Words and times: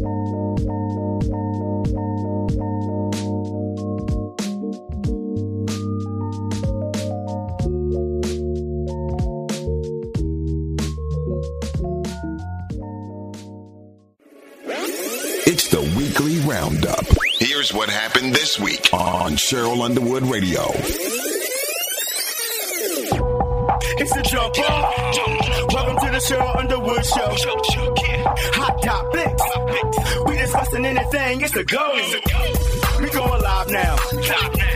It's 0.00 0.06
the 15.68 15.80
weekly 15.96 16.38
roundup. 16.48 17.04
Here's 17.40 17.74
what 17.74 17.90
happened 17.90 18.32
this 18.32 18.60
week 18.60 18.88
on 18.92 19.32
Cheryl 19.32 19.82
Underwood 19.82 20.22
Radio. 20.22 20.62
It's 23.96 24.14
the 24.14 24.22
jump 24.22 24.56
off. 24.60 24.94
Welcome 25.74 25.96
to 26.06 26.12
the 26.12 26.18
Cheryl 26.18 26.54
Underwood 26.56 27.04
Show. 27.04 27.34
Hot 28.54 28.80
topics. 28.80 29.57
We 30.48 30.54
discussing 30.54 30.86
anything. 30.86 31.42
It's 31.42 31.54
a 31.56 31.64
go. 31.64 31.92
We 33.02 33.10
going 33.10 33.42
live 33.42 33.68
now. 33.68 33.96
Got 33.96 34.54
a 34.54 34.67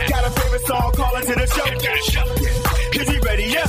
favorite 0.63 0.81
song? 0.81 0.91
Call 0.93 1.15
into 1.15 1.33
the 1.33 1.47
show. 1.47 3.01
Is 3.01 3.09
he 3.09 3.19
ready? 3.19 3.43
Yeah. 3.45 3.65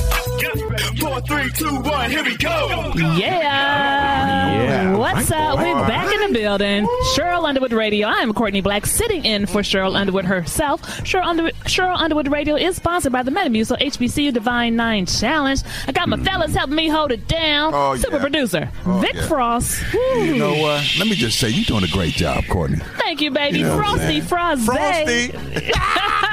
Four, 0.99 1.21
three, 1.21 1.51
two, 1.51 1.75
one. 1.81 2.09
Here 2.09 2.23
we 2.23 2.37
go. 2.37 2.93
Yeah. 2.95 3.15
Yeah. 3.17 4.97
What's 4.97 5.31
up? 5.31 5.57
We're 5.57 5.73
back 5.87 6.13
in 6.13 6.31
the 6.31 6.39
building. 6.39 6.85
Cheryl 7.15 7.43
Underwood 7.43 7.73
Radio. 7.73 8.07
I 8.07 8.17
am 8.19 8.33
Courtney 8.33 8.61
Black, 8.61 8.85
sitting 8.85 9.25
in 9.25 9.45
for 9.45 9.61
Cheryl 9.61 9.95
Underwood 9.95 10.25
herself. 10.25 10.81
Cheryl 11.01 11.25
Underwood, 11.25 11.53
Cheryl 11.65 11.97
Underwood 11.97 12.31
Radio 12.31 12.55
is 12.55 12.75
sponsored 12.75 13.11
by 13.11 13.23
the 13.23 13.31
Metamucil 13.31 13.79
HBCU 13.79 14.33
Divine 14.33 14.75
Nine 14.75 15.05
Challenge. 15.05 15.61
I 15.87 15.91
got 15.91 16.09
my 16.09 16.17
mm. 16.17 16.25
fellas 16.25 16.55
helping 16.55 16.75
me 16.75 16.87
hold 16.87 17.11
it 17.11 17.27
down. 17.27 17.73
Oh, 17.73 17.95
Super 17.95 18.15
yeah. 18.15 18.21
producer 18.21 18.71
Oh, 18.85 18.99
Vic 18.99 19.15
yeah. 19.15 19.27
Frost. 19.27 19.81
You 19.93 20.37
know 20.37 20.55
what? 20.55 20.95
Let 20.97 21.07
me 21.07 21.15
just 21.15 21.39
say, 21.39 21.49
you're 21.49 21.65
doing 21.65 21.83
a 21.83 21.93
great 21.93 22.13
job, 22.13 22.45
Courtney. 22.47 22.77
Thank 22.97 23.21
you, 23.21 23.31
baby. 23.31 23.59
You 23.59 23.65
know 23.65 23.77
what 23.77 23.85
Frosty 23.85 24.21
saying? 24.21 24.21
Frosty. 24.23 25.31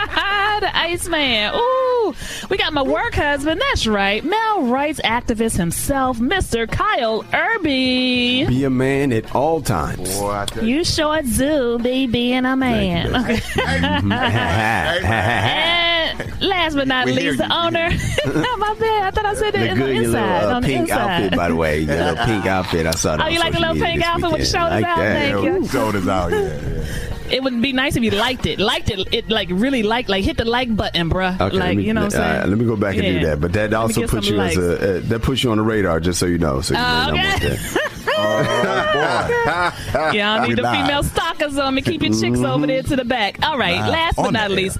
Frosty. 0.60 0.66
the 0.66 0.76
Iceman. 0.76 1.54
Ooh, 1.54 2.14
we 2.50 2.56
got 2.56 2.72
my 2.72 2.82
work 2.82 3.14
husband. 3.14 3.60
That's 3.60 3.86
right, 3.86 4.24
male 4.24 4.66
rights 4.66 5.00
activist 5.04 5.56
himself, 5.56 6.18
Mr. 6.18 6.70
Kyle 6.70 7.24
Irby. 7.32 8.46
Be 8.46 8.64
a 8.64 8.70
man 8.70 9.12
at 9.12 9.34
all 9.34 9.60
times. 9.62 10.18
Boy, 10.18 10.30
I 10.30 10.46
you. 10.60 10.62
You 10.78 10.84
sure 10.84 11.22
do 11.22 11.78
be 11.78 12.06
being 12.06 12.44
a 12.44 12.56
man. 12.56 13.14
Okay. 13.14 13.40
and 15.02 16.42
last 16.42 16.74
but 16.74 16.88
not 16.88 17.06
We 17.06 17.12
least, 17.12 17.38
the 17.38 17.44
owner. 17.52 17.90
Not 17.90 18.58
my 18.58 18.74
bad. 18.78 19.02
I 19.04 19.10
thought 19.10 19.26
I 19.26 19.34
said 19.34 19.54
The 19.54 19.68
in 19.70 19.76
good, 19.76 19.86
the 19.88 19.92
your 19.94 20.02
little 20.02 20.14
inside. 20.16 20.44
uh, 20.44 20.54
on 20.56 20.62
the 20.62 20.68
pink 20.68 20.80
inside. 20.80 20.98
outfit, 21.24 21.36
by 21.36 21.48
the 21.48 21.56
way. 21.56 21.80
Your 21.80 21.96
little 21.96 22.24
pink 22.26 22.46
outfit. 22.46 22.86
I 22.86 22.90
saw 22.92 23.16
that. 23.16 23.26
Oh, 23.26 23.28
you 23.28 23.38
on 23.38 23.44
like 23.44 23.52
the 23.54 23.60
little 23.60 23.74
pink 23.76 24.00
this 24.00 24.04
outfit 24.08 24.32
with 24.32 24.32
the 24.32 24.36
weekend. 24.38 24.48
shoulders 24.48 24.82
like 24.82 24.84
out? 24.84 24.96
That. 24.98 25.32
Thank 25.32 25.44
you. 25.44 25.68
Shoulders 25.68 26.08
out, 26.08 26.32
yeah, 26.32 26.40
yeah. 26.40 27.11
It 27.32 27.42
would 27.42 27.60
be 27.62 27.72
nice 27.72 27.96
if 27.96 28.02
you 28.02 28.10
liked 28.10 28.46
it. 28.46 28.58
Liked 28.58 28.90
it. 28.90 29.08
It 29.12 29.30
like 29.30 29.48
really 29.50 29.82
like 29.82 30.08
like 30.08 30.22
hit 30.24 30.36
the 30.36 30.44
like 30.44 30.74
button, 30.76 31.08
bruh. 31.10 31.40
Okay, 31.40 31.56
like 31.56 31.76
me, 31.78 31.84
you 31.84 31.94
know 31.94 32.04
what 32.04 32.14
I'm 32.14 32.40
right, 32.40 32.48
let 32.48 32.58
me 32.58 32.64
go 32.66 32.76
back 32.76 32.94
and 32.96 33.04
Yeah. 33.04 33.12
do 33.20 33.26
that. 33.26 33.40
But 33.40 33.52
that 33.54 33.70
Let 33.70 33.80
also 33.80 34.06
puts 34.06 34.28
you 34.28 34.40
as 34.40 34.56
a 34.56 34.98
uh, 34.98 35.00
that 35.04 35.22
puts 35.22 35.42
you 35.42 35.50
on 35.50 35.56
the 35.56 35.62
radar, 35.64 35.98
just 36.00 36.18
so 36.20 36.26
you 36.26 36.38
know. 36.38 36.60
So 36.60 36.74
you 36.74 36.80
Oh, 36.80 37.06
know 37.06 37.12
okay. 37.14 37.48
that. 37.56 37.88
Oh, 38.14 40.10
Yeah, 40.12 40.34
I 40.34 40.42
We 40.42 40.48
need 40.48 40.58
the 40.58 40.70
female 40.70 41.02
stalkers 41.02 41.56
on 41.58 41.74
me. 41.74 41.82
Keep 41.82 42.02
your 42.02 42.12
chicks 42.18 42.38
over 42.40 42.66
there 42.66 42.82
to 42.82 42.96
the 42.96 43.04
back. 43.04 43.38
All 43.42 43.58
right. 43.58 43.78
Last 43.88 44.16
but 44.16 44.30
not 44.32 44.50
least, 44.50 44.78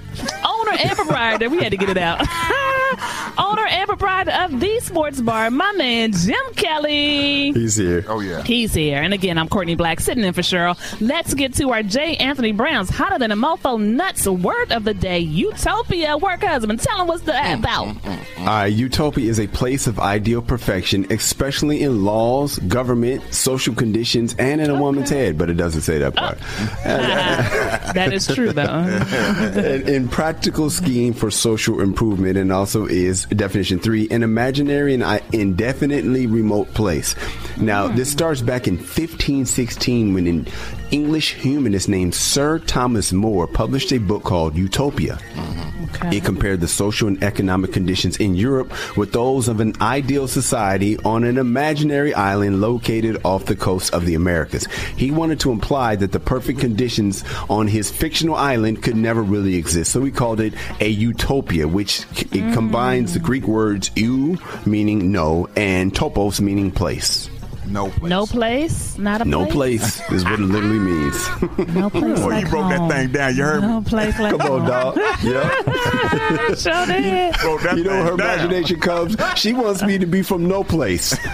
and 0.79 0.91
proprietor. 0.91 1.49
We 1.49 1.63
had 1.63 1.71
to 1.71 1.77
get 1.77 1.89
it 1.89 1.97
out. 1.97 2.21
owner 3.37 3.65
and 3.65 3.87
proprietor 3.87 4.31
of 4.31 4.59
the 4.59 4.79
Sports 4.79 5.21
Bar, 5.21 5.49
my 5.51 5.71
man 5.73 6.11
Jim 6.11 6.53
Kelly. 6.55 7.51
He's 7.51 7.75
here. 7.75 8.05
Oh, 8.07 8.19
yeah. 8.19 8.43
He's 8.43 8.73
here. 8.73 9.01
And 9.01 9.13
again, 9.13 9.37
I'm 9.37 9.47
Courtney 9.47 9.75
Black, 9.75 9.99
sitting 9.99 10.23
in 10.23 10.33
for 10.33 10.41
Cheryl. 10.41 10.77
Let's 11.01 11.33
get 11.33 11.53
to 11.55 11.71
our 11.71 11.83
J. 11.83 12.15
Anthony 12.17 12.51
Brown's 12.51 12.89
hotter 12.89 13.17
than 13.17 13.31
a 13.31 13.35
mofo 13.35 13.81
nuts 13.81 14.27
word 14.27 14.71
of 14.71 14.83
the 14.83 14.93
day. 14.93 15.19
Utopia. 15.19 16.17
Work 16.17 16.43
husband. 16.43 16.79
Tell 16.79 17.01
him 17.01 17.07
what's 17.07 17.23
the 17.23 17.31
mm, 17.31 17.59
about. 17.59 17.87
Mm, 17.87 17.99
mm, 18.01 18.39
All 18.39 18.45
right, 18.45 18.65
utopia 18.67 19.29
is 19.29 19.39
a 19.39 19.47
place 19.47 19.87
of 19.87 19.99
ideal 19.99 20.41
perfection, 20.41 21.05
especially 21.11 21.81
in 21.81 22.03
laws, 22.03 22.59
government, 22.59 23.33
social 23.33 23.73
conditions, 23.73 24.35
and 24.37 24.61
in 24.61 24.69
a 24.69 24.79
woman's 24.79 25.09
head. 25.09 25.37
But 25.37 25.49
it 25.49 25.55
doesn't 25.55 25.81
say 25.81 25.97
that 25.99 26.15
part. 26.15 26.37
that 26.83 28.13
is 28.13 28.27
true, 28.27 28.53
though. 28.53 28.63
an, 28.63 29.87
in 29.87 30.07
practical 30.07 30.62
scheme 30.69 31.13
for 31.13 31.29
social 31.31 31.81
improvement 31.81 32.37
and 32.37 32.51
also 32.51 32.85
is 32.85 33.25
definition 33.25 33.79
three 33.79 34.07
an 34.09 34.23
imaginary 34.23 34.93
and 34.93 35.03
i- 35.03 35.21
indefinitely 35.31 36.27
remote 36.27 36.71
place 36.73 37.15
now 37.57 37.87
hmm. 37.87 37.95
this 37.95 38.11
starts 38.11 38.41
back 38.41 38.67
in 38.67 38.75
1516 38.75 40.13
when 40.13 40.27
an 40.27 40.47
english 40.91 41.33
humanist 41.33 41.89
named 41.89 42.13
sir 42.13 42.59
thomas 42.59 43.13
more 43.13 43.47
published 43.47 43.91
a 43.91 43.97
book 43.97 44.23
called 44.23 44.55
utopia 44.55 45.19
mm-hmm. 45.33 45.73
Okay. 45.95 46.17
it 46.17 46.23
compared 46.23 46.59
the 46.59 46.67
social 46.67 47.07
and 47.07 47.23
economic 47.23 47.71
conditions 47.71 48.17
in 48.17 48.35
Europe 48.35 48.71
with 48.97 49.11
those 49.11 49.47
of 49.47 49.59
an 49.59 49.73
ideal 49.79 50.27
society 50.27 50.97
on 50.99 51.23
an 51.23 51.37
imaginary 51.37 52.13
island 52.13 52.61
located 52.61 53.21
off 53.23 53.45
the 53.45 53.55
coast 53.55 53.93
of 53.93 54.05
the 54.05 54.15
Americas. 54.15 54.65
He 54.97 55.11
wanted 55.11 55.39
to 55.41 55.51
imply 55.51 55.95
that 55.97 56.11
the 56.11 56.19
perfect 56.19 56.59
conditions 56.59 57.23
on 57.49 57.67
his 57.67 57.91
fictional 57.91 58.35
island 58.35 58.81
could 58.81 58.95
never 58.95 59.21
really 59.21 59.55
exist. 59.55 59.91
So 59.91 60.03
he 60.03 60.11
called 60.11 60.39
it 60.39 60.52
a 60.79 60.87
utopia, 60.87 61.67
which 61.67 61.99
c- 62.15 62.27
it 62.31 62.53
combines 62.53 63.13
the 63.13 63.19
Greek 63.19 63.47
words 63.47 63.91
eu, 63.95 64.37
meaning 64.65 65.11
no, 65.11 65.47
and 65.55 65.93
topos, 65.93 66.39
meaning 66.41 66.71
place. 66.71 67.29
No 67.65 67.89
place. 67.89 68.09
No 68.09 68.25
place? 68.25 68.97
Not 68.97 69.21
a 69.21 69.25
No 69.25 69.45
place? 69.45 69.99
place 70.01 70.11
is 70.11 70.23
what 70.25 70.33
it 70.33 70.39
literally 70.41 70.79
means. 70.79 71.27
No 71.73 71.89
place 71.89 72.19
Boy, 72.19 72.27
like 72.27 72.43
you 72.43 72.49
broke 72.51 72.63
home. 72.71 72.89
that 72.89 72.91
thing 73.03 73.11
down. 73.13 73.35
You 73.35 73.43
heard 73.43 73.61
me? 73.61 73.67
No 73.67 73.81
place 73.81 74.19
like 74.19 74.37
Come 74.37 74.41
on, 74.41 74.59
home. 74.59 74.67
dog. 74.67 74.97
Yeah. 75.23 75.49
Sure 76.55 76.85
did. 76.85 77.33
Broke 77.39 77.61
that 77.61 77.77
You 77.77 77.83
know 77.85 77.89
thing 77.91 77.99
where 78.03 78.11
her 78.11 78.17
down. 78.17 78.39
imagination 78.39 78.79
comes? 78.79 79.15
She 79.37 79.53
wants 79.53 79.81
me 79.81 79.97
to 79.97 80.05
be 80.05 80.21
from 80.21 80.45
no 80.47 80.63
place. 80.63 81.15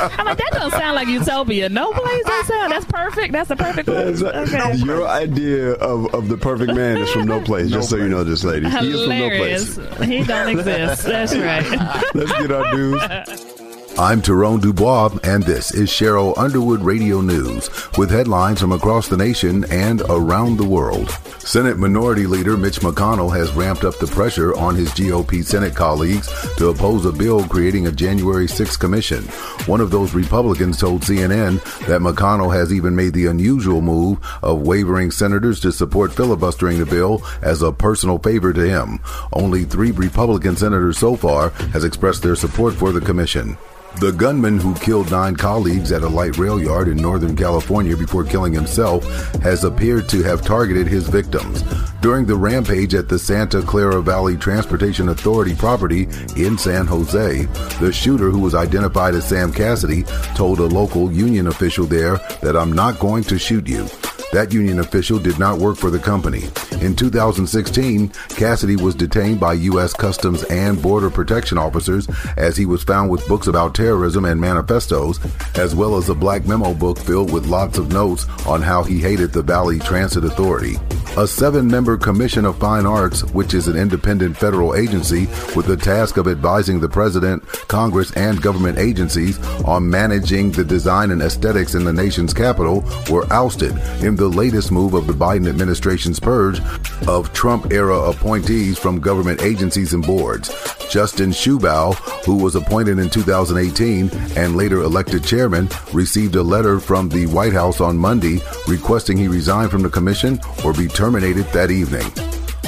I'm 0.00 0.26
like, 0.26 0.38
that 0.38 0.50
don't 0.52 0.70
sound 0.70 0.94
like 0.96 1.08
utopia. 1.08 1.68
No 1.68 1.92
place 1.92 2.24
that 2.24 2.44
sound. 2.46 2.72
That's 2.72 2.84
perfect. 2.86 3.32
That's 3.32 3.48
the 3.48 3.56
perfect 3.56 3.86
place. 3.88 4.22
Okay. 4.22 4.74
Your 4.76 5.06
idea 5.06 5.72
of, 5.72 6.14
of 6.14 6.28
the 6.28 6.36
perfect 6.36 6.74
man 6.74 6.98
is 6.98 7.10
from 7.10 7.26
no 7.26 7.40
place. 7.40 7.70
No 7.70 7.78
just 7.78 7.90
so 7.90 7.96
you 7.96 8.08
know, 8.08 8.24
this 8.24 8.44
lady. 8.44 8.68
He 8.68 8.90
is 8.90 9.00
from 9.00 9.18
no 9.18 9.28
place. 9.28 9.76
He 10.08 10.24
don't 10.24 10.48
exist. 10.48 11.04
That's 11.04 11.34
right. 11.36 12.04
Let's 12.14 12.32
get 12.32 12.52
our 12.52 12.74
news. 12.74 13.52
I'm 13.98 14.20
Tyrone 14.20 14.60
Dubois, 14.60 15.18
and 15.24 15.42
this 15.42 15.72
is 15.72 15.88
Cheryl 15.88 16.36
Underwood 16.36 16.82
Radio 16.82 17.22
News 17.22 17.70
with 17.96 18.10
headlines 18.10 18.60
from 18.60 18.72
across 18.72 19.08
the 19.08 19.16
nation 19.16 19.64
and 19.70 20.02
around 20.10 20.58
the 20.58 20.68
world. 20.68 21.08
Senate 21.38 21.78
Minority 21.78 22.26
Leader 22.26 22.58
Mitch 22.58 22.80
McConnell 22.80 23.34
has 23.34 23.54
ramped 23.54 23.84
up 23.84 23.98
the 23.98 24.06
pressure 24.06 24.54
on 24.54 24.74
his 24.74 24.90
GOP 24.90 25.42
Senate 25.42 25.74
colleagues 25.74 26.28
to 26.56 26.68
oppose 26.68 27.06
a 27.06 27.12
bill 27.12 27.48
creating 27.48 27.86
a 27.86 27.90
January 27.92 28.46
6th 28.46 28.78
commission. 28.78 29.22
One 29.64 29.80
of 29.80 29.90
those 29.90 30.12
Republicans 30.12 30.78
told 30.78 31.00
CNN 31.00 31.62
that 31.86 32.02
McConnell 32.02 32.54
has 32.54 32.74
even 32.74 32.94
made 32.94 33.14
the 33.14 33.28
unusual 33.28 33.80
move 33.80 34.18
of 34.42 34.60
wavering 34.60 35.10
senators 35.10 35.58
to 35.60 35.72
support 35.72 36.12
filibustering 36.12 36.78
the 36.78 36.84
bill 36.84 37.22
as 37.40 37.62
a 37.62 37.72
personal 37.72 38.18
favor 38.18 38.52
to 38.52 38.68
him. 38.68 39.00
Only 39.32 39.64
three 39.64 39.92
Republican 39.92 40.54
senators 40.54 40.98
so 40.98 41.16
far 41.16 41.48
has 41.72 41.84
expressed 41.84 42.22
their 42.22 42.36
support 42.36 42.74
for 42.74 42.92
the 42.92 43.00
commission. 43.00 43.56
The 43.98 44.12
gunman 44.12 44.60
who 44.60 44.74
killed 44.74 45.10
nine 45.10 45.36
colleagues 45.36 45.90
at 45.90 46.02
a 46.02 46.08
light 46.08 46.36
rail 46.36 46.62
yard 46.62 46.88
in 46.88 46.98
Northern 46.98 47.34
California 47.34 47.96
before 47.96 48.24
killing 48.24 48.52
himself 48.52 49.06
has 49.36 49.64
appeared 49.64 50.06
to 50.10 50.22
have 50.22 50.42
targeted 50.42 50.86
his 50.86 51.08
victims. 51.08 51.62
During 52.02 52.26
the 52.26 52.36
rampage 52.36 52.94
at 52.94 53.08
the 53.08 53.18
Santa 53.18 53.62
Clara 53.62 54.02
Valley 54.02 54.36
Transportation 54.36 55.08
Authority 55.08 55.54
property 55.54 56.08
in 56.36 56.58
San 56.58 56.86
Jose, 56.86 57.46
the 57.80 57.90
shooter, 57.90 58.30
who 58.30 58.40
was 58.40 58.54
identified 58.54 59.14
as 59.14 59.26
Sam 59.26 59.50
Cassidy, 59.50 60.02
told 60.34 60.60
a 60.60 60.66
local 60.66 61.10
union 61.10 61.46
official 61.46 61.86
there 61.86 62.18
that 62.42 62.54
I'm 62.54 62.72
not 62.72 62.98
going 62.98 63.24
to 63.24 63.38
shoot 63.38 63.66
you. 63.66 63.88
That 64.32 64.52
union 64.52 64.80
official 64.80 65.18
did 65.18 65.38
not 65.38 65.58
work 65.58 65.76
for 65.76 65.88
the 65.88 65.98
company. 65.98 66.44
In 66.82 66.94
2016, 66.94 68.08
Cassidy 68.30 68.76
was 68.76 68.94
detained 68.94 69.40
by 69.40 69.54
U.S. 69.54 69.92
Customs 69.92 70.42
and 70.44 70.82
Border 70.82 71.10
Protection 71.10 71.58
officers 71.58 72.08
as 72.36 72.56
he 72.56 72.66
was 72.66 72.82
found 72.82 73.08
with 73.08 73.26
books 73.28 73.46
about 73.46 73.74
terrorism 73.86 74.24
and 74.24 74.40
manifestos, 74.40 75.20
as 75.56 75.76
well 75.76 75.96
as 75.96 76.08
a 76.08 76.14
black 76.14 76.44
memo 76.44 76.74
book 76.74 76.98
filled 76.98 77.32
with 77.32 77.46
lots 77.46 77.78
of 77.78 77.92
notes 77.92 78.26
on 78.44 78.60
how 78.60 78.82
he 78.82 78.98
hated 78.98 79.32
the 79.32 79.42
Valley 79.42 79.78
Transit 79.78 80.24
Authority. 80.24 80.74
A 81.16 81.26
seven 81.26 81.68
member 81.68 81.96
Commission 81.96 82.44
of 82.44 82.58
Fine 82.58 82.84
Arts, 82.84 83.22
which 83.32 83.54
is 83.54 83.68
an 83.68 83.76
independent 83.76 84.36
federal 84.36 84.74
agency 84.74 85.26
with 85.54 85.66
the 85.66 85.76
task 85.76 86.16
of 86.16 86.26
advising 86.26 86.80
the 86.80 86.88
President, 86.88 87.46
Congress, 87.68 88.10
and 88.16 88.42
government 88.42 88.76
agencies 88.76 89.38
on 89.62 89.88
managing 89.88 90.50
the 90.50 90.64
design 90.64 91.12
and 91.12 91.22
aesthetics 91.22 91.74
in 91.74 91.84
the 91.84 91.92
nation's 91.92 92.34
capital, 92.34 92.84
were 93.08 93.32
ousted 93.32 93.70
in 94.02 94.16
the 94.16 94.28
latest 94.28 94.72
move 94.72 94.94
of 94.94 95.06
the 95.06 95.12
Biden 95.12 95.48
administration's 95.48 96.18
purge 96.18 96.60
of 97.06 97.32
Trump 97.32 97.72
era 97.72 97.96
appointees 98.10 98.78
from 98.78 98.98
government 98.98 99.42
agencies 99.42 99.94
and 99.94 100.04
boards. 100.04 100.50
Justin 100.90 101.30
Shubow, 101.30 101.94
who 102.24 102.36
was 102.36 102.54
appointed 102.54 102.98
in 102.98 103.10
2018 103.10 104.10
and 104.36 104.56
later 104.56 104.82
elected 104.82 105.24
chairman, 105.24 105.68
received 105.92 106.36
a 106.36 106.42
letter 106.42 106.80
from 106.80 107.08
the 107.08 107.26
White 107.26 107.52
House 107.52 107.80
on 107.80 107.96
Monday 107.96 108.40
requesting 108.68 109.16
he 109.16 109.28
resign 109.28 109.68
from 109.68 109.82
the 109.82 109.90
commission 109.90 110.40
or 110.64 110.72
be 110.72 110.88
terminated 110.88 111.46
that 111.46 111.70
evening. 111.70 112.06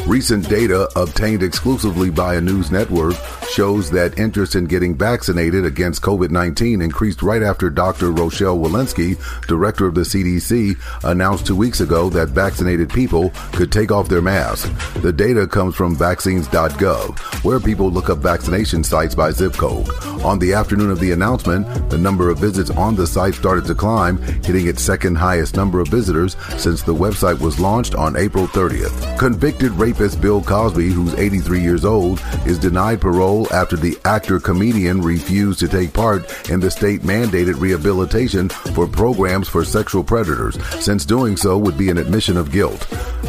Recent 0.07 0.49
data 0.49 0.89
obtained 0.97 1.43
exclusively 1.43 2.11
by 2.11 2.37
a 2.37 2.41
news 2.41 2.71
network 2.71 3.15
shows 3.49 3.91
that 3.91 4.19
interest 4.19 4.55
in 4.55 4.67
getting 4.67 4.95
vaccinated 4.95 5.65
against 5.65 6.03
COVID 6.03 6.31
19 6.31 6.83
increased 6.83 7.23
right 7.23 7.43
after 7.43 7.71
Dr. 7.71 8.13
Rochelle 8.13 8.59
Walensky, 8.59 9.17
director 9.47 9.87
of 9.87 9.95
the 9.95 10.03
CDC, 10.03 10.77
announced 11.05 11.47
two 11.47 11.57
weeks 11.57 11.81
ago 11.81 12.11
that 12.11 12.29
vaccinated 12.29 12.91
people 12.91 13.31
could 13.53 13.73
take 13.73 13.91
off 13.91 14.09
their 14.09 14.23
masks. 14.23 14.71
The 15.01 15.13
data 15.13 15.47
comes 15.47 15.75
from 15.75 15.97
vaccines.gov, 15.97 17.45
where 17.45 17.61
people 17.61 17.91
look 17.91 18.11
up 18.11 18.19
vaccination 18.19 18.85
sites 18.85 19.15
by 19.15 19.31
zip 19.31 19.55
code. 19.55 19.89
On 20.25 20.39
the 20.39 20.53
afternoon 20.53 20.91
of 20.91 21.01
the 21.01 21.13
announcement, 21.13 21.67
the 21.91 21.99
number 21.99 22.31
of 22.31 22.39
visits 22.39 22.71
on 22.71 22.97
the 22.97 23.07
site 23.07 23.35
started 23.35 23.65
to 23.67 23.75
climb, 23.75 24.19
hitting 24.45 24.67
its 24.67 24.83
second 24.83 25.17
highest 25.17 25.57
number 25.57 25.81
of 25.81 25.89
visitors 25.89 26.37
since 26.57 26.83
the 26.83 26.95
website 26.95 27.41
was 27.41 27.59
launched 27.59 27.95
on 27.95 28.17
April 28.17 28.47
30th. 28.47 29.19
Convicted 29.19 29.73
rapist 29.73 30.21
Bill 30.21 30.43
Cosby, 30.43 30.89
who's 30.89 31.15
83 31.15 31.61
years 31.61 31.85
old, 31.85 32.21
is 32.47 32.59
denied 32.59 33.01
parole 33.01 33.38
after 33.53 33.77
the 33.77 33.97
actor 34.05 34.41
comedian 34.41 35.01
refused 35.01 35.61
to 35.61 35.69
take 35.69 35.93
part 35.93 36.51
in 36.51 36.61
the 36.61 36.71
state 36.71 37.03
mandated 37.03 37.61
rehabilitation 37.61 38.49
for 38.49 38.87
programs 38.87 39.49
for 39.49 39.65
sexual 39.65 40.03
predators, 40.03 40.59
since 40.83 41.05
doing 41.05 41.37
so 41.37 41.57
would 41.57 41.79
be 41.79 41.91
an 41.91 41.99
admission 41.99 42.37
of 42.37 42.51
guilt. 42.51 42.87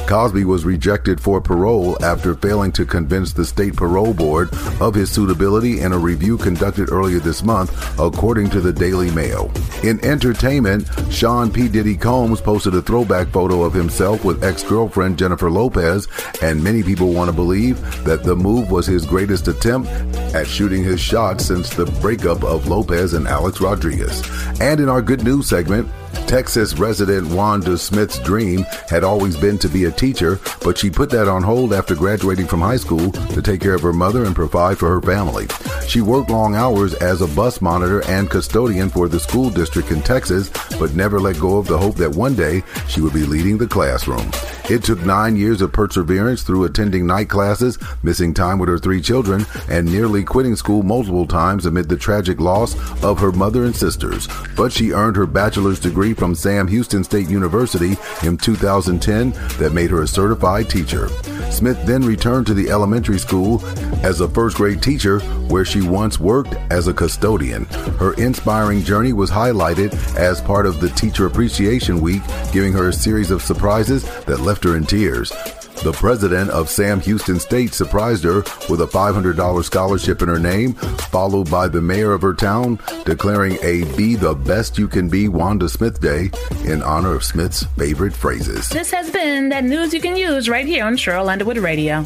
Cosby 0.07 0.43
was 0.43 0.65
rejected 0.65 1.21
for 1.21 1.39
parole 1.39 2.03
after 2.03 2.33
failing 2.35 2.71
to 2.71 2.85
convince 2.85 3.33
the 3.33 3.45
state 3.45 3.75
parole 3.75 4.13
board 4.13 4.49
of 4.81 4.95
his 4.95 5.11
suitability 5.11 5.81
in 5.81 5.91
a 5.91 5.97
review 5.97 6.37
conducted 6.37 6.91
earlier 6.91 7.19
this 7.19 7.43
month, 7.43 7.71
according 7.99 8.49
to 8.49 8.61
the 8.61 8.73
Daily 8.73 9.11
Mail. 9.11 9.51
In 9.83 10.03
entertainment, 10.03 10.87
Sean 11.11 11.51
P. 11.51 11.67
Diddy 11.67 11.95
Combs 11.95 12.41
posted 12.41 12.73
a 12.73 12.81
throwback 12.81 13.27
photo 13.27 13.63
of 13.63 13.73
himself 13.73 14.25
with 14.25 14.43
ex 14.43 14.63
girlfriend 14.63 15.17
Jennifer 15.17 15.51
Lopez, 15.51 16.07
and 16.41 16.63
many 16.63 16.81
people 16.81 17.13
want 17.13 17.29
to 17.29 17.35
believe 17.35 17.79
that 18.03 18.23
the 18.23 18.35
move 18.35 18.71
was 18.71 18.87
his 18.87 19.05
greatest 19.05 19.47
attempt 19.47 19.89
at 20.33 20.47
shooting 20.47 20.83
his 20.83 20.99
shot 20.99 21.41
since 21.41 21.69
the 21.69 21.85
breakup 22.01 22.43
of 22.43 22.67
Lopez 22.67 23.13
and 23.13 23.27
Alex 23.27 23.61
Rodriguez. 23.61 24.21
And 24.59 24.79
in 24.79 24.89
our 24.89 25.01
good 25.01 25.23
news 25.23 25.47
segment, 25.47 25.87
Texas 26.27 26.77
resident 26.77 27.27
Wanda 27.27 27.77
Smith's 27.77 28.19
dream 28.19 28.63
had 28.87 29.03
always 29.03 29.35
been 29.35 29.57
to 29.59 29.67
be 29.67 29.85
a 29.85 29.91
teacher, 29.91 30.39
but 30.63 30.77
she 30.77 30.89
put 30.89 31.09
that 31.09 31.27
on 31.27 31.41
hold 31.41 31.73
after 31.73 31.95
graduating 31.95 32.47
from 32.47 32.61
high 32.61 32.77
school 32.77 33.11
to 33.11 33.41
take 33.41 33.61
care 33.61 33.73
of 33.73 33.81
her 33.81 33.93
mother 33.93 34.25
and 34.25 34.35
provide 34.35 34.77
for 34.77 34.89
her 34.89 35.01
family. 35.01 35.47
She 35.87 36.01
worked 36.01 36.29
long 36.29 36.55
hours 36.55 36.93
as 36.95 37.21
a 37.21 37.27
bus 37.27 37.61
monitor 37.61 38.05
and 38.07 38.29
custodian 38.29 38.89
for 38.89 39.07
the 39.07 39.19
school 39.19 39.49
district 39.49 39.89
in 39.91 40.01
Texas, 40.01 40.51
but 40.77 40.93
never 40.93 41.19
let 41.19 41.39
go 41.39 41.57
of 41.57 41.67
the 41.67 41.77
hope 41.77 41.95
that 41.95 42.11
one 42.11 42.35
day 42.35 42.61
she 42.87 43.01
would 43.01 43.13
be 43.13 43.25
leading 43.25 43.57
the 43.57 43.67
classroom. 43.67 44.29
It 44.69 44.83
took 44.83 45.03
nine 45.03 45.35
years 45.35 45.61
of 45.61 45.73
perseverance 45.73 46.43
through 46.43 46.65
attending 46.65 47.07
night 47.07 47.27
classes, 47.27 47.79
missing 48.03 48.35
time 48.35 48.59
with 48.59 48.69
her 48.69 48.77
three 48.77 49.01
children, 49.01 49.47
and 49.67 49.91
nearly 49.91 50.23
quitting 50.23 50.55
school 50.55 50.83
multiple 50.83 51.25
times 51.25 51.65
amid 51.65 51.89
the 51.89 51.97
tragic 51.97 52.39
loss 52.39 52.75
of 53.03 53.17
her 53.19 53.31
mother 53.31 53.65
and 53.65 53.75
sisters. 53.75 54.27
But 54.55 54.71
she 54.71 54.91
earned 54.91 55.15
her 55.15 55.25
bachelor's 55.25 55.79
degree 55.79 55.98
from 55.99 56.33
Sam 56.33 56.65
Houston 56.69 57.03
State 57.03 57.29
University 57.29 57.97
in 58.23 58.37
2010 58.37 59.31
that 59.57 59.73
made 59.73 59.91
her 59.91 60.03
a 60.03 60.07
certified 60.07 60.69
teacher. 60.69 61.09
Smith 61.51 61.77
then 61.85 62.03
returned 62.03 62.47
to 62.47 62.53
the 62.53 62.69
elementary 62.69 63.19
school 63.19 63.61
as 64.01 64.21
a 64.21 64.29
first 64.29 64.55
grade 64.55 64.81
teacher 64.81 65.19
where 65.49 65.65
she 65.65 65.81
once 65.81 66.17
worked 66.17 66.55
as 66.71 66.87
a 66.87 66.93
custodian. 66.93 67.65
Her 67.99 68.13
inspiring 68.13 68.81
journey 68.81 69.11
was 69.11 69.29
highlighted 69.29 69.93
as 70.15 70.39
part 70.39 70.65
of 70.65 70.79
the 70.79 70.89
Teacher 70.91 71.25
Appreciation 71.25 71.99
Week, 71.99 72.21
giving 72.53 72.71
her 72.71 72.87
a 72.87 72.93
series 72.93 73.29
of 73.29 73.41
surprises 73.41 74.03
that 74.21 74.39
left 74.39 74.63
her 74.63 74.77
in 74.77 74.85
tears. 74.85 75.33
The 75.83 75.93
president 75.93 76.49
of 76.49 76.69
Sam 76.69 76.99
Houston 76.99 77.39
State 77.39 77.73
surprised 77.73 78.25
her 78.25 78.39
with 78.69 78.81
a 78.81 78.85
$500 78.85 79.63
scholarship 79.63 80.21
in 80.21 80.27
her 80.27 80.37
name, 80.37 80.73
followed 80.73 81.49
by 81.49 81.69
the 81.69 81.79
mayor 81.81 82.11
of 82.11 82.21
her 82.21 82.33
town 82.33 82.79
declaring 83.05 83.57
a 83.61 83.85
Be 83.95 84.15
the 84.15 84.33
Best 84.33 84.77
You 84.77 84.89
Can 84.89 85.07
Be 85.07 85.29
Wanda 85.29 85.69
Smith 85.69 86.01
Day 86.01 86.31
in 86.65 86.83
honor 86.83 87.13
of 87.13 87.23
Smith's 87.23 87.63
favorite 87.77 88.13
phrases. 88.13 88.67
This 88.67 88.91
has 88.91 89.09
been 89.09 89.47
that 89.49 89.63
news 89.63 89.93
you 89.93 90.01
can 90.01 90.17
use 90.17 90.49
right 90.49 90.65
here 90.65 90.83
on 90.83 90.97
Cheryl 90.97 91.29
Underwood 91.29 91.57
Radio. 91.57 92.05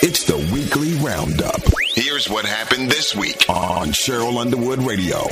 It's 0.00 0.24
the 0.24 0.36
weekly 0.52 0.94
roundup. 1.04 1.60
Here's 1.94 2.30
what 2.30 2.44
happened 2.44 2.88
this 2.88 3.16
week 3.16 3.44
on 3.48 3.88
Cheryl 3.88 4.40
Underwood 4.40 4.78
Radio. 4.82 5.26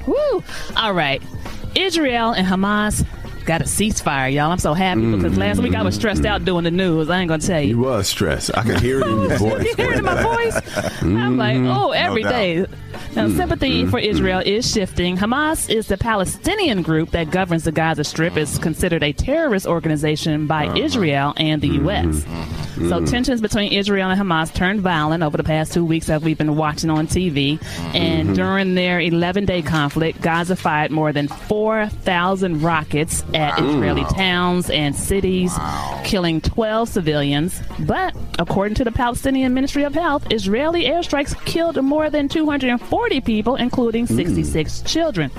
Woo. 0.08 0.44
All 0.76 0.94
right. 0.94 1.22
Israel 1.76 2.32
and 2.32 2.48
Hamas 2.48 3.06
got 3.50 3.62
a 3.62 3.66
ceasefire, 3.66 4.32
y'all. 4.32 4.52
I'm 4.52 4.60
so 4.60 4.76
happy 4.76 5.02
mm. 5.02 5.16
because 5.16 5.36
last 5.36 5.60
week 5.60 5.74
I 5.74 5.82
was 5.82 5.96
stressed 5.96 6.24
out 6.24 6.46
doing 6.46 6.66
the 6.66 6.70
news. 6.72 7.10
I 7.10 7.20
ain't 7.20 7.30
gonna 7.30 7.42
tell 7.42 7.60
You 7.60 7.70
you. 7.70 7.80
was 7.80 8.08
stressed. 8.08 8.56
I 8.56 8.62
can 8.62 8.80
hear 8.80 9.02
it 9.02 9.08
in 9.08 9.22
your 9.22 9.38
voice. 9.40 9.66
You 9.66 9.74
hear 9.76 9.92
it 9.92 9.98
in 9.98 10.06
my 10.06 10.22
voice? 10.22 11.02
I'm 11.02 11.36
like, 11.36 11.58
mm-hmm. 11.58 11.68
oh, 11.68 11.90
every 11.90 12.22
doubt. 12.22 12.32
day. 12.32 12.66
Now, 13.16 13.28
mm. 13.28 13.36
sympathy 13.36 13.82
mm-hmm. 13.82 13.90
for 13.90 13.98
Israel 13.98 14.44
is 14.46 14.72
shifting. 14.72 15.18
Hamas 15.18 15.68
is 15.68 15.88
the 15.88 15.98
Palestinian 15.98 16.84
group 16.84 17.10
that 17.10 17.32
governs 17.32 17.64
the 17.64 17.72
Gaza 17.72 18.04
Strip. 18.04 18.38
is 18.38 18.60
considered 18.60 19.02
a 19.02 19.14
terrorist 19.14 19.66
organization 19.66 20.46
by 20.46 20.68
uh-huh. 20.68 20.78
Israel 20.78 21.34
and 21.38 21.60
the 21.60 21.70
U.S. 21.70 22.06
Mm-hmm. 22.06 22.88
So 22.88 23.06
tensions 23.06 23.42
between 23.42 23.74
Israel 23.74 24.10
and 24.10 24.22
Hamas 24.22 24.54
turned 24.54 24.82
violent 24.82 25.22
over 25.22 25.36
the 25.36 25.44
past 25.44 25.74
two 25.74 25.84
weeks 25.84 26.08
as 26.10 26.22
we've 26.22 26.38
been 26.38 26.56
watching 26.56 26.90
on 26.90 27.08
TV. 27.08 27.62
And 27.94 28.36
during 28.36 28.76
their 28.76 29.00
11-day 29.00 29.64
conflict, 29.64 30.22
Gaza 30.22 30.56
fired 30.56 30.90
more 30.90 31.12
than 31.12 31.28
4,000 31.28 32.62
rockets 32.62 33.24
at 33.40 33.60
Israeli 33.60 34.04
towns 34.06 34.70
and 34.70 34.96
cities, 34.96 35.58
killing 36.04 36.42
12 36.42 36.90
civilians. 36.90 37.62
But 37.80 38.16
according 38.38 38.76
to 38.76 38.84
the 38.84 38.92
Palestinian 38.92 39.54
Ministry 39.54 39.84
of 39.84 39.94
Health, 39.94 40.28
Israeli 40.32 40.84
airstrikes 40.84 41.34
killed 41.46 41.82
more 41.82 42.10
than 42.10 42.28
240 42.28 43.22
people, 43.22 43.56
including 43.56 44.06
66 44.08 44.82
children. 44.82 45.32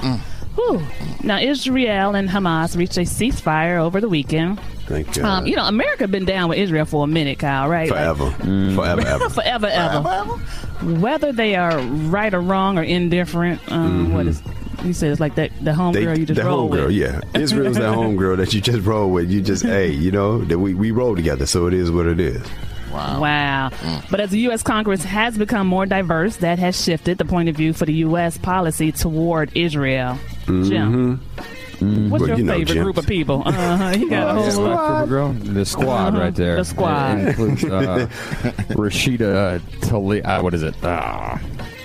Whew. 0.55 0.83
Now, 1.23 1.39
Israel 1.39 2.15
and 2.15 2.29
Hamas 2.29 2.77
reached 2.77 2.97
a 2.97 3.03
ceasefire 3.03 3.79
over 3.79 4.01
the 4.01 4.09
weekend. 4.09 4.59
Thank 4.87 5.15
God. 5.15 5.25
Um, 5.25 5.47
you 5.47 5.55
know, 5.55 5.65
America 5.65 6.09
been 6.09 6.25
down 6.25 6.49
with 6.49 6.59
Israel 6.59 6.85
for 6.85 7.05
a 7.05 7.07
minute, 7.07 7.39
Kyle, 7.39 7.69
right? 7.69 7.89
forever. 7.89 8.31
Forever, 8.75 9.07
ever. 9.07 9.29
forever, 9.31 9.67
ever. 9.69 10.25
Whether 10.99 11.33
they 11.33 11.55
are 11.55 11.79
right 11.79 12.33
or 12.35 12.41
wrong 12.41 12.79
or 12.79 12.83
indifferent, 12.83 13.61
um, 13.71 14.13
what 14.13 14.27
is 14.27 14.43
you 14.85 14.93
said 14.93 15.11
it's 15.13 15.21
like 15.21 15.35
that 15.37 15.51
the 15.63 15.75
home 15.75 15.93
They, 15.93 16.05
girl 16.05 16.19
you 16.19 16.27
just 16.27 16.41
rolled 16.41 16.71
with. 16.71 16.81
the 16.81 16.85
roll 16.87 16.93
homegirl, 16.93 17.21
with. 17.23 17.35
yeah. 17.35 17.41
Israel's 17.41 17.77
that 17.77 17.83
homegirl 17.97 18.37
that 18.39 18.53
you 18.55 18.61
just 18.61 18.85
roll 18.87 19.11
with. 19.11 19.31
You 19.31 19.41
just, 19.41 19.63
hey, 19.63 19.91
you 19.91 20.11
know, 20.11 20.39
that 20.45 20.59
we, 20.59 20.75
we 20.75 20.91
roll 20.91 21.15
together, 21.17 21.47
so 21.47 21.67
it 21.67 21.75
is 21.75 21.91
what 21.91 22.07
it 22.07 22.21
is. 22.21 22.43
Wow. 22.93 23.21
Wow. 23.21 23.71
But 24.11 24.19
as 24.21 24.31
the 24.31 24.39
U.S. 24.41 24.63
Congress 24.65 25.05
has 25.05 25.39
become 25.39 25.67
more 25.69 25.87
diverse, 25.87 26.37
that 26.39 26.59
has 26.59 26.83
shifted 26.83 27.19
the 27.19 27.25
point 27.25 27.49
of 27.49 27.55
view 27.57 27.73
for 27.73 27.85
the 27.87 27.93
U.S. 27.95 28.37
policy 28.37 28.91
toward 28.91 29.57
Israel. 29.57 30.19
Jim, 30.47 31.21
what's 32.11 32.21
Well, 32.23 32.29
your 32.31 32.39
you 32.39 32.43
know, 32.45 32.55
favorite 32.55 32.75
Jim. 32.75 32.83
group 32.83 32.97
of 32.97 33.07
people? 33.07 33.45
Uh-huh. 33.47 33.95
You 33.97 34.11
got 34.11 34.37
a 34.37 34.43
Just 34.43 34.57
whole 34.57 34.67
my 34.71 34.89
favorite 35.03 35.09
girl, 35.09 35.33
the 35.33 35.65
squad 35.65 36.09
Uh-huh. 36.15 36.19
right 36.21 36.35
there. 36.35 36.57
The 36.57 36.65
squad. 36.65 37.19
It 37.21 37.29
includes 37.29 37.65
uh, 37.65 38.09
Rashida 38.71 39.61
Tali. 39.89 40.23
Uh, 40.23 40.43
what 40.43 40.55
is 40.55 40.65
it? 40.65 40.75
Uh, 40.83 41.39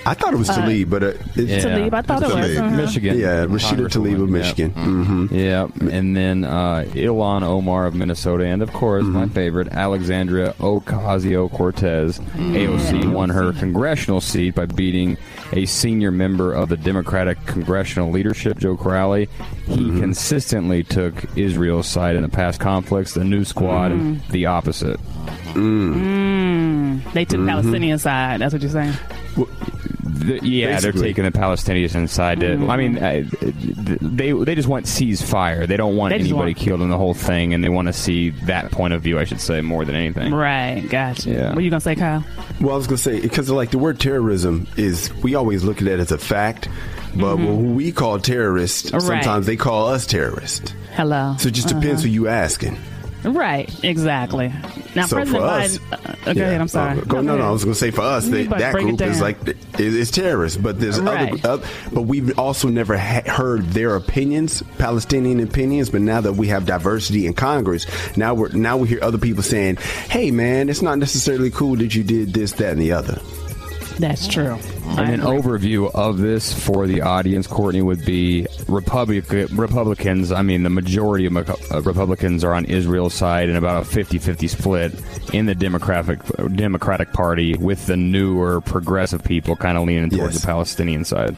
I 0.07 0.13
thought 0.13 0.33
it 0.33 0.37
was 0.37 0.49
Uh, 0.49 0.57
Tlaib, 0.57 0.89
but 0.89 1.01
uh, 1.03 1.07
it's, 1.35 1.65
Yeah. 1.65 1.77
Tlaib, 1.77 1.93
I 1.93 2.01
thought 2.03 2.21
it 2.21 2.25
was, 2.27 2.35
Tlaib. 2.35 2.57
uh-huh. 2.59 2.75
Michigan. 2.77 3.17
yeah, 3.19 3.45
Rashida 3.45 3.87
Tlaib 3.89 4.21
of 4.21 4.29
Congresswoman, 4.29 4.29
Michigan. 4.29 4.73
Yep. 4.75 4.85
hmm 4.85 5.27
Yep. 5.31 5.71
And 5.91 6.15
then 6.15 6.43
uh, 6.43 6.85
Ilhan 6.93 7.41
Omar 7.43 7.85
of 7.87 7.95
Minnesota, 7.95 8.45
and 8.45 8.61
of 8.61 8.71
course, 8.71 9.03
my 9.03 9.27
favorite, 9.27 9.69
Alexandria 9.69 10.53
Ocasio 10.59 11.49
Cortez. 11.51 12.19
AOC 12.19 13.11
won 13.11 13.29
her 13.29 13.51
congressional 13.53 14.21
seat 14.21 14.55
by 14.55 14.65
beating 14.67 15.17
a 15.53 15.65
senior 15.65 16.11
member 16.11 16.53
of 16.53 16.69
the 16.69 16.77
Democratic 16.77 17.43
congressional 17.45 18.11
leadership, 18.11 18.59
Joe 18.59 18.77
Crowley. 18.77 19.27
He 19.65 19.75
consistently 19.99 20.83
took 20.83 21.13
Israel's 21.37 21.87
side 21.87 22.15
in 22.15 22.21
the 22.21 22.29
past 22.29 22.59
conflicts. 22.59 23.13
The 23.15 23.23
new 23.23 23.43
squad, 23.43 24.21
the 24.29 24.45
opposite. 24.45 24.99
They 27.13 27.25
took 27.25 27.45
Palestinian 27.47 27.97
side. 27.97 28.41
That's 28.41 28.53
what 28.53 28.61
you're 28.61 28.71
saying. 28.71 28.93
The- 30.25 30.39
yeah, 30.47 30.67
Basically. 30.75 30.99
they're 31.01 31.07
taking 31.09 31.23
the 31.25 31.31
Palestinians 31.31 31.95
inside. 31.95 32.39
To, 32.41 32.53
I 32.67 32.77
mean, 32.77 32.97
uh, 32.97 33.23
they 34.01 34.31
they 34.31 34.55
just 34.55 34.67
want 34.67 34.85
ceasefire. 34.85 35.67
They 35.67 35.77
don't 35.77 35.95
want 35.95 36.11
They 36.11 36.19
anybody 36.19 36.53
want- 36.53 36.57
killed 36.57 36.81
in 36.81 36.89
the 36.89 36.97
whole 36.97 37.13
thing, 37.13 37.53
and 37.53 37.63
they 37.63 37.69
want 37.69 37.87
to 37.87 37.93
see 37.93 38.29
that 38.45 38.71
point 38.71 38.93
of 38.93 39.01
view. 39.01 39.19
I 39.19 39.23
should 39.25 39.41
say 39.41 39.61
more 39.61 39.85
than 39.85 39.95
anything. 39.95 40.33
Right. 40.33 40.85
Gotcha. 40.89 41.29
Yeah. 41.29 41.49
What 41.49 41.57
are 41.57 41.61
you 41.61 41.69
gonna 41.69 41.81
say, 41.81 41.95
Kyle? 41.95 42.23
Well, 42.61 42.73
I 42.73 42.77
was 42.77 42.87
gonna 42.87 42.97
say 42.97 43.19
because 43.21 43.49
like 43.49 43.71
the 43.71 43.77
word 43.77 43.99
terrorism 43.99 44.67
is 44.77 45.13
we 45.23 45.35
always 45.35 45.63
look 45.63 45.81
at 45.81 45.87
it 45.87 45.99
as 45.99 46.11
a 46.11 46.17
fact, 46.17 46.67
but 47.15 47.37
who 47.37 47.55
we 47.73 47.91
call 47.91 48.19
terrorists, 48.19 48.91
Right. 48.91 49.01
sometimes 49.01 49.45
they 49.45 49.55
call 49.57 49.87
us 49.87 50.05
terrorists. 50.05 50.73
Hello. 50.95 51.35
So 51.39 51.49
it 51.49 51.53
just 51.53 51.67
depends 51.67 52.03
who 52.03 52.09
you 52.09 52.27
asking. 52.27 52.77
Right. 53.25 53.69
Exactly. 53.83 54.53
Now, 54.95 55.07
So 55.07 55.15
President 55.17 55.43
for 55.43 55.49
us- 55.49 55.77
Biden. 55.79 55.91
Uh, 55.91 56.29
uh, 56.29 56.33
go 56.33 56.41
ahead. 56.43 56.61
I'm 56.61 56.67
sorry. 56.67 56.99
Uh, 56.99 57.03
go, 57.05 57.21
no, 57.21 57.37
no, 57.37 57.47
I 57.47 57.49
was 57.51 57.63
going 57.63 57.73
to 57.73 57.79
say 57.79 57.91
for 57.91 58.01
us, 58.01 58.27
they, 58.27 58.43
that 58.45 58.73
group 58.73 59.01
is 59.01 59.19
like 59.19 59.37
is 59.79 60.11
terrorists, 60.11 60.57
but 60.57 60.79
there's 60.79 60.99
Right. 60.99 61.43
other, 61.45 61.63
uh, 61.63 61.67
but 61.91 62.03
we've 62.03 62.37
also 62.39 62.67
never 62.69 62.97
ha- 62.97 63.23
heard 63.25 63.65
their 63.71 63.95
opinions, 63.95 64.63
Palestinian 64.77 65.39
opinions. 65.39 65.89
But 65.89 66.01
now 66.01 66.21
that 66.21 66.33
we 66.33 66.47
have 66.47 66.65
diversity 66.65 67.25
in 67.27 67.33
Congress, 67.33 67.85
now 68.15 68.33
we're 68.33 68.49
now 68.49 68.77
we 68.77 68.87
hear 68.87 68.99
other 69.01 69.17
people 69.17 69.43
saying, 69.43 69.77
"Hey, 70.09 70.31
man, 70.31 70.69
it's 70.69 70.81
not 70.81 70.97
necessarily 70.99 71.49
cool 71.51 71.75
that 71.77 71.93
you 71.95 72.03
did 72.03 72.33
this, 72.33 72.53
that, 72.53 72.71
and 72.73 72.81
the 72.81 72.91
other." 72.93 73.19
That's 73.99 74.27
true. 74.27 74.57
And 74.97 75.15
an 75.15 75.21
overview 75.21 75.89
of 75.93 76.17
this 76.17 76.53
for 76.53 76.85
the 76.87 77.01
audience, 77.01 77.47
Courtney, 77.47 77.81
would 77.81 78.05
be 78.05 78.45
Republic, 78.67 79.29
Republicans. 79.51 80.31
I 80.31 80.41
mean, 80.41 80.63
the 80.63 80.69
majority 80.69 81.25
of 81.25 81.35
uh, 81.37 81.81
Republicans 81.81 82.43
are 82.43 82.53
on 82.53 82.65
Israel's 82.65 83.13
side, 83.13 83.47
and 83.49 83.57
about 83.57 83.83
a 83.83 83.85
50-50 83.85 84.49
split 84.49 85.33
in 85.33 85.45
the 85.45 85.55
Democratic 85.55 86.19
Democratic 86.55 87.13
Party, 87.13 87.55
with 87.55 87.85
the 87.87 87.97
newer 87.97 88.61
progressive 88.61 89.23
people 89.23 89.55
kind 89.55 89.77
of 89.77 89.85
leaning 89.85 90.09
towards 90.09 90.33
Yes. 90.35 90.41
the 90.41 90.47
Palestinian 90.47 91.05
side. 91.05 91.35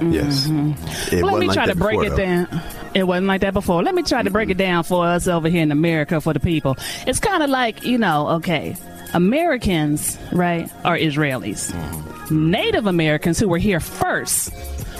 Yes. 0.00 0.46
It 0.46 0.50
Mm-hmm. 0.50 1.14
Let 1.16 1.22
wasn't 1.22 1.40
me 1.40 1.46
like 1.48 1.54
try 1.56 1.66
to 1.66 1.74
break 1.74 2.00
before, 2.00 2.04
it 2.06 2.10
though. 2.10 2.16
down. 2.16 2.62
It 2.94 3.02
wasn't 3.04 3.26
like 3.28 3.40
that 3.42 3.52
before. 3.54 3.82
Let 3.82 3.94
me 3.94 4.02
try 4.02 4.22
to 4.22 4.30
break 4.30 4.50
it 4.50 4.56
down 4.58 4.84
for 4.84 5.04
us 5.06 5.26
over 5.28 5.48
here 5.48 5.62
in 5.62 5.72
America 5.72 6.20
for 6.20 6.32
the 6.32 6.40
people. 6.40 6.76
It's 7.06 7.18
kind 7.20 7.42
of 7.42 7.50
like, 7.50 7.84
you 7.84 7.98
know, 7.98 8.28
okay, 8.36 8.76
Americans, 9.16 10.18
right, 10.30 10.70
are 10.84 10.96
Israelis. 10.96 11.72
Native 12.30 12.86
Americans 12.86 13.38
who 13.38 13.48
were 13.48 13.56
here 13.56 13.80
first 13.80 14.52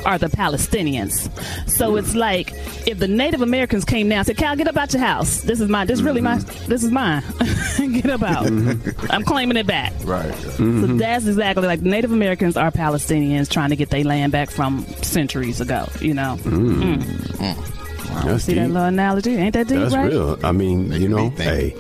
are 0.07 0.17
the 0.17 0.29
Palestinians. 0.29 1.29
So 1.69 1.91
hmm. 1.91 1.99
it's 1.99 2.15
like 2.15 2.53
if 2.87 2.99
the 2.99 3.09
Native 3.09 3.43
Americans 3.43 3.85
came 3.85 4.09
down 4.09 4.21
and 4.21 4.27
said, 4.27 4.39
Cal, 4.39 4.57
get 4.57 4.69
up 4.69 4.77
out 4.79 4.95
your 4.95 5.03
house. 5.03 5.43
This 5.43 5.61
is 5.61 5.69
mine. 5.69 5.87
This 5.87 5.99
is 5.99 6.03
really 6.03 6.23
my 6.23 6.37
mm-hmm. 6.37 6.71
this 6.71 6.83
is 6.83 6.91
mine. 6.91 7.23
get 7.93 8.09
up 8.09 8.23
out. 8.23 8.47
Mm-hmm. 8.47 9.11
I'm 9.11 9.23
claiming 9.23 9.59
it 9.59 9.67
back. 9.67 9.93
Right. 10.05 10.35
So 10.35 10.49
mm-hmm. 10.63 10.97
that's 10.97 11.27
exactly 11.27 11.67
like 11.67 11.83
Native 11.83 12.13
Americans 12.13 12.57
are 12.57 12.71
Palestinians 12.71 13.51
trying 13.51 13.69
to 13.69 13.77
get 13.77 13.91
their 13.91 14.05
land 14.05 14.33
back 14.33 14.49
from 14.51 14.87
centuries 15.03 15.61
ago. 15.61 15.89
You 16.01 16.15
know, 16.15 16.39
mm. 16.41 16.97
Mm. 16.97 17.03
Mm. 17.03 18.25
That's 18.25 18.45
see 18.45 18.55
that 18.55 18.69
little 18.69 18.89
analogy? 18.89 19.35
Ain't 19.37 19.53
that 19.53 19.69
deep, 19.69 19.79
That's 19.79 19.95
right? 19.95 20.11
real. 20.11 20.39
I 20.43 20.53
mean, 20.53 20.91
you 20.93 21.09
know, 21.09 21.29
hey. 21.31 21.75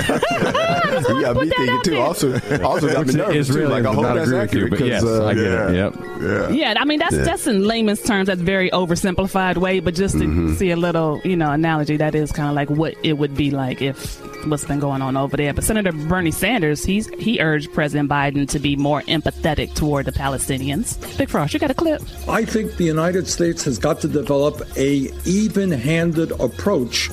yeah, 0.01 1.33
me 1.33 1.49
thinking 1.49 1.81
too. 1.83 1.97
Also, 1.99 2.33
also 2.63 2.91
got 2.91 3.07
me 3.07 3.13
nervous 3.13 3.47
too. 3.47 3.67
Like 3.67 3.85
I 3.85 3.93
hope 3.93 4.03
not 4.03 4.15
that's 4.15 4.27
agree 4.29 4.39
with 4.41 4.53
you, 4.53 4.65
accurate 4.65 4.69
but 4.71 4.87
yes, 4.87 5.03
uh, 5.03 5.25
I 5.25 5.33
get 5.33 5.43
yeah. 5.43 5.69
it. 5.69 5.75
Yep. 5.75 5.95
Yeah. 6.21 6.49
Yeah, 6.49 6.73
I 6.79 6.85
mean 6.85 6.99
that's 6.99 7.15
Yeah. 7.15 7.23
that's 7.23 7.47
in 7.47 7.63
layman's 7.65 8.01
terms. 8.01 8.27
That's 8.27 8.41
very 8.41 8.69
oversimplified 8.71 9.57
way, 9.57 9.79
but 9.79 9.93
just 9.95 10.17
to 10.17 10.21
Mm-hmm. 10.31 10.53
see 10.53 10.69
a 10.71 10.75
little, 10.77 11.19
you 11.25 11.35
know, 11.35 11.51
analogy 11.51 11.97
that 11.97 12.15
is 12.15 12.31
kind 12.31 12.47
of 12.47 12.55
like 12.55 12.69
what 12.69 12.93
it 13.03 13.13
would 13.17 13.35
be 13.35 13.51
like 13.51 13.81
if 13.81 14.19
what's 14.47 14.63
been 14.65 14.79
going 14.79 15.01
on 15.01 15.17
over 15.17 15.35
there. 15.35 15.53
But 15.53 15.63
Senator 15.63 15.91
Bernie 15.91 16.31
Sanders, 16.31 16.83
he's 16.85 17.07
he 17.19 17.39
urged 17.41 17.73
President 17.73 18.09
Biden 18.09 18.47
to 18.49 18.59
be 18.59 18.75
more 18.75 19.01
empathetic 19.03 19.73
toward 19.75 20.05
the 20.05 20.11
Palestinians. 20.11 20.97
Big 21.17 21.29
Frost, 21.29 21.53
you 21.53 21.59
got 21.59 21.71
a 21.71 21.73
clip? 21.75 22.01
I 22.29 22.45
think 22.45 22.77
the 22.77 22.85
United 22.85 23.27
States 23.27 23.63
has 23.65 23.77
got 23.77 23.99
to 24.01 24.07
develop 24.07 24.61
a 24.77 25.09
even-handed 25.25 26.31
approach 26.39 27.09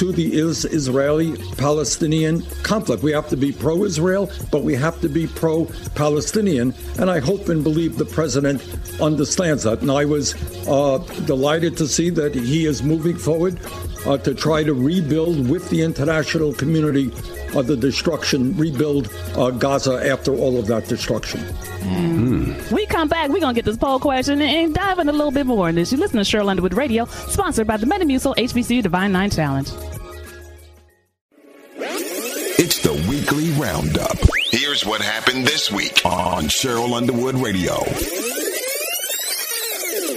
to 0.00 0.12
the 0.12 0.32
is- 0.32 0.64
Israeli-Palestinian 0.64 2.40
conflict. 2.62 3.02
We 3.02 3.12
have 3.12 3.28
to 3.28 3.36
be 3.36 3.52
pro-Israel, 3.52 4.30
but 4.50 4.62
we 4.64 4.74
have 4.74 4.98
to 5.02 5.10
be 5.10 5.26
pro-Palestinian, 5.26 6.72
and 6.98 7.10
I 7.10 7.18
hope 7.20 7.50
and 7.50 7.62
believe 7.62 7.98
the 7.98 8.06
president 8.06 8.62
understands 8.98 9.64
that. 9.64 9.82
And 9.82 9.90
I 9.90 10.06
was 10.06 10.34
uh, 10.66 10.98
delighted 11.26 11.76
to 11.76 11.86
see 11.86 12.08
that 12.10 12.34
he 12.34 12.64
is 12.64 12.82
moving 12.82 13.18
forward 13.18 13.60
uh, 14.06 14.16
to 14.16 14.32
try 14.34 14.64
to 14.64 14.72
rebuild 14.72 15.50
with 15.50 15.68
the 15.68 15.82
international 15.82 16.54
community 16.54 17.12
uh, 17.54 17.62
the 17.62 17.76
destruction, 17.76 18.56
rebuild 18.56 19.12
uh, 19.36 19.50
Gaza 19.50 20.08
after 20.10 20.34
all 20.34 20.58
of 20.58 20.66
that 20.66 20.86
destruction. 20.86 21.40
We 22.70 22.86
come 22.86 23.08
back, 23.08 23.30
we're 23.30 23.40
going 23.40 23.54
to 23.54 23.58
get 23.58 23.64
this 23.64 23.76
poll 23.76 23.98
question 23.98 24.40
and, 24.40 24.50
and 24.50 24.74
dive 24.74 24.98
in 24.98 25.08
a 25.08 25.12
little 25.12 25.32
bit 25.32 25.46
more 25.46 25.68
in 25.68 25.74
this. 25.74 25.92
You 25.92 25.98
listen 25.98 26.22
to 26.22 26.24
Cheryl 26.24 26.48
Underwood 26.48 26.74
Radio, 26.74 27.06
sponsored 27.06 27.66
by 27.66 27.76
the 27.76 27.86
Metamucil 27.86 28.36
HBCU 28.36 28.82
Divine 28.82 29.12
Nine 29.12 29.30
Challenge. 29.30 29.68
It's 32.62 32.82
the 32.82 32.92
weekly 33.08 33.50
roundup. 33.52 34.18
Here's 34.50 34.84
what 34.84 35.00
happened 35.00 35.46
this 35.46 35.72
week 35.72 36.02
on 36.04 36.44
Cheryl 36.44 36.92
Underwood 36.94 37.36
Radio. 37.36 37.74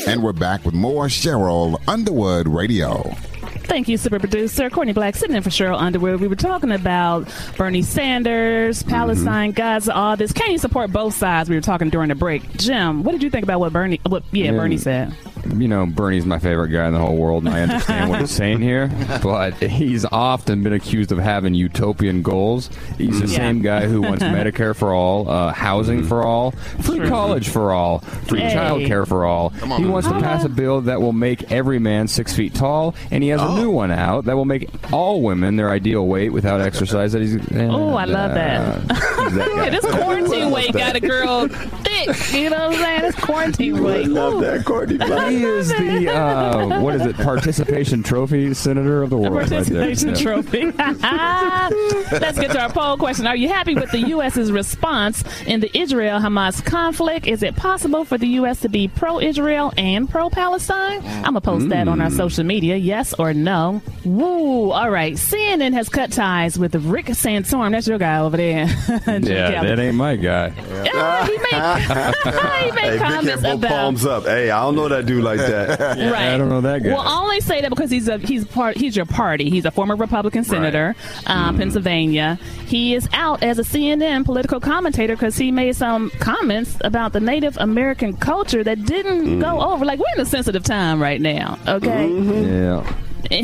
And 0.05 0.21
we're 0.21 0.33
back 0.33 0.65
with 0.65 0.73
more 0.73 1.05
Cheryl 1.07 1.81
Underwood 1.87 2.47
Radio. 2.47 3.15
Thank 3.65 3.87
you, 3.87 3.97
super 3.97 4.19
producer 4.19 4.69
Courtney 4.69 4.93
Black, 4.93 5.15
sitting 5.15 5.35
in 5.35 5.41
for 5.43 5.49
Cheryl 5.49 5.79
Underwood. 5.79 6.19
We 6.19 6.27
were 6.27 6.35
talking 6.35 6.71
about 6.71 7.27
Bernie 7.57 7.81
Sanders, 7.81 8.79
mm-hmm. 8.81 8.89
Palestine, 8.89 9.51
Gaza, 9.51 9.93
all 9.93 10.15
this. 10.15 10.31
Can 10.31 10.51
you 10.51 10.57
support 10.57 10.91
both 10.91 11.13
sides? 11.15 11.49
We 11.49 11.55
were 11.55 11.61
talking 11.61 11.89
during 11.89 12.09
the 12.09 12.15
break. 12.15 12.49
Jim, 12.57 13.03
what 13.03 13.13
did 13.13 13.23
you 13.23 13.29
think 13.29 13.43
about 13.43 13.59
what 13.59 13.73
Bernie? 13.73 13.99
What? 14.05 14.23
Yeah, 14.31 14.45
Yeah. 14.45 14.51
Bernie 14.51 14.77
said. 14.77 15.13
You 15.45 15.67
know, 15.67 15.85
Bernie's 15.85 16.25
my 16.25 16.39
favorite 16.39 16.69
guy 16.69 16.87
in 16.87 16.93
the 16.93 16.99
whole 16.99 17.15
world, 17.15 17.45
and 17.45 17.53
I 17.53 17.61
understand 17.61 18.09
what 18.09 18.19
he's 18.19 18.31
saying 18.31 18.61
here. 18.61 18.89
But 19.23 19.53
he's 19.55 20.05
often 20.05 20.63
been 20.63 20.73
accused 20.73 21.11
of 21.11 21.17
having 21.17 21.53
utopian 21.53 22.21
goals. 22.23 22.69
He's 22.97 23.19
the 23.19 23.25
mm-hmm. 23.25 23.31
Yeah. 23.31 23.37
same 23.37 23.61
guy 23.61 23.87
who 23.87 24.01
wants 24.01 24.23
Medicare 24.23 24.75
for 24.75 24.93
all, 24.93 25.29
uh, 25.29 25.53
housing 25.53 25.99
mm-hmm. 25.99 26.07
for 26.07 26.23
all, 26.23 26.51
free 26.51 27.07
college 27.07 27.49
for 27.49 27.71
all, 27.71 27.99
free 27.99 28.41
Hey. 28.41 28.53
child 28.53 28.85
care 28.85 29.05
for 29.05 29.25
all. 29.25 29.53
on, 29.61 29.69
he 29.69 29.83
man. 29.83 29.91
wants 29.91 30.07
to 30.07 30.13
pass 30.15 30.43
a 30.43 30.45
uh-huh. 30.45 30.55
bill 30.55 30.81
that 30.81 31.01
will 31.01 31.13
make 31.13 31.51
every 31.51 31.79
man 31.79 32.07
six 32.07 32.33
feet 32.33 32.53
tall, 32.53 32.95
and 33.11 33.23
he 33.23 33.29
has 33.29 33.41
a 33.41 33.55
new 33.55 33.69
oh. 33.69 33.75
one 33.75 33.91
out 33.91 34.25
that 34.25 34.35
will 34.35 34.45
make 34.45 34.69
all 34.91 35.21
women 35.21 35.55
their 35.55 35.69
ideal 35.69 36.05
weight 36.07 36.29
without 36.29 36.61
exercise. 36.61 37.13
That 37.13 37.21
he's. 37.21 37.37
Oh, 37.53 37.93
I 37.93 38.05
love 38.05 38.33
that. 38.33 38.87
that 38.87 39.71
this 39.81 39.85
quarantine 39.93 40.51
weight 40.51 40.73
got 40.73 40.95
a 40.95 40.99
girl 40.99 41.47
thick. 41.47 42.33
You 42.33 42.49
know 42.49 42.69
what 42.69 42.75
I'm 42.75 42.81
saying? 42.81 43.01
This 43.01 43.15
quarantine 43.15 43.83
weight. 43.83 44.07
Love 44.07 44.41
that, 44.41 44.65
Courtney. 44.65 44.97
He 45.37 45.43
is 45.43 45.69
the 45.69 46.13
uh, 46.13 46.79
what 46.81 46.95
is 46.95 47.05
it? 47.05 47.15
Participation 47.17 48.03
trophy 48.03 48.53
senator 48.53 49.01
of 49.03 49.09
the 49.09 49.17
A 49.17 49.19
world. 49.19 49.33
right 49.35 49.49
there. 49.49 49.63
participation 49.63 50.09
Yeah. 50.09 50.15
trophy. 50.15 50.71
Let's 52.19 52.39
get 52.39 52.51
to 52.51 52.59
our 52.61 52.71
poll 52.71 52.97
question. 52.97 53.27
Are 53.27 53.35
you 53.35 53.47
happy 53.49 53.75
with 53.75 53.91
the 53.91 53.99
U.S.'s 54.09 54.51
response 54.51 55.23
in 55.45 55.59
the 55.59 55.75
Israel 55.77 56.19
Hamas 56.19 56.63
conflict? 56.63 57.25
Is 57.27 57.43
it 57.43 57.55
possible 57.55 58.05
for 58.05 58.17
the 58.17 58.27
U.S. 58.39 58.59
to 58.61 58.69
be 58.69 58.87
pro 58.87 59.19
Israel 59.19 59.73
and 59.77 60.09
pro 60.09 60.29
Palestine? 60.29 61.01
I'm 61.05 61.21
going 61.23 61.33
to 61.35 61.41
post 61.41 61.69
that 61.69 61.87
on 61.87 62.01
our 62.01 62.09
social 62.11 62.43
media. 62.43 62.75
Yes 62.75 63.13
or 63.13 63.33
no? 63.33 63.81
Woo. 64.05 64.71
All 64.71 64.89
right. 64.89 65.13
CNN 65.13 65.73
has 65.73 65.89
cut 65.89 66.11
ties 66.11 66.57
with 66.59 66.75
Rick 66.75 67.07
Santorum. 67.07 67.71
That's 67.71 67.87
your 67.87 67.97
guy 67.97 68.19
over 68.19 68.37
there. 68.37 68.67
Yeah, 69.23 69.51
Kelly. 69.51 69.67
that 69.67 69.79
ain't 69.79 69.95
my 69.95 70.15
guy. 70.15 70.47
Yeah, 70.83 71.25
he 71.25 71.37
made, 71.37 71.43
he 72.65 72.71
made 72.71 72.83
Hey, 72.83 72.97
Vic 72.97 73.01
comments 73.01 73.41
both 73.43 73.53
about 73.55 73.69
palms 73.69 74.05
up. 74.05 74.23
Hey, 74.23 74.49
I 74.49 74.61
don't 74.61 74.75
know 74.75 74.87
that 74.89 75.05
dude 75.05 75.22
like 75.23 75.39
that. 75.39 75.79
right. 76.11 76.33
I 76.33 76.37
don't 76.37 76.49
know 76.49 76.61
that 76.61 76.83
guy. 76.83 76.89
Well, 76.89 77.01
I 77.01 77.19
only 77.19 77.41
say 77.41 77.61
that 77.61 77.69
because 77.69 77.89
he's 77.89 78.07
a 78.07 78.17
he's 78.17 78.45
part 78.45 78.77
he's 78.77 78.95
your 78.95 79.05
party. 79.05 79.49
He's 79.49 79.65
a 79.65 79.71
former 79.71 79.95
Republican 79.95 80.43
senator, 80.43 80.95
um, 81.25 81.49
mm-hmm. 81.49 81.57
Pennsylvania. 81.57 82.39
He 82.65 82.93
is 82.95 83.07
out 83.13 83.43
as 83.43 83.59
a 83.59 83.63
CNN 83.63 84.25
political 84.25 84.59
commentator 84.59 85.15
because 85.15 85.37
he 85.37 85.51
made 85.51 85.75
some 85.75 86.09
comments 86.19 86.77
about 86.81 87.13
the 87.13 87.19
Native 87.19 87.57
American 87.57 88.15
culture 88.17 88.63
that 88.63 88.85
didn't 88.85 89.39
go 89.39 89.47
mm. 89.57 89.65
over. 89.65 89.85
Like 89.85 89.99
we're 89.99 90.05
in 90.15 90.21
a 90.21 90.25
sensitive 90.25 90.63
time 90.63 91.01
right 91.01 91.21
now, 91.21 91.57
okay? 91.67 92.07
Mm-hmm. 92.09 92.63
yeah. 92.63 92.93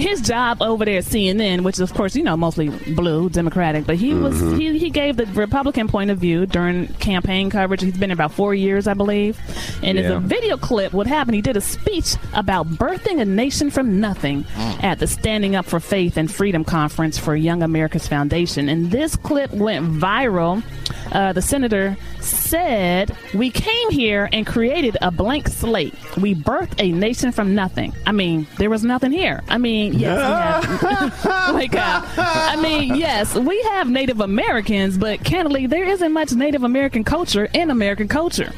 His 0.02 0.22
job 0.22 0.62
over 0.62 0.86
there 0.86 0.98
at 1.00 1.06
CNN, 1.06 1.62
which 1.62 1.76
is 1.76 1.82
of 1.82 1.94
course 1.94 2.16
you 2.16 2.24
know 2.24 2.38
mostly 2.38 2.70
blue 2.94 3.30
Democratic, 3.30 3.86
but 3.86 3.96
he 3.96 4.14
was 4.14 4.30
Mm-hmm. 4.40 4.58
he, 4.60 4.78
he 4.80 4.90
gave 4.90 5.18
the 5.18 5.26
Republican 5.28 5.88
point 5.88 6.12
of 6.12 6.18
view 6.20 6.46
during 6.46 6.88
campaign 6.96 7.50
coverage. 7.50 7.82
He's 7.82 7.98
been 7.98 8.12
about 8.12 8.32
four 8.34 8.54
years, 8.54 8.88
I 8.88 8.94
believe, 8.94 9.38
and 9.84 9.98
Yeah. 9.98 10.18
a 10.18 10.20
video 10.20 10.56
clip. 10.58 10.94
What 10.94 11.08
happened? 11.08 11.36
He 11.36 11.42
did 11.42 11.58
a 11.58 11.62
speech 11.62 12.16
about 12.34 12.68
birthing 12.68 13.20
a 13.20 13.26
nation 13.26 13.70
from 13.70 14.00
nothing 14.00 14.46
at 14.82 15.00
the 15.00 15.08
Standing 15.08 15.56
Up 15.56 15.66
for 15.66 15.80
Faith 15.80 16.16
and 16.18 16.32
Freedom 16.32 16.64
conference 16.64 17.18
for 17.18 17.36
Young 17.36 17.64
America's 17.64 18.08
Foundation, 18.08 18.70
and 18.70 18.92
this 18.92 19.16
clip 19.16 19.52
went 19.52 19.86
viral. 19.94 20.64
Uh, 21.12 21.34
the 21.34 21.42
senator 21.42 21.98
said, 22.20 23.16
"We 23.34 23.50
came 23.50 23.90
here 23.92 24.30
and 24.32 24.46
created 24.46 24.98
a 25.02 25.12
blank 25.12 25.48
slate. 25.48 25.94
We 26.18 26.36
birthed 26.36 26.76
a 26.80 26.92
nation 26.92 27.32
from 27.32 27.56
nothing. 27.56 27.94
I 28.06 28.12
mean, 28.12 28.48
there 28.58 28.70
was 28.70 28.84
nothing 28.84 29.12
here. 29.12 29.42
I 29.50 29.58
mean, 29.58 29.79
yes, 29.88 30.68
we 30.68 30.88
have, 30.88 31.26
like, 31.54 31.76
uh, 31.76 32.02
I 32.18 32.56
mean, 32.62 32.96
yes, 32.96 33.36
we 33.36 33.62
have 33.64 33.90
Native 33.90 34.20
Americans, 34.22 34.98
but 34.98 35.24
candidly, 35.24 35.68
there 35.68 35.86
isn't 35.86 36.12
much 36.12 36.32
Native 36.34 36.64
American 36.64 37.04
culture 37.04 37.46
in 37.54 37.70
American 37.70 38.08
culture. 38.08 38.52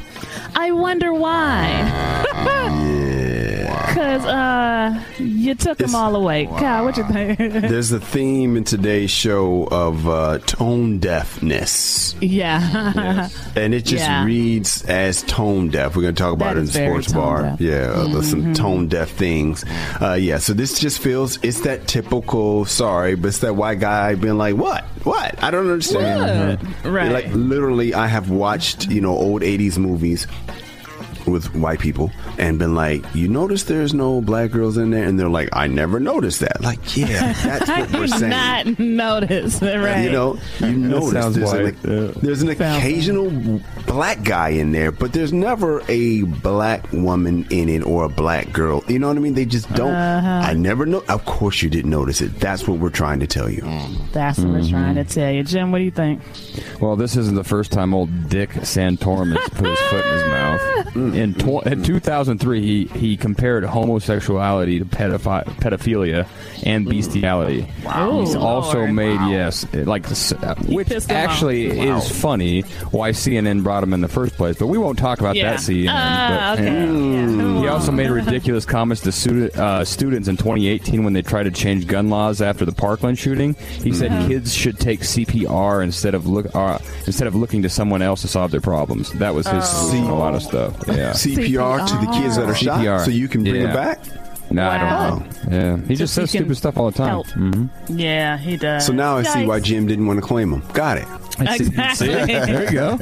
I 0.54 0.72
wonder 0.72 1.12
why." 1.12 2.98
Because 3.88 4.24
uh, 4.24 5.02
you 5.18 5.54
took 5.54 5.78
them 5.78 5.94
all 5.94 6.14
away. 6.16 6.46
Kyle, 6.46 6.84
what 6.84 6.96
you 6.96 7.04
think? 7.04 7.38
There's 7.38 7.92
a 7.92 8.00
theme 8.00 8.56
in 8.56 8.64
today's 8.64 9.10
show 9.10 9.64
of 9.70 10.08
uh, 10.08 10.38
tone 10.38 10.98
deafness. 10.98 12.14
yeah. 12.20 13.28
And 13.56 13.74
it 13.74 13.84
just 13.84 14.04
Yeah. 14.04 14.24
reads 14.24 14.82
as 14.84 15.22
tone 15.24 15.68
deaf. 15.68 15.94
We're 15.96 16.02
going 16.02 16.14
to 16.14 16.22
talk 16.22 16.32
about 16.34 16.54
That 16.54 16.56
it 16.56 16.60
in 16.60 16.66
the 16.66 16.72
sports 16.72 17.12
bar. 17.12 17.42
deaf. 17.42 17.60
Yeah, 17.60 17.92
uh, 17.94 18.06
there's 18.08 18.28
some 18.30 18.42
Mm-hmm. 18.42 18.52
tone 18.54 18.88
deaf 18.88 19.10
things. 19.10 19.64
Uh, 20.00 20.14
yeah, 20.20 20.38
so 20.38 20.52
this 20.52 20.78
just 20.80 20.98
feels, 21.00 21.38
it's 21.42 21.60
that 21.60 21.86
typical, 21.86 22.64
sorry, 22.64 23.14
but 23.14 23.28
it's 23.28 23.38
that 23.38 23.54
white 23.56 23.78
guy 23.80 24.14
being 24.14 24.38
like, 24.38 24.56
what? 24.56 24.84
What? 25.04 25.42
I 25.42 25.50
don't 25.50 25.70
understand. 25.70 26.60
Right. 26.84 27.12
Like, 27.12 27.26
literally, 27.32 27.94
I 27.94 28.06
have 28.06 28.30
watched, 28.30 28.88
you 28.88 29.00
know, 29.00 29.10
old 29.16 29.42
80s 29.42 29.78
movies 29.78 30.26
with 31.26 31.54
white 31.54 31.80
people 31.80 32.10
and 32.38 32.58
been 32.58 32.74
like, 32.74 33.04
you 33.14 33.28
notice 33.28 33.64
there's 33.64 33.94
no 33.94 34.20
black 34.20 34.50
girls 34.50 34.76
in 34.76 34.90
there? 34.90 35.04
And 35.04 35.18
they're 35.18 35.28
like, 35.28 35.48
I 35.52 35.66
never 35.66 36.00
noticed 36.00 36.40
that. 36.40 36.60
Like, 36.62 36.96
yeah, 36.96 37.32
that's 37.44 37.68
I 37.68 37.80
what 37.82 37.92
we're 37.92 38.06
did 38.06 38.10
saying. 38.18 38.30
not 38.30 38.78
notice. 38.78 39.62
Right. 39.62 40.04
You 40.04 40.10
know, 40.12 40.38
you 40.60 40.72
notice 40.76 41.12
sounds 41.12 41.36
there's, 41.36 41.52
an, 41.52 41.64
yeah. 41.84 42.12
there's 42.22 42.42
an 42.42 42.56
Sounds 42.56 42.78
occasional 42.78 43.60
black 43.86 44.22
guy 44.22 44.50
in 44.50 44.72
there, 44.72 44.92
but 44.92 45.12
there's 45.12 45.32
never 45.32 45.82
a 45.88 46.22
black 46.22 46.90
woman 46.92 47.46
in 47.50 47.68
it 47.68 47.84
or 47.84 48.04
a 48.04 48.08
black 48.08 48.52
girl. 48.52 48.82
You 48.88 48.98
know 48.98 49.08
what 49.08 49.16
I 49.16 49.20
mean? 49.20 49.34
They 49.34 49.44
just 49.44 49.72
don't. 49.74 49.92
Uh-huh. 49.94 50.50
I 50.50 50.54
never 50.54 50.86
know. 50.86 51.02
Of 51.08 51.24
course, 51.24 51.62
you 51.62 51.70
didn't 51.70 51.90
notice 51.90 52.20
it. 52.20 52.38
That's 52.40 52.66
what 52.68 52.78
we're 52.78 52.90
trying 52.90 53.20
to 53.20 53.26
tell 53.26 53.48
you. 53.50 53.62
That's 54.12 54.38
what 54.38 54.48
we're 54.48 54.68
trying 54.68 54.82
Mm-hmm. 54.82 54.94
to 55.08 55.14
tell 55.14 55.30
you. 55.30 55.42
Jim, 55.44 55.70
what 55.72 55.78
do 55.78 55.84
you 55.84 55.90
think? 55.90 56.20
Well, 56.80 56.96
this 56.96 57.16
isn't 57.16 57.34
the 57.34 57.44
first 57.44 57.72
time 57.72 57.94
old 57.94 58.28
Dick 58.28 58.50
Santorum 58.50 59.34
has 59.36 59.48
put 59.50 59.66
his 59.68 59.78
foot 59.78 60.04
in 60.04 60.12
his 60.12 60.24
mouth. 60.24 60.96
In, 61.22 61.34
tw- 61.34 61.64
in 61.66 61.82
2003, 61.82 62.60
he, 62.60 62.84
he 62.98 63.16
compared 63.16 63.64
homosexuality 63.64 64.78
to 64.80 64.84
pedophi- 64.84 65.44
pedophilia 65.60 66.26
and 66.64 66.88
bestiality. 66.88 67.66
Wow. 67.84 68.20
He's 68.20 68.34
also 68.34 68.78
Lord. 68.78 68.92
made 68.94 69.20
yes, 69.30 69.66
like 69.72 70.04
uh, 70.10 70.54
which 70.66 70.88
pissed 70.88 71.10
him 71.10 71.16
off. 71.16 71.22
actually 71.30 71.66
is 71.80 72.08
funny. 72.20 72.62
Why 72.90 73.10
CNN 73.10 73.62
brought 73.62 73.82
him 73.82 73.92
in 73.92 74.00
the 74.00 74.08
first 74.08 74.34
place, 74.36 74.56
but 74.58 74.66
we 74.66 74.78
won't 74.78 74.98
talk 74.98 75.20
about 75.20 75.36
Yeah. 75.36 75.52
that 75.52 75.60
CNN. 75.60 75.88
Ah, 75.90 76.54
but, 76.56 76.58
okay. 76.62 76.72
Yeah. 76.74 77.60
He 77.60 77.68
also 77.68 77.92
made 77.92 78.10
ridiculous 78.10 78.64
comments 78.64 79.02
to 79.02 79.12
student, 79.12 79.56
uh, 79.56 79.84
students 79.84 80.28
in 80.28 80.36
2018 80.36 81.04
when 81.04 81.12
they 81.12 81.22
tried 81.22 81.44
to 81.44 81.50
change 81.50 81.86
gun 81.86 82.10
laws 82.10 82.40
after 82.42 82.64
the 82.64 82.72
Parkland 82.72 83.18
shooting. 83.18 83.54
He 83.54 83.92
said 83.92 84.10
Uh-huh. 84.12 84.28
kids 84.28 84.54
should 84.54 84.78
take 84.80 85.00
CPR 85.00 85.82
instead 85.82 86.14
of 86.14 86.26
look 86.26 86.46
uh, 86.54 86.78
instead 87.06 87.26
of 87.28 87.34
looking 87.34 87.62
to 87.62 87.68
someone 87.68 88.02
else 88.02 88.22
to 88.22 88.28
solve 88.28 88.50
their 88.50 88.60
problems. 88.60 89.12
That 89.12 89.34
was 89.34 89.46
his 89.46 89.64
to 89.64 90.08
a 90.08 90.14
lot 90.14 90.34
of 90.34 90.42
stuff. 90.42 90.74
Yeah. 90.88 91.01
CPR, 91.10 91.86
to 91.86 92.06
the 92.06 92.12
kids 92.12 92.36
that 92.36 92.48
are 92.48 92.54
shot, 92.54 92.80
CPR. 92.80 93.04
so 93.04 93.10
you 93.10 93.28
can 93.28 93.42
bring 93.42 93.56
Yeah. 93.56 93.62
them 93.64 93.74
back. 93.74 93.98
No, 94.50 94.68
I 94.68 94.76
Wow. 94.82 95.08
don't 95.18 95.50
know. 95.50 95.56
Yeah, 95.56 95.76
he 95.76 95.94
just, 95.94 95.98
Just 95.98 96.14
so 96.14 96.20
says 96.22 96.32
he 96.32 96.38
can 96.38 96.44
stupid 96.46 96.56
stuff 96.58 96.76
all 96.76 96.90
the 96.90 96.96
time. 96.98 97.08
help. 97.08 97.26
hmm 97.30 97.66
Yeah, 97.88 98.36
he 98.38 98.56
does. 98.56 98.84
So 98.86 98.92
now 98.92 99.16
I 99.16 99.22
see 99.22 99.46
why 99.46 99.60
Jim 99.60 99.86
didn't 99.86 100.06
want 100.06 100.18
to 100.20 100.26
claim 100.26 100.50
them. 100.50 100.62
Got 100.74 100.98
it. 100.98 101.06
Exactly. 101.40 102.08
there 102.26 102.64
you 102.64 102.70
go. 102.70 102.96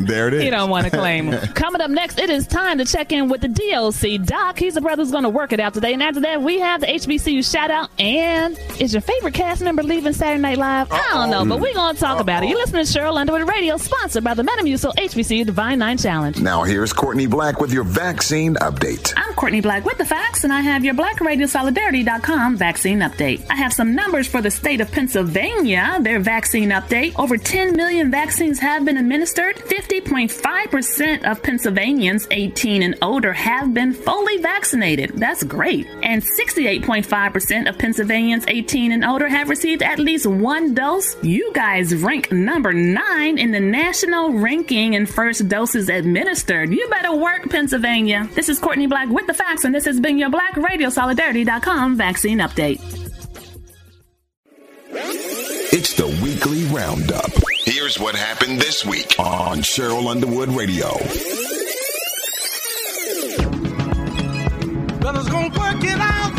There 0.00 0.28
it 0.28 0.34
is. 0.34 0.44
You 0.44 0.50
don't 0.50 0.70
want 0.70 0.84
to 0.86 0.90
claim. 0.90 1.32
Coming 1.54 1.80
up 1.80 1.90
next, 1.90 2.18
it 2.18 2.30
is 2.30 2.46
time 2.46 2.78
to 2.78 2.84
check 2.84 3.12
in 3.12 3.28
with 3.28 3.40
the 3.40 3.48
DOC. 3.48 4.26
Doc, 4.26 4.58
he's 4.58 4.74
the 4.74 4.80
brother 4.80 5.02
who's 5.02 5.10
going 5.10 5.24
to 5.24 5.30
work 5.30 5.52
it 5.52 5.60
out 5.60 5.74
today. 5.74 5.92
And 5.92 6.02
after 6.02 6.20
that, 6.20 6.42
we 6.42 6.60
have 6.60 6.80
the 6.80 6.86
HBCU 6.86 7.48
shout 7.50 7.70
out. 7.70 7.90
And 7.98 8.58
is 8.78 8.92
your 8.92 9.02
favorite 9.02 9.34
cast 9.34 9.62
member 9.62 9.82
leaving 9.82 10.12
Saturday 10.12 10.40
Night 10.40 10.58
Live? 10.58 10.90
I 10.90 11.08
don't 11.12 11.30
know, 11.30 11.44
but 11.44 11.60
we're 11.60 11.74
going 11.74 11.94
to 11.94 12.00
talk 12.00 12.20
about 12.20 12.42
it. 12.42 12.48
You're 12.48 12.58
listening 12.58 12.84
to 12.84 12.90
Cheryl 12.98 13.16
Underwood 13.16 13.48
Radio, 13.48 13.76
sponsored 13.76 14.24
by 14.24 14.34
the 14.34 14.42
Metamucil 14.42 14.94
HBCU 14.94 15.46
Divine 15.46 15.78
Nine 15.78 15.98
Challenge. 15.98 16.40
Now 16.40 16.62
here's 16.62 16.92
Courtney 16.92 17.26
Black 17.26 17.60
with 17.60 17.72
your 17.72 17.84
vaccine 17.84 18.54
update. 18.56 19.12
I'm 19.16 19.34
Courtney 19.34 19.60
Black 19.60 19.84
with 19.84 19.98
the 19.98 20.04
facts, 20.04 20.44
and 20.44 20.52
I 20.52 20.60
have 20.60 20.84
your 20.84 20.94
BlackRadioSolidarity.com 20.94 22.56
vaccine 22.56 23.00
update. 23.00 23.44
I 23.50 23.56
have 23.56 23.72
some 23.72 23.94
numbers 23.94 24.26
for 24.26 24.40
the 24.42 24.50
state 24.50 24.80
of 24.80 24.90
Pennsylvania, 24.90 25.98
their 26.02 26.20
vaccine 26.20 26.70
update. 26.70 27.18
Over 27.18 27.36
10 27.36 27.69
million 27.72 28.10
vaccines 28.10 28.58
have 28.58 28.84
been 28.84 28.96
administered. 28.96 29.56
50.5% 29.56 31.30
of 31.30 31.42
Pennsylvanians 31.42 32.26
18 32.30 32.82
and 32.82 32.98
older 33.00 33.32
have 33.32 33.72
been 33.72 33.92
fully 33.92 34.38
vaccinated. 34.38 35.12
That's 35.14 35.42
great. 35.44 35.86
And 36.02 36.22
68.5% 36.22 37.68
of 37.68 37.78
Pennsylvanians 37.78 38.44
18 38.48 38.92
and 38.92 39.04
older 39.04 39.28
have 39.28 39.48
received 39.48 39.82
at 39.82 39.98
least 39.98 40.26
one 40.26 40.74
dose. 40.74 41.16
You 41.22 41.52
guys 41.54 41.94
rank 41.94 42.30
number 42.30 42.72
nine 42.72 43.38
in 43.38 43.50
the 43.50 43.60
national 43.60 44.34
ranking 44.34 44.94
in 44.94 45.06
first 45.06 45.48
doses 45.48 45.88
administered. 45.88 46.72
You 46.72 46.88
better 46.90 47.14
work, 47.14 47.48
Pennsylvania. 47.50 48.28
This 48.34 48.48
is 48.48 48.58
Courtney 48.58 48.86
Black 48.86 49.08
with 49.08 49.26
the 49.26 49.34
facts, 49.34 49.64
and 49.64 49.74
this 49.74 49.84
has 49.84 50.00
been 50.00 50.18
your 50.18 50.30
black 50.30 50.54
BlackRadioSolidarity.com 50.54 51.96
vaccine 51.96 52.38
update. 52.38 52.80
It's 55.72 55.94
the 55.94 56.06
weekly 56.22 56.64
roundup. 56.64 57.49
Here's 57.72 58.00
what 58.00 58.16
happened 58.16 58.58
this 58.58 58.84
week 58.84 59.14
on 59.16 59.58
Cheryl 59.58 60.10
Underwood 60.10 60.48
Radio. 60.48 60.88
Brothers 64.98 65.28
gonna 65.28 65.56
work 65.56 65.84
it 65.84 66.00
out. 66.00 66.29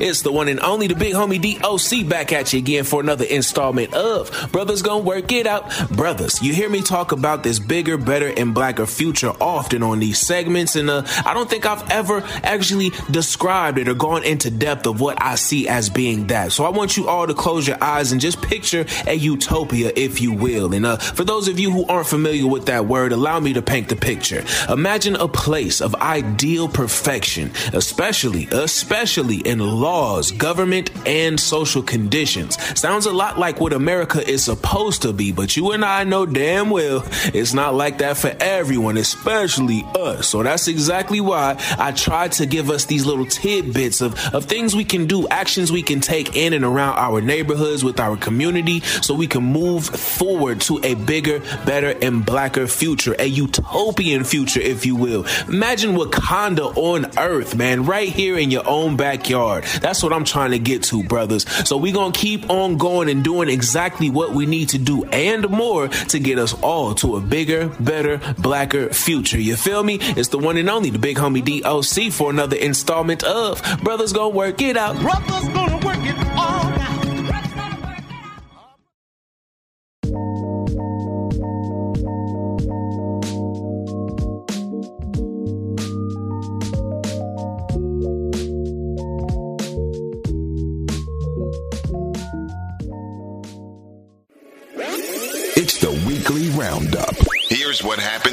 It's 0.00 0.22
the 0.22 0.30
one 0.30 0.46
and 0.46 0.60
only 0.60 0.86
the 0.86 0.94
big 0.94 1.14
homie 1.14 1.40
DOC 1.60 2.08
back 2.08 2.32
at 2.32 2.52
you 2.52 2.60
again 2.60 2.84
for 2.84 3.00
another 3.00 3.24
installment 3.24 3.94
of 3.94 4.30
Brothers 4.52 4.82
Gonna 4.82 5.02
Work 5.02 5.32
It 5.32 5.46
Out. 5.46 5.72
Brothers, 5.90 6.40
you 6.40 6.52
hear 6.52 6.68
me 6.68 6.82
talk 6.82 7.10
about 7.10 7.42
this 7.42 7.58
bigger, 7.58 7.98
better, 7.98 8.32
and 8.36 8.54
blacker 8.54 8.86
future 8.86 9.32
often 9.40 9.82
on 9.82 9.98
these 9.98 10.20
segments, 10.20 10.76
and 10.76 10.88
uh, 10.88 11.02
I 11.26 11.34
don't 11.34 11.50
think 11.50 11.66
I've 11.66 11.90
ever 11.90 12.22
actually 12.44 12.92
described 13.10 13.78
it 13.78 13.88
or 13.88 13.94
gone 13.94 14.22
into 14.22 14.50
depth 14.52 14.86
of 14.86 15.00
what 15.00 15.20
I 15.20 15.34
see 15.34 15.66
as 15.66 15.90
being 15.90 16.28
that. 16.28 16.52
So 16.52 16.64
I 16.64 16.68
want 16.68 16.96
you 16.96 17.08
all 17.08 17.26
to 17.26 17.34
close 17.34 17.66
your 17.66 17.82
eyes 17.82 18.12
and 18.12 18.20
just 18.20 18.40
picture 18.40 18.86
a 19.06 19.14
utopia, 19.14 19.90
if 19.96 20.20
you 20.20 20.32
will. 20.32 20.74
And 20.74 20.86
uh, 20.86 20.98
for 20.98 21.24
those 21.24 21.48
of 21.48 21.58
you 21.58 21.72
who 21.72 21.84
aren't 21.86 22.06
familiar 22.06 22.46
with 22.46 22.66
that 22.66 22.86
word, 22.86 23.10
allow 23.10 23.40
me 23.40 23.52
to 23.54 23.62
paint 23.62 23.88
the 23.88 23.96
picture. 23.96 24.44
Imagine 24.68 25.16
a 25.16 25.26
place 25.26 25.80
of 25.80 25.96
ideal 25.96 26.68
perfection, 26.68 27.50
especially, 27.72 28.46
especially 28.52 29.38
in 29.38 29.58
laws, 29.88 30.32
government, 30.32 30.90
and 31.06 31.40
social 31.40 31.82
conditions. 31.82 32.58
Sounds 32.78 33.06
a 33.06 33.10
lot 33.10 33.38
like 33.38 33.58
what 33.58 33.72
America 33.72 34.20
is 34.28 34.44
supposed 34.44 35.00
to 35.00 35.14
be, 35.14 35.32
but 35.32 35.56
you 35.56 35.72
and 35.72 35.82
I 35.82 36.04
know 36.04 36.26
damn 36.26 36.68
well 36.68 37.06
it's 37.32 37.54
not 37.54 37.74
like 37.74 37.96
that 37.98 38.18
for 38.18 38.34
everyone, 38.38 38.98
especially 38.98 39.86
us. 39.98 40.28
So 40.28 40.42
that's 40.42 40.68
exactly 40.68 41.22
why 41.22 41.56
I 41.78 41.92
tried 41.92 42.32
to 42.32 42.44
give 42.44 42.68
us 42.68 42.84
these 42.84 43.06
little 43.06 43.24
tidbits 43.24 44.02
of, 44.02 44.12
of 44.34 44.44
things 44.44 44.76
we 44.76 44.84
can 44.84 45.06
do, 45.06 45.26
actions 45.28 45.72
we 45.72 45.82
can 45.82 46.00
take 46.00 46.36
in 46.36 46.52
and 46.52 46.66
around 46.66 46.98
our 46.98 47.22
neighborhoods 47.22 47.82
with 47.82 47.98
our 47.98 48.18
community 48.18 48.80
so 48.80 49.14
we 49.14 49.26
can 49.26 49.42
move 49.42 49.86
forward 49.86 50.60
to 50.62 50.80
a 50.82 50.96
bigger, 50.96 51.40
better, 51.64 51.94
and 52.02 52.26
blacker 52.26 52.66
future, 52.66 53.16
a 53.18 53.26
utopian 53.26 54.22
future, 54.24 54.60
if 54.60 54.84
you 54.84 54.96
will. 54.96 55.24
Imagine 55.48 55.96
Wakanda 55.96 56.76
on 56.76 57.06
earth, 57.16 57.56
man, 57.56 57.86
right 57.86 58.10
here 58.10 58.36
in 58.36 58.50
your 58.50 58.68
own 58.68 58.98
backyard. 58.98 59.64
That's 59.80 60.02
what 60.02 60.12
I'm 60.12 60.24
trying 60.24 60.52
to 60.52 60.58
get 60.58 60.82
to, 60.84 61.02
brothers. 61.04 61.48
So 61.66 61.76
we're 61.76 61.92
going 61.92 62.12
to 62.12 62.18
keep 62.18 62.50
on 62.50 62.76
going 62.76 63.08
and 63.08 63.22
doing 63.24 63.48
exactly 63.48 64.10
what 64.10 64.32
we 64.32 64.46
need 64.46 64.70
to 64.70 64.78
do 64.78 65.04
and 65.06 65.48
more 65.48 65.88
to 65.88 66.18
get 66.18 66.38
us 66.38 66.54
all 66.62 66.94
to 66.96 67.16
a 67.16 67.20
bigger, 67.20 67.68
better, 67.80 68.20
blacker 68.38 68.88
future. 68.90 69.40
You 69.40 69.56
feel 69.56 69.82
me? 69.82 69.98
It's 70.00 70.28
the 70.28 70.38
one 70.38 70.56
and 70.56 70.68
only, 70.68 70.90
the 70.90 70.98
big 70.98 71.16
homie 71.16 71.62
DOC 71.62 72.12
for 72.12 72.30
another 72.30 72.56
installment 72.56 73.24
of 73.24 73.62
Brothers 73.82 74.12
Gonna 74.12 74.30
Work 74.30 74.60
It 74.62 74.76
Out. 74.76 74.98
Brothers 75.00 75.48
gonna 75.54 75.84
work 75.84 76.04
it 76.04 76.16
out. 76.36 76.57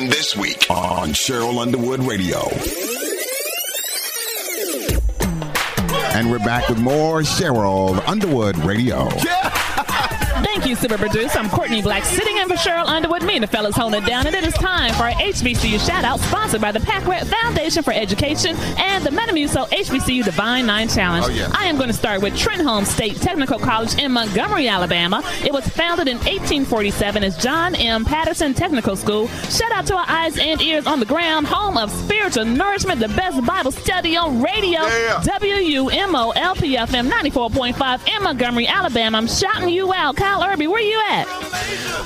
Happened 0.06 0.12
this 0.12 0.36
week 0.36 0.66
on 0.70 1.10
Cheryl 1.10 1.62
Underwood 1.62 2.02
Radio. 2.02 2.48
And 6.14 6.30
we're 6.32 6.40
back 6.40 6.70
with 6.70 6.80
more 6.80 7.22
Cheryl 7.22 8.02
Underwood 8.08 8.58
Radio. 8.60 9.10
Thank 10.56 10.68
you, 10.68 10.76
super 10.78 10.98
producer. 10.98 11.38
I'm 11.38 11.50
Courtney 11.50 11.82
Black, 11.82 12.06
sitting 12.06 12.38
in 12.38 12.48
for 12.48 12.56
Cheryl 12.56 12.86
Underwood. 12.86 13.24
Me 13.24 13.34
and 13.34 13.44
the 13.44 13.48
fellas 13.48 13.76
holding 13.76 14.02
it 14.02 14.06
down, 14.08 14.26
and 14.26 14.34
it 14.34 14.46
is 14.46 14.54
time 14.54 14.94
for 14.94 15.04
our 15.04 15.12
HBCU 15.12 15.86
shout 15.86 16.06
out, 16.06 16.22
sponsored 16.22 16.62
by 16.62 16.72
the 16.72 16.80
Packrat 16.80 17.28
Foundation 17.28 17.84
for 17.84 17.92
Education 17.92 18.56
and 18.78 19.04
the 19.04 19.10
Metamucil 19.10 19.68
HBCU 19.68 20.24
Divine 20.24 20.66
Nine 20.66 20.88
Challenge. 20.88 21.26
Oh, 21.28 21.30
yeah. 21.30 21.52
I 21.54 21.66
am 21.66 21.76
going 21.76 21.90
to 21.90 21.94
start 21.94 22.22
with 22.22 22.36
Trenholm 22.36 22.86
State 22.86 23.18
Technical 23.18 23.60
College 23.60 24.02
in 24.02 24.14
Montgomery, 24.14 24.70
Alabama. 24.70 25.22
It 25.44 25.52
was 25.52 25.68
founded 25.68 26.08
in 26.08 26.20
1847 26.20 27.26
as 27.26 27.36
John 27.36 27.76
M. 27.76 28.06
Patterson 28.06 28.54
Technical 28.54 28.96
School. 28.96 29.28
Shout 29.50 29.74
out 29.74 29.86
to 29.88 29.98
our 29.98 30.06
eyes 30.08 30.38
and 30.38 30.62
ears 30.62 30.88
on 30.88 31.02
the 31.02 31.06
ground, 31.06 31.48
home 31.48 31.78
of 31.78 31.92
spiritual 31.92 32.46
nourishment, 32.46 33.02
the 33.02 33.10
best 33.10 33.46
Bible 33.46 33.74
study 33.74 34.16
on 34.16 34.42
radio. 34.42 34.80
WUMO 34.80 36.34
LPFM 36.34 37.10
94.5 37.10 38.16
in 38.16 38.24
Montgomery, 38.24 38.68
Alabama. 38.68 39.18
I'm 39.18 39.28
shouting 39.28 39.68
you 39.68 39.92
out. 39.92 40.16
Kyle 40.16 40.45
Irby, 40.46 40.68
where 40.68 40.80
you 40.80 41.02
at? 41.10 41.45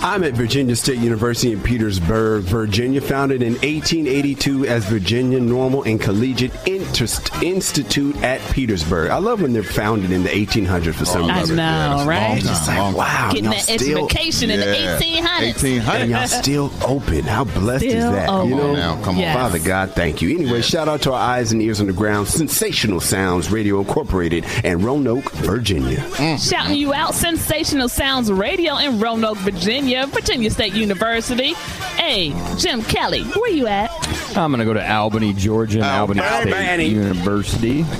I'm 0.02 0.24
at 0.24 0.34
Virginia 0.34 0.76
State 0.76 1.00
University 1.00 1.52
in 1.52 1.62
Petersburg, 1.62 2.43
Virginia, 2.43 3.02
founded 3.02 3.41
in 3.41 3.54
1882 3.54 4.65
as 4.65 4.86
Virginia 4.86 5.39
Normal 5.39 5.84
and 5.84 6.00
Collegiate 6.00 6.54
Interest 6.65 7.32
Institute 7.43 8.15
at 8.24 8.39
Petersburg. 8.52 9.12
I 9.12 9.17
love 9.17 9.41
when 9.41 9.54
they're 9.54 9.63
founded 9.63 10.12
in 10.12 10.24
the 10.24 10.30
1800s 10.30 10.93
for 10.93 11.06
some 11.06 11.22
reason. 11.28 11.32
I 11.32 11.39
reason. 11.41 11.56
know, 11.58 12.06
right? 12.08 12.38
It's 12.38 12.48
just 12.48 12.67
like, 12.67 12.95
wow, 12.95 13.30
Getting 13.32 13.45
y'all 13.45 13.54
that 13.54 13.62
still, 13.63 14.06
education 14.06 14.50
in 14.52 14.60
the 14.60 14.65
Yeah. 14.65 14.98
1800s. 15.00 15.63
1800. 15.63 16.02
and 16.02 16.12
y'all 16.12 16.28
still 16.28 16.72
open. 16.86 17.24
How 17.24 17.43
blessed 17.43 17.84
is 17.86 18.04
that? 18.04 18.30
open. 18.30 18.50
You 18.50 18.56
know, 18.56 18.76
Now, 18.76 18.95
come 19.04 19.15
on. 19.15 19.22
Yes. 19.22 19.36
Father 19.36 19.60
God, 19.60 19.91
thank 19.91 20.22
you. 20.22 20.30
Anyway, 20.38 20.62
shout 20.62 20.88
out 20.88 21.02
to 21.04 21.12
our 21.13 21.19
eyes 21.19 21.52
and 21.52 21.62
ears 21.62 21.82
on 21.82 21.88
the 21.88 21.93
ground, 21.93 22.28
Sensational 22.28 23.00
Sounds 23.02 23.52
Radio 23.52 23.80
Incorporated, 23.80 24.45
and 24.63 24.84
Roanoke, 24.84 25.30
Virginia. 25.32 25.98
Mm. 25.98 26.50
Shouting 26.50 26.76
you 26.78 26.93
out, 26.93 27.13
Sensational 27.13 27.89
Sounds 27.89 28.32
Radio 28.32 28.78
in 28.78 29.00
Roanoke, 29.00 29.38
Virginia, 29.39 29.48
Virginia 29.51 30.05
Virginia 30.05 30.51
State 30.51 30.73
University. 30.73 31.53
Hey, 31.97 32.35
Jim 32.59 32.83
Kelly, 32.83 33.23
where 33.23 33.49
you 33.49 33.65
at? 33.65 33.89
I'm 34.38 34.51
going 34.51 34.59
to 34.59 34.65
go 34.65 34.75
to 34.75 34.91
Albany, 34.91 35.33
Georgia, 35.33 35.79
and 35.79 35.88
oh, 35.88 36.01
Albany 36.01 36.19
State 36.19 36.53
Albany. 36.53 36.85
University. 36.85 37.83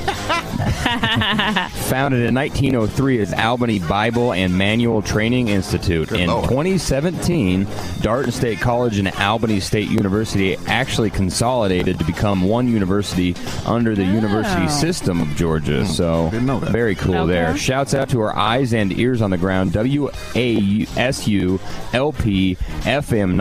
Founded 1.90 2.22
in 2.26 2.36
1903 2.36 3.20
as 3.20 3.34
Albany 3.34 3.80
Bible 3.80 4.34
and 4.34 4.56
Manual 4.58 5.02
Training 5.02 5.48
Institute. 5.50 6.12
in 6.12 6.28
Lord. 6.30 6.48
2017, 6.50 7.68
Darton 8.02 8.32
State 8.32 8.60
College 8.60 8.98
and 9.00 9.08
Albany 9.16 9.60
State 9.60 9.90
University 9.90 10.56
actually 10.68 11.10
consolidated 11.10 11.98
to 12.00 12.06
become 12.06 12.42
one 12.44 12.68
university 12.68 13.36
under 13.66 13.96
the 13.96 14.04
university 14.06 14.68
system 14.70 15.22
of 15.22 15.28
Georgia. 15.36 15.86
Hmm. 15.86 15.92
So, 15.92 16.30
Didn't 16.32 16.46
know 16.46 16.60
that. 16.60 16.72
very 16.72 16.96
cool 16.96 17.16
Okay. 17.16 17.32
there. 17.34 17.58
Shouts 17.58 17.94
out 17.94 18.10
to 18.10 18.22
our 18.22 18.36
eyes 18.36 18.74
and 18.74 18.98
ears 18.98 19.22
on 19.22 19.30
the 19.32 19.38
ground. 19.38 19.72
WASU 19.74 21.60
LP 21.94 22.56
FM 22.84 23.36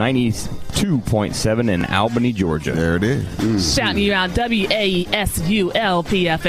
92.7 0.83 1.69
in 1.71 1.85
Albany, 1.87 2.33
Georgia. 2.33 2.71
There 2.73 2.95
it 2.97 3.03
is. 3.03 3.25
Mm. 3.25 3.77
Shouting 3.77 4.03
you 4.05 4.13
out, 4.13 4.31
WASULPFM 4.31 5.09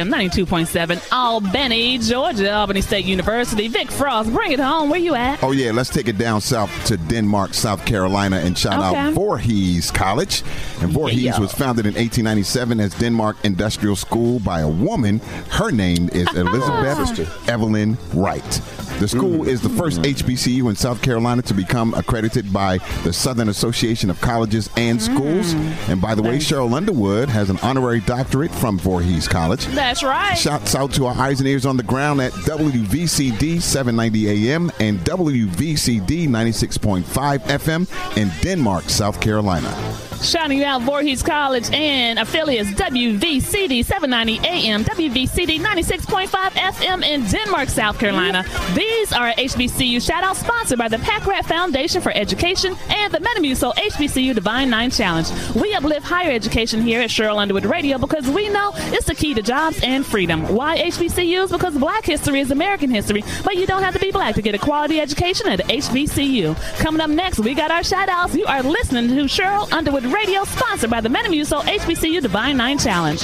92.7, 0.09 1.11
Albany, 1.11 1.97
Georgia, 1.97 2.53
Albany 2.53 2.81
State 2.81 3.05
University. 3.05 3.67
Vic 3.67 3.89
Frost, 3.89 4.31
bring 4.31 4.51
it 4.51 4.59
home. 4.59 4.91
Where 4.91 4.99
you 4.99 5.15
at? 5.15 5.41
Oh 5.43 5.51
yeah, 5.51 5.71
let's 5.71 5.89
take 5.89 6.07
it 6.07 6.19
down 6.19 6.41
south 6.41 6.69
to 6.85 6.97
Denmark, 6.97 7.55
South 7.55 7.83
Carolina, 7.85 8.37
and 8.37 8.55
shout 8.57 8.79
Okay. 8.79 8.99
out 8.99 9.13
Voorhees 9.13 9.89
College. 9.89 10.43
And 10.81 10.91
Voorhees 10.91 11.23
Yeah. 11.23 11.39
was 11.39 11.51
founded 11.51 11.87
in 11.87 11.95
1897 11.95 12.79
as 12.79 12.93
Denmark 12.93 13.37
Industrial 13.43 13.95
School 13.95 14.39
by 14.39 14.59
a 14.59 14.67
woman. 14.67 15.21
Her 15.49 15.71
name 15.71 16.07
is 16.13 16.27
Elizabeth 16.35 17.27
ah. 17.47 17.51
Evelyn 17.51 17.97
Wright. 18.13 18.61
The 18.99 19.07
school 19.07 19.47
is 19.47 19.61
the 19.61 19.69
first 19.69 20.01
HBCU 20.01 20.69
in 20.69 20.75
South 20.75 21.01
Carolina 21.01 21.41
to 21.43 21.53
become 21.53 21.93
accredited 21.93 22.51
by 22.51 22.79
the 23.03 23.13
Southern 23.13 23.47
Association 23.47 24.09
of 24.09 24.19
Colleges 24.19 24.69
and 24.75 25.01
Schools. 25.01 25.53
Mm. 25.53 25.89
And 25.89 26.01
by 26.01 26.15
the 26.15 26.21
way, 26.21 26.37
Cheryl 26.37 26.73
Underwood 26.73 27.29
has 27.29 27.49
an 27.49 27.59
honorary 27.59 28.01
doctorate 28.01 28.51
from 28.51 28.77
Voorhees 28.77 29.27
College. 29.27 29.65
That's 29.67 30.03
right. 30.03 30.35
Shouts 30.35 30.75
out 30.75 30.91
to 30.95 31.05
our 31.05 31.15
eyes 31.15 31.39
and 31.39 31.47
ears 31.47 31.65
on 31.65 31.77
the 31.77 31.83
ground 31.83 32.19
at 32.19 32.33
WVCD 32.33 33.61
790 33.61 34.53
AM 34.53 34.69
and 34.81 34.99
WVCD 34.99 36.27
96.5 36.27 37.03
FM 37.39 38.17
in 38.17 38.29
Denmark, 38.41 38.89
South 38.89 39.21
Carolina. 39.21 40.08
Shouting 40.21 40.63
out, 40.63 40.81
Voorhees 40.81 41.23
College 41.23 41.71
and 41.71 42.19
affiliates 42.19 42.69
WVCD 42.71 43.85
790 43.85 44.47
AM, 44.47 44.83
WVCD 44.83 45.59
96.5 45.59 46.27
FM 46.27 47.03
in 47.03 47.25
Denmark, 47.25 47.69
South 47.69 47.97
Carolina. 47.97 48.43
These 48.75 49.13
are 49.13 49.31
HBCU 49.31 50.05
shout 50.05 50.23
outs 50.23 50.41
sponsored 50.41 50.77
by 50.77 50.89
the 50.89 50.97
Packrat 50.97 51.45
Foundation 51.45 52.01
for 52.01 52.11
Education 52.11 52.75
and 52.89 53.13
the 53.13 53.19
Metamucil 53.19 53.73
HBCU 53.75 54.35
Divine 54.35 54.69
Nine 54.69 54.91
Challenge. 54.91 55.27
We 55.55 55.73
uplift 55.73 56.05
higher 56.05 56.31
education 56.31 56.81
here 56.81 56.99
at 56.99 57.09
Cheryl 57.09 57.37
Underwood 57.37 57.65
Radio 57.65 57.97
because 57.97 58.27
we 58.29 58.49
know 58.49 58.71
it's 58.75 59.05
the 59.05 59.15
key 59.15 59.33
to 59.35 59.41
jobs 59.41 59.81
and 59.83 60.05
freedom. 60.05 60.53
Why 60.53 60.77
HBCUs? 60.79 61.49
Because 61.49 61.77
black 61.77 62.05
history 62.05 62.41
is 62.41 62.51
American 62.51 62.89
history, 62.89 63.23
but 63.45 63.55
you 63.55 63.65
don't 63.65 63.83
have 63.83 63.93
to 63.93 63.99
be 63.99 64.11
black 64.11 64.35
to 64.35 64.41
get 64.41 64.53
a 64.53 64.59
quality 64.59 64.99
education 64.99 65.47
at 65.47 65.59
HBCU. 65.59 66.55
Coming 66.79 66.99
up 67.01 67.09
next, 67.09 67.39
we 67.39 67.53
got 67.53 67.71
our 67.71 67.83
shout 67.83 68.09
outs. 68.09 68.35
You 68.35 68.45
are 68.45 68.61
listening 68.61 69.07
to 69.09 69.23
Cheryl 69.23 69.71
Underwood 69.71 70.08
Radio, 70.13 70.43
sponsored 70.43 70.89
by 70.89 71.01
the 71.01 71.09
Metamucil 71.09 71.61
HBCU 71.61 72.21
Divine 72.21 72.57
Nine 72.57 72.77
Challenge. 72.77 73.19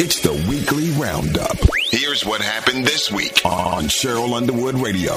It's 0.00 0.20
the 0.20 0.32
weekly 0.48 0.90
roundup. 0.92 1.56
Here's 1.90 2.24
what 2.24 2.40
happened 2.40 2.86
this 2.86 3.10
week 3.10 3.40
on 3.44 3.84
Cheryl 3.84 4.34
Underwood 4.34 4.76
Radio. 4.76 5.14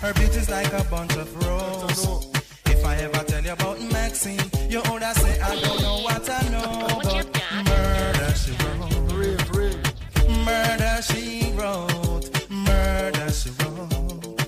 Her 0.00 0.14
beauty's 0.14 0.48
like 0.48 0.72
a 0.72 0.82
bunch 0.84 1.14
of 1.16 1.28
roses. 1.44 2.26
If 2.64 2.84
I 2.86 2.96
ever 2.96 3.22
tell 3.24 3.44
you 3.44 3.52
about 3.52 3.78
Maxine, 3.92 4.40
you 4.70 4.80
older 4.90 5.12
say 5.14 5.38
I 5.40 5.60
don't 5.60 5.82
know 5.82 6.00
what 6.00 6.28
I 6.30 6.48
know. 6.48 6.88
But 7.02 7.26
murder 7.68 8.34
she 8.34 8.52
wrote. 8.64 9.12
Murder 10.46 11.02
she 11.02 11.52
wrote. 11.52 12.50
Murder 12.50 13.30
she 13.30 13.50
wrote. 13.50 14.40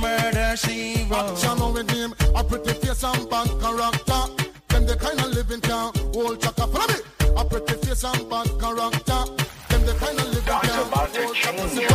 Murder 0.00 0.56
she 0.56 1.04
wrote. 1.10 1.30
Action 1.30 1.72
with 1.72 1.90
him, 1.90 2.14
a 2.36 2.44
pretty 2.44 2.74
face 2.74 3.02
and 3.02 3.28
bad 3.28 3.48
character. 3.60 4.22
Them 4.68 4.86
the 4.86 4.96
kind 5.00 5.18
of 5.18 5.32
living 5.34 5.62
can 5.62 5.92
hold 6.14 6.40
chaka. 6.40 6.66
Follow 6.68 6.86
me. 6.86 7.00
A 7.36 7.44
pretty 7.44 7.74
face 7.84 8.04
and 8.04 8.30
bad 8.30 8.48
character. 8.60 9.24
Them 9.68 9.84
the 9.84 9.94
kind 9.98 10.18
of 10.20 10.26
living 10.32 10.44
can 10.46 11.93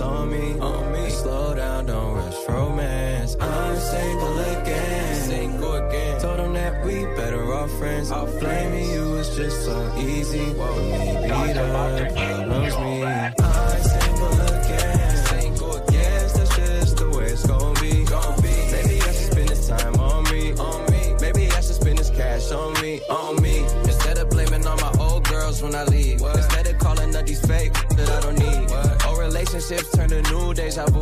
On 0.00 0.30
me. 0.30 0.49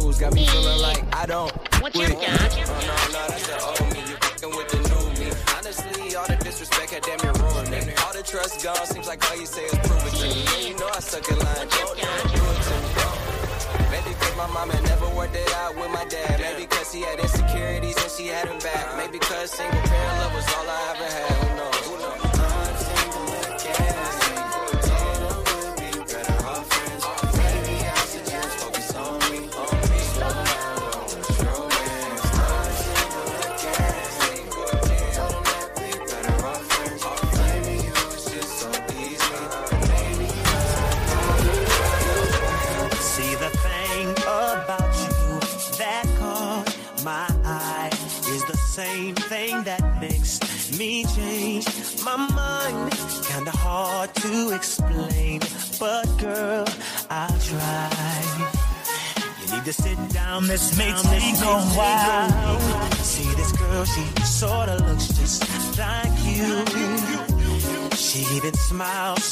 Vu's. 0.09 0.18
Got 0.18 0.35
me 0.35 0.47
feeling 0.47 0.81
like 0.81 1.05
I 1.14 1.27
don't. 1.27 1.53
What 1.83 1.94
you 1.94 2.09
got? 2.09 2.18
Oh, 2.18 2.81
no, 2.81 2.94
no, 3.14 3.23
that's 3.29 3.47
the 3.47 3.57
old 3.64 3.92
me. 3.92 4.01
You're 4.09 4.18
fucking 4.18 4.57
with 4.57 4.68
the 4.68 4.81
new 4.88 5.05
me. 5.21 5.33
Honestly, 5.57 6.16
all 6.16 6.27
the 6.27 6.37
disrespect 6.37 6.90
had 6.90 7.03
damn 7.03 7.18
near 7.23 7.33
ruined 7.42 7.71
me. 7.71 7.94
All 8.05 8.12
the 8.12 8.23
trust 8.23 8.64
gone. 8.64 8.87
Seems 8.87 9.07
like 9.07 9.21
all 9.31 9.37
you 9.37 9.47
say 9.47 9.64
is 9.64 9.79
prove 9.87 10.05
it 10.07 10.14
to 10.21 10.27
me. 10.29 10.44
Yeah, 10.44 10.68
you 10.68 10.75
know 10.79 10.88
I 10.88 11.01
suck 11.01 11.31
at 11.31 11.38
lying. 11.38 11.68
Don't, 11.68 11.97
don't 11.99 12.29
do 12.35 12.42
it 12.53 12.61
to 12.66 12.75
me. 12.83 12.88
Maybe 13.92 14.12
cause 14.21 14.37
my 14.37 14.49
mama 14.49 14.81
never 14.83 15.09
worked 15.14 15.37
it 15.37 15.51
out 15.55 15.77
with 15.77 15.90
my 15.90 16.05
dad. 16.05 16.40
Maybe 16.40 16.66
cause 16.66 16.92
he 16.92 17.03
had 17.03 17.18
insecurities 17.21 17.97
and 18.03 18.11
she 18.11 18.27
had 18.29 18.49
him 18.49 18.59
back. 18.59 18.97
Maybe 18.97 19.18
cause 19.18 19.51
single 19.51 19.81
parent 19.81 20.18
love 20.21 20.35
was 20.35 20.49
all 20.55 20.68
I 20.68 20.81
ever 20.94 21.09
had. 21.16 21.58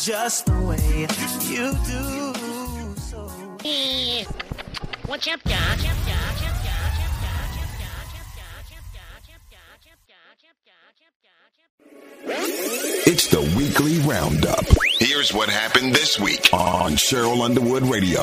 Just 0.06 0.46
the 0.46 0.52
way 0.52 1.00
you 1.50 1.72
do. 1.82 2.32
Eh, 3.68 4.24
What's 5.06 5.26
up, 5.26 5.42
Doc? 5.42 5.78
It's 13.08 13.26
the 13.26 13.40
weekly 13.56 13.98
roundup. 14.08 14.64
Here's 15.00 15.34
what 15.34 15.48
happened 15.48 15.92
this 15.92 16.20
week 16.20 16.50
on 16.52 16.92
Cheryl 16.92 17.44
Underwood 17.44 17.82
Radio. 17.82 18.22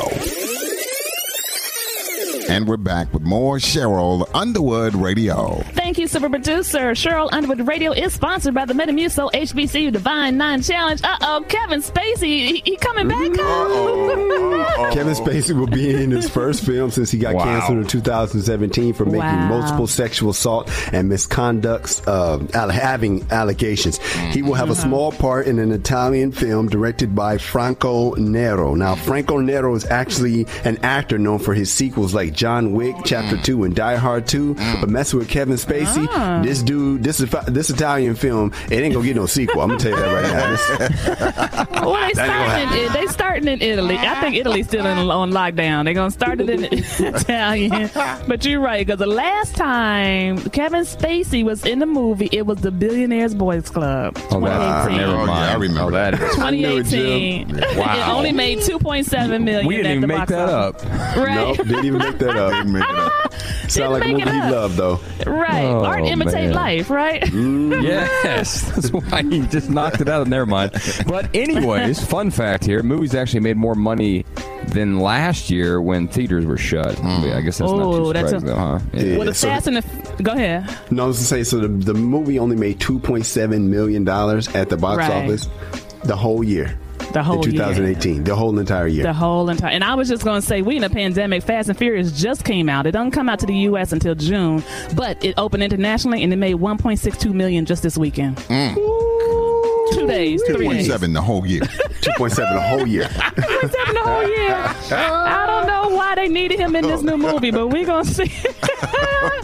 And 2.50 2.68
we're 2.68 2.78
back 2.78 3.12
with 3.14 3.24
more 3.24 3.58
Cheryl 3.58 4.30
Underwood 4.34 4.96
Radio. 4.96 5.62
Thank 5.74 5.98
you, 5.98 6.08
super 6.08 6.30
producer. 6.30 6.92
Cheryl 6.92 7.30
Underwood 7.32 7.66
Radio 7.68 7.92
is 7.94 8.14
sponsored 8.14 8.54
by 8.54 8.66
the 8.66 8.74
Metamucil 8.74 9.32
HBCU 9.32 9.92
Divine 9.92 10.38
Nine 10.38 10.62
Challenge. 10.62 11.02
Uh 11.04 11.18
oh, 11.22 11.46
Kevin 11.48 11.82
Spacey, 11.82 12.24
he, 12.24 12.62
he 12.66 12.76
coming 12.76 13.08
back? 13.08 13.22
Kevin 14.94 15.14
Spacey 15.14 15.58
will 15.58 15.68
be 15.68 15.90
in 16.04 16.12
his 16.12 16.30
first 16.30 16.66
film 16.66 16.92
since 16.92 17.10
he 17.12 17.18
got 17.18 17.34
Wow. 17.36 17.44
canceled 17.46 17.78
in 17.80 17.88
2017 17.88 18.94
for 18.94 19.06
making 19.06 19.20
Wow. 19.20 19.48
multiple 19.48 19.88
sexual 19.88 20.32
assault 20.32 20.70
and 20.94 21.10
misconducts, 21.12 22.04
uh, 22.08 22.68
having 22.72 23.26
allegations. 23.32 23.98
He 24.32 24.42
will 24.42 24.54
have 24.56 24.70
a 24.70 24.76
small 24.76 25.12
part 25.12 25.48
in 25.48 25.60
an 25.60 25.72
Italian 25.72 26.32
film 26.32 26.68
directed 26.68 27.16
by 27.16 27.38
Franco 27.38 28.14
Nero. 28.16 28.76
Now, 28.76 28.96
Franco 28.96 29.38
Nero 29.40 29.74
is 29.76 29.86
actually 29.86 30.46
an 30.66 30.78
actor 30.84 31.18
known 31.18 31.40
for 31.40 31.54
his 31.54 31.72
sequels 31.72 32.14
like 32.14 32.33
John 32.34 32.74
Wick 32.74 32.96
Chapter 33.06 33.38
2 33.38 33.64
and 33.64 33.76
Die 33.76 33.96
Hard 33.96 34.28
2. 34.28 34.56
But 34.80 34.90
messing 34.90 35.20
with 35.20 35.30
Kevin 35.30 35.56
Spacey, 35.56 36.08
Ah. 36.12 36.42
this 36.44 36.62
dude, 36.62 37.04
this, 37.04 37.18
this 37.48 37.70
Italian 37.70 38.16
film, 38.16 38.52
it 38.70 38.76
ain't 38.82 38.94
gonna 38.94 39.06
get 39.06 39.16
no 39.16 39.26
sequel. 39.26 39.62
I'm 39.62 39.70
gonna 39.70 39.80
tell 39.80 39.92
you 39.92 39.98
that 39.98 40.14
right 40.14 40.34
now. 40.34 40.50
This- 40.52 41.70
Well, 41.84 41.94
they 42.08 42.14
That 42.14 42.26
starting 42.70 42.80
in, 42.86 42.94
they 42.94 43.08
starting 43.08 43.48
in 43.50 43.62
Italy. 43.62 43.98
I 43.98 44.22
think 44.22 44.36
Italy's 44.38 44.68
still 44.68 44.86
in, 44.86 44.98
on 44.98 45.32
lockdown. 45.32 45.84
They're 45.84 45.94
gonna 45.94 46.12
start 46.12 46.40
it 46.40 46.50
in 46.50 46.64
Italian. 46.74 47.90
But 48.28 48.46
you're 48.46 48.62
right 48.62 48.86
because 48.86 49.00
the 49.00 49.06
last 49.06 49.56
time 49.56 50.38
Kevin 50.52 50.84
Spacey 50.84 51.44
was 51.44 51.66
in 51.66 51.80
the 51.80 51.86
movie, 51.86 52.30
it 52.32 52.46
was 52.46 52.60
the 52.60 52.72
Billionaires 52.72 53.34
Boys 53.36 53.70
Club. 53.70 54.18
Oh, 54.32 54.40
that, 54.42 54.86
2018. 54.88 54.98
never 54.98 55.18
mind. 55.26 55.30
I 55.32 55.54
remember 55.56 55.84
Oh, 55.84 55.92
that 55.92 56.14
is. 56.14 56.20
2018. 56.36 57.48
Wow. 57.78 57.98
it 57.98 58.08
only 58.16 58.32
made 58.32 58.60
2.7 58.60 59.44
million. 59.44 59.66
We 59.68 59.76
didn't 59.78 59.88
at 59.88 59.96
even 59.98 60.02
the 60.02 60.08
make 60.08 60.18
box 60.20 60.32
that 60.32 60.50
office. 60.50 60.84
up. 60.86 61.18
Right. 61.18 61.36
Nope, 61.36 61.58
didn't 61.58 61.86
even 61.86 62.00
make 62.00 62.18
that 62.26 62.36
up. 62.36 62.52
Didn't 62.54 62.72
make 62.74 62.84
it 62.84 62.96
up. 62.96 63.34
Sound 63.70 63.94
like 63.94 64.04
a 64.04 64.08
movie 64.10 64.22
it 64.24 64.28
you 64.28 64.42
up. 64.42 64.52
love, 64.52 64.76
though. 64.76 65.00
Right. 65.26 65.64
Oh, 65.66 65.84
Art 65.86 66.04
imitate 66.06 66.34
man. 66.34 66.54
life, 66.54 66.90
right? 66.90 67.22
Mm. 67.34 67.82
Yes, 67.84 68.62
that's 68.76 68.92
why 68.92 69.20
you 69.22 69.46
just 69.48 69.70
knocked 69.70 70.00
it 70.02 70.08
out. 70.08 70.28
Never 70.28 70.46
mind. 70.46 70.72
But 71.08 71.30
anyways, 71.34 72.04
fun 72.06 72.30
fact 72.32 72.64
here: 72.66 72.84
movies 72.84 73.16
actually 73.16 73.40
made 73.42 73.58
more 73.58 73.76
money 73.76 74.26
than 74.68 75.00
last 75.00 75.50
year 75.50 75.82
when 75.82 76.08
theaters 76.08 76.46
were 76.46 76.58
shut. 76.58 76.98
Hmm. 77.00 77.08
I 77.08 77.42
guess 77.42 77.58
that's 77.58 77.72
not 77.72 77.82
Oh, 77.82 78.06
too 78.08 78.14
that's 78.14 78.30
surprising, 78.30 78.50
a- 78.50 78.52
though, 78.54 78.58
huh? 78.58 78.80
Yeah. 78.94 79.18
Well, 79.18 79.26
the 79.26 79.34
so- 79.34 79.48
Fast 79.48 79.68
and 79.68 79.78
the. 79.78 80.24
Go 80.24 80.32
ahead. 80.34 80.70
No, 80.92 81.06
I 81.06 81.08
was 81.08 81.18
gonna 81.18 81.26
say 81.26 81.44
so. 81.44 81.60
The, 81.60 81.68
the 81.68 81.94
movie 81.94 82.38
only 82.40 82.56
made 82.56 82.80
two 82.80 83.00
point 83.00 83.26
seven 83.26 83.70
million 83.72 84.04
dollars 84.04 84.48
at 84.56 84.70
the 84.70 84.78
box 84.78 84.98
Right. 85.00 85.24
office 85.24 85.50
the 86.04 86.16
whole 86.16 86.44
year. 86.44 86.78
The 87.14 87.22
whole 87.24 87.46
in 87.46 87.52
year. 87.54 87.64
2018, 87.66 88.24
the 88.24 88.36
whole 88.36 88.58
entire 88.58 88.88
year. 88.88 89.04
The 89.04 89.14
whole 89.14 89.50
entire, 89.50 89.72
and 89.72 89.84
I 89.84 89.94
was 89.96 90.10
just 90.10 90.24
going 90.24 90.42
to 90.42 90.46
say, 90.46 90.62
we 90.64 90.78
in 90.78 90.84
a 90.84 90.90
pandemic. 90.90 91.44
Fast 91.44 91.70
and 91.70 91.78
Furious 91.78 92.12
just 92.12 92.44
came 92.44 92.68
out. 92.70 92.88
It 92.88 92.92
doesn't 92.92 93.12
come 93.12 93.30
out 93.30 93.40
to 93.40 93.46
the 93.46 93.56
U.S. 93.56 93.92
until 93.92 94.16
June, 94.16 94.64
but 94.96 95.24
it 95.24 95.36
opened 95.38 95.62
internationally 95.64 96.24
and 96.24 96.34
it 96.34 96.38
made 96.38 96.56
1.62 96.56 97.34
million 97.34 97.66
just 97.66 97.84
this 97.84 97.98
weekend. 97.98 98.38
Mm. 98.38 98.76
Two 99.94 100.08
days, 100.08 100.42
2.7 100.50 101.14
the 101.14 101.22
whole 101.22 101.46
year. 101.46 101.62
2.7 102.02 102.36
the 102.36 102.62
whole 102.62 102.88
year. 102.88 103.04
2.7 103.04 103.72
the 103.94 104.00
whole 104.00 104.28
year. 104.28 104.56
I 104.98 105.46
don't 105.46 105.68
know 105.68 105.96
why 105.96 106.16
they 106.16 106.28
needed 106.28 106.60
him 106.60 106.76
in 106.76 106.88
this 106.88 107.04
new 107.04 107.18
movie, 107.18 107.52
but 107.52 107.68
we're 107.68 107.86
gonna 107.86 108.06
see. 108.06 108.32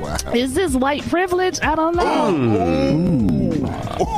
wow. 0.00 0.16
Is 0.34 0.54
this 0.54 0.74
white 0.74 1.02
privilege? 1.10 1.58
I 1.62 1.74
don't 1.74 1.94
know. 1.96 2.02
Mm. 2.32 3.31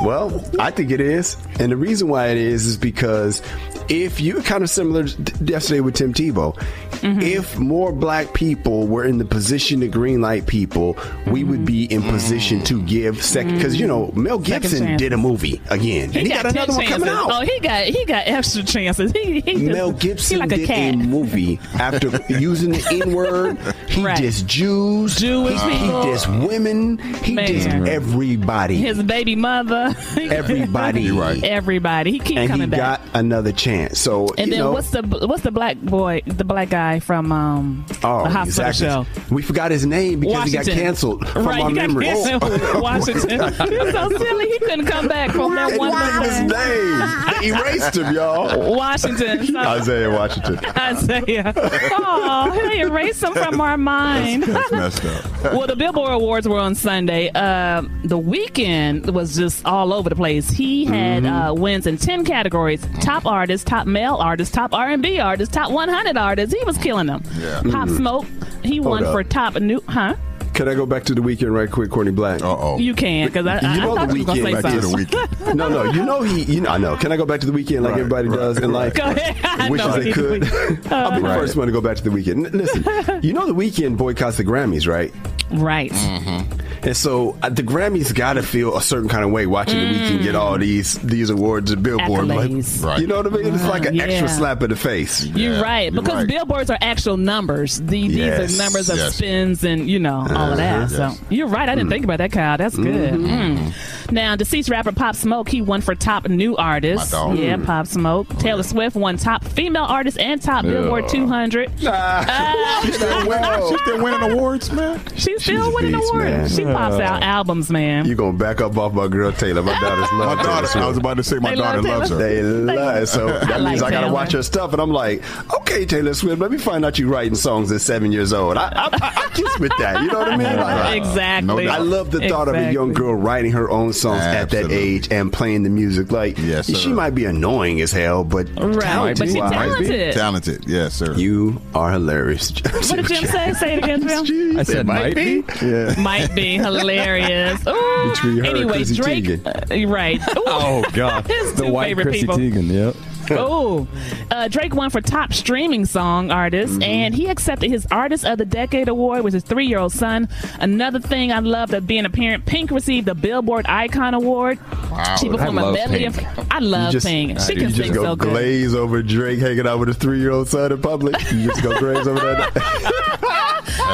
Well, 0.03 0.43
I 0.59 0.71
think 0.71 0.91
it 0.91 0.99
is, 1.01 1.37
and 1.59 1.71
the 1.71 1.77
reason 1.77 2.07
why 2.07 2.27
it 2.27 2.37
is 2.37 2.65
is 2.65 2.77
because 2.77 3.41
if 3.89 4.19
you 4.21 4.41
kind 4.41 4.63
of 4.63 4.69
similar 4.69 5.05
yesterday 5.43 5.79
with 5.81 5.95
Tim 5.95 6.13
Tebow, 6.13 6.55
Mm-hmm. 6.95 7.19
if 7.21 7.59
more 7.59 7.91
black 7.91 8.33
people 8.33 8.87
were 8.87 9.03
in 9.03 9.17
the 9.19 9.25
position 9.25 9.81
to 9.81 9.89
greenlight 9.89 10.47
people, 10.47 10.97
we 11.27 11.43
would 11.43 11.63
be 11.65 11.83
in 11.83 12.01
position 12.01 12.63
to 12.63 12.81
give 12.83 13.21
second. 13.23 13.55
Because 13.55 13.75
you 13.79 13.85
know 13.85 14.11
Mel 14.15 14.39
Mm-hmm. 14.39 14.43
Gibson 14.61 14.97
did 14.97 15.11
a 15.13 15.17
movie 15.17 15.61
again, 15.69 16.05
and 16.05 16.15
he, 16.15 16.29
got, 16.29 16.43
10 16.43 16.51
another 16.55 16.73
one 16.73 16.85
coming 16.87 17.09
out. 17.09 17.29
Oh, 17.31 17.41
he 17.41 17.59
got 17.59 17.83
he 17.83 18.05
got 18.05 18.25
extra 18.27 18.63
chances. 18.63 19.11
He, 19.11 19.41
he 19.41 19.67
Mel 19.67 19.91
he 19.91 19.99
Gibson 19.99 20.39
like 20.39 20.53
a 20.53 20.55
did 20.55 20.67
cat. 20.67 20.93
a 20.93 20.97
movie 20.97 21.59
after 21.75 22.09
using 22.29 22.71
the 22.71 23.01
N 23.05 23.13
word. 23.13 23.57
He 23.89 24.03
Right. 24.03 24.17
dissed 24.17 24.47
Jews. 24.47 25.15
Jewish 25.17 25.61
he, 25.61 25.69
people. 25.71 26.01
He 26.03 26.09
dissed 26.09 26.47
women. 26.47 26.97
He 26.97 27.33
Man. 27.33 27.47
dissed 27.49 27.87
everybody. 27.87 28.77
His 28.77 29.03
baby 29.03 29.35
mother. 29.35 29.93
everybody. 30.17 31.11
Right. 31.11 31.43
Everybody. 31.43 32.11
He 32.13 32.19
keep 32.19 32.37
and 32.37 32.43
he 32.43 32.47
coming 32.47 32.69
back. 32.69 32.79
got 32.79 33.01
another 33.13 33.51
chance. 33.51 33.74
So 33.93 34.27
And 34.37 34.47
you 34.47 34.53
then 34.53 34.59
know, 34.59 34.71
what's 34.71 34.89
the 34.91 35.01
what's 35.27 35.43
the 35.43 35.51
black 35.51 35.77
boy, 35.77 36.21
the 36.25 36.43
black 36.43 36.69
guy 36.69 36.99
from 36.99 37.31
um 37.31 37.85
oh, 38.03 38.23
the 38.23 38.29
hospital 38.29 38.67
exactly. 38.69 38.87
show? 38.87 39.33
We 39.35 39.41
forgot 39.41 39.71
his 39.71 39.85
name 39.85 40.19
because 40.21 40.45
he 40.45 40.51
got 40.51 40.65
canceled 40.65 41.27
from 41.29 41.45
right, 41.47 41.61
our 41.61 41.69
he 41.69 41.75
got 41.75 41.87
memories. 41.89 42.17
Washington. 42.81 43.29
he 43.53 43.91
so 43.91 44.09
silly 44.17 44.47
he 44.49 44.59
couldn't 44.59 44.85
come 44.85 45.07
back 45.07 45.31
from 45.31 45.55
that 45.55 45.77
one 45.77 45.89
What 45.91 46.19
was 46.21 46.29
his 46.29 46.41
little 46.41 46.57
name? 46.57 47.41
They 47.41 47.47
erased 47.49 47.95
him, 47.97 48.13
y'all. 48.13 48.75
Washington. 48.75 49.45
So- 49.47 49.59
Isaiah 49.59 50.09
Washington. 50.11 50.59
Isaiah. 50.77 51.53
Oh, 51.55 52.67
they 52.69 52.79
erased 52.81 53.23
him 53.23 53.33
from 53.33 53.61
our 53.61 53.77
mind. 53.77 54.43
That's 54.43 54.71
messed 54.71 55.05
up. 55.05 55.43
well, 55.53 55.67
the 55.67 55.75
Billboard 55.75 56.11
Awards 56.11 56.47
were 56.47 56.59
on 56.59 56.75
Sunday. 56.75 57.29
Uh, 57.33 57.81
the 58.03 58.17
Weeknd 58.19 59.11
was 59.11 59.35
just 59.35 59.65
all 59.65 59.93
over 59.93 60.09
the 60.09 60.15
place. 60.15 60.49
He 60.49 60.85
had 60.85 60.95
Mm-hmm. 60.95 61.25
uh, 61.33 61.53
wins 61.53 61.87
in 61.87 61.97
10 61.97 62.25
categories 62.25 62.85
top 63.01 63.25
artist, 63.25 63.64
artist, 63.65 63.85
top 63.85 63.87
male 63.87 64.15
artist, 64.15 64.53
top 64.53 64.73
R&B 64.73 65.19
artist, 65.19 65.53
top 65.53 65.71
100 65.71 66.17
artist. 66.17 66.53
He 66.57 66.63
was 66.65 66.77
killing 66.77 67.07
them. 67.07 67.23
Yeah. 67.39 67.61
Pop 67.71 67.89
Mhm. 67.89 67.97
Smoke, 67.97 68.25
he 68.63 68.77
Hold 68.77 68.85
won 68.87 69.03
up. 69.05 69.11
for 69.11 69.23
top 69.23 69.55
new, 69.59 69.81
huh? 69.87 70.15
Can 70.53 70.69
I 70.69 70.73
go 70.73 70.85
back 70.85 71.03
to 71.05 71.13
the 71.13 71.21
weekend 71.21 71.53
right 71.53 71.69
quick, 71.69 71.89
Courtney 71.91 72.13
Black? 72.13 72.41
Uh 72.41 72.55
oh. 72.57 72.77
You 72.79 72.93
can, 72.93 73.27
because 73.27 73.45
I, 73.45 73.57
I, 73.57 73.75
You 73.75 73.81
know 73.81 73.91
I 73.91 73.95
thought 73.97 74.07
the 74.09 74.17
you 74.19 74.25
was 74.25 74.35
weekend. 74.37 74.61
going 74.61 74.63
to 74.63 74.81
say 74.81 75.05
something. 75.19 75.57
no, 75.57 75.67
no. 75.67 75.83
You 75.91 76.05
know 76.05 76.21
he. 76.21 76.43
You 76.43 76.61
know. 76.61 76.69
I 76.69 76.77
know. 76.77 76.95
Can 76.95 77.11
I 77.11 77.17
go 77.17 77.25
back 77.25 77.41
to 77.41 77.45
the 77.45 77.51
weekend 77.51 77.83
like 77.83 77.93
everybody 77.97 78.29
does 78.29 78.57
in 78.59 78.71
life? 78.71 78.93
Go 78.93 79.03
ahead. 79.03 79.35
I 79.43 79.69
Wishes 79.69 79.85
know 79.87 79.97
they 79.97 80.05
he 80.05 80.13
could. 80.13 80.41
did. 80.43 80.87
I'll 80.93 81.11
be 81.11 81.27
the 81.27 81.33
first 81.33 81.57
one 81.57 81.67
to 81.67 81.73
go 81.73 81.81
back 81.81 81.97
to 81.97 82.03
the 82.03 82.11
weekend. 82.11 82.45
N- 82.45 82.51
Listen, 82.53 82.85
you 83.21 83.33
know 83.33 83.45
the 83.45 83.53
Weeknd 83.53 83.97
boycotts 83.97 84.37
the 84.37 84.45
Grammys, 84.45 84.87
right? 84.87 85.13
Right. 85.59 85.91
And 85.93 86.95
so 86.95 87.35
uh, 87.41 87.49
the 87.49 87.63
Grammys 87.63 88.13
got 88.13 88.33
to 88.33 88.43
feel 88.43 88.77
a 88.77 88.81
certain 88.81 89.09
kind 89.09 89.23
of 89.23 89.31
way 89.31 89.47
watching 89.47 89.79
the 89.79 89.85
Weeknd 89.97 90.21
get 90.23 90.35
all 90.35 90.55
these 90.59 90.95
these 90.99 91.31
awards 91.31 91.71
at 91.71 91.81
Billboard. 91.81 92.27
Like, 92.27 92.49
Accolades. 92.51 92.99
You 93.01 93.07
know 93.07 93.17
what 93.17 93.27
I 93.27 93.29
mean? 93.31 93.55
It's 93.55 93.63
like 93.65 93.85
an 93.87 93.95
Yeah. 93.95 94.03
extra 94.03 94.29
slap 94.29 94.61
in 94.61 94.69
the 94.69 94.75
face. 94.75 95.25
You're 95.25 95.61
right 95.61 95.91
because 95.91 96.27
billboards 96.27 96.69
are 96.69 96.77
actual 96.81 97.17
numbers. 97.17 97.79
The, 97.81 97.97
Yes, 97.99 98.51
These 98.51 98.59
are 98.59 98.63
numbers 98.63 98.89
of 98.89 98.97
yes. 98.97 99.15
spins 99.15 99.63
and 99.63 99.89
you 99.89 99.97
know 99.99 100.27
all 100.29 100.51
of 100.51 100.57
that. 100.57 100.91
Uh-huh. 100.93 101.11
So 101.11 101.25
you're 101.29 101.47
right. 101.47 101.67
I 101.67 101.73
didn't 101.73 101.89
think 101.89 102.03
about 102.03 102.19
that, 102.19 102.31
Kyle. 102.31 102.57
That's 102.57 102.75
good. 102.75 103.13
Mhm. 103.15 103.57
Mm. 103.57 104.04
Now, 104.11 104.35
deceased 104.35 104.69
rapper 104.69 104.91
Pop 104.91 105.15
Smoke 105.15 105.49
he 105.49 105.61
won 105.61 105.81
for 105.81 105.95
top 105.95 106.27
new 106.27 106.55
artist. 106.57 107.11
My 107.13 107.17
dog. 107.17 107.37
Yeah. 107.37 107.57
Pop 107.57 107.87
Smoke. 107.87 108.27
Oh, 108.31 108.39
Taylor 108.39 108.63
Swift 108.63 108.95
won 108.95 109.17
top 109.17 109.43
female 109.43 109.83
artist 109.83 110.17
and 110.19 110.41
top 110.41 110.63
Yeah. 110.63 110.71
Billboard 110.71 111.07
200. 111.09 111.71
Ah. 111.87 112.81
She 112.85 112.91
still 112.91 113.27
winning, 113.27 113.69
she 113.69 113.77
still 113.83 114.03
winning 114.03 114.31
awards, 114.31 114.71
man. 114.71 115.01
She's 115.15 115.43
still 115.43 115.73
winning 115.73 115.93
beast, 115.93 116.11
awards. 116.13 116.25
man. 116.29 116.49
She 116.49 116.63
pops 116.63 116.95
out 116.99 117.23
albums, 117.23 117.69
man. 117.69 118.05
You 118.05 118.15
gonna 118.15 118.37
back 118.37 118.61
up 118.61 118.77
off 118.77 118.93
my 118.93 119.07
girl 119.07 119.31
Taylor? 119.31 119.61
My 119.63 119.79
daughters 119.79 120.11
love 120.13 120.37
My 120.37 120.43
daughter- 120.43 120.67
Taylor 120.67 120.85
I 120.85 120.89
was 120.89 120.97
about 120.97 121.17
to 121.17 121.23
say 121.23 121.37
my 121.39 121.49
They 121.51 121.55
daughter 121.55 121.81
love 121.81 121.99
loves 121.99 122.09
her. 122.11 122.15
They 122.17 122.41
love 122.43 122.97
it. 123.03 123.07
So 123.07 123.27
that 123.27 123.51
I 123.51 123.57
means 123.59 123.81
like 123.81 123.91
I 123.91 123.95
gotta 123.95 124.05
Taylor. 124.07 124.13
watch 124.13 124.31
her 124.33 124.43
stuff, 124.43 124.73
and 124.73 124.81
I'm 124.81 124.91
like, 124.91 125.23
okay, 125.53 125.85
Taylor 125.85 126.13
Swift, 126.13 126.39
let 126.41 126.51
me 126.51 126.57
find 126.57 126.85
out 126.85 126.99
you 126.99 127.07
writing 127.09 127.35
songs 127.35 127.71
at 127.71 127.81
seven 127.81 128.11
years 128.11 128.33
old. 128.33 128.57
I, 128.57 128.67
I, 128.67 128.89
I, 129.01 129.13
I 129.25 129.29
kiss 129.33 129.59
with 129.59 129.71
that. 129.79 130.01
You 130.01 130.07
know 130.11 130.19
what 130.19 130.31
I 130.33 130.37
mean? 130.37 130.55
Like, 130.57 130.95
Exactly. 131.05 131.67
I 131.67 131.77
love 131.79 132.11
the 132.11 132.27
thought 132.29 132.47
of 132.47 132.55
a 132.55 132.71
young 132.71 132.93
girl 132.93 133.15
writing 133.15 133.51
her 133.51 133.69
own 133.69 133.93
songs 133.95 134.21
at 134.21 134.49
that 134.51 134.71
age 134.71 135.07
and 135.11 135.31
playing 135.31 135.63
the 135.63 135.69
music. 135.69 136.11
Like, 136.11 136.37
Yes, 136.37 136.69
she 136.75 136.91
might 136.93 137.15
be 137.15 137.25
annoying 137.25 137.81
as 137.81 137.91
hell, 137.91 138.23
but 138.23 138.47
Right, 138.57 138.81
talented. 138.81 139.19
but 139.19 139.29
she 139.33 139.39
Wow. 139.41 139.49
talented. 139.49 140.13
Talented, 140.13 140.63
yes, 140.67 140.93
sir. 140.93 141.13
You 141.13 141.61
are 141.73 141.91
hilarious. 141.91 142.51
What 142.71 142.97
did 142.97 143.07
Jim 143.07 143.25
say? 143.25 143.53
Say 143.53 143.73
it 143.75 143.83
again, 143.83 144.25
Jim. 144.25 144.59
I 144.59 144.63
said 144.63 144.85
might 144.85 145.15
be. 145.15 145.43
Yeah. 145.61 145.95
Might 145.97 146.33
be 146.35 146.55
hilarious. 146.57 147.59
Ooh. 147.67 148.09
Between 148.11 148.37
her 148.37 148.43
and 148.43 148.57
anyway, 148.57 148.73
Chrissy 148.73 148.95
Drake. 148.95 149.25
Teigen. 149.25 149.87
uh, 149.87 149.89
right. 149.91 150.21
Ooh. 150.37 150.43
Oh 150.47 150.83
God, 150.93 151.25
His 151.27 151.53
the 151.53 151.65
two 151.65 151.71
white 151.71 151.87
favorite 151.89 152.03
Chrissy 152.05 152.19
people. 152.21 152.37
Teigen. 152.37 152.67
Yep. 152.71 152.95
Oh, 153.37 153.87
uh, 154.31 154.47
Drake 154.47 154.73
won 154.75 154.89
for 154.89 155.01
top 155.01 155.33
streaming 155.33 155.85
song 155.85 156.31
artist, 156.31 156.73
Mm-hmm. 156.73 156.83
and 156.83 157.15
he 157.15 157.27
accepted 157.27 157.69
his 157.69 157.85
Artist 157.91 158.25
of 158.25 158.37
the 158.37 158.45
Decade 158.45 158.87
award 158.87 159.23
with 159.23 159.33
his 159.33 159.43
three-year-old 159.43 159.91
son. 159.91 160.27
Another 160.59 160.99
thing 160.99 161.31
I 161.31 161.39
loved 161.39 161.73
of 161.73 161.85
being 161.87 162.05
a 162.05 162.09
parent, 162.09 162.45
Pink 162.45 162.71
received 162.71 163.07
the 163.07 163.15
Billboard 163.15 163.65
Icon 163.67 164.13
Award. 164.13 164.59
Wow. 164.91 165.15
She 165.17 165.29
performed 165.29 165.59
I 165.59 165.61
a 165.61 165.65
love 165.65 165.73
medley 165.75 166.05
of. 166.05 166.19
I 166.51 166.59
love 166.59 166.87
you 166.93 166.99
just, 166.99 167.05
Pink. 167.07 167.39
She 167.41 167.53
you 167.53 167.59
can 167.59 167.69
just 167.69 167.81
sing 167.81 167.93
go 167.93 168.03
so 168.03 168.15
good. 168.15 168.29
glaze 168.29 168.73
over 168.75 169.01
Drake 169.03 169.39
hanging 169.39 169.67
out 169.67 169.79
with 169.79 169.89
his 169.89 169.97
three 169.97 170.19
year 170.19 170.31
old 170.31 170.47
son 170.47 170.71
in 170.71 170.81
public. 170.81 171.15
You 171.31 171.47
just 171.47 171.61
go 171.63 171.77
glaze 171.79 172.07
over 172.07 172.19
that. 172.19 173.01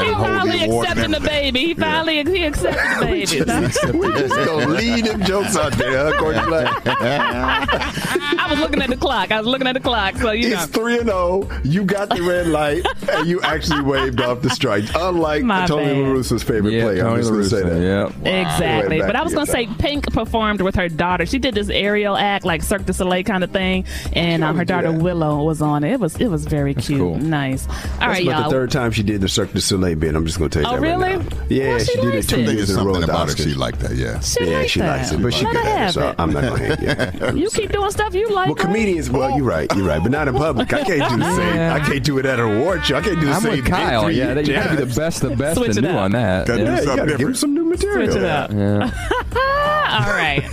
He 0.02 0.12
finally 0.14 0.64
accepting 0.64 1.12
the 1.12 1.20
baby. 1.20 1.60
He 1.68 1.74
finally 1.74 2.24
he 2.24 2.44
accepted 2.44 2.80
the 3.02 3.06
baby. 3.92 3.98
we 4.00 4.08
just 4.14 4.36
go 4.46 4.58
lead 4.58 5.06
them 5.06 5.24
jokes 5.24 5.58
out 5.58 5.74
there, 5.74 6.12
huh, 6.12 6.18
Courtney 6.18 6.46
Black? 6.46 6.82
I 6.86 8.48
was 8.50 8.60
looking 8.60 8.82
at 8.82 8.90
the 8.90 8.96
clock. 8.98 9.21
I 9.30 9.38
was 9.38 9.46
looking 9.46 9.68
at 9.68 9.74
the 9.74 9.80
clock. 9.80 10.16
So 10.16 10.32
you 10.32 10.50
know. 10.50 10.64
It's 10.64 10.66
three 10.72 10.98
and 10.98 11.06
zero. 11.10 11.48
You 11.64 11.84
got 11.84 12.10
the 12.10 12.22
red 12.24 12.48
light, 12.48 12.84
and 13.12 13.28
you 13.28 13.42
actually 13.42 13.82
waved 13.82 14.22
off 14.22 14.42
the 14.42 14.50
strike. 14.50 14.86
Unlike 14.96 15.44
My 15.44 15.68
Tony 15.68 15.86
bad. 15.86 15.98
La 15.98 16.08
Russa's 16.16 16.42
favorite 16.42 16.72
Yeah, 16.72 16.84
player. 16.86 17.08
I'm 17.08 17.18
just 17.18 17.30
gonna 17.30 17.44
say 17.44 17.58
Russa. 17.62 17.70
that. 17.70 18.24
Yep. 18.24 18.34
Exactly. 18.34 19.00
But 19.02 19.16
I 19.16 19.24
was 19.24 19.34
going 19.34 19.46
to 19.46 19.52
say 19.52 19.62
yourself. 19.64 19.78
Pink 19.80 20.14
performed 20.14 20.62
with 20.62 20.76
her 20.76 20.88
daughter. 20.90 21.26
She 21.26 21.38
did 21.40 21.54
this 21.56 21.70
aerial 21.70 22.16
act 22.16 22.46
like 22.46 22.64
Cirque 22.64 22.86
du 22.86 22.94
Soleil 22.94 23.24
kind 23.24 23.44
of 23.44 23.52
thing. 23.52 23.86
And 24.14 24.44
um, 24.44 24.56
her 24.58 24.66
daughter. 24.66 24.92
Willow 24.92 25.44
was 25.44 25.62
on 25.62 25.84
it. 25.84 25.94
It 25.94 26.00
was 26.00 26.16
it 26.18 26.28
was 26.28 26.46
very 26.46 26.74
cute. 26.74 27.00
cool. 27.00 27.18
Nice. 27.18 27.68
All 27.68 27.74
That's 27.74 28.00
right, 28.02 28.24
about 28.24 28.40
y'all. 28.42 28.44
the 28.50 28.56
third 28.56 28.72
time 28.72 28.92
she 28.92 29.04
did 29.04 29.22
the 29.22 29.28
Cirque 29.28 29.52
du 29.54 29.60
Soleil 29.62 29.96
bit. 29.96 30.16
I'm 30.16 30.26
just 30.26 30.38
going 30.38 30.50
to 30.50 30.62
tell 30.62 30.72
you 30.72 30.78
Oh, 30.78 30.82
that 30.82 30.88
really? 30.88 31.16
right 31.18 31.32
now. 31.32 31.38
Yeah, 31.50 31.68
Well, 31.70 31.80
she 31.80 31.86
she, 31.94 32.02
did 32.02 32.16
it 32.16 32.30
two 32.30 32.36
it. 32.38 32.48
I 32.50 32.52
years 32.52 32.70
it's 32.70 32.72
in 32.72 32.80
a 32.80 32.84
row. 32.86 32.94
something 32.94 33.10
at 33.10 33.16
about 33.16 33.30
her 33.30 33.36
she 33.38 33.54
liked 33.54 33.80
that, 33.80 33.96
yeah. 33.96 34.20
She 34.20 34.46
yeah, 34.50 34.58
like 34.60 34.70
she 34.70 34.80
likes 34.80 35.12
it, 35.12 35.22
but 35.22 35.34
she 35.34 35.46
Let 35.46 35.54
good 35.54 35.66
at 35.66 35.72
it, 35.72 35.78
have 35.78 35.94
so 35.94 36.10
it. 36.10 36.16
I'm 36.20 36.32
not 36.34 36.44
going 36.44 36.62
to 36.62 36.76
hate 36.76 37.34
you. 37.36 37.42
You 37.42 37.50
keep 37.50 37.72
doing 37.72 37.92
stuff 37.92 38.14
you 38.14 38.30
like. 38.30 38.48
Well, 38.48 38.56
comedians, 38.56 39.10
well, 39.12 39.36
you're 39.38 39.46
right, 39.46 39.72
you're 39.76 39.86
right, 39.86 40.02
but 40.02 40.12
not 40.12 40.28
in 40.28 40.34
public. 40.36 40.72
I 40.74 40.84
can't 40.84 41.10
do 41.12 41.18
the 41.18 41.36
same. 41.36 41.56
Yeah. 41.56 41.74
I 41.76 41.80
can't 41.80 42.04
do 42.04 42.18
it 42.18 42.26
at 42.26 42.40
an 42.40 42.46
award 42.60 42.86
show. 42.86 42.96
I 42.98 43.02
can't 43.02 43.20
do 43.20 43.28
the 43.28 43.34
I'm 43.34 43.42
same. 43.42 43.52
with 43.52 43.66
Kyle. 43.66 44.10
Yeah, 44.12 44.40
you 44.40 44.54
gotta 44.54 44.70
be 44.78 44.84
the 44.86 44.94
best, 44.96 45.22
the 45.22 45.36
best, 45.36 45.58
Switch 45.58 45.78
and 45.78 45.86
new 45.86 45.90
on 45.94 46.12
that. 46.12 46.48
Gotta 46.48 46.60
do 46.60 46.66
Yeah, 46.66 46.70
Yeah. 46.72 46.80
you 46.82 46.86
something 46.86 46.96
got 46.98 47.04
to 47.04 47.08
give 47.10 47.18
different. 47.18 47.30
him 47.30 47.36
some 47.36 47.54
new 47.54 47.61
material. 47.72 48.12
Switch 48.12 48.22
it 48.24 48.30
up. 48.30 48.52
Yeah. 48.52 48.92
All 50.06 50.14
right. 50.14 50.44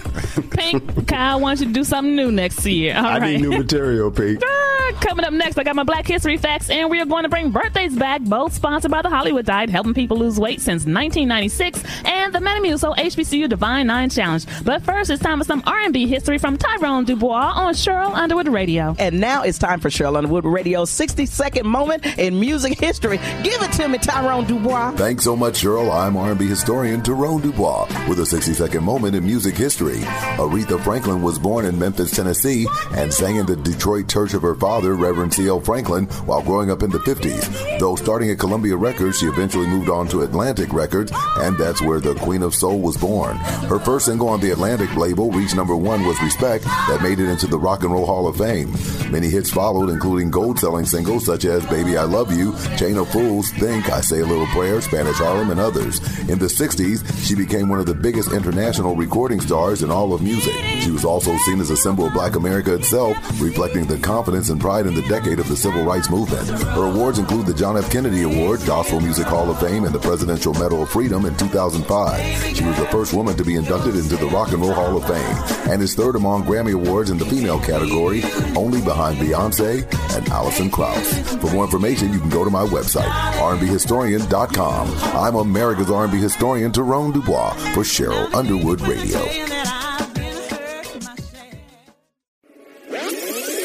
Pink, 0.50 1.06
Kyle 1.06 1.40
wants 1.40 1.60
you 1.60 1.68
to 1.68 1.72
do 1.72 1.84
something 1.84 2.14
new 2.16 2.30
next 2.32 2.64
year. 2.66 2.96
All 2.96 3.04
I 3.06 3.18
right. 3.18 3.32
need 3.40 3.42
new 3.48 3.58
material, 3.58 4.10
Pete. 4.10 4.42
Ah, 4.90 4.92
Coming 5.02 5.26
up 5.26 5.34
next, 5.34 5.58
I 5.58 5.64
got 5.64 5.76
my 5.76 5.82
Black 5.82 6.06
History 6.06 6.38
facts, 6.38 6.70
and 6.70 6.88
we 6.88 6.98
are 6.98 7.04
going 7.04 7.24
to 7.24 7.28
bring 7.28 7.50
birthdays 7.50 7.94
back, 7.94 8.22
both 8.22 8.54
sponsored 8.54 8.90
by 8.90 9.02
the 9.02 9.10
Hollywood 9.10 9.44
Diet, 9.44 9.68
helping 9.68 9.92
people 9.92 10.16
lose 10.16 10.40
weight 10.40 10.62
since 10.62 10.86
1996, 10.86 11.84
and 12.06 12.32
the 12.34 12.38
Metamucil 12.38 12.96
HBCU 12.96 13.50
Divine 13.50 13.86
Nine 13.86 14.08
Challenge. 14.08 14.46
But 14.64 14.82
first, 14.82 15.10
it's 15.10 15.22
time 15.22 15.38
for 15.38 15.44
some 15.44 15.62
R&B 15.66 16.06
history 16.06 16.38
from 16.38 16.56
Tyrone 16.56 17.04
Dubois 17.04 17.52
on 17.54 17.74
Cheryl 17.74 18.14
Underwood 18.14 18.48
Radio. 18.48 18.96
And 18.98 19.20
now 19.20 19.42
it's 19.42 19.58
time 19.58 19.78
for 19.78 19.90
Cheryl 19.90 20.16
Underwood 20.16 20.46
Radio's 20.46 20.88
60 20.90 21.26
second 21.26 21.66
moment 21.66 22.06
in 22.18 22.40
music 22.40 22.78
history. 22.80 23.18
Give 23.42 23.60
it 23.62 23.72
to 23.72 23.88
me, 23.88 23.98
Tyrone 23.98 24.46
Dubois. 24.46 24.92
Thanks 24.92 25.22
so 25.24 25.36
much, 25.36 25.62
Cheryl. 25.62 25.92
I'm 25.94 26.16
R&B 26.16 26.46
historian 26.46 27.02
Tyrone 27.08 27.40
Dubois 27.40 27.86
with 28.06 28.18
a 28.18 28.22
60-second 28.22 28.84
moment 28.84 29.16
in 29.16 29.24
music 29.24 29.56
history. 29.56 30.00
Aretha 30.36 30.78
Franklin 30.84 31.22
was 31.22 31.38
born 31.38 31.64
in 31.64 31.78
Memphis, 31.78 32.10
Tennessee, 32.10 32.66
and 32.92 33.10
sang 33.10 33.36
in 33.36 33.46
the 33.46 33.56
Detroit 33.56 34.10
church 34.10 34.34
of 34.34 34.42
her 34.42 34.54
father, 34.54 34.94
Reverend 34.94 35.32
C.L. 35.32 35.60
Franklin, 35.60 36.04
while 36.26 36.42
growing 36.42 36.70
up 36.70 36.82
in 36.82 36.90
the 36.90 36.98
50s. 36.98 37.78
Though 37.78 37.96
starting 37.96 38.30
at 38.30 38.38
Columbia 38.38 38.76
Records, 38.76 39.20
she 39.20 39.26
eventually 39.26 39.66
moved 39.66 39.88
on 39.88 40.06
to 40.08 40.20
Atlantic 40.20 40.70
Records, 40.74 41.10
and 41.38 41.56
that's 41.56 41.80
where 41.80 41.98
the 41.98 42.14
Queen 42.16 42.42
of 42.42 42.54
Soul 42.54 42.78
was 42.78 42.98
born. 42.98 43.38
Her 43.38 43.78
first 43.78 44.04
single 44.04 44.28
on 44.28 44.40
the 44.40 44.50
Atlantic 44.50 44.94
label 44.94 45.30
reached 45.30 45.56
number 45.56 45.76
one 45.76 46.04
was 46.04 46.20
Respect, 46.22 46.64
that 46.64 47.00
made 47.02 47.20
it 47.20 47.30
into 47.30 47.46
the 47.46 47.58
Rock 47.58 47.84
and 47.84 47.92
Roll 47.92 48.04
Hall 48.04 48.28
of 48.28 48.36
Fame. 48.36 48.70
Many 49.10 49.28
hits 49.30 49.50
followed, 49.50 49.88
including 49.88 50.30
gold-selling 50.30 50.84
singles 50.84 51.24
such 51.24 51.46
as 51.46 51.64
Baby 51.68 51.96
I 51.96 52.04
Love 52.04 52.36
You, 52.36 52.54
Chain 52.76 52.98
of 52.98 53.08
Fools, 53.08 53.50
Think, 53.52 53.88
I 53.88 54.02
Say 54.02 54.20
a 54.20 54.26
Little 54.26 54.46
Prayer, 54.48 54.82
Spanish 54.82 55.16
Harlem, 55.16 55.48
and 55.48 55.58
others. 55.58 56.00
In 56.28 56.38
the 56.38 56.46
60s, 56.46 56.97
she 57.24 57.34
became 57.34 57.68
one 57.68 57.80
of 57.80 57.86
the 57.86 57.94
biggest 57.94 58.32
international 58.32 58.94
recording 58.94 59.40
stars 59.40 59.82
in 59.82 59.90
all 59.90 60.12
of 60.12 60.22
music. 60.22 60.54
She 60.80 60.90
was 60.90 61.04
also 61.04 61.36
seen 61.38 61.60
as 61.60 61.70
a 61.70 61.76
symbol 61.76 62.06
of 62.06 62.12
black 62.12 62.36
America 62.36 62.74
itself, 62.74 63.16
reflecting 63.40 63.86
the 63.86 63.98
confidence 63.98 64.50
and 64.50 64.60
pride 64.60 64.86
in 64.86 64.94
the 64.94 65.02
decade 65.02 65.38
of 65.38 65.48
the 65.48 65.56
civil 65.56 65.84
rights 65.84 66.10
movement. 66.10 66.48
Her 66.48 66.84
awards 66.84 67.18
include 67.18 67.46
the 67.46 67.54
John 67.54 67.76
F. 67.76 67.90
Kennedy 67.90 68.22
Award, 68.22 68.60
Gospel 68.66 69.00
Music 69.00 69.26
Hall 69.26 69.50
of 69.50 69.60
Fame, 69.60 69.84
and 69.84 69.94
the 69.94 69.98
Presidential 69.98 70.54
Medal 70.54 70.82
of 70.82 70.90
Freedom 70.90 71.24
in 71.24 71.36
2005. 71.36 72.56
She 72.56 72.64
was 72.64 72.78
the 72.78 72.86
first 72.86 73.12
woman 73.12 73.36
to 73.36 73.44
be 73.44 73.56
inducted 73.56 73.94
into 73.96 74.16
the 74.16 74.26
Rock 74.26 74.52
and 74.52 74.60
Roll 74.60 74.72
Hall 74.72 74.96
of 74.96 75.06
Fame, 75.06 75.70
and 75.70 75.82
is 75.82 75.94
third 75.94 76.16
among 76.16 76.44
Grammy 76.44 76.74
Awards 76.74 77.10
in 77.10 77.18
the 77.18 77.26
female 77.26 77.60
category, 77.60 78.22
only 78.56 78.80
behind 78.80 79.18
Beyonce 79.18 79.84
and 80.16 80.28
Alison 80.28 80.70
Krauss. 80.70 81.22
For 81.36 81.50
more 81.52 81.64
information, 81.64 82.12
you 82.12 82.20
can 82.20 82.30
go 82.30 82.44
to 82.44 82.50
my 82.50 82.64
website, 82.64 83.10
rnbhistorian.com. 83.38 84.88
I'm 85.16 85.34
America's 85.36 85.90
R&B 85.90 86.18
historian, 86.18 86.72
Tyrone 86.88 87.12
Dubois, 87.12 87.52
for 87.74 87.82
Cheryl 87.82 88.32
Underwood 88.32 88.80
Radio. 88.80 89.20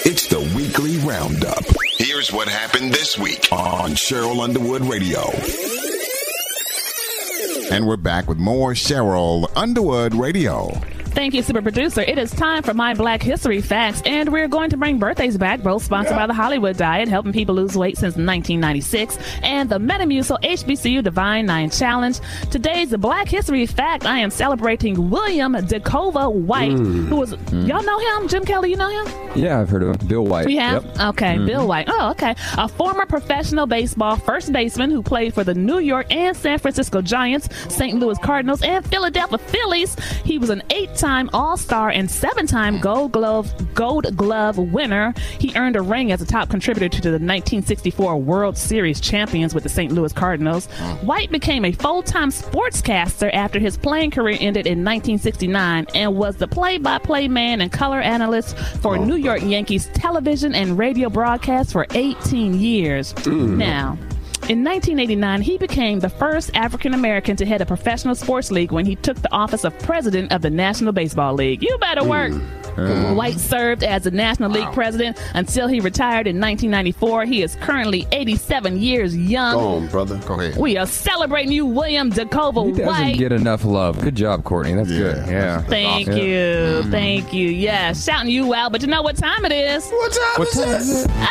It's 0.03 0.27
the 0.27 0.41
weekly 0.53 0.97
roundup. 1.07 1.63
Here's 1.95 2.33
what 2.33 2.49
happened 2.49 2.91
this 2.91 3.17
week 3.17 3.47
on 3.49 3.91
Cheryl 3.91 4.43
Underwood 4.43 4.81
Radio. 4.81 5.21
And 7.73 7.87
we're 7.87 7.95
back 7.95 8.27
with 8.27 8.39
more 8.39 8.73
Cheryl 8.73 9.49
Underwood 9.55 10.13
Radio. 10.15 10.81
Thank 11.13 11.35
you, 11.35 11.43
super 11.43 11.61
producer. 11.61 12.01
It 12.01 12.17
is 12.17 12.31
time 12.31 12.63
for 12.63 12.73
my 12.73 12.95
Black 12.95 13.21
History 13.21 13.61
facts, 13.61 14.01
and 14.03 14.29
we're 14.31 14.47
going 14.47 14.71
to 14.71 14.77
bring 14.77 14.97
birthdays 14.97 15.37
back, 15.37 15.61
both 15.61 15.83
sponsored 15.83 16.15
by 16.15 16.25
the 16.25 16.33
Hollywood 16.33 16.75
Diet, 16.75 17.07
helping 17.07 17.31
people 17.31 17.53
lose 17.53 17.77
weight 17.77 17.97
since 17.97 18.15
1996, 18.15 19.19
and 19.43 19.69
the 19.69 19.77
Metamucil 19.77 20.41
HBCU 20.41 21.03
Divine 21.03 21.45
Nine 21.45 21.69
Challenge. 21.69 22.19
Today's 22.49 22.95
Black 22.97 23.27
History 23.29 23.67
fact: 23.67 24.05
I 24.07 24.17
am 24.19 24.31
celebrating 24.31 25.11
William 25.11 25.53
DeKova 25.53 26.33
White, 26.33 26.71
Mm. 26.71 27.07
who 27.07 27.15
was 27.17 27.33
Mm. 27.35 27.67
y'all 27.67 27.83
know 27.83 27.99
him? 28.19 28.27
Jim 28.27 28.43
Kelly, 28.43 28.71
you 28.71 28.75
know 28.77 28.89
him? 28.89 29.13
Yeah, 29.35 29.59
I've 29.61 29.69
heard 29.69 29.83
of 29.83 30.01
him. 30.01 30.07
Bill 30.07 30.25
White. 30.25 30.47
We 30.47 30.55
have? 30.57 30.83
Yep. 30.83 30.99
Okay, 31.09 31.35
Mhm. 31.35 31.45
Bill 31.45 31.67
White. 31.67 31.87
Oh, 31.91 32.09
okay. 32.11 32.35
A 32.57 32.67
former 32.67 33.05
professional 33.05 33.67
baseball 33.67 34.15
first 34.15 34.51
baseman 34.51 34.89
who 34.89 35.03
played 35.03 35.33
for 35.35 35.43
the 35.43 35.53
New 35.53 35.77
York 35.79 36.07
and 36.11 36.35
San 36.35 36.57
Francisco 36.57 37.01
Giants, 37.03 37.49
St. 37.69 37.99
Louis 37.99 38.17
Cardinals, 38.19 38.63
and 38.63 38.83
Philadelphia 38.87 39.37
Phillies. 39.37 39.95
He 40.25 40.39
was 40.39 40.49
an 40.49 40.63
eight 40.71 40.89
time 41.03 41.29
All 41.33 41.57
Star 41.57 41.89
and 41.89 42.09
seven 42.09 42.47
time 42.47 42.79
Gold 42.79 43.11
Glove 43.11 43.51
Gold 43.73 44.15
Glove 44.15 44.57
winner. 44.57 45.13
He 45.37 45.51
earned 45.57 45.75
a 45.75 45.81
ring 45.81 46.13
as 46.13 46.21
a 46.21 46.25
top 46.25 46.49
contributor 46.49 46.87
to 46.87 47.01
the 47.01 47.15
1964 47.15 48.17
World 48.21 48.57
Series 48.57 49.01
champions 49.01 49.53
with 49.53 49.63
the 49.63 49.69
St. 49.69 49.91
Louis 49.91 50.13
Cardinals. 50.13 50.67
Mm. 50.67 51.03
White 51.03 51.29
became 51.29 51.65
a 51.65 51.73
full 51.73 52.03
time 52.03 52.29
sportscaster 52.29 53.29
after 53.33 53.59
his 53.59 53.75
playing 53.75 54.11
career 54.11 54.37
ended 54.39 54.65
in 54.65 54.79
1969 54.79 55.87
and 55.93 56.15
was 56.15 56.37
the 56.37 56.47
play 56.47 56.77
by 56.77 56.99
play 56.99 57.27
man 57.27 57.59
and 57.59 57.69
color 57.69 57.99
analyst 57.99 58.57
for 58.57 58.95
oh, 58.95 59.03
New 59.03 59.17
York 59.17 59.41
Yankees 59.41 59.87
television 59.87 60.55
and 60.55 60.77
radio 60.77 61.09
broadcasts 61.09 61.73
for 61.73 61.85
18 61.91 62.53
years. 62.53 63.13
Mm. 63.15 63.57
Now, 63.57 63.97
in 64.49 64.63
1989, 64.63 65.41
he 65.41 65.57
became 65.57 65.99
the 65.99 66.09
first 66.09 66.51
African 66.53 66.93
American 66.93 67.35
to 67.37 67.45
head 67.45 67.61
a 67.61 67.65
professional 67.65 68.15
sports 68.15 68.51
league 68.51 68.71
when 68.71 68.85
he 68.85 68.95
took 68.95 69.21
the 69.21 69.31
office 69.31 69.63
of 69.63 69.77
president 69.79 70.31
of 70.31 70.41
the 70.41 70.49
National 70.49 70.91
Baseball 70.91 71.33
League. 71.33 71.63
You 71.63 71.77
better 71.79 72.03
work. 72.03 72.31
Hmm. 72.33 72.41
Uh-huh. 72.75 73.13
White 73.13 73.39
served 73.39 73.83
as 73.83 74.01
the 74.03 74.09
National 74.11 74.49
League 74.49 74.71
president 74.73 75.21
until 75.35 75.67
he 75.67 75.79
retired 75.79 76.25
in 76.25 76.39
1994. 76.41 77.25
He 77.25 77.43
is 77.43 77.55
currently 77.57 78.07
87 78.11 78.79
years 78.79 79.15
young. 79.15 79.53
Go 79.53 79.67
on, 79.75 79.87
brother. 79.89 80.17
Go 80.25 80.39
ahead. 80.39 80.57
We 80.59 80.75
are 80.77 80.87
celebrating 80.87 81.51
you, 81.51 81.67
William 81.67 82.11
DeKova 82.11 82.65
He 82.65 82.71
doesn't 82.71 82.85
White. 82.87 83.17
get 83.19 83.31
enough 83.31 83.63
love. 83.63 84.01
Good 84.01 84.15
job, 84.15 84.43
Courtney. 84.43 84.73
That's 84.73 84.89
good. 84.89 85.17
Yeah. 85.27 85.61
Thank 85.61 86.07
Yeah. 86.07 86.13
you. 86.15 86.33
Mm-hmm. 86.81 86.91
Thank 86.91 87.31
you. 87.33 87.47
Yeah, 87.49 87.93
shouting 87.93 88.31
you 88.31 88.55
out. 88.55 88.71
But 88.71 88.81
you 88.81 88.87
know 88.87 89.03
what 89.03 89.17
time 89.17 89.45
it 89.45 89.51
is? 89.51 89.87
What 89.91 90.11
time 90.11 90.23
What 90.37 90.51
time 90.51 90.69
is 90.81 91.05
it? 91.05 91.11
Ah, 91.13 91.29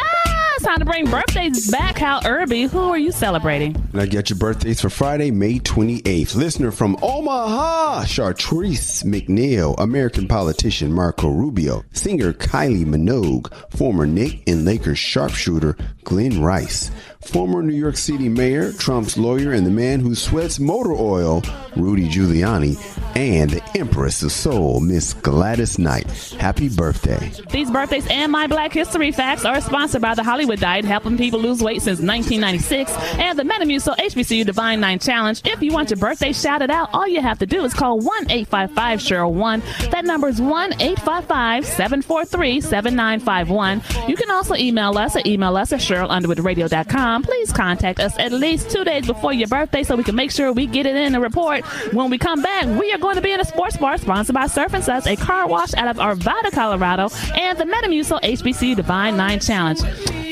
it's 0.63 0.69
time 0.69 0.79
to 0.79 0.85
bring 0.85 1.11
birthdays 1.11 1.71
back. 1.73 1.99
How 1.99 2.21
Irby? 2.25 2.65
Who 2.65 2.79
are 2.91 2.99
you 2.99 3.11
celebrating? 3.11 3.75
And 3.93 4.01
I 4.01 4.07
get 4.07 4.31
your 4.31 4.39
birthdays 4.39 4.81
for 4.81 4.91
Friday, 4.91 5.33
May 5.33 5.59
28th. 5.59 6.37
Listener 6.37 6.71
from 6.71 6.97
Omaha, 7.03 8.05
Chartrice 8.05 9.03
McNeil, 9.03 9.75
American 9.79 10.29
politician 10.29 10.93
Marco 10.93 11.29
Rubio, 11.29 11.85
singer 11.93 12.33
Kylie 12.33 12.87
Minogue, 12.87 13.53
former 13.77 14.07
Knick 14.07 14.45
and 14.47 14.65
Lakers 14.65 14.99
sharpshooter 14.99 15.77
Glen 16.05 16.41
Rice, 16.41 16.93
former 17.25 17.63
New 17.63 17.75
York 17.75 17.97
City 17.97 18.29
mayor, 18.29 18.73
Trump's 18.73 19.17
lawyer, 19.17 19.53
and 19.53 19.67
the 19.67 19.71
man 19.71 20.01
who 20.01 20.15
sweats 20.15 20.59
motor 20.59 20.93
oil, 20.93 21.43
Rudy 21.77 22.09
Giuliani, 22.09 22.77
and 23.17 23.51
the 23.51 23.79
Empress 23.79 24.23
of 24.23 24.33
Soul, 24.33 24.81
Miss 24.81 25.15
Gladys 25.15 25.79
Knight. 25.79 26.11
Happy 26.39 26.69
birthday. 26.69 27.33
These 27.51 27.71
birthdays 27.71 28.07
and 28.09 28.33
my 28.33 28.47
Black 28.47 28.73
History 28.73 29.13
Facts 29.13 29.45
are 29.45 29.61
sponsored 29.61 30.03
by 30.03 30.15
the 30.15 30.23
Hollywood 30.23 30.61
Diet, 30.61 30.85
helping 30.85 31.17
people 31.17 31.41
lose 31.41 31.63
weight 31.63 31.83
since 31.83 32.01
1996, 32.01 32.93
and 33.19 33.39
the 33.39 33.45
Metamucil 33.45 33.97
HBCU 33.97 34.45
Divine 34.45 34.81
Nine 34.81 34.99
Challenge. 34.99 35.41
If 35.45 35.63
you 35.63 35.73
want 35.73 35.91
your 35.91 35.99
birthday 35.99 36.33
shouted 36.33 36.71
out, 36.71 36.91
all 36.93 37.07
you 37.07 37.21
have 37.21 37.39
to 37.39 37.47
do 37.47 37.65
is 37.65 37.73
call 37.75 37.99
1 37.99 38.31
855 38.31 38.99
Cheryl 38.99 39.33
1. 39.33 39.63
That 39.91 40.05
number 40.05 40.29
is 40.29 40.41
1 40.41 40.75
855 40.81 41.67
743 41.67 42.61
7951. 42.61 43.83
You 44.09 44.17
can 44.17 44.31
also 44.31 44.55
email 44.55 44.97
us 44.99 45.17
at 45.17 45.27
email 45.27 45.57
us 45.57 45.73
at 45.73 45.81
CherylUnderwoodRadio.com. 45.81 47.12
Please 47.21 47.53
contact 47.53 48.01
us 48.01 48.17
at 48.19 48.33
least 48.33 48.71
two 48.71 48.85
days 48.85 49.07
before 49.07 49.33
your 49.33 49.49
birthday 49.49 49.83
so 49.83 49.97
we 49.97 50.05
can 50.05 50.15
make 50.15 50.31
sure 50.31 50.53
we 50.53 50.67
get 50.67 50.87
it 50.87 50.97
in 50.97 51.13
the 51.13 51.21
report. 51.21 51.65
When 51.93 52.09
we 52.09 52.17
come 52.17 52.41
back, 52.41 52.67
we 52.81 52.93
are 52.93 52.99
going 52.99 53.17
to 53.17 53.23
be 53.23 53.33
in 53.33 53.41
a 53.41 53.45
sports 53.45 53.77
bar 53.77 53.99
sponsored 53.99 54.35
by 54.35 54.47
Surf 54.47 54.73
and 54.73 54.85
Suds, 54.85 55.07
a 55.07 55.17
car 55.17 55.49
wash 55.49 55.75
out 55.75 55.89
of 55.89 55.97
Arvada, 55.97 56.53
Colorado, 56.53 57.09
and 57.35 57.59
the 57.59 57.65
Metamucil 57.65 58.21
HBC 58.23 58.77
Divine 58.77 59.17
Nine 59.17 59.41
Challenge. 59.41 59.81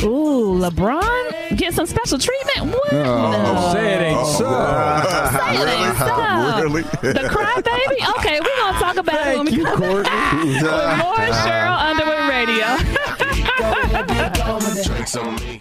Ooh, 0.03 0.59
LeBron 0.59 1.57
get 1.57 1.75
some 1.75 1.87
special 1.87 2.19
treatment? 2.19 2.73
What? 2.73 2.93
Oh, 2.93 3.73
say 3.73 3.95
it 3.95 4.03
ain't 4.03 4.27
so. 4.27 4.49
Say 5.39 5.57
it 5.61 5.69
ain't 5.69 5.97
so. 5.99 6.63
Really? 6.63 6.83
The 6.83 7.29
crybaby? 7.29 7.99
Okay, 8.19 8.41
we're 8.41 8.57
going 8.57 8.75
to 8.75 8.81
talk 8.81 8.97
about 8.97 9.27
it 9.27 9.37
when 9.37 9.47
we 9.47 9.63
come 9.63 10.03
back 10.03 10.45
with 10.45 10.63
more 10.99 11.27
Cheryl 11.45 11.79
Underwood 11.89 12.29
Radio. 12.29 12.69
Drinks 14.85 15.17
on 15.17 15.35
me. 15.37 15.61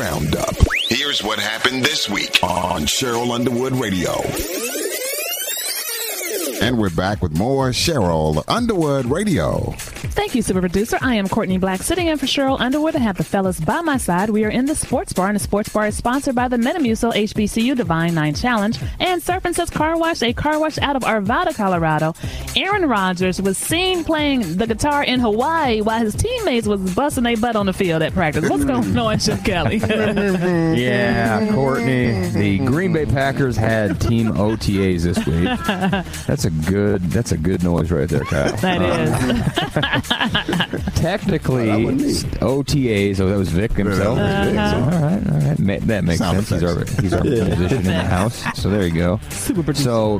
Roundup. 0.00 0.56
Here's 0.88 1.22
what 1.22 1.38
happened 1.38 1.84
this 1.84 2.08
week 2.08 2.42
on 2.42 2.82
Cheryl 2.82 3.34
Underwood 3.34 3.72
Radio. 3.72 4.79
And 6.62 6.78
we're 6.78 6.90
back 6.90 7.22
with 7.22 7.36
more 7.38 7.70
Cheryl 7.70 8.44
Underwood 8.46 9.06
Radio. 9.06 9.72
Thank 10.12 10.34
you, 10.34 10.42
super 10.42 10.60
producer. 10.60 10.98
I 11.00 11.14
am 11.14 11.26
Courtney 11.26 11.56
Black, 11.56 11.82
sitting 11.82 12.08
in 12.08 12.18
for 12.18 12.26
Cheryl 12.26 12.60
Underwood. 12.60 12.94
I 12.94 12.98
have 12.98 13.16
the 13.16 13.24
fellas 13.24 13.58
by 13.58 13.80
my 13.80 13.96
side. 13.96 14.28
We 14.28 14.44
are 14.44 14.50
in 14.50 14.66
the 14.66 14.74
sports 14.74 15.14
bar, 15.14 15.28
and 15.28 15.36
the 15.36 15.40
sports 15.40 15.70
bar 15.70 15.86
is 15.86 15.96
sponsored 15.96 16.34
by 16.34 16.48
the 16.48 16.58
Metamucil 16.58 17.14
HBCU 17.14 17.74
Divine 17.74 18.14
Nine 18.14 18.34
Challenge 18.34 18.78
and 18.98 19.22
Surf 19.22 19.46
and 19.46 19.56
Suds 19.56 19.70
Car 19.70 19.96
Wash, 19.96 20.22
a 20.22 20.34
car 20.34 20.58
wash 20.60 20.76
out 20.78 20.96
of 20.96 21.02
Arvada, 21.02 21.54
Colorado. 21.54 22.14
Aaron 22.54 22.86
Rodgers 22.86 23.40
was 23.40 23.56
seen 23.56 24.04
playing 24.04 24.58
the 24.58 24.66
guitar 24.66 25.02
in 25.02 25.18
Hawaii 25.20 25.80
while 25.80 26.00
his 26.00 26.14
teammates 26.14 26.66
was 26.66 26.94
busting 26.94 27.24
their 27.24 27.38
butt 27.38 27.56
on 27.56 27.64
the 27.66 27.72
field 27.72 28.02
at 28.02 28.12
practice. 28.12 28.48
What's 28.50 28.64
going 28.64 28.98
on, 28.98 29.18
Chip 29.18 29.42
Kelly? 29.44 29.80
Yeah, 30.80 31.52
Courtney. 31.52 32.28
The 32.28 32.58
Green 32.58 32.92
Bay 32.92 33.06
Packers 33.06 33.56
had 33.56 34.00
team 34.00 34.32
OTAs 34.32 35.02
this 35.02 35.16
week. 35.26 35.48
That's 36.26 36.44
a 36.44 36.49
good. 36.66 37.02
That's 37.10 37.32
a 37.32 37.36
good 37.36 37.62
noise 37.64 37.90
right 37.90 38.08
there, 38.08 38.24
Kyle. 38.24 38.52
That 38.60 38.80
Uh, 38.82 40.66
Technically, 40.94 41.66
OTAs. 41.66 43.20
Oh, 43.20 43.28
that 43.28 43.36
was 43.38 43.48
Vic 43.50 43.72
himself. 43.72 44.16
That 44.16 44.44
was 44.46 44.52
Vic. 44.52 44.58
All 44.60 45.00
right, 45.00 45.32
all 45.32 45.48
right. 45.48 45.58
Ma- 45.58 45.86
that 45.86 46.04
makes 46.04 46.18
Sound 46.18 46.44
sense. 46.46 46.60
He's 46.60 46.70
our, 46.70 46.82
effects. 46.82 46.98
he's 47.00 47.12
our 47.14 47.26
Yeah. 47.30 47.44
musician 47.44 47.78
in 47.78 47.84
the 47.84 48.04
house. 48.04 48.42
So 48.60 48.68
there 48.70 48.86
you 48.86 48.94
go. 48.94 49.20
Super 49.30 49.62
producer. 49.62 49.84
So 49.84 50.18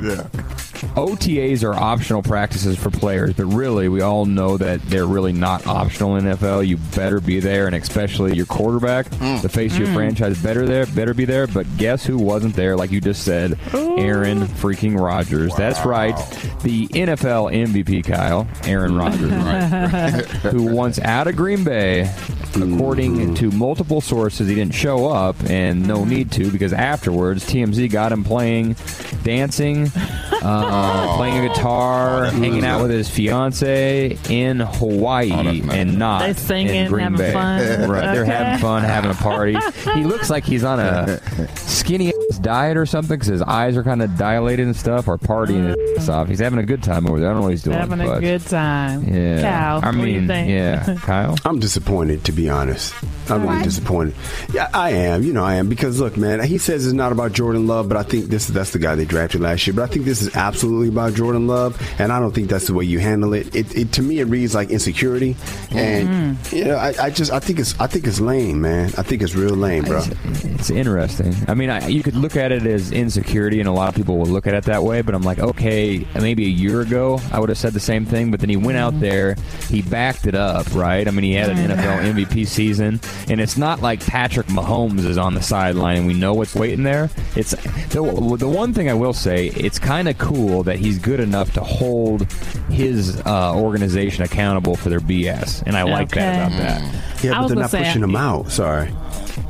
OTAs 0.95 1.63
are 1.63 1.73
optional 1.73 2.23
practices 2.23 2.77
for 2.77 2.89
players, 2.89 3.33
but 3.33 3.45
really, 3.45 3.87
we 3.87 4.01
all 4.01 4.25
know 4.25 4.57
that 4.57 4.81
they're 4.83 5.05
really 5.05 5.33
not 5.33 5.65
optional 5.67 6.15
in 6.15 6.25
NFL. 6.25 6.67
You 6.67 6.77
better 6.95 7.19
be 7.19 7.39
there, 7.39 7.67
and 7.67 7.75
especially 7.75 8.35
your 8.35 8.45
quarterback, 8.45 9.07
hmm. 9.13 9.37
the 9.41 9.49
face 9.49 9.73
of 9.73 9.79
your 9.79 9.87
Mm. 9.89 9.93
franchise, 9.93 10.41
better 10.41 10.65
there, 10.65 10.85
better 10.87 11.13
be 11.13 11.25
there. 11.25 11.47
But 11.47 11.65
guess 11.77 12.05
who 12.05 12.17
wasn't 12.17 12.55
there? 12.55 12.75
Like 12.75 12.91
you 12.91 13.01
just 13.01 13.23
said, 13.23 13.57
Aaron 13.73 14.41
freaking 14.47 14.99
Rodgers. 14.99 15.53
That's 15.55 15.85
right, 15.85 16.15
the 16.63 16.87
NFL 16.87 17.51
MVP, 17.51 18.03
Kyle, 18.03 18.47
Aaron 18.63 18.91
hmm. 18.91 18.99
Rodgers, 18.99 20.25
who 20.51 20.63
once 20.63 20.99
out 20.99 21.27
of 21.27 21.35
Green 21.35 21.63
Bay. 21.63 22.11
According 22.53 23.35
to 23.35 23.49
multiple 23.51 24.01
sources, 24.01 24.49
he 24.49 24.55
didn't 24.55 24.73
show 24.73 25.07
up, 25.07 25.37
and 25.49 25.87
no 25.87 26.03
hmm. 26.03 26.09
need 26.09 26.31
to 26.33 26.51
because 26.51 26.73
afterwards, 26.73 27.45
TMZ 27.45 27.89
got 27.89 28.11
him 28.11 28.25
playing, 28.25 28.75
dancing, 29.23 29.89
uh, 30.41 31.15
playing 31.17 31.45
a 31.45 31.47
guitar, 31.49 32.25
hanging 32.25 32.65
out 32.65 32.81
with 32.81 32.91
his 32.91 33.09
fiance 33.09 34.17
in 34.29 34.59
Hawaii, 34.59 35.61
and 35.71 35.97
not 35.99 36.21
They 36.23 36.33
singing, 36.33 36.75
in 36.75 36.87
Green 36.91 37.03
having 37.03 37.17
Bay. 37.17 37.33
fun. 37.33 37.61
Right, 37.91 38.13
they're 38.13 38.23
Okay. 38.23 38.31
having 38.31 38.59
fun, 38.59 38.83
having 38.83 39.11
a 39.11 39.15
party. 39.15 39.55
He 39.93 40.03
looks 40.03 40.29
like 40.29 40.43
he's 40.45 40.63
on 40.63 40.79
a 40.79 41.19
skinny 41.57 42.09
ass 42.29 42.37
diet 42.39 42.77
or 42.77 42.85
something 42.85 43.15
because 43.15 43.27
his 43.27 43.41
eyes 43.41 43.75
are 43.75 43.83
kind 43.83 44.01
of 44.01 44.15
dilated 44.17 44.65
and 44.65 44.75
stuff, 44.75 45.07
or 45.07 45.17
partying 45.17 45.67
his 45.75 46.03
ass 46.03 46.09
off. 46.09 46.27
He's 46.27 46.39
having 46.39 46.59
a 46.59 46.65
good 46.65 46.81
time 46.83 47.07
over 47.07 47.19
there. 47.19 47.29
I 47.29 47.33
don't 47.33 47.41
know 47.41 47.45
what 47.45 47.51
he's 47.51 47.63
doing. 47.63 47.77
Having 47.77 48.01
a 48.01 48.05
but- 48.05 48.19
good 48.21 48.41
time. 48.45 49.03
Yeah, 49.13 49.41
Cal, 49.41 49.79
I 49.83 49.85
what 49.87 49.91
do 49.93 49.97
you 50.07 50.19
mean, 50.19 50.27
think? 50.27 50.49
yeah, 50.49 50.95
Kyle. 51.01 51.35
I'm 51.45 51.59
disappointed, 51.59 52.23
to 52.25 52.31
be 52.31 52.49
honest. 52.49 52.93
I'm 53.29 53.47
really 53.47 53.63
disappointed. 53.63 54.13
Yeah, 54.53 54.69
I 54.73 54.91
am. 54.91 55.23
You 55.23 55.33
know, 55.33 55.43
I 55.43 55.55
am 55.55 55.69
because 55.69 55.99
look, 55.99 56.17
man. 56.17 56.41
He 56.43 56.57
says 56.57 56.85
it's 56.85 56.93
not 56.93 57.11
about 57.11 57.31
Jordan 57.33 57.67
Love, 57.67 57.87
but 57.87 57.97
I 57.97 58.03
think 58.03 58.25
this 58.25 58.47
that's 58.47 58.71
the 58.71 58.79
guy 58.79 58.95
they 58.95 59.05
drafted 59.05 59.41
last 59.41 59.65
year. 59.67 59.73
But 59.73 59.83
I 59.83 59.87
think 59.87 60.05
this 60.05 60.21
is 60.21 60.30
absolutely 60.35 60.89
about 60.89 61.13
Jordan 61.13 61.47
Love, 61.47 61.81
and 61.99 62.11
I 62.11 62.19
don't 62.19 62.33
think 62.33 62.49
that's 62.49 62.67
the 62.67 62.73
way 62.73 62.85
you 62.85 62.99
handle 62.99 63.33
it. 63.33 63.55
It, 63.55 63.75
it 63.75 63.91
to 63.93 64.01
me, 64.01 64.19
it 64.19 64.25
reads 64.25 64.55
like 64.55 64.69
insecurity, 64.69 65.35
and 65.71 66.37
mm-hmm. 66.37 66.55
you 66.55 66.65
know, 66.65 66.75
I, 66.75 66.93
I 66.99 67.09
just 67.09 67.31
I 67.31 67.39
think 67.39 67.59
it's 67.59 67.79
I 67.79 67.87
think 67.87 68.07
it's 68.07 68.19
lame, 68.19 68.61
man. 68.61 68.91
I 68.97 69.03
think 69.03 69.21
it's 69.21 69.35
real 69.35 69.55
lame, 69.55 69.85
bro. 69.85 70.03
It's 70.25 70.69
interesting. 70.69 71.35
I 71.47 71.53
mean, 71.53 71.69
I, 71.69 71.87
you 71.87 72.03
could 72.03 72.15
look 72.15 72.35
at 72.35 72.51
it 72.51 72.65
as 72.65 72.91
insecurity, 72.91 73.59
and 73.59 73.67
a 73.67 73.71
lot 73.71 73.89
of 73.89 73.95
people 73.95 74.17
will 74.17 74.27
look 74.27 74.47
at 74.47 74.53
it 74.53 74.65
that 74.65 74.83
way. 74.83 75.01
But 75.01 75.15
I'm 75.15 75.23
like, 75.23 75.39
okay, 75.39 76.05
maybe 76.15 76.45
a 76.45 76.49
year 76.49 76.81
ago 76.81 77.19
I 77.31 77.39
would 77.39 77.49
have 77.49 77.57
said 77.57 77.73
the 77.73 77.79
same 77.79 78.05
thing. 78.05 78.31
But 78.31 78.39
then 78.39 78.49
he 78.49 78.57
went 78.57 78.77
out 78.77 78.93
mm-hmm. 78.93 79.01
there, 79.01 79.35
he 79.69 79.81
backed 79.81 80.27
it 80.27 80.35
up, 80.35 80.73
right? 80.73 81.07
I 81.07 81.11
mean, 81.11 81.23
he 81.23 81.33
had 81.33 81.49
an 81.49 81.57
mm-hmm. 81.57 81.79
NFL 81.79 82.13
MVP 82.25 82.47
season, 82.47 82.99
and 83.29 83.41
it's 83.41 83.57
not 83.57 83.81
like 83.81 84.05
Patrick 84.05 84.47
Mahomes 84.47 85.05
is 85.05 85.17
on 85.17 85.33
the 85.33 85.41
sideline 85.41 85.97
and 85.97 86.07
we 86.07 86.13
know 86.13 86.33
what's 86.33 86.55
waiting 86.55 86.83
there. 86.83 87.09
It's 87.35 87.51
the, 87.89 88.35
the 88.37 88.47
one 88.47 88.73
thing 88.73 88.89
I 88.89 88.93
will 88.93 89.13
say. 89.13 89.47
It's 89.47 89.79
kind 89.79 90.07
of 90.07 90.17
cool 90.21 90.63
that 90.63 90.77
he's 90.77 90.99
good 90.99 91.19
enough 91.19 91.51
to 91.53 91.61
hold 91.61 92.31
his 92.69 93.19
uh, 93.25 93.53
organization 93.55 94.23
accountable 94.23 94.75
for 94.75 94.89
their 94.89 94.99
BS, 94.99 95.63
and 95.65 95.75
I 95.75 95.83
like 95.83 96.09
that 96.11 96.47
about 96.47 96.57
that. 96.59 96.81
Yeah, 97.23 97.31
I 97.31 97.33
but 97.35 97.41
was 97.43 97.49
they're 97.49 97.55
gonna 97.55 97.61
not 97.61 97.69
say, 97.71 97.83
pushing 97.83 98.03
him 98.03 98.15
out. 98.15 98.51
Sorry. 98.51 98.91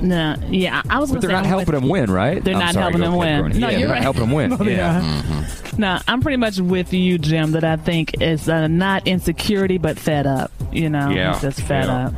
No, 0.02 0.36
yeah, 0.50 0.82
I 0.90 1.00
was. 1.00 1.12
But 1.12 1.22
gonna 1.22 1.22
they're 1.22 1.30
say 1.30 1.34
not 1.34 1.44
I'm 1.44 1.50
helping 1.50 1.74
with- 1.76 1.84
him 1.84 1.90
win, 1.90 2.12
right? 2.12 2.44
They're 2.44 2.54
I'm 2.56 2.60
not 2.60 2.74
sorry, 2.74 2.84
helping 2.94 3.02
go 3.02 3.08
him 3.08 3.14
ahead, 3.22 3.34
win. 3.36 3.42
Courtney. 3.44 3.60
No, 3.60 3.68
yeah, 3.70 3.72
you're 3.78 3.80
they're 3.82 3.90
right. 3.90 3.96
not 3.96 4.04
helping 4.04 4.24
him 4.24 4.32
win. 4.32 4.50
No, 4.58 4.66
yeah. 4.66 5.46
No, 5.78 6.00
I'm 6.08 6.22
pretty 6.22 6.38
much 6.38 6.60
with 6.60 6.94
you, 6.94 7.18
Jim. 7.18 7.52
That 7.52 7.64
I 7.64 7.76
think 7.78 8.22
is 8.22 8.50
uh, 8.50 8.68
not 8.68 9.08
insecurity, 9.08 9.78
but 9.78 9.98
fed 10.00 10.26
up. 10.28 10.52
You 10.72 10.90
know, 10.90 11.10
Yeah. 11.10 11.34
he's 11.34 11.42
just 11.42 11.62
fed 11.62 11.86
Yeah. 11.86 12.08
up. 12.08 12.14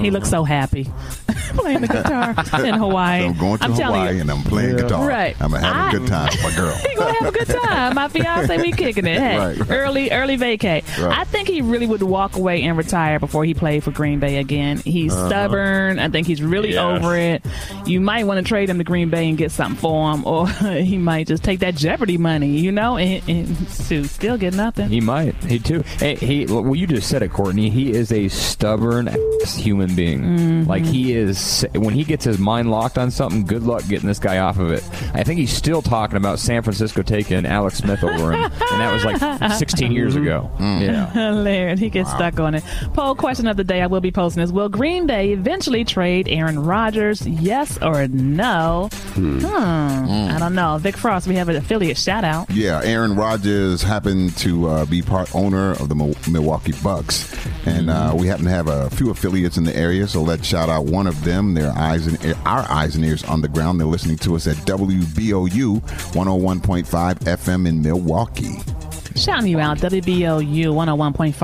He 0.00 0.10
looks 0.10 0.28
so 0.30 0.44
happy 0.44 0.84
playing 1.54 1.80
the 1.82 1.88
guitar 1.88 2.30
in 2.64 2.74
Hawaii. 2.74 3.24
I'm 3.26 3.38
going 3.38 3.58
to 3.58 3.64
I'm 3.64 3.72
Hawaii 3.72 4.14
you. 4.16 4.20
and 4.22 4.30
I'm 4.30 4.42
playing 4.42 4.76
guitar. 4.76 5.06
Right. 5.06 5.36
I'm 5.40 5.52
having 5.52 5.96
a 5.96 6.00
good 6.00 6.08
time 6.10 6.28
with 6.32 6.42
my 6.42 6.56
girl. 6.56 6.74
He 6.88 6.94
gonna 6.96 7.14
have 7.20 7.28
a 7.28 7.32
good 7.38 7.48
time. 7.48 7.94
My 7.94 8.08
fiance, 8.08 8.56
we 8.58 8.72
kicking 8.72 9.06
it. 9.06 9.18
Hey, 9.18 9.38
Right, 9.38 9.58
right. 9.58 9.70
early, 9.70 10.10
early 10.10 10.36
vacay. 10.36 10.82
Right. 11.02 11.18
I 11.18 11.24
think 11.24 11.48
he 11.48 11.60
really 11.62 11.86
would 11.86 12.02
walk 12.02 12.36
away 12.36 12.62
and 12.62 12.76
retire 12.76 13.18
before 13.18 13.44
he 13.44 13.54
played 13.54 13.82
for 13.84 13.90
Green 13.90 14.20
Bay 14.20 14.36
again. 14.38 14.78
He's 14.78 15.12
Uh-huh. 15.12 15.28
stubborn. 15.28 15.98
I 15.98 16.08
think 16.08 16.26
he's 16.26 16.42
really 16.42 16.72
Yes. 16.72 17.02
over 17.02 17.16
it. 17.16 17.44
You 17.86 18.00
might 18.00 18.26
want 18.26 18.38
to 18.38 18.44
trade 18.48 18.68
him 18.68 18.78
to 18.78 18.84
Green 18.84 19.10
Bay 19.10 19.28
and 19.28 19.38
get 19.38 19.50
something 19.50 19.76
for 19.78 20.12
him, 20.12 20.24
or 20.26 20.48
he 20.48 20.98
might 20.98 21.26
just 21.28 21.42
take 21.44 21.60
that 21.60 21.74
Jeopardy 21.74 22.18
money, 22.18 22.48
you 22.58 22.72
know, 22.72 22.96
and, 22.96 23.22
and 23.28 23.68
to 23.88 24.04
still 24.04 24.36
get 24.36 24.54
nothing. 24.54 24.88
He 24.88 25.00
might. 25.00 25.34
He 25.44 25.58
too. 25.58 25.82
Hey, 25.98 26.14
he. 26.16 26.46
Well, 26.46 26.74
you 26.74 26.86
just 26.86 27.08
said 27.08 27.22
it, 27.22 27.32
Courtney. 27.32 27.70
He 27.70 27.92
is 27.92 28.10
a 28.12 28.28
stubborn 28.28 29.08
ass 29.08 29.56
human 29.88 29.96
being. 29.96 30.22
Mhm. 30.64 30.66
Like 30.66 30.84
he 30.84 31.12
is. 31.14 31.64
When 31.74 31.94
he 31.94 32.04
gets 32.04 32.24
his 32.24 32.38
mind 32.38 32.70
locked 32.70 32.98
on 32.98 33.10
something, 33.10 33.44
good 33.44 33.62
luck 33.62 33.82
getting 33.88 34.06
this 34.08 34.18
guy 34.18 34.38
off 34.38 34.58
of 34.58 34.70
it. 34.70 34.82
I 35.14 35.22
think 35.22 35.38
he's 35.40 35.52
still 35.52 35.82
talking 35.82 36.16
about 36.16 36.38
San 36.38 36.62
Francisco 36.62 37.02
taking 37.02 37.46
Alex 37.46 37.78
Smith 37.78 38.02
over 38.04 38.32
him, 38.32 38.42
and 38.44 38.80
that 38.80 38.92
was 38.92 39.04
like 39.04 39.52
16 39.58 39.92
years 39.92 40.16
ago. 40.16 40.50
Yeah. 40.60 41.10
Hilarious. 41.12 41.80
He 41.80 41.90
gets 41.90 42.10
stuck 42.10 42.40
on 42.40 42.54
it. 42.54 42.64
Poll 42.94 43.14
question 43.14 43.46
of 43.46 43.56
the 43.56 43.64
day 43.64 43.82
I 43.82 43.86
will 43.86 44.00
be 44.00 44.10
posting 44.12 44.42
is 44.42 44.52
Will 44.52 44.68
Green 44.68 45.06
Bay 45.06 45.32
eventually 45.32 45.84
trade 45.84 46.28
Aaron 46.28 46.58
Rodgers? 46.58 47.26
Yes 47.26 47.78
or 47.82 48.06
no? 48.08 48.88
Hmm. 49.14 49.44
I 49.44 50.36
don't 50.38 50.54
know. 50.54 50.78
Vic 50.78 50.96
Frost, 50.96 51.26
we 51.26 51.34
have 51.36 51.48
an 51.48 51.56
affiliate 51.56 51.98
shout 51.98 52.24
out. 52.24 52.50
Yeah, 52.50 52.80
Aaron 52.84 53.14
Rodgers 53.16 53.82
happened 53.82 54.36
to 54.38 54.68
uh, 54.68 54.84
be 54.86 55.02
part 55.02 55.34
owner 55.34 55.72
of 55.72 55.88
the 55.88 55.94
Milwaukee 56.30 56.72
Bucks, 56.82 57.32
and 57.66 57.90
uh, 57.90 58.12
we 58.16 58.26
happen 58.26 58.44
to 58.44 58.50
have 58.50 58.68
a 58.68 58.90
few 58.90 59.10
affiliates 59.10 59.56
in 59.56 59.64
the 59.64 59.73
area. 59.74 60.06
So 60.06 60.22
let's 60.22 60.46
shout 60.46 60.68
out 60.68 60.86
one 60.86 61.06
of 61.06 61.24
them. 61.24 61.54
Their 61.54 61.72
eyes 61.72 62.06
and 62.06 62.36
our 62.46 62.70
eyes 62.70 62.96
and 62.96 63.04
ears 63.04 63.24
on 63.24 63.40
the 63.40 63.48
ground. 63.48 63.80
They're 63.80 63.86
listening 63.86 64.18
to 64.18 64.36
us 64.36 64.46
at 64.46 64.56
WBOU 64.56 65.80
101.5 65.80 67.18
FM 67.18 67.68
in 67.68 67.82
Milwaukee. 67.82 68.83
Shouting 69.16 69.48
you 69.48 69.60
out, 69.60 69.78
WBOU 69.78 70.66
101.5 70.66 71.34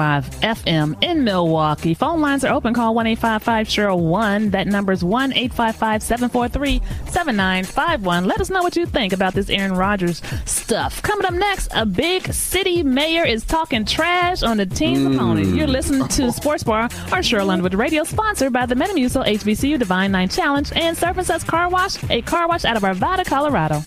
FM 0.41 1.03
in 1.05 1.23
Milwaukee. 1.23 1.95
Phone 1.95 2.21
lines 2.21 2.45
are 2.45 2.53
open. 2.53 2.75
Call 2.75 2.95
1 2.97 3.07
855 3.07 4.01
1. 4.01 4.51
That 4.51 4.67
number 4.67 4.93
is 4.93 5.05
1 5.05 5.33
855 5.33 6.03
743 6.03 6.83
7951. 7.07 8.25
Let 8.25 8.41
us 8.41 8.51
know 8.51 8.63
what 8.63 8.75
you 8.75 8.87
think 8.87 9.13
about 9.13 9.35
this 9.35 9.49
Aaron 9.51 9.77
Rodgers 9.77 10.21
stuff. 10.47 11.01
Coming 11.03 11.27
up 11.27 11.35
next, 11.35 11.69
a 11.73 11.87
big 11.87 12.33
city 12.33 12.83
mayor 12.83 13.25
is 13.25 13.45
talking 13.45 13.85
trash 13.85 14.43
on 14.43 14.57
the 14.57 14.67
team's 14.67 15.01
mm. 15.01 15.15
opponent. 15.15 15.55
You're 15.55 15.69
listening 15.69 16.09
to 16.09 16.33
Sports 16.33 16.65
Bar 16.65 16.83
on 16.83 17.23
Cheryl 17.23 17.51
Underwood 17.51 17.75
Radio, 17.75 18.03
sponsored 18.03 18.53
by 18.53 18.67
the 18.67 18.75
Metamucil 18.75 19.25
HBCU 19.27 19.79
Divine 19.79 20.11
Nine 20.11 20.29
Challenge 20.29 20.73
and 20.75 20.97
Surf 20.97 21.19
and 21.19 21.27
Suds 21.27 21.45
Car 21.45 21.69
Wash, 21.69 22.03
a 22.11 22.21
car 22.23 22.49
wash 22.49 22.65
out 22.65 22.77
of 22.77 22.83
Arvada, 22.83 23.25
Colorado. 23.25 23.83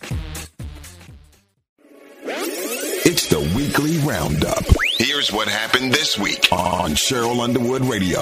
Weekly 3.73 3.97
roundup. 4.07 4.63
Here's 4.99 5.31
what 5.31 5.47
happened 5.47 5.91
this 5.91 6.15
week 6.19 6.47
on 6.51 6.91
Cheryl 6.91 7.41
Underwood 7.41 7.81
Radio. 7.81 8.21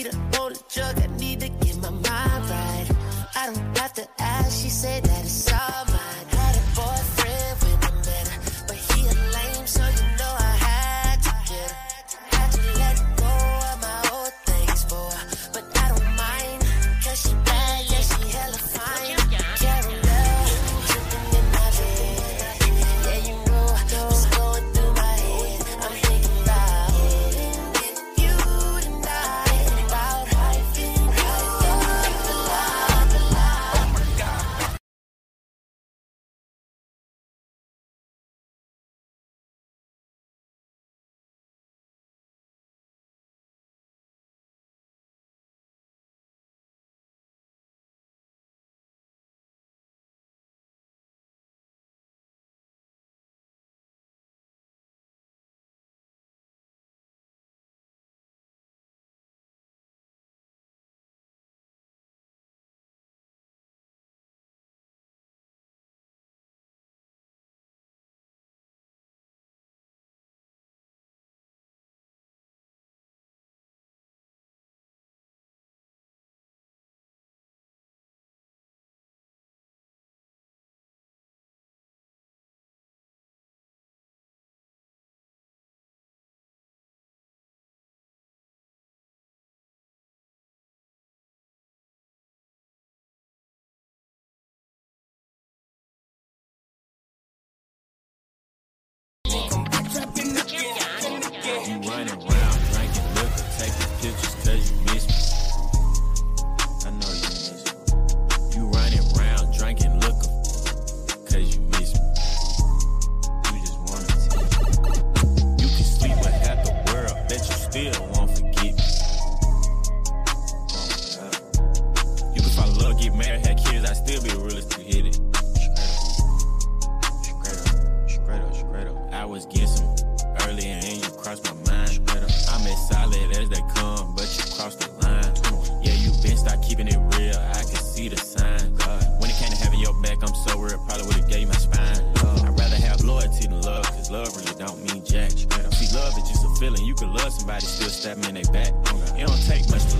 She 0.00 0.29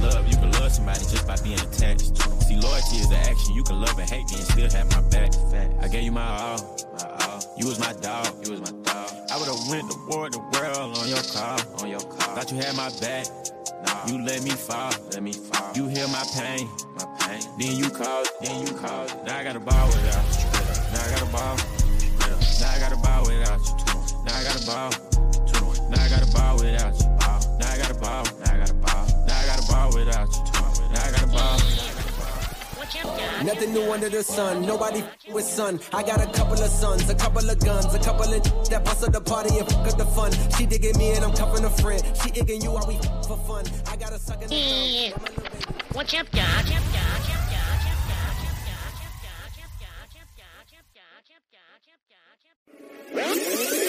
love. 0.00 0.28
You 0.28 0.36
can 0.36 0.50
love 0.52 0.72
somebody 0.72 1.00
just 1.00 1.26
by 1.26 1.36
being 1.42 1.60
attached. 1.60 2.16
See, 2.42 2.56
loyalty 2.56 2.96
is 2.96 3.10
an 3.10 3.22
action. 3.28 3.54
You 3.54 3.62
can 3.62 3.80
love 3.80 3.98
and 3.98 4.08
hate 4.08 4.26
me 4.30 4.36
and 4.38 4.46
still 4.46 4.70
have 4.70 4.90
my 4.90 5.00
back. 5.08 5.30
I 5.80 5.88
gave 5.88 6.04
you 6.04 6.12
my 6.12 6.26
all. 6.26 6.58
My 6.98 7.26
all. 7.26 7.40
You 7.56 7.66
was 7.66 7.78
my 7.78 7.92
dog. 8.00 8.26
You 8.44 8.52
was 8.52 8.60
my 8.60 8.72
dog. 8.82 9.10
I 9.30 9.38
would've 9.38 9.68
went 9.68 9.90
to 9.90 9.96
war 10.08 10.30
the 10.30 10.38
world 10.38 10.98
on 10.98 11.08
your 11.08 11.22
call. 11.22 11.60
On 11.82 11.88
your 11.88 12.00
call. 12.00 12.34
Thought 12.34 12.50
you 12.50 12.58
had 12.58 12.74
my 12.76 12.90
back. 13.00 13.26
Nah. 13.84 14.06
You 14.08 14.24
let 14.24 14.42
me 14.42 14.50
fall. 14.50 14.92
Let 15.12 15.22
me 15.22 15.32
fall. 15.32 15.72
You 15.74 15.86
heal 15.86 16.08
my 16.08 16.24
pain. 16.36 16.68
My 16.96 17.06
pain. 17.20 17.42
Then 17.58 17.76
you 17.76 17.90
call. 17.90 18.24
Then 18.42 18.66
you 18.66 18.72
call. 18.74 19.06
Now 19.24 19.38
I 19.38 19.44
got 19.44 19.56
a 19.56 19.60
ball 19.60 19.86
without 19.88 20.24
you. 20.36 20.48
Now 20.92 21.04
I 21.04 21.10
got 21.10 21.22
a 21.22 21.32
ball. 21.32 21.56
Now 22.60 22.70
I 22.70 22.78
got 22.78 22.92
a 22.92 22.96
ball 22.96 23.22
without 23.26 23.60
you. 23.60 23.74
Now 24.24 24.36
I 24.36 24.42
got 24.44 24.62
a 24.62 24.66
ball. 24.66 24.90
Now 25.90 26.02
I 26.02 26.08
got 26.08 26.22
a 26.22 26.32
ball 26.32 26.56
without 26.56 26.94
you. 27.00 27.06
Now 27.60 27.70
I 27.70 27.78
got 27.78 27.90
a 27.90 27.94
ball. 27.94 28.24
Now 28.24 28.24
I 28.24 28.28
got 28.28 28.30
a 28.30 28.34
ball. 28.34 28.39
Without 29.94 30.28
you. 30.34 30.42
Now 30.92 31.04
I 31.04 31.10
got 31.10 31.22
a 31.22 31.26
ball. 31.26 31.60
Nothing 33.44 33.72
new 33.72 33.90
under 33.92 34.08
the 34.08 34.22
sun. 34.22 34.66
Nobody 34.66 35.00
f- 35.00 35.32
with 35.32 35.44
sun. 35.44 35.80
I 35.92 36.02
got 36.02 36.20
a 36.20 36.26
couple 36.32 36.54
of 36.54 36.68
sons, 36.70 37.08
a 37.08 37.14
couple 37.14 37.48
of 37.48 37.58
guns, 37.60 37.86
a 37.94 37.98
couple 37.98 38.32
of 38.34 38.68
that 38.68 38.84
bust 38.84 39.04
up 39.04 39.12
the 39.12 39.20
party 39.20 39.58
and 39.58 39.66
fuck 39.68 39.86
up 39.88 39.96
the 39.98 40.04
fun. 40.06 40.32
She 40.58 40.66
digging 40.66 40.98
me 40.98 41.12
and 41.12 41.24
I'm 41.24 41.32
cuffing 41.32 41.64
a 41.64 41.70
friend. 41.70 42.02
She 42.22 42.30
igging 42.32 42.62
you 42.62 42.72
while 42.72 42.86
we 42.86 42.96
f- 42.96 43.26
for 43.26 43.38
fun. 43.48 43.64
I 43.86 43.96
got 43.96 44.12
a 44.12 44.18
sucker. 44.18 44.46
Yeah. 44.50 45.12
What's 45.92 46.12
up, 46.14 46.30
Doc? 46.30 46.66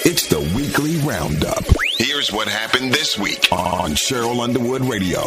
It's 0.03 0.27
the 0.27 0.39
weekly 0.55 0.97
roundup. 1.07 1.63
Here's 1.97 2.31
what 2.31 2.47
happened 2.47 2.91
this 2.91 3.17
week 3.17 3.47
on 3.51 3.91
Cheryl 3.91 4.41
Underwood 4.41 4.81
Radio. 4.81 5.21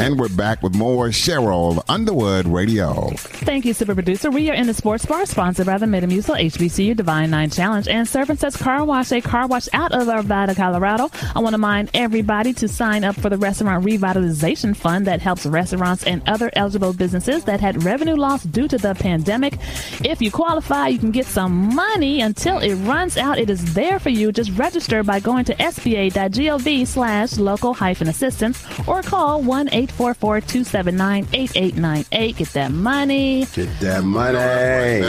And 0.00 0.18
we're 0.18 0.30
back 0.30 0.62
with 0.62 0.74
more 0.74 1.08
Cheryl 1.08 1.84
Underwood 1.86 2.46
Radio. 2.48 3.10
Thank 3.16 3.66
you, 3.66 3.74
super 3.74 3.92
producer. 3.94 4.30
We 4.30 4.48
are 4.48 4.54
in 4.54 4.66
the 4.66 4.72
sports 4.72 5.04
bar, 5.04 5.26
sponsored 5.26 5.66
by 5.66 5.76
the 5.76 5.84
Metamucil 5.84 6.40
HBCU 6.40 6.96
Divine 6.96 7.28
Nine 7.28 7.50
Challenge 7.50 7.86
and 7.86 8.08
Surf 8.08 8.30
and 8.30 8.40
Suds 8.40 8.56
Car 8.56 8.82
Wash, 8.86 9.12
a 9.12 9.20
car 9.20 9.46
wash 9.46 9.68
out 9.74 9.92
of 9.92 10.08
Arvada, 10.08 10.56
Colorado. 10.56 11.10
I 11.36 11.40
want 11.40 11.52
to 11.52 11.58
remind 11.58 11.90
everybody 11.92 12.54
to 12.54 12.66
sign 12.66 13.04
up 13.04 13.14
for 13.14 13.28
the 13.28 13.36
Restaurant 13.36 13.84
Revitalization 13.84 14.74
Fund 14.74 15.06
that 15.06 15.20
helps 15.20 15.44
restaurants 15.44 16.04
and 16.04 16.22
other 16.26 16.50
eligible 16.54 16.94
businesses 16.94 17.44
that 17.44 17.60
had 17.60 17.84
revenue 17.84 18.16
loss 18.16 18.44
due 18.44 18.68
to 18.68 18.78
the 18.78 18.94
pandemic. 18.94 19.58
If 20.02 20.22
you 20.22 20.30
qualify, 20.30 20.88
you 20.88 20.98
can 20.98 21.10
get 21.10 21.26
some 21.26 21.74
money 21.74 22.22
until 22.22 22.58
it 22.58 22.74
runs 22.86 23.18
out. 23.18 23.38
It 23.38 23.50
is 23.50 23.74
there 23.74 23.98
for 23.98 24.08
you. 24.08 24.32
Just 24.32 24.50
register 24.52 25.02
by 25.02 25.20
going 25.20 25.44
to 25.44 25.54
sba.gov 25.56 26.86
slash 26.86 27.36
local 27.36 27.74
hyphen 27.74 28.08
assistance 28.08 28.64
or 28.88 29.02
call 29.02 29.42
1 29.42 29.68
844 29.90 30.40
279 30.40 31.26
8898. 31.32 32.36
Get 32.36 32.48
that 32.52 32.70
money. 32.72 33.44
Get 33.54 33.80
that 33.80 34.04
money. 34.04 34.38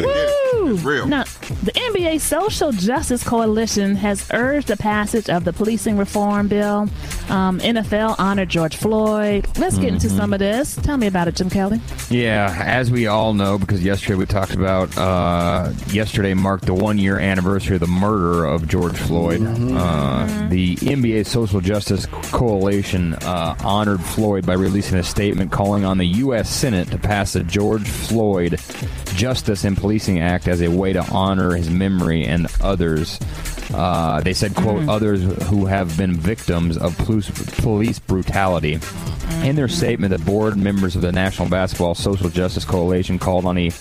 Woo! 0.06 1.06
Now, 1.08 1.24
the 1.64 1.72
NBA 1.74 2.20
Social 2.20 2.72
Justice 2.72 3.24
Coalition 3.24 3.96
has 3.96 4.28
urged 4.34 4.68
the 4.68 4.78
passage 4.78 5.30
of 5.30 5.44
the 5.44 5.54
policing 5.54 5.98
reform 5.98 6.48
bill. 6.48 6.88
Um, 7.30 7.60
NFL 7.60 8.16
honored 8.20 8.50
George 8.50 8.76
Floyd. 8.76 9.48
Let's 9.58 9.78
get 9.78 9.90
into 9.94 10.08
Mhm. 10.08 10.18
some 10.18 10.34
of 10.34 10.40
this. 10.40 10.76
Tell 10.76 10.98
me 10.98 11.08
about 11.08 11.28
it, 11.28 11.36
Jim 11.36 11.50
Kelly. 11.50 11.80
Yeah, 12.10 12.54
as 12.66 12.92
we 12.92 13.08
all 13.08 13.34
know, 13.34 13.58
because 13.58 13.84
yesterday 13.84 14.16
we 14.16 14.26
talked 14.26 14.54
about, 14.54 14.96
uh, 14.98 15.70
yesterday 15.90 16.34
marked 16.34 16.66
the 16.66 16.74
one 16.74 16.98
year 16.98 17.18
anniversary 17.20 17.76
of 17.76 17.80
the 17.82 17.88
murder 17.88 18.46
of 18.46 18.68
George 18.68 18.98
Floyd. 18.98 19.42
Uh, 19.42 20.28
the 20.50 20.78
NBA 20.82 21.24
Social 21.26 21.62
Justice 21.62 22.06
Coalition 22.32 23.14
uh, 23.16 23.56
honored 23.64 24.02
Floyd 24.02 24.46
by 24.46 24.54
releasing 24.72 24.98
a 24.98 25.04
statement 25.04 25.52
calling 25.52 25.84
on 25.84 25.98
the 25.98 26.06
U.S. 26.06 26.50
Senate 26.50 26.90
to 26.92 26.98
pass 26.98 27.34
the 27.34 27.44
George 27.44 27.86
Floyd 27.86 28.58
Justice 29.16 29.66
and 29.66 29.76
Policing 29.76 30.22
Act 30.22 30.48
as 30.48 30.62
a 30.62 30.70
way 30.70 30.94
to 30.94 31.04
honor 31.12 31.56
his 31.56 31.70
memory 31.70 32.24
and 32.24 32.48
others. 32.62 33.20
Uh, 33.74 34.22
they 34.22 34.32
said, 34.34 34.56
quote, 34.56 34.88
others 34.88 35.24
who 35.50 35.66
have 35.66 35.98
been 35.98 36.14
victims 36.14 36.78
of 36.78 36.98
police, 37.00 37.30
police 37.60 38.00
brutality. 38.00 38.80
In 39.44 39.58
their 39.58 39.68
statement, 39.68 40.12
the 40.12 40.24
board 40.24 40.56
members 40.56 40.96
of 40.96 41.02
the 41.02 41.12
National 41.12 41.50
Basketball 41.50 41.94
Social 41.94 42.30
Justice 42.30 42.64
Coalition 42.64 43.20
called 43.20 43.44
on 43.44 43.56
the 43.56 43.74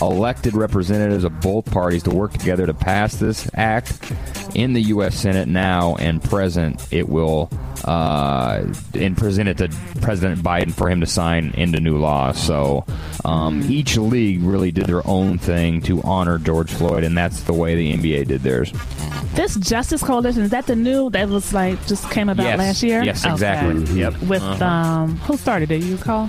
elected 0.00 0.54
representatives 0.54 1.24
of 1.24 1.40
both 1.42 1.70
parties 1.70 2.02
to 2.04 2.10
work 2.10 2.32
together 2.32 2.66
to 2.66 2.74
pass 2.74 3.16
this 3.16 3.50
act 3.52 4.12
in 4.54 4.72
the 4.72 4.82
U.S. 4.84 5.14
Senate 5.14 5.48
now 5.48 5.96
and 5.96 6.24
present. 6.24 6.90
It 6.90 7.06
will 7.06 7.50
uh, 7.84 8.64
and 8.94 9.16
present 9.16 9.48
it 9.48 9.58
to 9.58 9.68
President 10.00 10.40
Biden 10.42 10.72
for 10.72 10.88
him 10.88 11.00
to 11.00 11.06
sign 11.06 11.52
into 11.56 11.80
new 11.80 11.98
law. 11.98 12.32
So 12.32 12.84
um, 13.24 13.62
each 13.70 13.96
league 13.96 14.42
really 14.42 14.70
did 14.72 14.86
their 14.86 15.06
own 15.06 15.38
thing 15.38 15.80
to 15.82 16.02
honor 16.02 16.38
George 16.38 16.70
Floyd, 16.72 17.04
and 17.04 17.16
that's 17.16 17.42
the 17.44 17.52
way 17.52 17.74
the 17.74 17.92
NBA 17.96 18.26
did 18.28 18.42
theirs. 18.42 18.72
This 19.34 19.56
Justice 19.56 20.02
Coalition, 20.02 20.42
is 20.42 20.50
that 20.50 20.66
the 20.66 20.76
new 20.76 21.10
that 21.10 21.28
was 21.28 21.52
like 21.52 21.84
just 21.86 22.10
came 22.10 22.28
about 22.28 22.44
Yes. 22.44 22.58
last 22.58 22.82
year? 22.82 23.02
Yes, 23.02 23.24
exactly. 23.24 23.82
Okay. 23.82 23.92
Yep. 23.94 24.22
With, 24.22 24.42
Uh-huh. 24.42 24.64
um, 24.64 25.16
who 25.18 25.36
started 25.36 25.70
it? 25.70 25.82
You 25.82 25.96
recall? 25.96 26.28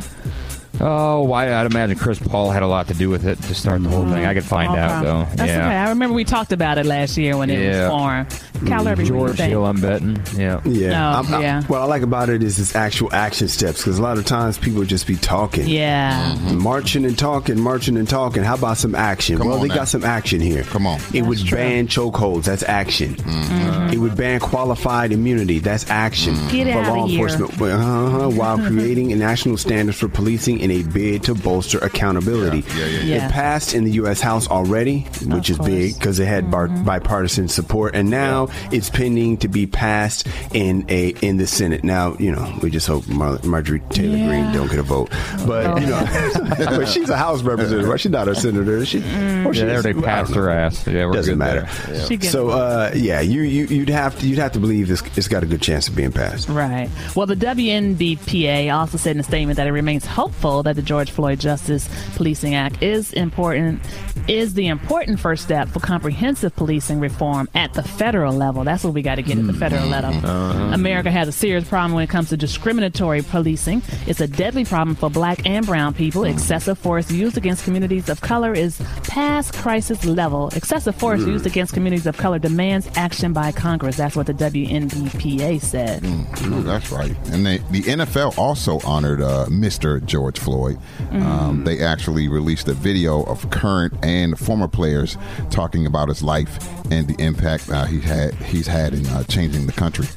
Oh, 0.81 1.23
why? 1.23 1.53
I'd 1.53 1.65
imagine 1.65 1.97
Chris 1.97 2.19
Paul 2.19 2.51
had 2.51 2.63
a 2.63 2.67
lot 2.67 2.87
to 2.87 2.93
do 2.93 3.09
with 3.09 3.25
it 3.25 3.41
to 3.41 3.55
start 3.55 3.83
the 3.83 3.89
whole 3.89 4.05
thing. 4.05 4.25
I 4.25 4.33
could 4.33 4.45
find 4.45 4.71
Okay. 4.71 4.79
out 4.79 5.03
though. 5.03 5.25
That's 5.35 5.49
yeah. 5.51 5.65
okay. 5.65 5.75
I 5.75 5.89
remember 5.89 6.13
we 6.15 6.23
talked 6.23 6.53
about 6.53 6.77
it 6.77 6.85
last 6.85 7.17
year 7.17 7.35
when 7.35 7.49
it 7.49 7.59
Yeah. 7.59 7.89
was 7.89 7.99
formed. 7.99 8.27
Kyle 8.67 8.87
Irby, 8.87 8.89
what 8.89 8.95
do 8.97 9.01
you 9.03 9.07
George 9.19 9.37
think? 9.37 9.49
Hill, 9.49 9.65
I'm 9.65 9.79
betting. 9.81 10.21
Yeah. 10.35 10.61
Yeah. 10.65 10.89
No, 10.89 11.07
I'm- 11.17 11.33
I- 11.33 11.41
yeah. 11.41 11.63
what 11.63 11.81
I 11.81 11.85
like 11.85 12.01
about 12.01 12.29
it 12.29 12.43
is 12.43 12.59
its 12.59 12.75
actual 12.75 13.13
action 13.13 13.47
steps 13.47 13.79
because 13.79 13.97
a 13.99 14.01
lot 14.01 14.17
of 14.17 14.25
times 14.25 14.57
people 14.57 14.83
just 14.83 15.07
be 15.07 15.15
talking. 15.15 15.67
Yeah. 15.67 16.35
Marching 16.53 17.05
and 17.05 17.17
talking, 17.17 17.59
marching 17.59 17.97
and 17.97 18.07
talking. 18.07 18.43
How 18.43 18.55
about 18.55 18.77
some 18.77 18.95
action? 18.95 19.37
Come 19.37 19.47
well, 19.47 19.59
they 19.59 19.67
now. 19.67 19.75
got 19.75 19.87
some 19.87 20.03
action 20.03 20.39
here. 20.41 20.63
Come 20.63 20.85
on. 20.87 20.99
It 21.13 21.23
would 21.23 21.39
ban 21.49 21.87
chokeholds. 21.87 22.45
That's 22.45 22.63
action. 22.63 23.15
Mm-hmm. 23.15 23.93
It 23.93 23.97
would 23.97 24.15
ban 24.15 24.39
qualified 24.39 25.11
immunity. 25.11 25.59
That's 25.59 25.89
action. 25.89 26.35
Get 26.49 26.71
for 26.71 26.79
outta 26.79 26.93
law 26.93 27.07
here. 27.07 27.27
enforcement 27.27 27.61
uh-huh, 27.61 28.29
while 28.29 28.57
creating 28.67 29.17
national 29.17 29.57
standards 29.57 29.97
for 29.97 30.07
policing 30.07 30.59
in 30.59 30.71
a 30.71 30.83
bid 30.83 31.23
to 31.23 31.35
bolster 31.35 31.77
accountability. 31.79 32.63
Yeah, 32.77 32.85
yeah, 32.85 32.85
yeah. 32.85 33.03
Yeah. 33.03 33.27
It 33.27 33.31
passed 33.31 33.73
in 33.73 33.83
the 33.83 33.91
U.S. 33.91 34.21
House 34.21 34.47
already, 34.49 35.01
which 35.25 35.49
is 35.49 35.57
big 35.59 35.95
because 35.95 36.19
it 36.19 36.25
had 36.27 36.49
bar- 36.51 36.59
Mm-hmm. 36.69 36.83
bipartisan 36.83 37.47
support, 37.47 37.95
and 37.95 38.09
now 38.09 38.48
it's 38.71 38.89
pending 38.89 39.37
to 39.37 39.47
be 39.47 39.65
passed 39.67 40.27
in 40.53 40.85
a 40.89 41.09
in 41.21 41.37
the 41.37 41.47
Senate. 41.47 41.83
Now, 41.83 42.15
you 42.19 42.31
know, 42.31 42.57
we 42.61 42.69
just 42.69 42.87
hope 42.87 43.07
Mar- 43.07 43.39
Marjorie 43.43 43.81
Taylor 43.89 44.17
Yeah. 44.17 44.27
Greene 44.27 44.53
don't 44.53 44.69
get 44.69 44.79
a 44.79 44.83
vote, 44.83 45.09
but 45.45 45.81
you 45.81 45.87
know, 45.87 46.05
but 46.57 46.87
she's 46.87 47.09
a 47.09 47.17
House 47.17 47.41
representative, 47.41 47.87
right? 47.89 47.99
She's 47.99 48.11
not 48.11 48.27
a 48.27 48.35
senator. 48.35 48.77
is 48.77 48.87
She, 48.87 48.99
or 48.99 49.01
she 49.53 49.59
Yeah, 49.61 49.65
they 49.65 49.75
is? 49.75 49.85
already 49.85 50.01
passed 50.01 50.33
don't 50.33 50.37
know. 50.37 50.43
her 50.43 50.49
ass. 50.51 50.87
Yeah, 50.87 51.05
we're 51.05 51.13
Doesn't 51.13 51.33
good 51.33 51.39
matter. 51.39 51.67
Yeah. 51.91 52.29
So, 52.29 52.49
uh, 52.49 52.91
yeah, 52.95 53.21
you, 53.21 53.41
you 53.41 53.65
you'd 53.65 53.89
have 53.89 54.17
to 54.19 54.27
you'd 54.27 54.39
have 54.39 54.51
to 54.53 54.59
believe 54.59 54.87
this. 54.87 55.01
It's 55.15 55.27
got 55.27 55.43
a 55.43 55.45
good 55.45 55.61
chance 55.61 55.87
of 55.87 55.95
being 55.95 56.11
passed. 56.11 56.49
Right. 56.49 56.89
Well, 57.15 57.25
the 57.25 57.35
WNBPA 57.35 58.73
also 58.73 58.97
said 58.97 59.15
in 59.15 59.19
a 59.19 59.23
statement 59.23 59.57
that 59.57 59.67
it 59.67 59.71
remains 59.71 60.05
hopeful 60.05 60.63
that 60.63 60.75
the 60.75 60.81
George 60.81 61.11
Floyd 61.11 61.39
Justice 61.39 61.89
Policing 62.15 62.55
Act 62.55 62.81
is 62.81 63.13
important, 63.13 63.81
is 64.27 64.53
the 64.53 64.67
important 64.67 65.19
first 65.19 65.43
step 65.43 65.67
for 65.69 65.79
comprehensive 65.79 66.55
policing 66.55 66.99
reform 66.99 67.49
at 67.55 67.73
the 67.73 67.83
federal 67.83 68.33
level. 68.39 68.63
That's 68.63 68.83
what 68.83 68.93
we 68.93 69.01
got 69.01 69.15
to 69.15 69.21
get 69.21 69.37
at 69.37 69.45
the 69.45 69.53
federal 69.53 69.87
level. 69.87 70.13
America 70.73 71.11
has 71.11 71.27
a 71.27 71.31
serious 71.31 71.67
problem 71.67 71.93
when 71.93 72.03
it 72.03 72.09
comes 72.09 72.29
to 72.29 72.37
discriminatory 72.37 73.21
policing. 73.21 73.83
It's 74.07 74.21
a 74.21 74.27
deadly 74.27 74.65
problem 74.65 74.95
for 74.95 75.09
black 75.09 75.45
and 75.45 75.65
brown 75.65 75.93
people. 75.93 76.23
Excessive 76.23 76.77
force 76.77 77.11
used 77.11 77.37
against 77.37 77.63
communities 77.63 78.09
of 78.09 78.21
color 78.21 78.53
is 78.53 78.81
past 79.03 79.53
crisis 79.53 80.05
level. 80.05 80.49
Excessive 80.55 80.95
force 80.95 81.21
used 81.21 81.45
against 81.45 81.73
communities 81.73 82.07
of 82.07 82.17
color 82.17 82.39
demands 82.39 82.89
action 82.95 83.33
by 83.33 83.51
Congress. 83.51 83.97
That's 83.97 84.15
what 84.15 84.25
the 84.25 84.33
WNBPA 84.33 85.61
said. 85.61 86.01
Oh, 86.05 86.61
that's 86.61 86.91
right. 86.91 87.15
And 87.29 87.45
they, 87.45 87.57
the 87.69 87.81
NFL 87.81 88.37
also 88.37 88.79
honored 88.85 89.21
uh, 89.21 89.47
Mr. 89.49 90.03
George 90.03 90.39
Floyd. 90.39 90.79
Mm. 91.11 91.21
Um, 91.21 91.63
they 91.63 91.83
actually 91.83 92.27
released 92.27 92.67
a 92.67 92.73
video 92.73 93.23
of 93.23 93.49
current 93.49 93.93
and 94.03 94.37
former 94.37 94.67
players 94.67 95.17
talking 95.49 95.85
about 95.85 96.07
his 96.07 96.23
life 96.23 96.57
and 96.91 97.07
the 97.07 97.21
impact 97.23 97.69
uh, 97.69 97.85
he 97.85 97.99
had 97.99 98.28
he's 98.35 98.67
had 98.67 98.93
in 98.93 99.05
uh, 99.07 99.23
changing 99.25 99.65
the 99.65 99.71
country. 99.73 100.07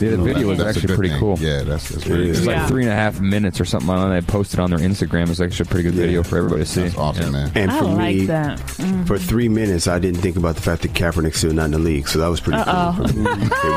Yeah, 0.00 0.10
the 0.10 0.18
video 0.18 0.46
was 0.46 0.58
that's 0.58 0.76
actually 0.76 0.94
pretty 0.94 1.08
thing. 1.10 1.18
cool. 1.18 1.36
Yeah, 1.40 1.62
that's, 1.64 1.88
that's 1.88 2.04
very 2.04 2.30
It's 2.30 2.38
good. 2.38 2.46
like 2.56 2.68
three 2.68 2.84
and 2.84 2.92
a 2.92 2.94
half 2.94 3.20
minutes 3.20 3.60
or 3.60 3.64
something 3.64 3.90
on 3.90 4.12
it. 4.12 4.20
They 4.20 4.26
posted 4.32 4.60
on 4.60 4.70
their 4.70 4.78
Instagram. 4.78 5.28
It's 5.28 5.40
actually 5.40 5.64
a 5.68 5.72
pretty 5.72 5.82
good 5.90 5.94
video 5.94 6.22
for 6.22 6.38
everybody 6.38 6.62
to 6.62 6.66
see. 6.66 6.82
That's 6.82 6.96
awesome, 6.96 7.32
man. 7.32 7.50
And 7.56 7.68
I 7.72 7.78
for 7.80 7.84
like 7.86 8.14
me, 8.16 8.26
that. 8.26 8.58
Mhm. 8.60 9.06
for 9.08 9.18
three 9.18 9.48
minutes, 9.48 9.88
I 9.88 9.98
didn't 9.98 10.20
think 10.20 10.36
about 10.36 10.54
the 10.54 10.62
fact 10.62 10.82
that 10.82 10.92
Kaepernick's 10.92 11.38
still 11.38 11.52
not 11.52 11.64
in 11.64 11.70
the 11.72 11.78
league, 11.80 12.06
so 12.06 12.20
that 12.20 12.28
was 12.28 12.38
pretty 12.40 12.60
Uh-oh. 12.60 12.94
cool. 12.96 13.08
For 13.08 13.14
me. 13.14 13.26
It 13.42 13.70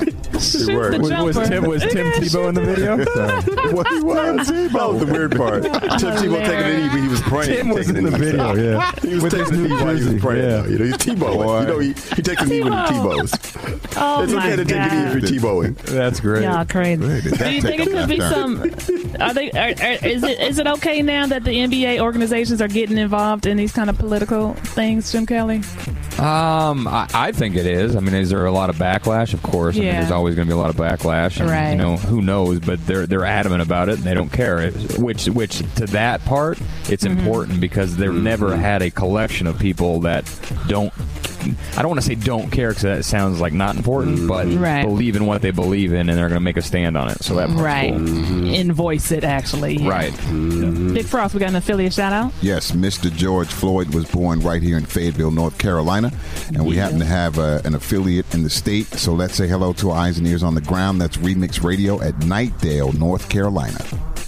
worked. 0.00 0.14
Shoots 0.58 0.66
the 0.66 1.22
Was, 1.24 1.36
was. 1.36 1.48
Tim 1.48 1.64
was 1.66 1.82
Tim 1.82 2.06
Tebow 2.12 2.48
in 2.48 2.54
the 2.54 2.62
video? 2.62 2.96
what 3.74 3.86
he 3.88 4.00
was? 4.00 4.46
That 4.48 4.88
was 4.88 5.00
the 5.04 5.12
weird 5.12 5.36
part. 5.36 5.62
Tim 5.64 5.72
Tebow 5.72 6.38
taking 6.46 6.58
the 6.58 6.78
knee, 6.78 6.88
but 6.88 7.00
he 7.00 7.08
was 7.08 7.20
praying. 7.22 7.56
Tim 7.56 7.68
was 7.70 7.90
in 7.90 8.04
the 8.04 8.10
video, 8.18 8.54
yeah. 8.54 8.92
he 9.02 9.14
was 9.14 9.22
With 9.24 9.32
taking 9.32 9.46
his 9.46 9.50
the 9.50 9.56
knee 9.56 9.68
new 9.68 9.74
while 9.84 9.96
he 9.96 10.04
was 10.14 10.20
praying. 10.22 10.44
yeah. 10.50 10.66
You 10.66 10.78
know, 10.78 10.84
he's 10.84 10.96
Tebow. 10.96 11.60
You 11.60 11.66
know, 11.66 11.78
he, 11.78 11.88
he 11.88 12.22
takes 12.22 12.42
a 12.42 12.46
knee 12.46 12.60
when 12.62 12.72
he 12.72 12.78
Tebow. 12.78 13.20
Tebows. 13.22 13.90
Oh 13.96 14.22
it's 14.24 14.32
my 14.32 14.46
okay 14.52 14.56
to 14.56 14.64
take 14.64 14.76
a 14.76 14.94
knee 14.94 15.04
if 15.22 15.30
you're 15.30 15.40
Tebowing. 15.40 15.76
That's 15.82 16.20
great. 16.20 16.42
Y'all 16.44 16.64
crazy. 16.64 17.02
Wait, 17.06 17.22
Do 17.22 17.50
you 17.52 17.62
think 17.62 17.82
it 17.82 17.88
could 17.90 18.08
be 18.08 18.18
some? 18.20 18.62
Are 19.20 19.32
they? 19.34 19.50
Are, 19.52 19.68
are, 19.68 20.06
is 20.06 20.22
it? 20.24 20.40
Is 20.40 20.58
it 20.58 20.66
okay 20.66 21.02
now 21.02 21.26
that 21.26 21.44
the 21.44 21.50
NBA 21.52 22.00
organizations 22.00 22.60
are 22.60 22.68
getting 22.68 22.98
involved 22.98 23.46
in 23.46 23.56
these 23.56 23.72
kind 23.72 23.88
of 23.90 23.96
political 23.98 24.54
things, 24.54 25.12
Jim 25.12 25.26
Kelly? 25.26 25.62
Um, 26.18 26.86
I, 26.86 27.08
I 27.12 27.32
think 27.32 27.56
it 27.56 27.66
is. 27.66 27.96
I 27.96 28.00
mean, 28.00 28.14
is 28.14 28.30
there 28.30 28.44
a 28.46 28.52
lot 28.52 28.70
of 28.70 28.76
backlash? 28.76 29.34
Of 29.34 29.42
course. 29.42 29.74
I 29.76 29.78
mean, 29.80 29.88
Yeah. 29.88 30.00
there's 30.00 30.12
always 30.12 30.34
going 30.36 30.43
to 30.46 30.54
be 30.54 30.58
a 30.58 30.60
lot 30.60 30.70
of 30.70 30.76
backlash. 30.76 31.40
And, 31.40 31.50
Right. 31.50 31.70
You 31.72 31.76
know, 31.76 31.96
who 31.96 32.20
knows? 32.22 32.60
But 32.60 32.86
they're 32.86 33.06
they're 33.06 33.24
adamant 33.24 33.62
about 33.62 33.88
it, 33.88 33.96
and 33.96 34.04
they 34.04 34.14
don't 34.14 34.32
care. 34.32 34.58
It- 34.60 34.98
Which 34.98 35.26
which 35.26 35.58
to 35.76 35.86
that 35.88 36.24
part, 36.24 36.58
it's 36.88 37.04
Mm-hmm. 37.04 37.18
important 37.18 37.60
because 37.60 37.96
they've 37.96 38.12
never 38.12 38.56
had 38.56 38.82
a 38.82 38.90
collection 38.90 39.46
of 39.46 39.58
people 39.58 40.00
that 40.00 40.24
don't. 40.68 40.92
I 41.76 41.82
don't 41.82 41.88
want 41.88 42.00
to 42.00 42.06
say 42.06 42.14
don't 42.14 42.50
care 42.50 42.68
because 42.70 42.82
that 42.82 43.04
sounds 43.04 43.40
like 43.40 43.52
not 43.52 43.76
important, 43.76 44.18
mm-hmm. 44.18 44.28
but 44.28 44.46
Right. 44.54 44.84
believe 44.84 45.16
in 45.16 45.26
what 45.26 45.42
they 45.42 45.50
believe 45.50 45.92
in, 45.92 46.08
and 46.08 46.18
they're 46.18 46.28
going 46.28 46.40
to 46.40 46.44
make 46.44 46.56
a 46.56 46.62
stand 46.62 46.96
on 46.96 47.08
it. 47.10 47.22
So 47.22 47.34
that 47.36 47.48
Right. 47.50 47.92
cool. 47.92 48.48
Invoice 48.54 49.10
it 49.12 49.24
actually. 49.24 49.76
yeah. 49.78 49.88
Right. 49.88 50.12
Mm-hmm. 50.12 50.94
Vic 50.94 51.06
Frost, 51.06 51.34
we 51.34 51.40
got 51.40 51.50
an 51.50 51.56
affiliate 51.56 51.92
shout 51.92 52.12
out. 52.12 52.32
Yes, 52.42 52.72
Mr. 52.72 53.12
George 53.14 53.48
Floyd 53.48 53.94
was 53.94 54.04
born 54.06 54.40
right 54.40 54.62
here 54.62 54.76
in 54.76 54.84
Fayetteville, 54.84 55.30
North 55.30 55.58
Carolina, 55.58 56.12
and 56.48 56.64
we 56.66 56.76
happen 56.76 56.98
to 56.98 57.04
have 57.04 57.38
uh, 57.38 57.60
an 57.64 57.74
affiliate 57.74 58.32
in 58.34 58.42
the 58.42 58.50
state. 58.50 58.86
So 58.86 59.12
let's 59.12 59.34
say 59.34 59.46
hello 59.48 59.72
to 59.74 59.90
our 59.90 59.98
eyes 59.98 60.18
and 60.18 60.26
ears 60.26 60.42
on 60.42 60.54
the 60.54 60.60
ground. 60.60 61.00
That's 61.00 61.16
Remix 61.16 61.62
Radio 61.62 62.00
at 62.02 62.14
Knightdale, 62.20 62.96
North 62.98 63.28
Carolina. 63.28 63.78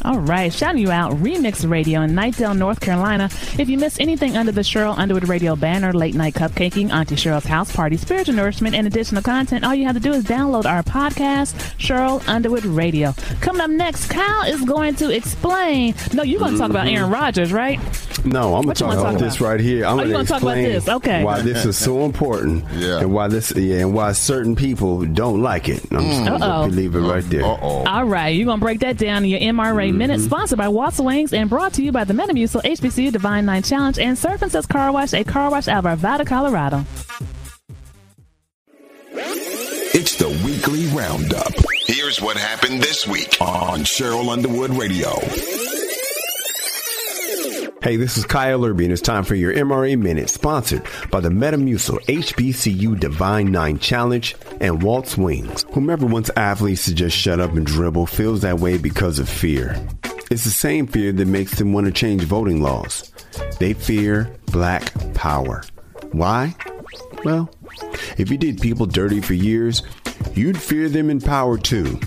All 0.07 0.21
right, 0.21 0.53
shouting 0.53 0.81
you 0.81 0.93
out, 0.93 1.15
Remix 1.15 1.69
Radio 1.69 2.03
in 2.03 2.13
Knightdale, 2.13 2.57
North 2.57 2.79
Carolina. 2.79 3.25
If 3.59 3.69
you 3.69 3.77
missed 3.77 4.01
anything 4.01 4.37
under 4.37 4.53
the 4.53 4.61
Cheryl 4.61 4.97
Underwood 4.97 5.29
Radio 5.29 5.57
banner, 5.57 5.93
late 5.93 6.15
night 6.15 6.35
cupcaking, 6.35 6.93
Auntie 6.93 7.17
Cheryl's 7.17 7.45
house 7.45 7.75
party, 7.75 7.97
spiritual 7.97 8.37
nourishment, 8.37 8.77
and 8.77 8.87
additional 8.87 9.21
content, 9.21 9.65
all 9.65 9.75
you 9.75 9.85
have 9.85 9.97
to 9.97 10.01
do 10.01 10.13
is 10.13 10.23
download 10.23 10.65
our 10.65 10.85
podcast, 10.85 11.55
Cheryl 11.77 12.27
Underwood 12.29 12.65
Radio. 12.65 13.15
Coming 13.41 13.63
up 13.63 13.71
next, 13.71 14.07
Kyle 14.09 14.49
is 14.49 14.63
going 14.63 14.95
to 14.95 15.11
explain. 15.11 15.97
No, 16.15 16.23
you're 16.23 16.39
going 16.39 16.53
to 16.53 16.59
talk 16.59 16.71
about 16.71 16.87
Aaron 16.87 17.11
mm-hmm. 17.11 17.13
Rodgers, 17.13 17.53
right? 17.53 17.81
No, 18.25 18.55
I'm 18.55 18.63
going 18.63 18.77
to 18.77 18.85
talk 18.85 18.93
about 18.95 19.13
talk 19.13 19.21
this 19.21 19.37
about? 19.39 19.49
right 19.49 19.61
here. 19.61 19.87
I'm 19.87 19.99
Oh, 19.99 20.03
you 20.03 20.13
going 20.13 20.15
wanna 20.15 20.29
talk 20.29 20.43
about 20.43 20.55
this? 20.55 20.89
Okay. 20.89 21.25
why 21.25 21.43
this 21.43 21.65
is 21.65 21.77
so 21.77 22.05
important 22.05 22.65
Yeah. 22.77 23.01
and 23.01 23.13
why 23.13 23.27
this 23.29 23.53
yeah, 23.57 23.79
and 23.79 23.93
why 23.95 24.13
certain 24.13 24.55
people 24.55 25.05
don't 25.05 25.43
like 25.43 25.69
it. 25.69 25.83
I'm 25.91 25.99
just 26.07 26.21
mm. 26.21 26.27
going 26.29 26.43
Uh-oh. 26.43 26.69
to 26.69 26.73
leave 26.75 26.95
it 26.95 27.01
right 27.01 27.25
there. 27.25 27.45
Uh-oh. 27.45 27.85
All 27.85 28.05
right, 28.05 28.29
you're 28.29 28.47
going 28.47 28.61
to 28.61 28.65
break 28.65 28.81
that 28.81 28.99
down 28.99 29.25
in 29.25 29.31
your 29.31 29.41
MRA 29.41 29.96
Minute, 29.97 30.19
mm-hmm. 30.19 30.27
sponsored 30.27 30.59
by 30.59 30.69
Watts 30.69 31.01
Wings 31.01 31.33
and 31.33 31.49
brought 31.49 31.73
to 31.75 31.83
you 31.83 31.91
by 31.91 32.05
the 32.05 32.13
Metamucil 32.13 32.63
HBCU 32.63 33.11
Divine 33.11 33.47
Nine 33.47 33.63
Challenge 33.63 33.99
and 33.99 34.19
Surf 34.19 34.43
and 34.43 34.53
Suds 34.53 34.67
Car 34.67 34.93
Wash, 34.93 35.15
a 35.15 35.25
car 35.25 35.51
wash 35.51 35.69
out 35.69 35.87
of 35.87 35.99
Arvada, 35.99 36.27
Colorado. 36.27 36.85
It's 39.99 40.17
the 40.17 40.29
weekly 40.45 40.87
roundup. 40.89 41.55
Here's 41.87 42.21
what 42.21 42.37
happened 42.37 42.83
this 42.83 43.07
week 43.07 43.39
on 43.41 43.81
Cheryl 43.81 44.29
Underwood 44.29 44.71
Radio. 44.71 45.09
Hey, 47.87 47.95
this 47.95 48.19
is 48.19 48.25
Kyle 48.25 48.65
Irby, 48.65 48.83
and 48.83 48.93
it's 48.93 49.01
time 49.01 49.23
for 49.23 49.37
your 49.37 49.55
MRA 49.55 49.97
Minute, 49.97 50.29
sponsored 50.29 50.83
by 51.13 51.21
the 51.21 51.29
Metamucil 51.29 52.05
HBCU 52.07 52.99
Divine 52.99 53.53
Nine 53.53 53.79
Challenge 53.79 54.35
and 54.61 54.83
Waltz 54.83 55.17
Wings. 55.17 55.65
Whomever 55.71 56.05
wants 56.05 56.29
athletes 56.37 56.87
to 56.87 56.95
just 56.97 57.17
shut 57.17 57.39
up 57.39 57.53
and 57.53 57.65
dribble 57.65 58.07
feels 58.07 58.41
that 58.41 58.59
way 58.59 58.77
because 58.77 59.21
of 59.21 59.29
fear. 59.29 59.81
It's 60.33 60.43
the 60.43 60.51
same 60.51 60.89
fear 60.89 61.13
that 61.13 61.29
makes 61.29 61.61
them 61.61 61.73
want 61.73 61.87
to 61.87 61.93
change 61.93 62.25
voting 62.25 62.61
laws. 62.61 63.13
They 63.61 63.73
fear 63.73 64.35
black 64.47 64.93
power. 65.15 65.63
Why? 66.11 66.57
Well, 67.25 67.49
if 68.19 68.33
you 68.33 68.37
did 68.37 68.61
people 68.61 68.87
dirty 68.87 69.21
for 69.21 69.35
years, 69.35 69.85
you'd 70.35 70.61
fear 70.61 70.89
them 70.89 71.11
in 71.11 71.21
power 71.21 71.59
too. 71.59 71.99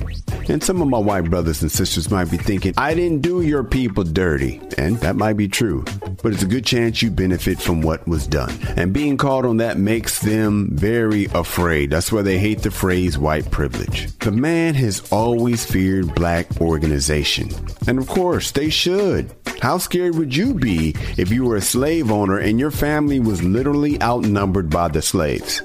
And 0.50 0.64
some 0.64 0.82
of 0.82 0.88
my 0.88 0.98
white 0.98 1.30
brothers 1.30 1.62
and 1.62 1.72
sisters 1.72 2.10
might 2.10 2.32
be 2.32 2.38
thinking, 2.38 2.74
I 2.78 2.94
didn't 2.94 3.22
do 3.22 3.42
your 3.42 3.64
people 3.64 4.04
dirty. 4.04 4.60
And 4.78 4.98
that 4.98 5.16
might 5.16 5.34
be 5.34 5.48
true. 5.48 5.86
But 6.22 6.34
it's 6.34 6.44
a 6.44 6.48
good 6.48 6.66
chance 6.66 7.02
you 7.02 7.12
benefit 7.12 7.62
from 7.62 7.82
what 7.82 8.08
was 8.08 8.28
done. 8.28 8.58
And 8.76 8.94
being 8.94 9.18
called 9.18 9.46
on 9.46 9.58
that 9.58 9.78
makes 9.78 10.20
them 10.20 10.70
very 10.72 11.26
afraid. 11.26 11.90
That's 11.92 12.12
why 12.12 12.22
they 12.22 12.38
hate 12.38 12.62
the 12.62 12.72
phrase 12.72 13.18
white 13.18 13.50
privilege. 13.52 14.18
The 14.20 14.32
man 14.32 14.74
has 14.76 15.12
always 15.12 15.66
feared 15.66 16.16
black 16.16 16.60
organization. 16.62 17.50
And 17.88 18.00
of 18.00 18.08
course, 18.08 18.52
they 18.52 18.70
should. 18.70 19.34
How 19.62 19.78
scared 19.78 20.16
would 20.16 20.36
you 20.36 20.54
be 20.54 20.96
if 21.18 21.32
you 21.32 21.44
were 21.44 21.58
a 21.58 21.62
slave 21.62 22.12
owner 22.12 22.38
and 22.38 22.60
your 22.60 22.72
family 22.72 23.20
was 23.20 23.44
literally 23.44 24.02
outnumbered 24.02 24.70
by 24.70 24.88
the 24.88 25.02
slaves? 25.02 25.62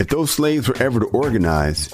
If 0.00 0.08
those 0.08 0.30
slaves 0.30 0.68
were 0.68 0.82
ever 0.82 1.00
to 1.00 1.06
organize, 1.06 1.90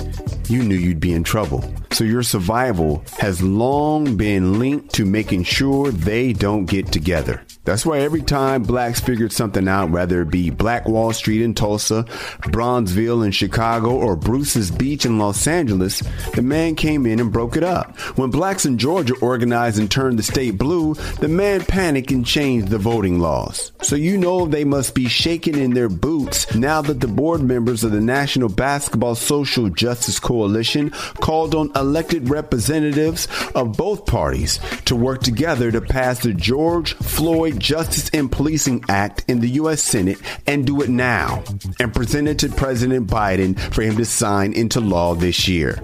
you 0.49 0.63
knew 0.63 0.75
you'd 0.75 1.01
be 1.01 1.13
in 1.13 1.25
trouble. 1.25 1.65
So 1.93 2.05
your 2.05 2.23
survival 2.23 3.05
has 3.19 3.41
long 3.41 4.17
been 4.17 4.59
linked 4.59 4.95
to 4.95 5.05
making 5.05 5.45
sure 5.45 5.91
they 5.91 6.33
don't 6.33 6.67
get 6.67 6.91
together. 6.91 7.43
That's 7.65 7.87
why 7.87 8.01
every 8.01 8.21
time 8.23 8.63
blacks 8.63 9.01
figured 9.01 9.33
something 9.33 9.67
out, 9.69 9.91
whether 9.91 10.21
it 10.23 10.31
be 10.31 10.51
Black 10.51 10.87
Wall 10.87 11.13
Street 11.15 11.41
in 11.41 11.55
Tulsa, 11.55 12.05
Bronzeville 12.43 13.25
in 13.25 13.33
Chicago, 13.33 13.91
or 13.91 14.17
Bruce's 14.17 14.71
Beach 14.71 15.07
in 15.07 15.19
Los 15.19 15.47
Angeles, 15.47 16.03
the 16.35 16.43
man 16.43 16.75
came 16.75 17.07
in 17.07 17.21
and 17.21 17.33
broke 17.33 17.57
it 17.57 17.65
up. 17.65 17.99
When 18.19 18.31
blacks 18.31 18.67
in 18.67 18.77
Georgia 18.77 19.15
organized 19.21 19.79
and 19.79 19.91
turned 19.91 20.19
the 20.19 20.23
state 20.23 20.59
blue, 20.59 20.95
the 21.21 21.29
man 21.29 21.65
panicked 21.65 22.11
and 22.11 22.27
changed 22.27 22.69
the 22.69 22.79
voting 22.79 23.19
laws. 23.19 23.73
So 23.81 23.97
you 23.97 24.19
know 24.19 24.45
they 24.45 24.65
must 24.65 24.95
be 24.95 25.09
shaking 25.09 25.57
in 25.57 25.73
their 25.73 25.89
boots 25.89 26.55
now 26.55 26.83
that 26.83 27.01
the 27.01 27.09
board 27.09 27.41
members 27.41 27.83
of 27.83 27.93
the 27.93 28.01
National 28.01 28.51
Basketball 28.51 29.15
Social 29.15 29.71
Justice 29.71 30.21
Coalition 30.21 30.91
called 30.91 31.55
on 31.55 31.73
elected 31.75 32.29
representatives 32.29 33.27
of 33.55 33.77
both 33.77 34.05
parties 34.05 34.61
to 34.85 34.95
work 34.95 35.23
together 35.23 35.73
to 35.73 35.81
pass 35.81 36.19
the 36.21 36.35
George 36.35 36.95
Floyd 36.95 37.54
Justice 37.59 38.11
and 38.13 38.31
Policing 38.31 38.85
Act 38.89 39.25
in 39.29 39.41
the 39.41 39.51
U.S. 39.51 39.83
Senate 39.83 40.19
and 40.47 40.67
do 40.67 40.83
it 40.83 40.89
now 40.91 41.43
and 41.81 41.93
present 41.95 42.29
it 42.29 42.39
to 42.41 42.49
President 42.49 43.09
Biden 43.09 43.59
for 43.73 43.83
him 43.83 43.97
to 43.97 44.05
sign 44.05 44.53
into 44.53 44.81
law 44.81 45.15
this 45.15 45.49
year. 45.49 45.79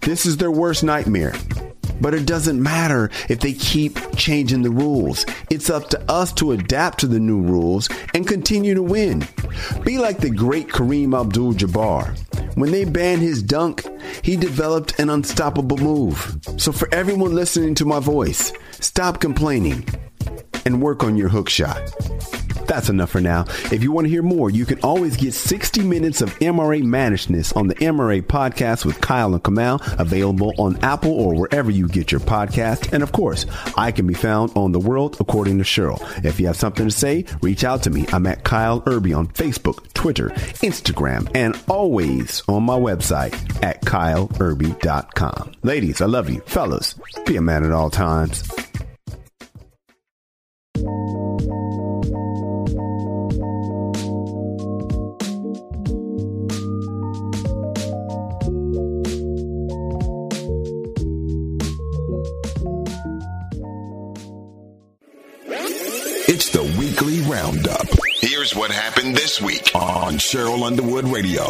This 0.00 0.26
is 0.26 0.36
their 0.36 0.50
worst 0.50 0.84
nightmare. 0.84 1.34
But 2.00 2.14
it 2.14 2.26
doesn't 2.26 2.62
matter 2.62 3.10
if 3.28 3.40
they 3.40 3.52
keep 3.52 3.98
changing 4.16 4.62
the 4.62 4.70
rules. 4.70 5.24
It's 5.50 5.70
up 5.70 5.88
to 5.90 6.10
us 6.10 6.32
to 6.34 6.52
adapt 6.52 7.00
to 7.00 7.06
the 7.06 7.20
new 7.20 7.40
rules 7.40 7.88
and 8.12 8.26
continue 8.26 8.74
to 8.74 8.82
win. 8.82 9.26
Be 9.84 9.98
like 9.98 10.18
the 10.18 10.30
great 10.30 10.68
Kareem 10.68 11.18
Abdul 11.18 11.54
Jabbar. 11.54 12.18
When 12.56 12.72
they 12.72 12.84
banned 12.84 13.22
his 13.22 13.42
dunk, 13.42 13.86
he 14.22 14.36
developed 14.36 14.98
an 14.98 15.10
unstoppable 15.10 15.78
move. 15.78 16.38
So, 16.56 16.72
for 16.72 16.92
everyone 16.92 17.34
listening 17.34 17.74
to 17.76 17.84
my 17.84 18.00
voice, 18.00 18.52
stop 18.72 19.20
complaining 19.20 19.84
and 20.64 20.82
work 20.82 21.04
on 21.04 21.16
your 21.16 21.28
hook 21.28 21.48
shot. 21.48 21.80
That's 22.66 22.88
enough 22.88 23.10
for 23.10 23.20
now. 23.20 23.44
If 23.70 23.82
you 23.82 23.92
want 23.92 24.06
to 24.06 24.10
hear 24.10 24.22
more, 24.22 24.50
you 24.50 24.64
can 24.66 24.80
always 24.80 25.16
get 25.16 25.34
60 25.34 25.82
minutes 25.82 26.20
of 26.20 26.36
MRA 26.38 26.82
mannishness 26.82 27.54
on 27.56 27.66
the 27.68 27.74
MRA 27.76 28.22
podcast 28.22 28.84
with 28.84 29.00
Kyle 29.00 29.34
and 29.34 29.42
Kamal, 29.42 29.80
available 29.98 30.54
on 30.58 30.76
Apple 30.82 31.12
or 31.12 31.34
wherever 31.34 31.70
you 31.70 31.88
get 31.88 32.10
your 32.10 32.20
podcast. 32.20 32.92
And 32.92 33.02
of 33.02 33.12
course, 33.12 33.46
I 33.76 33.92
can 33.92 34.06
be 34.06 34.14
found 34.14 34.52
on 34.56 34.72
The 34.72 34.80
World 34.80 35.16
According 35.20 35.58
to 35.58 35.64
Cheryl. 35.64 36.00
If 36.24 36.40
you 36.40 36.46
have 36.46 36.56
something 36.56 36.86
to 36.86 36.90
say, 36.90 37.26
reach 37.42 37.64
out 37.64 37.82
to 37.84 37.90
me. 37.90 38.06
I'm 38.12 38.26
at 38.26 38.44
Kyle 38.44 38.82
Irby 38.86 39.12
on 39.12 39.28
Facebook, 39.28 39.92
Twitter, 39.92 40.30
Instagram, 40.64 41.30
and 41.34 41.58
always 41.68 42.42
on 42.48 42.62
my 42.62 42.78
website 42.78 43.34
at 43.62 43.82
kyleirby.com. 43.82 45.52
Ladies, 45.62 46.00
I 46.00 46.06
love 46.06 46.30
you. 46.30 46.40
Fellas, 46.46 46.94
be 47.26 47.36
a 47.36 47.42
man 47.42 47.64
at 47.64 47.72
all 47.72 47.90
times. 47.90 48.42
Weekly 67.14 67.30
roundup. 67.30 67.86
Here's 68.20 68.54
what 68.54 68.70
happened 68.70 69.16
this 69.16 69.40
week 69.40 69.70
on 69.74 70.14
Cheryl 70.14 70.64
Underwood 70.64 71.04
Radio. 71.06 71.44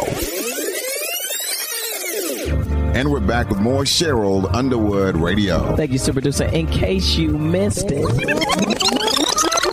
And 2.93 3.11
we're 3.11 3.19
back 3.19 3.49
with 3.49 3.59
more 3.59 3.83
Cheryl 3.83 4.53
Underwood 4.53 5.17
Radio. 5.17 5.75
Thank 5.75 5.91
you, 5.91 5.97
super 5.97 6.15
producer. 6.15 6.45
In 6.45 6.67
case 6.67 7.15
you 7.15 7.37
missed 7.37 7.87
it. 7.89 8.05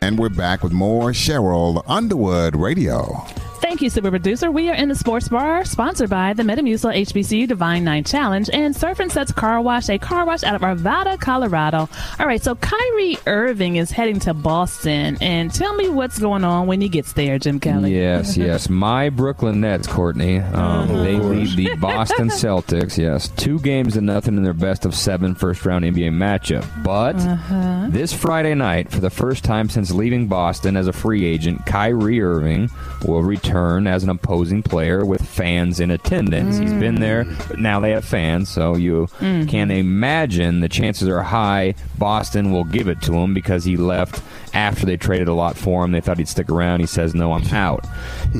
And 0.02 0.18
we're 0.18 0.28
back 0.28 0.62
with 0.62 0.72
more 0.72 1.10
Cheryl 1.10 1.82
Underwood 1.86 2.56
Radio. 2.56 3.24
Thank 3.62 3.80
you, 3.80 3.90
super 3.90 4.10
producer. 4.10 4.50
We 4.50 4.68
are 4.68 4.74
in 4.74 4.88
the 4.88 4.94
sports 4.94 5.28
bar, 5.28 5.64
sponsored 5.64 6.10
by 6.10 6.32
the 6.34 6.42
Metamucil 6.42 6.94
HBCU 7.06 7.46
Divine 7.46 7.84
Nine 7.84 8.02
Challenge 8.04 8.50
and 8.52 8.74
Surf 8.76 8.98
and 8.98 9.10
Suds 9.10 9.30
Car 9.32 9.62
Wash, 9.62 9.88
a 9.88 9.98
car 9.98 10.26
wash 10.26 10.42
out 10.42 10.54
of 10.56 10.60
Arvada, 10.62 11.18
Colorado. 11.18 11.88
All 12.18 12.26
right, 12.26 12.42
so 12.42 12.54
Kyrie 12.56 13.16
Irving 13.24 13.76
is 13.76 13.90
heading 13.92 14.18
to 14.20 14.34
Boston, 14.34 15.16
and 15.22 15.54
tell 15.54 15.74
me 15.74 15.88
what's 15.88 16.18
going 16.18 16.42
on 16.44 16.66
when 16.66 16.80
he 16.80 16.88
gets 16.88 17.12
there, 17.14 17.38
Jim 17.38 17.60
Kelly. 17.60 17.94
Yes, 17.94 18.36
yes. 18.36 18.68
My 18.68 19.08
Brooklyn 19.08 19.60
Nets, 19.60 19.86
Courtney. 19.86 20.40
Um, 20.40 20.88
they 20.88 21.14
lead 21.16 21.56
the 21.56 21.74
Boston 21.80 22.28
Celtics, 22.28 22.98
yes. 22.98 23.28
Two 23.28 23.58
games 23.60 23.94
to 23.94 24.00
nothing 24.00 24.36
in 24.36 24.42
their 24.42 24.52
best 24.54 24.84
of 24.84 24.94
seven 24.94 25.34
first 25.36 25.64
round 25.64 25.84
NBA 25.84 26.10
matchup. 26.10 26.66
But 26.82 27.14
Uh-huh. 27.16 27.86
this 27.90 28.12
Friday 28.12 28.54
night, 28.54 28.90
for 28.90 29.00
the 29.00 29.10
first 29.10 29.44
time 29.44 29.68
since 29.70 29.92
leaving 29.92 30.26
Boston 30.26 30.76
as 30.76 30.88
a 30.88 30.92
free 30.92 31.24
agent, 31.24 31.64
Kyrie 31.64 32.20
Irving 32.20 32.68
will 33.06 33.22
return 33.22 33.51
as 33.56 34.02
an 34.02 34.08
opposing 34.08 34.62
player 34.62 35.04
with 35.04 35.20
fans 35.26 35.78
in 35.80 35.90
attendance. 35.90 36.58
He's 36.58 36.72
been 36.72 36.96
there, 37.00 37.24
but 37.48 37.58
now 37.58 37.80
they 37.80 37.90
have 37.90 38.04
fans, 38.04 38.48
so 38.48 38.76
you 38.76 39.08
Mhm. 39.20 39.48
can 39.48 39.70
imagine 39.70 40.60
the 40.60 40.68
chances 40.68 41.08
are 41.08 41.22
high 41.22 41.74
Boston 41.98 42.50
will 42.50 42.64
give 42.64 42.88
it 42.88 43.00
to 43.02 43.12
him 43.14 43.32
because 43.34 43.64
he 43.64 43.76
left 43.76 44.22
after 44.54 44.84
they 44.86 44.96
traded 44.96 45.28
a 45.28 45.34
lot 45.34 45.56
for 45.56 45.84
him. 45.84 45.92
They 45.92 46.00
thought 46.00 46.18
he'd 46.18 46.28
stick 46.28 46.50
around. 46.50 46.80
He 46.80 46.86
says, 46.86 47.14
No, 47.14 47.32
I'm 47.32 47.46
out. 47.54 47.86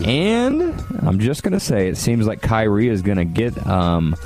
And 0.05 0.75
I'm 1.01 1.19
just 1.19 1.43
going 1.43 1.53
to 1.53 1.61
say, 1.61 1.89
it 1.89 1.97
seems 1.97 2.27
like 2.27 2.41
Kyrie 2.43 2.89
is 2.89 3.03
going 3.03 3.19
to 3.19 3.25
get. 3.25 3.67
Um, 3.67 4.11
them 4.11 4.17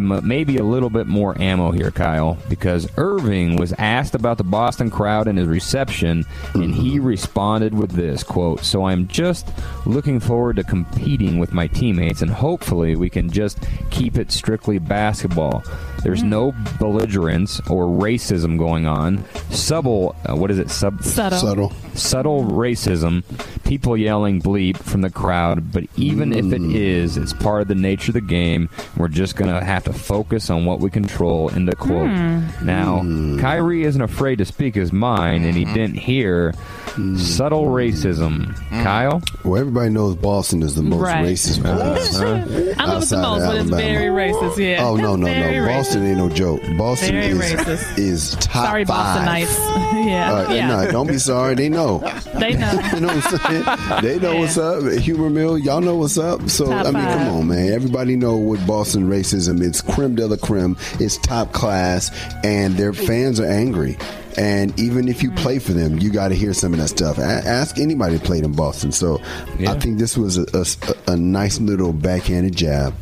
maybe 0.00 0.56
a 0.58 0.64
little 0.64 0.90
bit 0.90 1.06
more 1.06 1.40
ammo 1.40 1.70
here, 1.70 1.90
Kyle, 1.90 2.36
because 2.48 2.88
Irving 2.96 3.56
was 3.56 3.72
asked 3.74 4.14
about 4.14 4.38
the 4.38 4.44
Boston 4.44 4.90
crowd 4.90 5.28
and 5.28 5.38
his 5.38 5.46
reception, 5.46 6.24
and 6.54 6.74
he 6.74 6.96
mm-hmm. 6.96 7.06
responded 7.06 7.74
with 7.74 7.92
this 7.92 8.22
quote: 8.22 8.60
"So 8.60 8.84
I'm 8.84 9.06
just 9.08 9.48
looking 9.86 10.20
forward 10.20 10.56
to 10.56 10.64
competing 10.64 11.38
with 11.38 11.52
my 11.52 11.66
teammates, 11.66 12.22
and 12.22 12.30
hopefully 12.30 12.96
we 12.96 13.10
can 13.10 13.30
just 13.30 13.58
keep 13.90 14.16
it 14.16 14.32
strictly 14.32 14.78
basketball. 14.78 15.62
There's 16.04 16.22
no 16.22 16.54
belligerence 16.78 17.60
or 17.70 17.86
racism 17.86 18.58
going 18.58 18.86
on. 18.86 19.24
Subtle, 19.50 20.14
uh, 20.28 20.36
what 20.36 20.50
is 20.50 20.58
it? 20.58 20.70
Sub 20.70 21.02
Subtle. 21.02 21.38
Subtle. 21.38 21.72
subtle 21.94 22.44
racism, 22.44 23.24
people 23.64 23.96
yelling 23.96 24.42
bleep 24.42 24.76
from 24.76 25.00
the 25.00 25.08
crowd, 25.08 25.72
but 25.72 25.84
even 25.96 26.34
if 26.34 26.52
it 26.52 26.62
is, 26.62 27.16
it's 27.16 27.32
part 27.32 27.62
of 27.62 27.68
the 27.68 27.74
nature 27.74 28.10
of 28.10 28.14
the 28.14 28.20
game. 28.20 28.68
We're 28.98 29.08
just 29.08 29.34
going 29.34 29.52
to 29.52 29.64
have 29.64 29.84
to 29.84 29.94
focus 29.94 30.50
on 30.50 30.66
what 30.66 30.80
we 30.80 30.90
control. 30.90 31.50
End 31.50 31.70
of 31.70 31.78
quote. 31.78 32.10
Hmm. 32.10 32.66
Now, 32.66 32.98
Kyrie 33.40 33.84
isn't 33.84 34.02
afraid 34.02 34.36
to 34.38 34.44
speak 34.44 34.74
his 34.74 34.92
mind, 34.92 35.46
and 35.46 35.56
he 35.56 35.64
didn't 35.64 35.96
hear 35.96 36.52
subtle 37.18 37.64
racism. 37.66 38.54
Kyle? 38.82 39.22
Well, 39.44 39.60
everybody 39.60 39.90
knows 39.90 40.14
Boston 40.16 40.62
is 40.62 40.74
the 40.74 40.82
most 40.82 41.00
Right. 41.00 41.24
racist 41.26 41.60
place. 41.62 42.18
I 42.18 42.24
don't 42.24 42.88
know 42.88 42.96
it's 42.98 43.10
the 43.10 43.16
most, 43.18 43.40
but 43.46 43.56
it's 43.56 43.70
Alabama. 43.70 43.76
very 43.76 44.06
racist. 44.30 44.56
Yeah. 44.56 44.84
Oh 44.86 44.96
no 44.96 45.16
no 45.16 45.26
Very 45.26 45.56
no! 45.58 45.64
racist. 45.66 45.76
Boston 45.76 46.06
ain't 46.06 46.18
no 46.18 46.28
joke. 46.28 46.60
Boston 46.76 47.10
Very 47.14 47.26
is 47.28 47.38
racist. 47.38 47.98
is 47.98 48.30
top 48.36 48.66
Sorry, 48.66 48.84
five. 48.84 49.26
Bostonites. 49.28 49.58
yeah. 50.06 50.32
Uh, 50.32 50.52
yeah. 50.52 50.66
no, 50.68 50.90
don't 50.90 51.06
be 51.08 51.18
sorry. 51.18 51.54
They 51.54 51.68
know. 51.68 51.98
They 52.38 52.54
know. 52.54 52.72
you 52.94 53.00
know 53.00 53.08
what 53.08 53.32
I'm 53.32 53.38
saying? 53.64 54.02
They 54.02 54.18
know 54.18 54.36
what's 54.36 54.58
up. 54.58 54.84
Humor 54.84 55.30
mill, 55.30 55.58
y'all 55.58 55.80
know 55.80 55.96
what's 55.96 56.18
up. 56.18 56.48
So 56.48 56.66
Top 56.66 56.86
I 56.86 56.90
mean, 56.90 57.02
five. 57.04 57.18
come 57.18 57.28
on, 57.36 57.48
man. 57.48 57.72
Everybody 57.72 58.16
know 58.16 58.36
what 58.36 58.64
Boston 58.66 59.08
racism. 59.08 59.60
It's 59.62 59.80
creme 59.80 60.14
de 60.14 60.26
la 60.26 60.36
creme. 60.36 60.76
It's 61.00 61.18
top 61.18 61.52
class, 61.52 62.10
and 62.44 62.74
their 62.76 62.92
fans 62.92 63.40
are 63.40 63.46
angry. 63.46 63.96
And 64.36 64.78
even 64.78 65.08
if 65.08 65.22
you 65.22 65.30
mm-hmm. 65.30 65.42
play 65.42 65.58
for 65.58 65.72
them, 65.72 65.98
you 65.98 66.10
got 66.10 66.28
to 66.28 66.34
hear 66.34 66.52
some 66.52 66.72
of 66.72 66.80
that 66.80 66.88
stuff. 66.88 67.18
A- 67.18 67.22
ask 67.22 67.78
anybody 67.78 68.16
that 68.16 68.24
played 68.24 68.44
in 68.44 68.52
Boston. 68.52 68.92
So 68.92 69.20
I 69.66 69.78
think 69.78 69.98
this 69.98 70.16
was 70.16 70.38
a, 70.38 70.46
a, 70.54 71.12
a 71.12 71.16
nice 71.16 71.60
little 71.60 71.92
backhanded 71.92 72.56
jab. 72.56 72.94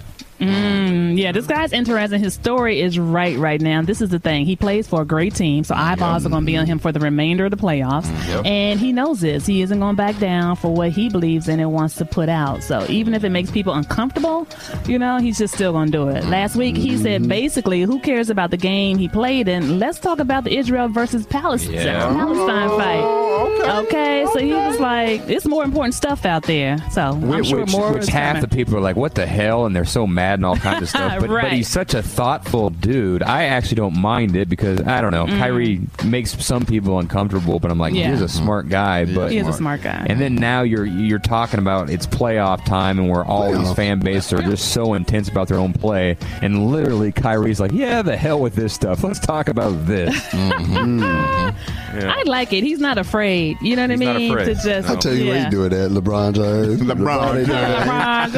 Mm, 0.43 1.18
yeah, 1.18 1.32
this 1.32 1.47
guy's 1.47 1.72
interesting. 1.72 2.20
His 2.20 2.34
story 2.34 2.80
is 2.80 2.99
right 2.99 3.36
right 3.36 3.61
now. 3.61 3.82
This 3.82 4.01
is 4.01 4.11
the 4.11 4.18
thing. 4.18 4.45
He 4.47 4.57
plays 4.57 4.86
for 4.88 5.03
a 5.03 5.05
great 5.05 5.34
team, 5.34 5.64
so 5.64 5.74
eyeballs 5.74 6.26
are 6.26 6.28
going 6.28 6.43
to 6.43 6.47
be 6.47 6.57
on 6.57 6.66
him 6.66 6.78
for 6.78 6.93
the 6.93 7.01
remainder 7.01 7.45
of 7.45 7.51
the 7.51 7.57
playoffs. 7.57 8.05
Mm, 8.07 8.28
yep. 8.28 8.47
And 8.47 8.80
he 8.80 8.93
knows 8.93 9.20
this. 9.20 9.47
He 9.47 9.62
isn't 9.62 9.78
going 9.78 9.95
to 9.95 9.97
back 9.97 10.18
down 10.18 10.57
for 10.57 10.72
what 10.74 10.90
he 10.90 11.09
believes 11.09 11.49
in 11.49 11.61
and 11.61 11.72
wants 11.72 11.97
to 11.97 12.05
put 12.05 12.28
out. 12.28 12.62
So 12.62 12.84
even 12.88 13.14
if 13.14 13.24
it 13.24 13.30
makes 13.30 13.51
people 13.51 13.72
uncomfortable, 13.74 14.47
you 14.86 14.99
know, 14.99 15.18
he's 15.18 15.38
just 15.38 15.55
still 15.55 15.72
going 15.72 15.86
to 15.90 15.93
do 15.93 16.09
it. 16.09 16.22
Mm-hmm. 16.22 16.30
Last 16.30 16.57
week, 16.57 16.76
he 16.76 16.97
said 16.97 17.22
mm-hmm. 17.22 17.28
basically, 17.28 17.82
who 17.82 18.01
cares 18.01 18.30
about 18.30 18.51
the 18.51 18.57
game 18.57 18.99
he 18.99 19.09
played 19.09 19.49
in? 19.49 19.78
Let's 19.78 19.99
talk 19.99 20.18
about 20.18 20.45
the 20.45 20.57
Israel 20.57 20.88
versus 20.88 21.26
Palestine, 21.26 21.74
Yeah. 21.74 22.09
Palestine 22.09 22.68
fight. 22.70 23.01
Oh, 23.05 23.84
okay. 23.84 24.26
so 24.32 24.38
he 24.38 24.53
was 24.53 24.78
like, 24.80 25.20
it's 25.28 25.47
more 25.47 25.64
important 25.64 25.95
stuff 25.95 26.24
out 26.24 26.43
there. 26.45 26.78
So 26.90 27.03
I'm 27.03 27.28
Which, 27.28 27.47
sure 27.47 27.66
more 27.66 27.93
which 27.93 28.03
is 28.03 28.09
half 28.09 28.36
coming. 28.36 28.49
the 28.49 28.57
people 28.57 28.76
are 28.76 28.80
like, 28.80 28.97
"What 28.97 29.14
the 29.14 29.26
hell?" 29.26 29.66
and 29.66 29.74
they're 29.74 29.84
so 29.84 30.07
mad 30.07 30.32
and 30.35 30.47
all 30.47 30.57
kinds 30.57 30.83
of 30.83 30.89
stuff. 30.91 31.20
But, 31.20 31.30
Right. 31.30 31.43
but 31.45 31.53
he's 31.53 31.68
such 31.68 31.95
a 31.95 32.03
thoughtful 32.03 32.70
dude. 32.70 33.22
I 33.22 33.45
actually 33.45 33.76
don't 33.76 33.97
mind 33.99 34.37
it 34.37 34.49
because 34.49 34.80
I 34.83 35.01
don't 35.01 35.12
know. 35.12 35.26
Mm. 35.26 35.39
Kyrie 35.39 35.80
makes 36.05 36.45
some 36.45 36.66
people 36.66 36.99
uncomfortable, 36.99 37.59
but 37.59 37.70
I'm 37.70 37.78
like, 37.78 37.95
Yeah. 37.95 38.11
he's 38.11 38.20
a 38.20 38.28
smart 38.28 38.68
guy. 38.68 39.05
But 39.05 39.30
He 39.33 39.39
is 39.39 39.49
a 39.49 39.53
smart 39.53 39.83
guy. 39.83 40.07
And 40.09 40.20
then 40.20 40.35
now 40.35 40.62
you're 40.62 40.85
you're 40.87 41.18
talking 41.18 41.59
about 41.59 41.91
it's 41.91 42.07
playoff 42.07 42.64
time, 42.64 42.99
and 42.99 43.09
where 43.11 43.24
all 43.24 43.53
these 43.53 43.72
fan 43.74 44.01
bases 44.01 44.33
are 44.33 44.43
just 44.43 44.72
so 44.72 44.95
intense 44.95 45.28
about 45.28 45.49
their 45.49 45.59
own 45.59 45.72
play, 45.72 46.16
and 46.43 46.66
literally 46.70 47.12
Kyrie's 47.12 47.61
like, 47.61 47.72
"Yeah, 47.72 48.03
the 48.03 48.16
hell 48.16 48.41
with 48.41 48.55
this 48.55 48.72
stuff. 48.72 49.03
Let's 49.05 49.18
talk 49.20 49.49
about 49.49 49.87
this." 49.87 50.14
Yeah. 51.95 52.11
I 52.16 52.22
like 52.22 52.55
it. 52.55 52.64
He's 52.64 52.78
not 52.80 52.97
afraid. 52.97 53.59
You 53.61 53.76
know 53.76 53.83
what 53.83 53.91
He's 53.91 54.01
I 54.01 54.05
not 54.05 54.16
mean? 54.16 54.30
afraid. 54.33 54.45
To 54.47 54.55
just, 54.55 54.89
I'll 54.89 54.97
tell 54.97 55.12
you 55.12 55.24
yeah. 55.24 55.45
what 55.45 55.45
he 55.45 55.51
do 55.51 55.64
it 55.66 55.72
at 55.74 55.91
LeBron 55.91 56.33
James. 56.35 56.80
LeBron, 56.91 57.37
ain't 57.37 57.47
doing. 57.47 57.59
LeBron 57.59 58.33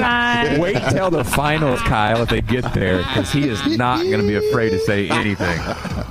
James. 0.48 0.58
Wait 0.58 0.82
till 0.90 1.10
the 1.10 1.22
finals, 1.22 1.80
Kyle, 1.84 2.22
if 2.22 2.28
they 2.28 2.40
get 2.40 2.72
there, 2.74 2.98
because 2.98 3.32
he 3.32 3.48
is 3.48 3.78
not 3.78 4.02
going 4.02 4.20
to 4.20 4.26
be 4.26 4.34
afraid 4.34 4.70
to 4.70 4.78
say 4.80 5.08
anything. 5.08 5.60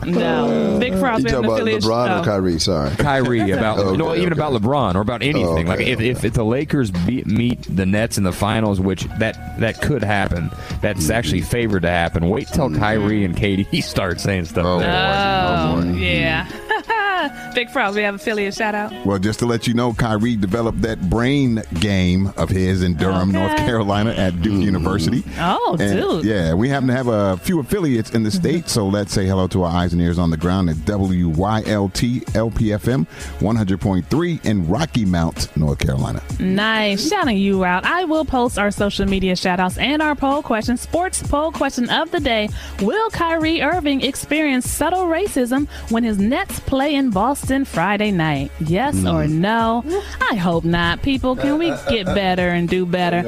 No. 0.05 0.78
Vic 0.80 0.93
Frost. 0.93 1.24
You 1.24 1.30
talking 1.30 1.45
about 1.45 1.61
LeBron 1.61 2.21
or 2.21 2.26
Kyrie? 2.26 2.59
Sorry, 2.59 2.95
Kyrie 2.97 3.51
about 3.51 3.80
Okay, 3.80 3.97
no, 3.97 4.15
even 4.15 4.34
about 4.34 4.53
LeBron 4.53 4.95
or 4.95 5.01
about 5.01 5.21
anything. 5.21 5.45
Okay, 5.45 5.63
like 5.63 5.80
if, 5.82 5.99
if, 5.99 6.24
if 6.24 6.34
the 6.34 6.43
Lakers 6.43 6.91
beat, 6.91 7.26
meet 7.26 7.61
the 7.63 7.86
Nets 7.86 8.17
in 8.17 8.24
the 8.24 8.32
finals, 8.32 8.80
which 8.80 9.03
that 9.19 9.59
that 9.59 9.82
could 9.82 10.03
happen, 10.03 10.49
that's 10.82 11.03
mm-hmm. 11.03 11.11
actually 11.11 11.41
favored 11.41 11.84
to 11.84 11.89
happen. 11.89 12.30
Wait 12.30 12.47
till 12.47 12.69
mm-hmm. 12.69 12.80
Kyrie 12.80 13.24
and 13.24 13.36
KD 13.36 13.84
start 13.84 14.19
saying 14.19 14.45
stuff. 14.45 14.65
Oh, 14.65 14.78
like 14.78 14.86
that. 14.86 15.69
Oh, 15.69 15.82
oh 15.82 15.93
yeah. 15.93 16.45
Mm-hmm. 16.45 16.72
Vic 17.53 17.69
Frost, 17.69 17.95
we 17.95 18.01
have 18.03 18.15
affiliate 18.15 18.53
shout 18.53 18.76
out. 18.76 18.91
Well, 19.05 19.19
just 19.19 19.39
to 19.39 19.45
let 19.45 19.67
you 19.67 19.74
know, 19.74 19.93
Kyrie 19.93 20.36
developed 20.36 20.82
that 20.82 21.09
brain 21.09 21.61
game 21.80 22.32
of 22.38 22.49
his 22.49 22.84
in 22.84 22.95
Durham, 22.95 23.30
Okay. 23.30 23.39
North 23.39 23.57
Carolina 23.57 24.11
at 24.11 24.41
Duke 24.41 24.53
mm-hmm. 24.53 24.61
University. 24.63 25.24
Oh, 25.38 25.78
And, 25.80 25.99
dude. 25.99 26.26
Yeah, 26.26 26.53
we 26.53 26.69
happen 26.69 26.88
to 26.88 26.93
have 26.93 27.07
a 27.07 27.38
few 27.38 27.59
affiliates 27.59 28.11
in 28.11 28.24
the 28.24 28.30
mm-hmm. 28.30 28.39
state, 28.39 28.69
so 28.69 28.88
let's 28.88 29.13
say 29.13 29.26
hello 29.26 29.47
to 29.47 29.63
our 29.63 29.76
eyes 29.76 29.93
and 29.93 30.01
ears 30.01 30.19
on 30.19 30.30
the 30.30 30.38
ground 30.38 30.69
at 30.69 30.76
WYLT 30.78 32.26
LPFM 32.26 33.07
100.3 33.39 34.45
in 34.45 34.67
Rocky 34.67 35.05
Mount, 35.05 35.55
North 35.57 35.80
Carolina. 35.80 36.21
Nice. 36.39 37.09
Shouting 37.09 37.38
you 37.38 37.63
out. 37.63 37.86
I 37.86 38.05
will 38.05 38.26
post 38.26 38.57
our 38.57 38.71
social 38.71 39.05
media 39.05 39.36
shout 39.36 39.59
outs 39.59 39.78
and 39.78 40.01
our 40.01 40.15
poll 40.15 40.41
question, 40.41 40.78
sports 40.78 41.21
poll 41.24 41.51
question 41.51 41.89
of 41.89 42.11
the 42.11 42.19
day. 42.19 42.49
Will 42.82 43.09
Kyrie 43.09 43.61
Irving 43.61 44.01
experience 44.01 44.69
subtle 44.69 45.05
racism 45.05 45.67
when 45.89 46.03
his 46.03 46.17
Nets 46.17 46.59
play 46.61 46.95
in 46.95 47.11
Boston 47.14 47.64
Friday 47.64 48.11
night? 48.11 48.51
Yes 48.59 49.05
or 49.05 49.28
no? 49.28 49.84
I 50.32 50.36
hope 50.36 50.64
not. 50.64 51.01
People, 51.03 51.36
can 51.36 51.57
we 51.59 51.68
get 51.89 52.05
better 52.07 52.49
and 52.49 52.68
do 52.68 52.86
better? 52.86 53.22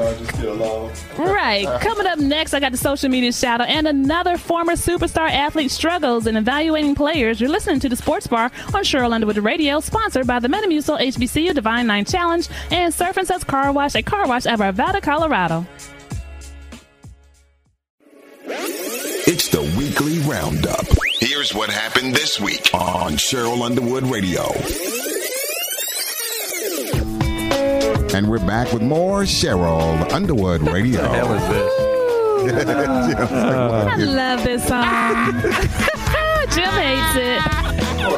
Right. 1.17 1.67
Coming 1.81 2.07
up 2.07 2.19
next, 2.19 2.53
I 2.53 2.59
got 2.59 2.71
the 2.71 2.77
social 2.77 3.09
media 3.09 3.31
shout 3.31 3.61
out 3.61 3.69
and 3.69 3.88
another 3.88 4.38
former 4.38 4.73
superstar 4.73 5.29
athlete 5.29 5.71
struggles 5.71 6.27
in 6.27 6.36
evaluating 6.36 6.95
players. 6.95 7.39
You're 7.39 7.49
listening 7.49 7.79
to 7.81 7.89
the 7.89 7.95
Sports 7.95 8.27
Bar 8.27 8.51
on 8.73 8.83
Cheryl 8.83 9.13
Underwood 9.13 9.38
Radio, 9.38 9.79
sponsored 9.79 10.25
by 10.25 10.39
the 10.39 10.47
Metamucil 10.47 10.99
HBCU 10.99 11.53
Divine 11.53 11.88
Nine 11.88 12.05
Challenge 12.05 12.47
and 12.71 12.93
Surf 12.93 13.17
and 13.17 13.27
Suds 13.27 13.43
Car 13.43 13.71
Wash, 13.71 13.95
at 13.95 14.05
car 14.05 14.27
wash 14.27 14.45
of 14.45 14.59
Arvada, 14.59 15.01
Colorado. 15.01 15.65
It's 19.28 19.49
the 19.49 19.61
weekly 19.78 20.19
roundup. 20.19 20.86
Here's 21.19 21.53
what 21.53 21.69
happened 21.69 22.13
this 22.13 22.39
week 22.39 22.69
on 22.73 23.13
Cheryl 23.13 23.63
Underwood 23.63 24.03
Radio. 24.03 24.43
And 28.15 28.30
we're 28.30 28.38
back 28.39 28.71
with 28.71 28.84
more 28.84 29.23
Cheryl 29.23 30.11
Underwood 30.11 30.61
Radio. 30.61 31.01
What 31.01 31.11
the 31.11 31.17
hell 31.17 31.34
is 31.34 33.17
this? 33.17 33.32
I 33.32 33.95
love 34.03 34.43
this 34.43 34.67
song. 34.67 35.41
Jim 36.53 36.69
hates 36.69 37.15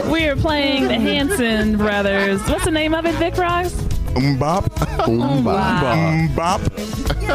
it. 0.05 0.11
We 0.11 0.25
are 0.27 0.35
playing 0.35 0.89
the 0.89 0.95
Hanson 0.99 1.77
Brothers. 1.77 2.41
What's 2.49 2.65
the 2.65 2.71
name 2.71 2.93
of 2.93 3.05
it, 3.05 3.15
Vic 3.15 3.33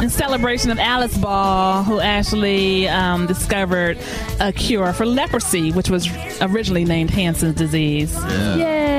In 0.01 0.11
celebration 0.11 0.71
of 0.71 0.79
Alice 0.79 1.17
Ball, 1.19 1.83
who 1.85 2.01
actually 2.01 2.89
um, 2.89 3.27
discovered 3.27 3.99
a 4.41 4.53
cure 4.53 4.93
for 4.93 5.07
leprosy, 5.07 5.71
which 5.73 5.91
was 5.91 6.09
originally 6.41 6.85
named 6.85 7.11
Hansen's 7.11 7.55
disease. 7.55 8.15
Yay! 8.25 8.93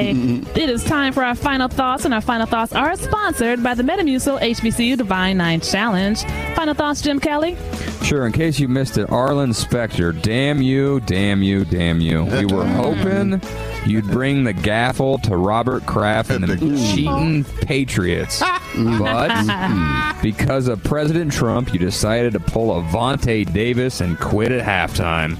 say 0.00 0.14
it 0.54 0.70
is 0.70 0.84
time 0.84 1.12
for 1.12 1.24
our 1.24 1.34
final 1.34 1.68
thoughts, 1.68 2.04
and 2.04 2.14
our 2.14 2.20
final 2.20 2.46
thoughts 2.46 2.72
are 2.72 2.96
sponsored 2.96 3.62
by 3.62 3.74
the 3.74 3.82
Metamucil 3.82 4.40
HBCU 4.40 4.96
Divine 4.96 5.36
Nine 5.36 5.60
Challenge. 5.60 6.22
Final 6.54 6.74
thoughts, 6.74 7.02
Jim 7.02 7.20
Kelly? 7.20 7.56
Sure, 8.02 8.26
in 8.26 8.32
case 8.32 8.58
you 8.58 8.68
missed 8.68 8.98
it, 8.98 9.10
Arlen 9.10 9.52
Specter, 9.52 10.12
damn 10.12 10.62
you, 10.62 11.00
damn 11.00 11.42
you, 11.42 11.64
damn 11.64 12.00
you. 12.00 12.24
We 12.24 12.46
were 12.46 12.66
hoping 12.66 13.40
you'd 13.86 14.06
bring 14.06 14.44
the 14.44 14.54
gaffle 14.54 15.20
to 15.22 15.36
Robert 15.36 15.86
Kraft 15.86 16.30
and 16.30 16.44
the 16.44 16.56
mm. 16.56 16.94
cheating 16.94 17.44
Patriots. 17.66 18.42
But 18.72 19.30
mm-hmm. 19.30 20.22
because 20.22 20.68
of 20.68 20.82
President 20.84 21.32
Trump, 21.32 21.72
you 21.72 21.80
decided 21.80 22.34
to 22.34 22.40
pull 22.40 22.78
a 22.78 22.82
Vontae 22.84 23.52
Davis 23.52 24.00
and 24.00 24.16
quit 24.18 24.52
at 24.52 24.64
halftime. 24.64 25.36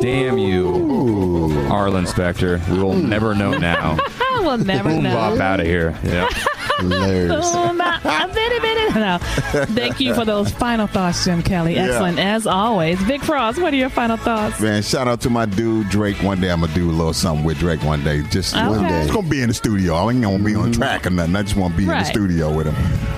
Damn 0.00 0.38
you, 0.38 1.68
Arlen 1.70 2.06
Specter. 2.06 2.60
We 2.70 2.78
will 2.78 2.94
mm. 2.94 3.06
never 3.06 3.34
know 3.34 3.52
now. 3.58 3.98
I 4.20 4.40
will 4.42 4.56
never 4.56 4.88
Boom 4.88 5.02
know. 5.02 5.14
bop 5.14 5.38
oh, 5.38 5.42
out 5.42 5.60
of 5.60 5.66
here. 5.66 5.94
Yeah. 6.02 6.26
Oh, 6.80 7.72
my- 7.74 8.00
a 8.02 8.25
bitty, 8.96 9.42
bitty. 9.52 9.58
No. 9.58 9.64
Thank 9.66 10.00
you 10.00 10.14
for 10.14 10.24
those 10.24 10.50
final 10.50 10.86
thoughts, 10.86 11.24
Jim 11.24 11.42
Kelly. 11.42 11.74
Yeah. 11.74 11.86
Excellent 11.86 12.18
as 12.18 12.46
always. 12.46 13.00
Vic 13.02 13.22
Frost, 13.22 13.60
what 13.60 13.72
are 13.72 13.76
your 13.76 13.90
final 13.90 14.16
thoughts? 14.16 14.60
Man, 14.60 14.82
shout 14.82 15.08
out 15.08 15.20
to 15.22 15.30
my 15.30 15.46
dude 15.46 15.88
Drake. 15.88 16.22
One 16.22 16.40
day 16.40 16.50
I'm 16.50 16.60
gonna 16.60 16.74
do 16.74 16.90
a 16.90 16.92
little 16.92 17.12
something 17.12 17.44
with 17.44 17.58
Drake. 17.58 17.82
One 17.82 18.02
day, 18.02 18.22
just 18.22 18.54
Okay. 18.54 18.66
one 18.66 18.84
day. 18.84 19.02
It's 19.02 19.12
gonna 19.12 19.28
be 19.28 19.42
in 19.42 19.48
the 19.48 19.54
studio. 19.54 19.94
I 19.94 20.10
ain't 20.10 20.22
gonna 20.22 20.38
be 20.38 20.54
on 20.54 20.72
mm-hmm. 20.72 20.80
track 20.80 21.06
or 21.06 21.10
nothing. 21.10 21.36
I 21.36 21.42
just 21.42 21.56
want 21.56 21.74
to 21.74 21.78
be 21.78 21.84
in 21.84 21.90
the 21.90 22.04
studio 22.04 22.54
with 22.54 22.66
him. 22.66 22.76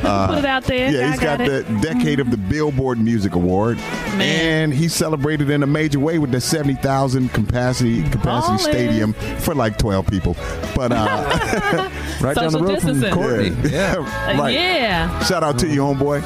Uh, 0.09 0.29
Put 0.29 0.39
it 0.39 0.45
out 0.45 0.65
there. 0.65 0.91
Yeah, 0.91 1.07
I 1.07 1.11
he's 1.11 1.21
got, 1.21 1.39
got 1.39 1.47
the. 1.47 1.79
Decade 1.83 2.19
of 2.21 2.31
the 2.31 2.37
Billboard 2.37 2.99
Music 2.99 3.35
Award, 3.35 3.79
and 4.19 4.73
he 4.73 4.89
celebrated 4.89 5.51
in 5.51 5.63
a 5.63 5.67
major 5.67 6.01
way 6.01 6.19
with 6.19 6.33
the 6.33 6.41
seventy 6.41 6.75
thousand 6.75 7.29
capacity 7.33 8.03
capacity 8.11 8.57
Ballin'. 8.57 8.59
stadium 8.59 9.13
for 9.41 9.55
like 9.55 9.79
twelve 9.79 10.07
people. 10.07 10.35
But 10.75 10.93
uh, 10.93 10.97
right 12.21 12.35
down 12.35 12.45
the 12.47 12.51
Social 12.51 12.63
road 12.67 12.81
from 12.81 13.01
distancing. 13.01 13.13
Courtney. 13.13 13.71
Yeah, 13.71 13.95
Uh, 13.99 14.03
right. 14.41 14.55
yeah. 14.55 15.25
Shout 15.25 15.43
out 15.45 15.59
to 15.61 15.69
you, 15.69 15.81
homeboy. 15.83 16.23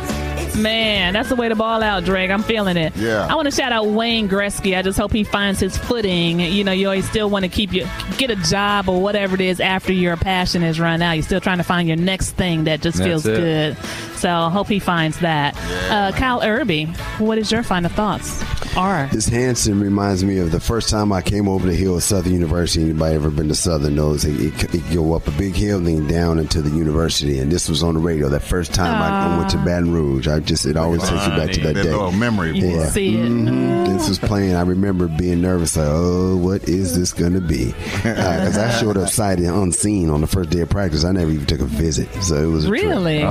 Man, 0.57 1.14
that's 1.14 1.28
the 1.30 1.36
way 1.36 1.48
to 1.48 1.55
ball 1.57 1.82
out, 1.82 2.05
Drake. 2.05 2.30
I'm 2.30 2.42
feeling 2.42 2.76
it. 2.76 2.94
Yeah. 2.96 3.26
I 3.28 3.34
want 3.34 3.46
to 3.46 3.50
shout 3.50 3.72
out 3.72 3.86
Wayne 3.86 4.28
Gretzky. 4.28 4.76
I 4.76 4.82
just 4.82 4.98
hope 4.98 5.12
he 5.12 5.24
finds 5.24 5.61
his 5.61 5.76
footing. 5.76 6.40
You 6.40 6.62
know, 6.64 6.72
you 6.72 6.86
always 6.86 7.09
still 7.09 7.30
want 7.30 7.44
to 7.44 7.48
keep 7.48 7.72
your 7.72 7.86
get 8.18 8.30
a 8.30 8.36
job 8.36 8.88
or 8.88 9.00
whatever 9.03 9.34
it 9.34 9.40
is 9.40 9.61
after 9.61 9.92
your 9.92 10.16
passion 10.16 10.62
is 10.62 10.78
run 10.78 11.00
out. 11.00 11.12
You're 11.12 11.22
still 11.22 11.40
trying 11.40 11.59
to 11.59 11.64
find 11.64 11.88
your 11.88 11.96
next 11.96 12.32
thing 12.32 12.64
that 12.64 12.80
just 12.82 12.98
That's 12.98 13.09
feels 13.09 13.26
it. 13.26 13.36
good. 13.36 13.76
So 14.22 14.30
I 14.30 14.50
hope 14.50 14.68
he 14.68 14.78
finds 14.78 15.18
that. 15.18 15.56
Uh, 15.90 16.12
Kyle 16.16 16.40
Irby, 16.42 16.84
what 17.18 17.38
is 17.38 17.50
your 17.50 17.64
final 17.64 17.90
thoughts? 17.90 18.40
R. 18.76 19.08
This 19.12 19.26
Hanson 19.26 19.80
reminds 19.80 20.24
me 20.24 20.38
of 20.38 20.52
the 20.52 20.60
first 20.60 20.88
time 20.88 21.12
I 21.12 21.20
came 21.22 21.48
over 21.48 21.66
the 21.66 21.74
hill 21.74 21.96
at 21.96 22.04
Southern 22.04 22.32
University. 22.32 22.84
Anybody 22.84 23.16
ever 23.16 23.30
been 23.30 23.48
to 23.48 23.54
Southern 23.56 23.96
knows 23.96 24.24
it, 24.24 24.40
it, 24.40 24.74
it 24.76 24.94
go 24.94 25.12
up 25.14 25.26
a 25.26 25.30
big 25.32 25.54
hill, 25.54 25.78
and 25.78 25.86
then 25.88 26.06
down 26.06 26.38
into 26.38 26.62
the 26.62 26.70
university. 26.70 27.38
And 27.40 27.50
this 27.50 27.68
was 27.68 27.82
on 27.82 27.94
the 27.94 28.00
radio. 28.00 28.28
That 28.28 28.40
first 28.44 28.72
time 28.72 28.94
I, 29.02 29.34
I 29.34 29.38
went 29.38 29.50
to 29.50 29.58
Baton 29.58 29.92
Rouge, 29.92 30.28
I 30.28 30.38
just 30.38 30.64
it 30.66 30.76
always 30.76 31.02
takes 31.02 31.26
you 31.26 31.32
back 31.32 31.50
to 31.50 31.60
that 31.62 31.74
That 31.74 31.82
day. 31.82 31.90
little 31.90 32.12
memory. 32.12 32.54
You 32.56 32.62
can 32.62 32.90
see 32.90 33.16
it. 33.18 33.28
Mhm. 33.28 33.88
This 33.98 34.08
was 34.08 34.18
playing. 34.20 34.54
I 34.54 34.62
remember 34.62 35.08
being 35.08 35.42
nervous. 35.42 35.76
Like, 35.76 35.88
oh, 35.90 36.36
what 36.36 36.66
is 36.68 36.96
this 36.96 37.12
going 37.12 37.34
to 37.34 37.40
be? 37.40 37.74
Because 38.02 38.56
I 38.58 38.70
showed 38.80 38.96
up 38.96 39.08
sight 39.08 39.38
and 39.38 39.48
unseen 39.48 40.08
on 40.10 40.20
the 40.20 40.26
first 40.26 40.50
day 40.50 40.60
of 40.60 40.68
practice. 40.70 41.04
I 41.04 41.12
never 41.12 41.30
even 41.30 41.46
took 41.46 41.60
a 41.60 41.64
visit, 41.64 42.08
so 42.22 42.36
it 42.36 42.46
was 42.46 42.64
a 42.64 42.68
trip. 42.68 42.82
Really? 42.84 43.22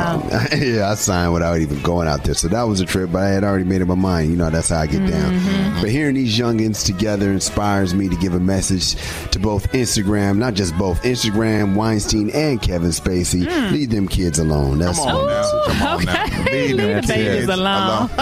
Yeah, 0.00 0.54
yeah. 0.62 0.90
I 0.90 0.94
signed 0.94 1.32
without 1.32 1.58
even 1.58 1.80
going 1.82 2.08
out 2.08 2.24
there, 2.24 2.34
so 2.34 2.48
that 2.48 2.62
was 2.62 2.80
a 2.80 2.86
trip. 2.86 3.10
But 3.12 3.22
I 3.22 3.28
had 3.28 3.44
already 3.44 3.64
made 3.64 3.82
up 3.82 3.88
my 3.88 3.94
mind. 3.94 4.30
You 4.30 4.36
know, 4.36 4.50
that's 4.50 4.68
how 4.68 4.78
I 4.80 4.86
get 4.86 5.06
down. 5.08 5.32
Mm-hmm. 5.32 5.80
But 5.80 5.90
hearing 5.90 6.14
these 6.14 6.36
youngins 6.38 6.84
together 6.84 7.30
inspires 7.32 7.94
me 7.94 8.08
to 8.08 8.16
give 8.16 8.34
a 8.34 8.40
message 8.40 8.96
to 9.30 9.38
both 9.38 9.70
Instagram, 9.72 10.36
not 10.38 10.54
just 10.54 10.76
both 10.76 11.02
Instagram, 11.02 11.74
Weinstein, 11.74 12.30
and 12.30 12.60
Kevin 12.60 12.90
Spacey. 12.90 13.44
Hmm. 13.50 13.72
Leave 13.72 13.90
them 13.90 14.08
kids 14.08 14.38
alone. 14.38 14.78
That's 14.78 14.98
Come 14.98 15.08
on 15.16 15.26
now. 15.26 15.62
Come 15.66 15.82
on 15.82 16.04
now. 16.04 16.44
Leave 16.50 16.76
the 16.76 16.82
them 16.82 17.04
babies 17.06 17.46
kids 17.46 17.48
alone. 17.48 18.10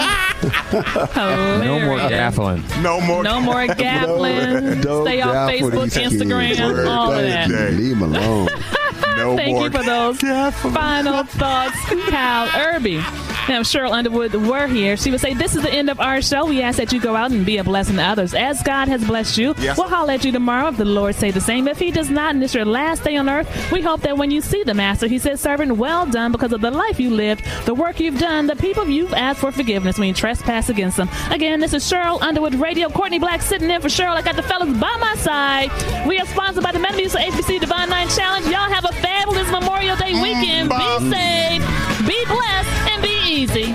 No 0.71 1.79
more 1.85 1.99
Hilarious. 1.99 2.35
gaffling. 2.35 2.81
No 2.83 3.01
more. 3.01 3.23
No 3.23 3.41
more 3.41 3.65
gaffling. 3.67 4.81
Don't 4.81 5.05
Stay 5.05 5.19
off 5.21 5.49
Facebook, 5.49 5.83
these 5.83 5.97
kids. 5.97 6.13
Instagram, 6.15 6.87
all 6.89 7.11
of 7.11 7.21
that. 7.21 7.49
Leave 7.73 7.99
them 7.99 8.03
alone. 8.03 8.47
No 9.19 9.35
Thank 9.35 9.51
more. 9.51 9.65
you 9.65 9.69
for 9.71 9.83
those 9.83 10.17
final 10.73 11.23
thoughts, 11.25 11.75
Kyle 12.09 12.49
Irby. 12.55 13.03
Now, 13.49 13.61
Cheryl 13.61 13.91
Underwood 13.91 14.35
were 14.35 14.67
here. 14.67 14.95
She 14.95 15.09
would 15.09 15.21
say, 15.21 15.33
This 15.33 15.55
is 15.55 15.63
the 15.63 15.73
end 15.73 15.89
of 15.89 15.99
our 15.99 16.21
show. 16.21 16.45
We 16.45 16.61
ask 16.61 16.77
that 16.77 16.93
you 16.93 17.01
go 17.01 17.15
out 17.15 17.31
and 17.31 17.43
be 17.43 17.57
a 17.57 17.63
blessing 17.63 17.95
to 17.95 18.03
others 18.03 18.35
as 18.35 18.61
God 18.61 18.87
has 18.89 19.03
blessed 19.03 19.39
you. 19.39 19.55
Yes. 19.57 19.75
We'll 19.75 19.87
holler 19.87 20.13
at 20.13 20.23
you 20.23 20.31
tomorrow 20.31 20.67
if 20.67 20.77
the 20.77 20.85
Lord 20.85 21.15
say 21.15 21.31
the 21.31 21.41
same. 21.41 21.67
If 21.67 21.79
He 21.79 21.89
does 21.89 22.11
not, 22.11 22.35
and 22.35 22.43
it's 22.43 22.53
your 22.53 22.63
last 22.63 23.03
day 23.03 23.17
on 23.17 23.27
earth, 23.27 23.71
we 23.71 23.81
hope 23.81 24.01
that 24.01 24.19
when 24.19 24.29
you 24.29 24.41
see 24.41 24.61
the 24.61 24.75
Master, 24.75 25.07
He 25.07 25.17
says, 25.17 25.41
Servant, 25.41 25.77
well 25.77 26.05
done 26.05 26.31
because 26.31 26.53
of 26.53 26.61
the 26.61 26.69
life 26.69 26.99
you 26.99 27.09
lived, 27.09 27.43
the 27.65 27.73
work 27.73 27.99
you've 27.99 28.19
done, 28.19 28.45
the 28.45 28.55
people 28.55 28.87
you've 28.87 29.13
asked 29.13 29.39
for 29.39 29.51
forgiveness 29.51 29.97
when 29.97 30.09
you 30.09 30.13
trespass 30.13 30.69
against 30.69 30.97
them. 30.97 31.09
Again, 31.31 31.59
this 31.59 31.73
is 31.73 31.83
Cheryl 31.83 32.21
Underwood 32.21 32.53
Radio. 32.53 32.87
Courtney 32.87 33.17
Black 33.17 33.41
sitting 33.41 33.71
in 33.71 33.81
for 33.81 33.87
Cheryl. 33.87 34.13
I 34.13 34.21
got 34.21 34.35
the 34.35 34.43
fellas 34.43 34.69
by 34.77 34.95
my 35.01 35.15
side. 35.15 35.71
We 36.07 36.19
are 36.19 36.25
sponsored 36.27 36.63
by 36.63 36.71
the 36.71 36.77
Metamucil 36.77 37.19
HBCU 37.19 37.61
Divine 37.61 37.89
Nine 37.89 38.09
Challenge. 38.09 38.45
Y'all 38.45 38.69
have 38.69 38.85
a 38.85 38.93
fabulous 39.01 39.49
Memorial 39.49 39.95
Day 39.95 40.13
mm, 40.13 40.21
weekend. 40.21 40.69
Be 40.69 41.09
safe, 41.09 42.07
be 42.07 42.25
blessed, 42.25 42.69
and 42.91 43.01
be 43.01 43.18
easy. 43.29 43.73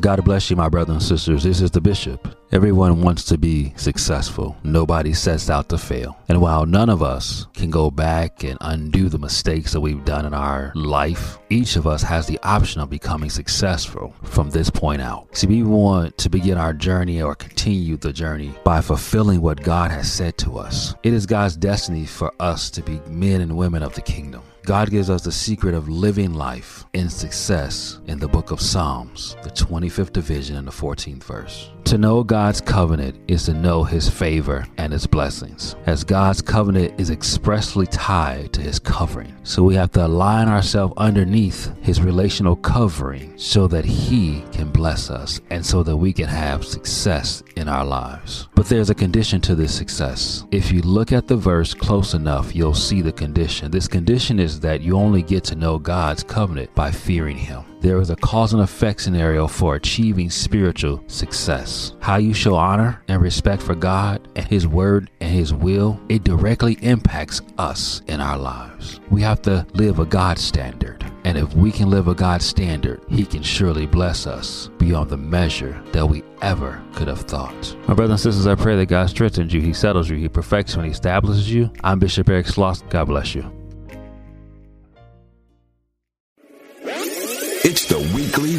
God 0.00 0.24
bless 0.24 0.50
you, 0.50 0.56
my 0.56 0.68
brothers 0.68 0.94
and 0.94 1.02
sisters. 1.02 1.44
This 1.44 1.60
is 1.60 1.70
the 1.70 1.80
bishop. 1.80 2.36
Everyone 2.50 3.02
wants 3.02 3.24
to 3.26 3.38
be 3.38 3.72
successful. 3.76 4.56
Nobody 4.64 5.12
sets 5.12 5.48
out 5.48 5.68
to 5.68 5.78
fail. 5.78 6.18
And 6.28 6.40
while 6.40 6.66
none 6.66 6.88
of 6.88 7.02
us 7.02 7.46
can 7.54 7.70
go 7.70 7.90
back 7.90 8.42
and 8.42 8.58
undo 8.62 9.08
the 9.08 9.18
mistakes 9.18 9.72
that 9.72 9.80
we've 9.80 10.04
done 10.04 10.26
in 10.26 10.34
our 10.34 10.72
life, 10.74 11.38
each 11.50 11.76
of 11.76 11.86
us 11.86 12.02
has 12.02 12.26
the 12.26 12.40
option 12.42 12.80
of 12.80 12.90
becoming 12.90 13.30
successful 13.30 14.14
from 14.24 14.50
this 14.50 14.70
point 14.70 15.02
out. 15.02 15.28
See, 15.36 15.46
we 15.46 15.62
want 15.62 16.18
to 16.18 16.28
begin 16.28 16.58
our 16.58 16.72
journey 16.72 17.22
or 17.22 17.34
continue 17.36 17.96
the 17.96 18.12
journey 18.12 18.52
by 18.64 18.80
fulfilling 18.80 19.40
what 19.40 19.62
God 19.62 19.90
has 19.92 20.10
said 20.10 20.36
to 20.38 20.58
us. 20.58 20.94
It 21.04 21.12
is 21.12 21.26
God's 21.26 21.56
destiny 21.56 22.06
for 22.06 22.32
us 22.40 22.70
to 22.70 22.82
be 22.82 22.98
men 23.08 23.40
and 23.40 23.56
women 23.56 23.82
of 23.82 23.94
the 23.94 24.02
kingdom. 24.02 24.42
God 24.64 24.90
gives 24.90 25.10
us 25.10 25.24
the 25.24 25.32
secret 25.32 25.74
of 25.74 25.88
living 25.88 26.34
life 26.34 26.84
in 26.92 27.08
success 27.08 27.98
in 28.06 28.20
the 28.20 28.28
book 28.28 28.52
of 28.52 28.60
Psalms, 28.60 29.36
the 29.42 29.50
25th 29.50 30.12
division 30.12 30.54
and 30.56 30.68
the 30.68 30.70
14th 30.70 31.24
verse. 31.24 31.72
To 31.92 31.98
know 31.98 32.24
God's 32.24 32.62
covenant 32.62 33.20
is 33.28 33.44
to 33.44 33.52
know 33.52 33.84
his 33.84 34.08
favor 34.08 34.66
and 34.78 34.94
his 34.94 35.06
blessings, 35.06 35.76
as 35.84 36.04
God's 36.04 36.40
covenant 36.40 36.98
is 36.98 37.10
expressly 37.10 37.86
tied 37.86 38.54
to 38.54 38.62
his 38.62 38.78
covering. 38.78 39.36
So 39.42 39.62
we 39.62 39.74
have 39.74 39.90
to 39.90 40.06
align 40.06 40.48
ourselves 40.48 40.94
underneath 40.96 41.70
his 41.82 42.00
relational 42.00 42.56
covering 42.56 43.36
so 43.36 43.66
that 43.66 43.84
he 43.84 44.42
can 44.52 44.70
bless 44.70 45.10
us 45.10 45.42
and 45.50 45.66
so 45.66 45.82
that 45.82 45.98
we 45.98 46.14
can 46.14 46.28
have 46.28 46.64
success 46.64 47.42
in 47.56 47.68
our 47.68 47.84
lives. 47.84 48.48
But 48.54 48.70
there's 48.70 48.88
a 48.88 48.94
condition 48.94 49.42
to 49.42 49.54
this 49.54 49.76
success. 49.76 50.46
If 50.50 50.72
you 50.72 50.80
look 50.80 51.12
at 51.12 51.28
the 51.28 51.36
verse 51.36 51.74
close 51.74 52.14
enough, 52.14 52.56
you'll 52.56 52.72
see 52.72 53.02
the 53.02 53.12
condition. 53.12 53.70
This 53.70 53.86
condition 53.86 54.40
is 54.40 54.60
that 54.60 54.80
you 54.80 54.96
only 54.96 55.20
get 55.20 55.44
to 55.44 55.56
know 55.56 55.78
God's 55.78 56.22
covenant 56.22 56.74
by 56.74 56.90
fearing 56.90 57.36
him. 57.36 57.64
There 57.82 58.00
is 58.00 58.10
a 58.10 58.16
cause 58.16 58.52
and 58.52 58.62
effect 58.62 59.00
scenario 59.00 59.48
for 59.48 59.74
achieving 59.74 60.30
spiritual 60.30 61.02
success. 61.08 61.96
How 61.98 62.14
you 62.14 62.32
show 62.32 62.54
honor 62.54 63.02
and 63.08 63.20
respect 63.20 63.60
for 63.60 63.74
God 63.74 64.28
and 64.36 64.46
His 64.46 64.68
Word 64.68 65.10
and 65.20 65.34
His 65.34 65.52
will, 65.52 66.00
it 66.08 66.22
directly 66.22 66.74
impacts 66.82 67.42
us 67.58 68.00
in 68.06 68.20
our 68.20 68.38
lives. 68.38 69.00
We 69.10 69.20
have 69.22 69.42
to 69.42 69.66
live 69.74 69.98
a 69.98 70.06
God 70.06 70.38
standard. 70.38 71.04
And 71.24 71.36
if 71.36 71.52
we 71.56 71.72
can 71.72 71.90
live 71.90 72.06
a 72.06 72.14
God 72.14 72.40
standard, 72.40 73.02
He 73.08 73.26
can 73.26 73.42
surely 73.42 73.86
bless 73.86 74.28
us 74.28 74.70
beyond 74.78 75.10
the 75.10 75.16
measure 75.16 75.82
that 75.90 76.06
we 76.06 76.22
ever 76.40 76.80
could 76.94 77.08
have 77.08 77.22
thought. 77.22 77.76
My 77.88 77.94
brothers 77.94 78.24
and 78.24 78.32
sisters, 78.32 78.46
I 78.46 78.54
pray 78.54 78.76
that 78.76 78.86
God 78.86 79.10
strengthens 79.10 79.52
you, 79.52 79.60
He 79.60 79.72
settles 79.72 80.08
you, 80.08 80.16
He 80.16 80.28
perfects 80.28 80.74
you, 80.74 80.82
and 80.82 80.86
He 80.86 80.92
establishes 80.92 81.52
you. 81.52 81.68
I'm 81.82 81.98
Bishop 81.98 82.28
Eric 82.28 82.46
Sloss. 82.46 82.88
God 82.90 83.06
bless 83.06 83.34
you. 83.34 83.61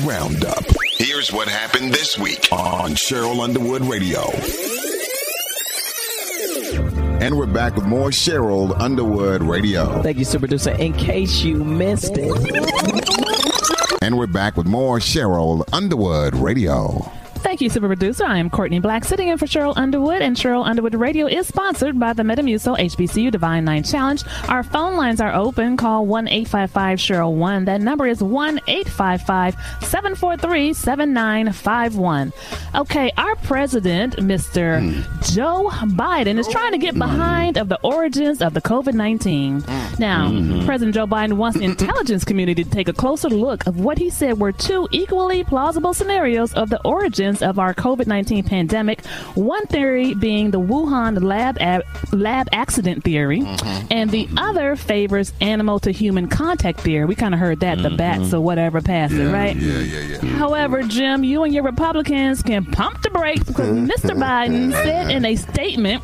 Roundup. 0.03 0.63
Here's 0.97 1.31
what 1.31 1.47
happened 1.47 1.93
this 1.93 2.17
week 2.17 2.47
on 2.51 2.91
Cheryl 2.91 3.41
Underwood 3.41 3.83
Radio. 3.83 4.21
And 7.21 7.37
we're 7.37 7.47
back 7.47 7.75
with 7.75 7.85
more 7.85 8.09
Cheryl 8.09 8.77
Underwood 8.79 9.41
Radio. 9.41 10.01
Thank 10.01 10.17
you, 10.17 10.25
super 10.25 10.41
producer. 10.41 10.71
In 10.71 10.93
case 10.93 11.41
you 11.41 11.63
missed 11.63 12.15
it. 12.15 12.31
And 14.01 14.17
we're 14.17 14.27
back 14.27 14.57
with 14.57 14.65
more 14.65 14.99
Cheryl 14.99 15.63
Underwood 15.71 16.35
Radio. 16.35 17.09
Thank 17.53 17.61
you, 17.61 17.69
super 17.69 17.85
producer. 17.85 18.25
I 18.25 18.39
am 18.39 18.49
Courtney 18.49 18.79
Black, 18.79 19.05
sitting 19.05 19.27
in 19.27 19.37
for 19.37 19.45
Cheryl 19.45 19.77
Underwood, 19.77 20.23
and 20.23 20.35
Cheryl 20.35 20.65
Underwood 20.65 20.95
Radio 20.95 21.27
is 21.27 21.47
sponsored 21.47 21.99
by 21.99 22.11
the 22.13 22.23
Metamucil 22.23 22.79
HBCU 22.79 23.29
Divine 23.29 23.63
Nine 23.63 23.83
Challenge. 23.83 24.23
Our 24.47 24.63
phone 24.63 24.95
lines 24.97 25.21
are 25.21 25.31
open. 25.35 25.77
Call 25.77 26.07
one 26.07 26.27
eight 26.27 26.47
five 26.47 26.71
five 26.71 26.97
Cheryl 26.97 27.35
One. 27.35 27.65
That 27.65 27.79
number 27.79 28.07
is 28.07 28.23
one 28.23 28.59
eight 28.65 28.89
five 28.89 29.21
five 29.21 29.55
seven 29.81 30.15
four 30.15 30.35
three 30.35 30.73
seven 30.73 31.13
nine 31.13 31.51
five 31.51 31.95
one. 31.95 32.33
Okay, 32.73 33.11
our 33.17 33.35
president, 33.35 34.15
Mr. 34.15 34.81
Joe 35.35 35.69
Biden, 35.95 36.39
is 36.39 36.47
trying 36.47 36.71
to 36.71 36.79
get 36.79 36.95
behind 36.97 37.57
of 37.59 37.69
the 37.69 37.79
origins 37.83 38.41
of 38.41 38.55
the 38.55 38.61
COVID 38.61 38.95
nineteen. 38.95 39.63
Now, 39.99 40.27
Mhm. 40.31 40.65
President 40.65 40.95
Joe 40.95 41.05
Biden 41.05 41.33
wants 41.33 41.59
the 41.59 41.65
intelligence 41.65 42.23
community 42.25 42.63
to 42.63 42.69
take 42.71 42.87
a 42.87 42.93
closer 42.93 43.29
look 43.29 43.67
of 43.67 43.79
what 43.79 43.99
he 43.99 44.09
said 44.09 44.39
were 44.39 44.51
two 44.51 44.87
equally 44.91 45.43
plausible 45.43 45.93
scenarios 45.93 46.51
of 46.55 46.71
the 46.71 46.81
origins 46.81 47.42
of 47.43 47.59
our 47.59 47.73
COVID 47.73 48.07
19 48.07 48.43
pandemic. 48.45 49.05
One 49.35 49.65
theory 49.67 50.13
being 50.15 50.51
the 50.51 50.59
Wuhan 50.59 51.21
lab, 51.21 51.57
a- 51.59 51.83
lab 52.15 52.47
accident 52.51 53.03
theory, 53.03 53.41
mm-hmm. 53.41 53.87
and 53.91 54.09
the 54.09 54.27
other 54.37 54.75
favors 54.75 55.33
animal 55.41 55.79
to 55.81 55.91
human 55.91 56.27
contact 56.27 56.81
theory. 56.81 57.05
We 57.05 57.15
kind 57.15 57.33
of 57.33 57.39
heard 57.39 57.59
that, 57.59 57.77
the 57.77 57.89
mm-hmm. 57.89 57.97
bats 57.97 58.33
or 58.33 58.41
whatever 58.41 58.81
passed 58.81 59.13
it, 59.13 59.31
right? 59.31 59.55
Yeah, 59.55 59.79
yeah, 59.79 60.17
yeah. 60.21 60.29
However, 60.37 60.83
Jim, 60.83 61.23
you 61.23 61.43
and 61.43 61.53
your 61.53 61.63
Republicans 61.63 62.41
can 62.41 62.65
pump 62.65 63.01
the 63.01 63.09
brakes 63.09 63.43
because 63.43 63.67
Mr. 63.89 64.17
Biden 64.17 64.71
said 64.71 65.11
in 65.11 65.25
a 65.25 65.35
statement 65.35 66.03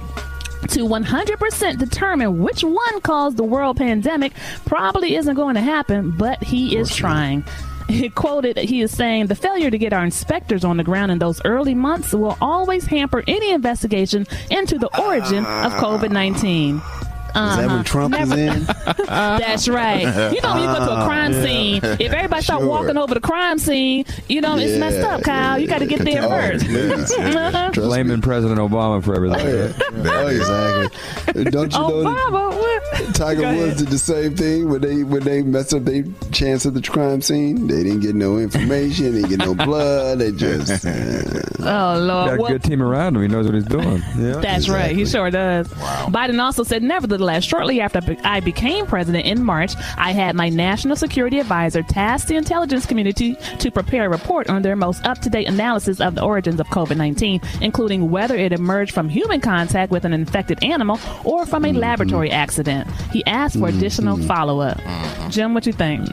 to 0.69 0.85
100% 0.85 1.77
determine 1.77 2.39
which 2.39 2.63
one 2.63 3.01
caused 3.01 3.37
the 3.37 3.43
world 3.43 3.77
pandemic 3.77 4.33
probably 4.65 5.15
isn't 5.15 5.35
going 5.35 5.55
to 5.55 5.61
happen, 5.61 6.11
but 6.11 6.43
he 6.43 6.77
is 6.77 6.95
trying. 6.95 7.43
He 7.89 8.09
quoted, 8.09 8.57
he 8.57 8.81
is 8.81 8.95
saying, 8.95 9.27
the 9.27 9.35
failure 9.35 9.71
to 9.71 9.77
get 9.77 9.93
our 9.93 10.05
inspectors 10.05 10.63
on 10.63 10.77
the 10.77 10.83
ground 10.83 11.11
in 11.11 11.17
those 11.17 11.41
early 11.43 11.73
months 11.73 12.13
will 12.13 12.37
always 12.39 12.85
hamper 12.85 13.23
any 13.27 13.51
investigation 13.51 14.27
into 14.51 14.77
the 14.77 14.95
origin 15.01 15.39
of 15.39 15.73
ah. 15.73 15.79
COVID 15.81 16.11
19. 16.11 16.81
Is 17.29 17.57
that 17.57 17.67
when 17.67 17.83
Trump 17.83 18.19
is 18.19 18.31
in? 18.31 18.63
That's 19.07 19.67
right. 19.67 20.01
You 20.33 20.41
know, 20.41 20.53
when 20.53 20.63
you 20.63 20.67
go 20.67 20.79
to 20.85 21.01
a 21.01 21.05
crime 21.05 21.33
scene, 21.33 21.79
if 21.83 22.11
everybody 22.11 22.41
start 22.43 22.63
walking 22.63 22.97
over 22.97 23.13
the 23.13 23.19
crime 23.21 23.59
scene, 23.59 24.05
you 24.27 24.41
know, 24.41 24.57
it's 24.57 24.77
messed 24.79 24.99
up, 25.05 25.21
Kyle. 25.23 25.57
you 25.59 25.67
got 25.67 25.79
to 25.79 25.85
get 25.85 25.99
there 26.03 26.23
first. 26.23 26.65
Uh-huh. 27.29 27.71
Blaming 27.73 28.21
President 28.21 28.59
Obama 28.59 29.03
for 29.03 29.15
everything. 29.15 29.73
Oh, 30.05 30.27
exactly. 30.27 31.43
Don't 31.45 31.71
you 31.73 31.79
know 31.79 32.03
that 32.03 32.09
Obama, 32.09 32.49
what? 32.51 33.15
Tiger 33.15 33.53
Woods 33.55 33.77
did 33.77 33.87
the 33.89 33.97
same 33.97 34.35
thing 34.35 34.69
when 34.69 34.81
they 34.81 35.03
when 35.03 35.23
they 35.23 35.41
messed 35.41 35.73
up 35.73 35.83
their 35.85 36.03
chance 36.31 36.65
at 36.65 36.73
the 36.73 36.81
crime 36.81 37.21
scene? 37.21 37.67
They 37.67 37.83
didn't 37.83 38.01
get 38.01 38.15
no 38.15 38.37
information, 38.37 39.13
they 39.13 39.21
didn't 39.21 39.29
get 39.29 39.39
no 39.39 39.53
blood. 39.55 40.19
They 40.19 40.31
just 40.31 40.85
uh, 40.85 41.41
Oh, 41.59 41.99
Lord. 41.99 42.07
Got 42.29 42.33
a 42.33 42.41
Well- 42.41 42.51
good 42.51 42.63
team 42.63 42.81
around 42.81 43.15
him. 43.15 43.21
He 43.21 43.27
knows 43.27 43.45
what 43.45 43.55
he's 43.55 43.65
doing. 43.65 44.01
Yeah, 44.17 44.39
That's 44.41 44.69
right. 44.69 44.95
He 44.95 45.05
sure 45.05 45.29
does. 45.29 45.67
Biden 45.69 46.41
also 46.43 46.63
said, 46.63 46.83
nevertheless, 46.83 47.18
shortly 47.41 47.81
after 47.81 47.99
I 48.23 48.39
became 48.39 48.85
president 48.85 49.25
in 49.25 49.43
March, 49.43 49.73
I 49.97 50.11
had 50.11 50.35
my 50.35 50.49
national 50.49 50.95
security 50.95 51.39
advisor 51.39 51.83
task 51.83 52.27
the 52.27 52.35
intelligence 52.35 52.85
community 52.85 53.35
to 53.59 53.71
prepare 53.71 54.05
a 54.05 54.09
report 54.09 54.49
on 54.49 54.61
their 54.61 54.75
most 54.75 55.05
up 55.05 55.19
to 55.19 55.29
date 55.29 55.47
analysis 55.47 55.99
of 55.99 56.15
the 56.15 56.23
origins 56.23 56.59
of 56.59 56.67
COVID 56.67 56.97
19, 56.97 57.41
including 57.61 58.09
whether 58.09 58.35
it 58.35 58.53
emerged 58.53 58.93
from 58.93 59.09
human 59.09 59.41
contact 59.41 59.91
with 59.91 60.05
an 60.05 60.13
infected 60.13 60.63
animal 60.63 60.99
or 61.23 61.45
from 61.45 61.65
a 61.65 61.73
laboratory 61.73 62.31
accident. 62.31 62.89
He 63.11 63.25
asked 63.25 63.57
for 63.57 63.67
additional 63.67 64.17
mm-hmm. 64.17 64.27
follow 64.27 64.61
up. 64.61 64.77
Mm-hmm. 64.77 65.29
Jim, 65.29 65.53
what 65.53 65.65
you 65.65 65.73
think? 65.73 66.09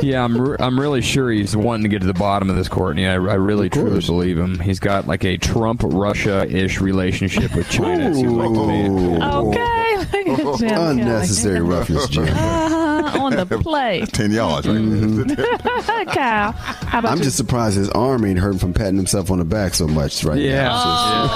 Yeah, 0.00 0.24
I'm, 0.24 0.40
re- 0.40 0.56
I'm 0.58 0.80
really 0.80 1.02
sure 1.02 1.30
he's 1.30 1.54
wanting 1.54 1.82
to 1.82 1.88
get 1.88 2.00
to 2.00 2.06
the 2.06 2.14
bottom 2.14 2.48
of 2.48 2.56
this, 2.56 2.68
Courtney. 2.68 3.06
I, 3.06 3.14
I 3.14 3.16
really 3.16 3.68
truly 3.68 4.00
believe 4.00 4.38
him. 4.38 4.58
He's 4.58 4.80
got 4.80 5.06
like 5.06 5.24
a 5.24 5.36
Trump 5.36 5.82
Russia 5.84 6.46
ish 6.48 6.80
relationship 6.80 7.54
with 7.54 7.68
China. 7.68 8.10
it 8.10 8.14
seems 8.14 8.32
like 8.32 8.52
to 8.52 8.66
me. 8.66 9.22
Okay. 9.22 9.61
Unnecessary 10.62 11.60
roughness, 11.60 12.08
Jim. 12.08 12.26
Ah. 12.30 12.91
On 13.22 13.34
the 13.36 13.46
play. 13.46 14.00
10 14.12 14.30
yards 14.32 14.66
right 14.66 14.76
mm-hmm. 14.76 16.10
Kyle, 16.10 16.52
how 16.52 16.98
about 16.98 17.12
I'm 17.12 17.18
you? 17.18 17.24
just 17.24 17.36
surprised 17.36 17.76
his 17.76 17.88
arm 17.90 18.24
ain't 18.24 18.38
hurt 18.38 18.58
from 18.60 18.72
patting 18.74 18.96
himself 18.96 19.30
on 19.30 19.38
the 19.38 19.44
back 19.44 19.74
so 19.74 19.86
much 19.86 20.24
right 20.24 20.38
Yeah. 20.38 20.64
now. 20.64 20.72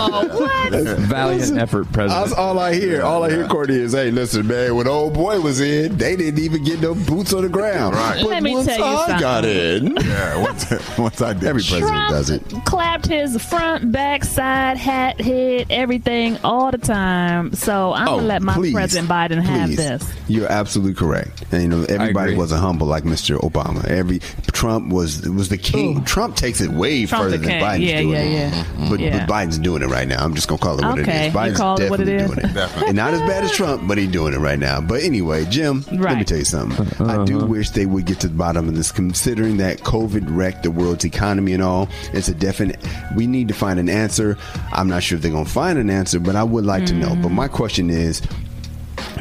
Oh, 0.08 0.40
what? 0.40 0.72
Valiant 1.00 1.58
effort, 1.58 1.90
President. 1.92 2.26
That's 2.26 2.38
all 2.38 2.58
I 2.58 2.74
hear. 2.74 3.02
All 3.02 3.22
I 3.24 3.30
hear, 3.30 3.46
Courtney, 3.48 3.76
is, 3.76 3.92
"Hey, 3.92 4.10
listen, 4.10 4.46
man. 4.46 4.74
When 4.74 4.86
old 4.88 5.14
boy 5.14 5.40
was 5.40 5.60
in, 5.60 5.96
they 5.96 6.16
didn't 6.16 6.40
even 6.40 6.64
get 6.64 6.80
no 6.80 6.94
boots 6.94 7.32
on 7.32 7.42
the 7.42 7.48
ground. 7.48 7.94
Right. 7.94 8.18
But 8.22 8.30
Let 8.30 8.42
me 8.42 8.54
once 8.54 8.66
tell 8.66 8.78
you 8.78 8.84
I 9.14 9.20
got 9.20 9.44
in, 9.44 9.96
Yeah, 9.96 10.42
once, 10.42 10.98
once 10.98 11.20
I 11.22 11.32
did. 11.32 11.44
every 11.44 11.62
president 11.62 11.88
Trump 11.90 12.10
does 12.10 12.30
it. 12.30 12.42
clapped 12.64 13.06
his 13.06 13.40
front, 13.42 13.92
back, 13.92 14.24
side, 14.24 14.76
hat, 14.76 15.20
head, 15.20 15.66
everything 15.70 16.38
all 16.44 16.70
the 16.70 16.78
time. 16.78 17.52
So 17.54 17.92
I'm 17.92 18.08
Oh, 18.08 18.16
gonna 18.16 18.26
let 18.26 18.42
my 18.42 18.54
please, 18.54 18.74
President 18.74 19.08
Biden 19.08 19.42
have 19.42 19.68
please. 19.68 19.76
this. 19.76 20.12
You're 20.28 20.50
absolutely 20.50 20.94
correct. 20.94 21.44
And 21.56 21.72
you 21.72 21.78
know, 21.80 21.86
everybody 21.88 22.34
wasn't 22.34 22.60
humble 22.60 22.86
like 22.86 23.04
Mr. 23.04 23.38
Obama. 23.40 23.84
Every 23.86 24.18
Trump 24.52 24.92
was 24.92 25.26
was 25.28 25.48
the 25.48 25.58
king. 25.58 26.04
Trump 26.04 26.36
takes 26.36 26.60
it 26.60 26.70
way 26.70 27.06
Trump 27.06 27.24
further 27.24 27.38
than 27.38 27.48
king. 27.48 27.62
Biden's 27.62 27.80
Yeah, 27.80 28.00
doing 28.00 28.12
yeah, 28.12 28.20
it. 28.20 28.52
yeah. 28.52 28.88
But, 28.90 29.00
Yeah. 29.00 29.18
but 29.26 29.34
Biden's 29.34 29.58
doing 29.58 29.82
it 29.82 29.88
right 29.88 30.06
now. 30.06 30.22
I'm 30.22 30.34
just 30.34 30.48
gonna 30.48 30.58
call 30.58 30.78
it 30.78 30.84
what 30.84 30.98
Okay, 30.98 31.26
it 31.26 31.28
is. 31.28 31.34
you 31.34 31.38
Biden's 31.38 31.56
call 31.56 31.80
it 31.80 31.90
what 31.90 32.00
it 32.00 32.04
definitely 32.04 32.24
is. 32.24 32.30
doing 32.30 32.50
it. 32.50 32.54
Definitely. 32.54 32.88
And 32.88 32.96
not 32.96 33.14
as 33.14 33.20
bad 33.20 33.44
as 33.44 33.52
Trump, 33.52 33.88
but 33.88 33.98
he's 33.98 34.10
doing 34.10 34.34
it 34.34 34.38
right 34.38 34.58
now. 34.58 34.80
But 34.80 35.02
anyway, 35.02 35.44
Jim, 35.46 35.84
let 35.90 36.18
me 36.18 36.24
tell 36.24 36.38
you 36.38 36.44
something. 36.44 37.06
I 37.06 37.24
do 37.24 37.38
uh-huh. 37.38 37.46
wish 37.46 37.70
they 37.70 37.86
would 37.86 38.04
get 38.04 38.20
to 38.20 38.28
the 38.28 38.34
bottom 38.34 38.68
of 38.68 38.74
this, 38.76 38.92
considering 38.92 39.56
that 39.58 39.78
COVID 39.80 40.24
wrecked 40.28 40.62
the 40.62 40.70
world's 40.70 41.04
economy 41.04 41.52
and 41.54 41.62
all. 41.62 41.88
It's 42.12 42.28
a 42.28 42.34
definite. 42.34 42.78
We 43.16 43.26
need 43.26 43.48
to 43.48 43.54
find 43.54 43.78
an 43.80 43.88
answer. 43.88 44.36
I'm 44.72 44.88
not 44.88 45.02
sure 45.02 45.16
if 45.16 45.22
they're 45.22 45.32
gonna 45.32 45.44
find 45.46 45.78
an 45.78 45.90
answer, 45.90 46.20
but 46.20 46.36
I 46.36 46.42
would 46.42 46.64
like 46.64 46.86
to 46.86 46.94
know. 46.94 47.10
But 47.10 47.16
mm-hmm. 47.16 47.34
my 47.34 47.48
question 47.48 47.90
is. 47.90 48.22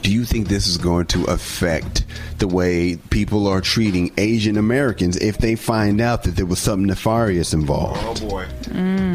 Do 0.06 0.12
you 0.12 0.24
think 0.24 0.49
this 0.49 0.68
is 0.68 0.78
going 0.78 1.08
to 1.08 1.24
affect 1.24 2.06
the 2.38 2.47
way 2.47 2.95
people 3.10 3.47
are 3.47 3.60
treating 3.60 4.12
Asian 4.18 4.56
Americans 4.56 5.18
if 5.18 5.39
they 5.39 5.56
find 5.56 5.99
out 5.99 6.22
that 6.26 6.36
there 6.36 6.45
was 6.45 6.60
something 6.60 6.86
nefarious 6.86 7.56
involved? 7.56 8.22
Oh, 8.22 8.30
boy. 8.30 8.45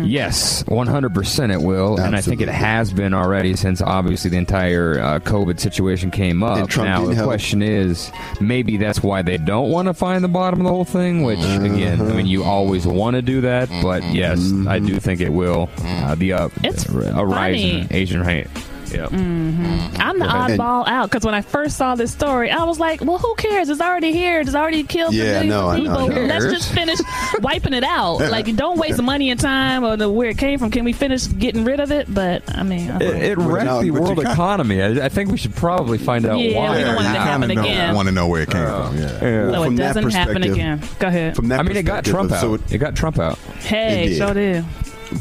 Yes, 0.04 0.64
100% 0.64 1.54
it 1.54 1.62
will. 1.62 2.00
And 2.00 2.16
I 2.16 2.20
think 2.20 2.40
it 2.40 2.48
has 2.48 2.92
been 2.92 3.14
already 3.14 3.54
since 3.54 3.80
obviously 3.80 4.30
the 4.30 4.38
entire 4.38 4.98
uh, 4.98 5.20
COVID 5.20 5.60
situation 5.60 6.10
came 6.10 6.42
up. 6.42 6.76
Now, 6.76 7.06
the 7.06 7.14
help. 7.14 7.28
question 7.28 7.62
is 7.62 8.10
maybe 8.40 8.76
that's 8.76 9.00
why 9.00 9.22
they 9.22 9.38
don't 9.38 9.70
want 9.70 9.86
to 9.86 9.94
find 9.94 10.24
the 10.24 10.28
bottom 10.28 10.58
of 10.58 10.64
the 10.64 10.72
whole 10.72 10.84
thing, 10.84 11.22
which, 11.22 11.38
again, 11.38 12.00
I 12.00 12.14
mean, 12.14 12.26
you 12.26 12.42
always 12.42 12.84
want 12.84 13.14
to 13.14 13.22
do 13.22 13.42
that. 13.42 13.68
But 13.80 14.02
yes, 14.12 14.40
I 14.66 14.80
do 14.80 14.98
think 14.98 15.20
it 15.20 15.32
will. 15.32 15.70
Uh, 15.84 16.16
the 16.16 16.32
uh, 16.32 16.48
It's 16.64 16.88
a 16.88 17.24
rise 17.24 17.62
in. 17.62 17.86
Asian 17.92 18.24
hate. 18.24 18.48
Yep. 18.92 19.10
Mm-hmm. 19.10 19.64
Mm-hmm. 19.64 20.00
I'm 20.00 20.18
the 20.18 20.24
oddball 20.26 20.86
out 20.88 21.10
because 21.10 21.24
when 21.24 21.34
I 21.34 21.42
first 21.42 21.76
saw 21.76 21.94
this 21.94 22.12
story, 22.12 22.50
I 22.50 22.64
was 22.64 22.78
like, 22.78 23.00
"Well, 23.02 23.18
who 23.18 23.34
cares? 23.36 23.68
It's 23.68 23.80
already 23.80 24.12
here. 24.12 24.40
It's 24.40 24.54
already 24.54 24.82
killed 24.84 25.14
Yeah, 25.14 25.40
I 25.40 25.44
millions 25.44 25.50
know, 25.50 25.60
of 25.60 25.74
I 25.74 25.78
know, 25.78 25.82
people. 26.08 26.12
I 26.12 26.26
know. 26.26 26.34
Let's 26.34 26.44
just 26.46 26.72
finish 26.72 26.98
wiping 27.40 27.74
it 27.74 27.84
out. 27.84 28.18
Like, 28.18 28.54
don't 28.56 28.78
waste 28.78 29.02
money 29.02 29.30
and 29.30 29.38
time 29.38 29.84
or 29.84 29.96
the, 29.96 30.10
where 30.10 30.28
it 30.30 30.38
came 30.38 30.58
from. 30.58 30.70
Can 30.70 30.84
we 30.84 30.92
finish 30.92 31.26
getting 31.26 31.64
rid 31.64 31.80
of 31.80 31.92
it? 31.92 32.12
But 32.12 32.42
I 32.56 32.62
mean, 32.62 32.90
I 32.90 32.96
It, 32.96 33.22
it 33.32 33.38
wrecked 33.38 33.66
now- 33.66 33.80
the 33.82 33.90
world 33.92 34.18
economy. 34.20 34.82
I, 34.82 35.06
I 35.06 35.08
think 35.08 35.30
we 35.30 35.36
should 35.38 35.54
probably 35.54 35.98
find 35.98 36.24
out 36.26 36.38
Yeah, 36.38 36.56
why. 36.58 36.76
we 36.76 36.82
don't 36.84 36.96
want 36.96 37.06
it 37.06 37.12
to 37.12 37.14
now. 37.14 37.24
happen 37.24 37.50
again. 37.50 37.94
want 37.94 38.08
to 38.08 38.12
know 38.12 38.28
where 38.28 38.42
it 38.42 38.50
came 38.50 38.62
uh, 38.62 38.88
from. 38.88 38.96
Yeah. 38.98 39.02
Yeah. 39.02 39.18
so 39.52 39.62
it 39.62 39.64
From 39.66 39.76
that 39.76 39.94
doesn't 39.94 40.10
happen 40.10 40.42
again. 40.42 40.80
Go 40.98 41.08
ahead. 41.08 41.36
From 41.36 41.48
that 41.48 41.60
I 41.60 41.62
mean, 41.62 41.76
it 41.76 41.82
got 41.84 42.04
perspective 42.04 42.12
Trump 42.12 42.32
out. 42.32 42.40
so 42.40 42.54
it- 42.54 42.72
it 42.72 42.78
got 42.78 42.96
Trump 42.96 43.18
out. 43.18 43.38
hey, 43.60 44.04
it 44.04 44.08
did. 44.10 44.16
sure 44.18 44.34
did. 44.34 44.64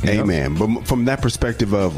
Amen. 0.07 0.55
But 0.55 0.87
from 0.87 1.05
that 1.05 1.21
perspective 1.21 1.73
of 1.73 1.95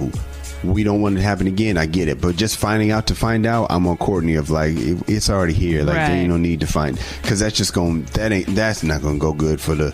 we 0.64 0.84
don't 0.84 1.02
want 1.02 1.16
it 1.16 1.20
to 1.20 1.24
happen 1.26 1.48
again, 1.48 1.78
I 1.78 1.86
get 1.86 2.08
it. 2.08 2.22
But 2.22 2.36
just 2.36 2.58
finding 2.58 2.92
out 2.92 3.08
to 3.08 3.16
find 3.16 3.46
out, 3.46 3.68
I'm 3.70 3.88
on 3.88 3.98
Courtney 3.98 4.36
of 4.36 4.50
like 4.50 4.76
it, 4.78 4.98
it's 5.08 5.30
already 5.30 5.54
here. 5.54 5.84
Like 5.84 5.98
Right. 5.98 6.08
there 6.08 6.18
ain't 6.18 6.30
no 6.30 6.38
need 6.38 6.60
to 6.62 6.68
find 6.68 7.00
because 7.22 7.40
that's 7.40 7.56
just 7.58 7.74
going 7.74 8.04
that 8.14 8.32
ain't 8.32 8.48
that's 8.56 8.84
not 8.84 9.02
going 9.02 9.16
to 9.16 9.20
go 9.20 9.34
good 9.34 9.60
for 9.60 9.76
the 9.76 9.92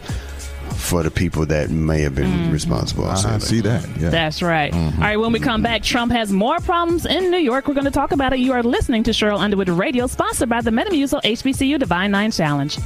for 0.76 1.02
the 1.02 1.10
people 1.10 1.45
that 1.45 1.69
may 1.72 2.02
have 2.02 2.14
been 2.14 2.30
Mm-hmm. 2.30 2.52
responsible. 2.52 3.06
I'll 3.06 3.15
say 3.15 3.30
I 3.30 3.31
that. 3.34 3.41
see 3.41 3.61
that. 3.61 3.88
Yeah. 3.99 4.10
That's 4.10 4.41
right. 4.41 4.72
All 4.73 4.91
right, 4.99 5.18
when 5.18 5.31
we 5.31 5.39
come 5.39 5.64
back, 5.64 5.81
Trump 5.81 6.11
has 6.11 6.31
more 6.31 6.60
problems 6.60 7.06
in 7.06 7.31
New 7.31 7.38
York. 7.38 7.68
We're 7.68 7.73
going 7.73 7.85
to 7.85 7.91
talk 7.91 8.11
about 8.11 8.34
it. 8.34 8.39
You 8.39 8.52
are 8.53 8.61
listening 8.61 9.03
to 9.03 9.11
Cheryl 9.11 9.39
Underwood 9.39 9.69
Radio, 9.69 10.06
sponsored 10.07 10.49
by 10.49 10.61
the 10.61 10.69
Metamucil 10.69 11.23
HBCU 11.23 11.80
Divine 11.80 12.11
Nine 12.11 12.30
Challenge. 12.31 12.77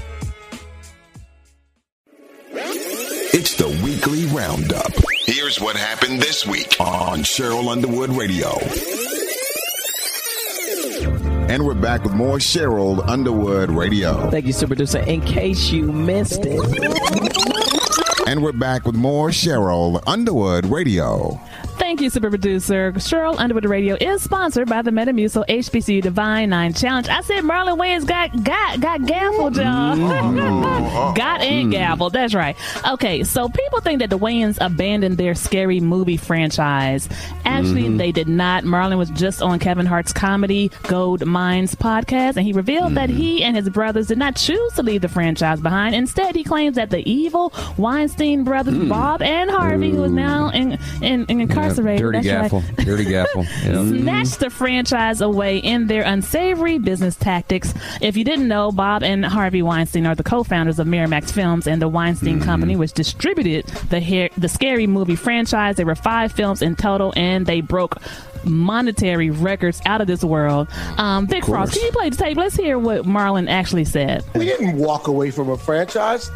It's 2.53 3.55
the 3.57 3.67
weekly 3.83 4.25
roundup. 4.27 4.91
Here's 5.31 5.61
what 5.61 5.77
happened 5.77 6.19
this 6.21 6.45
week 6.45 6.75
on 6.77 7.19
Cheryl 7.19 7.71
Underwood 7.71 8.09
Radio. 8.09 8.49
And 11.47 11.65
we're 11.65 11.73
back 11.73 12.03
with 12.03 12.11
more 12.11 12.35
Cheryl 12.39 13.07
Underwood 13.07 13.71
Radio. 13.71 14.29
Thank 14.29 14.45
you, 14.45 14.51
super 14.51 14.75
producer. 14.75 14.99
In 14.99 15.21
case 15.21 15.69
you 15.69 15.89
missed 15.89 16.41
it. 16.43 16.59
And 18.27 18.43
we're 18.43 18.51
back 18.51 18.85
with 18.85 18.95
more 18.95 19.29
Cheryl 19.29 20.03
Underwood 20.05 20.65
Radio. 20.65 21.39
Thank 21.91 21.99
you, 21.99 22.09
super 22.09 22.29
producer. 22.29 22.93
Cheryl 22.93 23.37
Underwood 23.37 23.65
Radio 23.65 23.97
is 23.99 24.21
sponsored 24.21 24.69
by 24.69 24.81
the 24.81 24.91
Metamucil 24.91 25.45
HBCU 25.49 26.01
Divine 26.01 26.49
Nine 26.49 26.73
Challenge. 26.73 27.09
I 27.09 27.19
said 27.19 27.43
Marlon 27.43 27.77
Wayans 27.77 28.07
got 28.07 28.31
got 28.45 28.79
got 28.79 29.05
gaffled, 29.05 29.57
y'all. 29.57 29.97
Mm-hmm. 29.97 31.13
got 31.13 31.41
and 31.41 31.63
mm-hmm. 31.63 31.71
gaffled. 31.71 32.13
That's 32.13 32.33
right. 32.33 32.55
Okay, 32.87 33.25
so 33.25 33.49
people 33.49 33.81
think 33.81 33.99
that 33.99 34.09
the 34.09 34.17
Wayans 34.17 34.57
abandoned 34.61 35.17
their 35.17 35.35
scary 35.35 35.81
movie 35.81 36.15
franchise. 36.15 37.09
Actually, 37.43 37.83
Mhm. 37.83 37.97
they 37.97 38.13
did 38.13 38.29
not. 38.29 38.63
Marlon 38.63 38.97
was 38.97 39.09
just 39.09 39.41
on 39.41 39.59
Kevin 39.59 39.85
Hart's 39.85 40.13
comedy 40.13 40.71
Gold 40.83 41.25
Minds 41.25 41.75
podcast, 41.75 42.37
and 42.37 42.45
he 42.45 42.53
revealed 42.53 42.95
that 42.95 43.09
he 43.09 43.39
mm-hmm. 43.39 43.47
and 43.47 43.57
his 43.57 43.67
brothers 43.67 44.07
did 44.07 44.17
not 44.17 44.37
choose 44.37 44.71
to 44.75 44.81
leave 44.81 45.01
the 45.01 45.09
franchise 45.09 45.59
behind. 45.59 45.93
Instead, 45.93 46.37
he 46.37 46.45
claims 46.45 46.77
that 46.77 46.89
the 46.89 47.03
evil 47.09 47.51
Weinstein 47.75 48.45
brothers, 48.45 48.75
hmm. 48.75 48.87
Bob 48.87 49.21
and 49.21 49.51
Harvey, 49.51 49.91
who 49.91 50.05
is 50.05 50.11
now 50.13 50.47
in, 50.51 50.79
in, 51.01 51.25
in 51.25 51.41
incarcerated, 51.41 51.80
Dirty 51.81 52.21
that's 52.21 52.53
right. 52.53 52.77
Dirty 52.77 53.05
gaffle. 53.05 53.47
Yeah. 53.61 53.83
snatched 54.01 54.39
the 54.39 54.49
franchise 54.49 55.21
away 55.21 55.57
in 55.57 55.87
their 55.87 56.03
unsavory 56.03 56.77
business 56.77 57.15
tactics. 57.15 57.73
If 58.01 58.17
you 58.17 58.23
didn't 58.23 58.47
know, 58.47 58.71
Bob 58.71 59.03
and 59.03 59.23
Harvey 59.25 59.61
Weinstein 59.61 60.05
are 60.07 60.15
the 60.15 60.23
co-founders 60.23 60.79
of 60.79 60.87
Miramax 60.87 61.31
Films 61.31 61.67
and 61.67 61.81
the 61.81 61.87
Weinstein 61.87 62.39
Company, 62.41 62.75
which 62.75 62.93
distributed 62.93 63.65
the 63.89 63.99
hair, 63.99 64.29
the 64.37 64.49
scary 64.49 64.87
movie 64.87 65.15
franchise. 65.15 65.75
There 65.75 65.85
were 65.85 65.95
five 65.95 66.31
films 66.31 66.61
in 66.61 66.75
total, 66.75 67.13
and 67.15 67.45
they 67.45 67.61
broke 67.61 67.97
monetary 68.43 69.29
records 69.29 69.81
out 69.85 70.01
of 70.01 70.07
this 70.07 70.23
world. 70.23 70.67
Um, 70.97 71.27
Vic 71.27 71.45
Frost, 71.45 71.73
can 71.73 71.83
you 71.83 71.91
play 71.91 72.09
the 72.09 72.17
tape? 72.17 72.37
Let's 72.37 72.55
hear 72.55 72.77
what 72.79 73.03
Marlon 73.03 73.49
actually 73.49 73.85
said. 73.85 74.23
We 74.35 74.45
didn't 74.45 74.77
walk 74.77 75.07
away 75.07 75.31
from 75.31 75.49
a 75.49 75.57
franchise. 75.57 76.29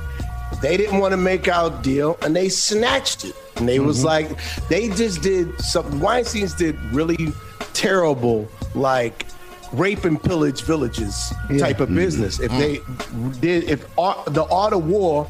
They 0.61 0.77
didn't 0.77 0.99
want 0.99 1.11
to 1.11 1.17
make 1.17 1.47
our 1.47 1.69
deal, 1.81 2.17
and 2.21 2.35
they 2.35 2.49
snatched 2.49 3.25
it. 3.25 3.35
And 3.55 3.67
they 3.67 3.79
was 3.79 3.97
mm-hmm. 3.97 4.07
like, 4.07 4.67
they 4.69 4.89
just 4.89 5.21
did 5.21 5.59
some. 5.61 5.99
Weinstein's 5.99 6.53
did 6.53 6.79
really 6.91 7.33
terrible, 7.73 8.47
like 8.73 9.25
rape 9.73 10.05
and 10.05 10.21
pillage 10.21 10.61
villages 10.61 11.33
type 11.57 11.79
of 11.79 11.87
mm-hmm. 11.87 11.97
business. 11.97 12.39
If 12.39 12.51
they 12.51 12.77
mm. 12.77 13.39
did, 13.41 13.65
if 13.65 13.85
art, 13.97 14.33
the 14.33 14.45
art 14.45 14.73
of 14.73 14.87
war 14.87 15.29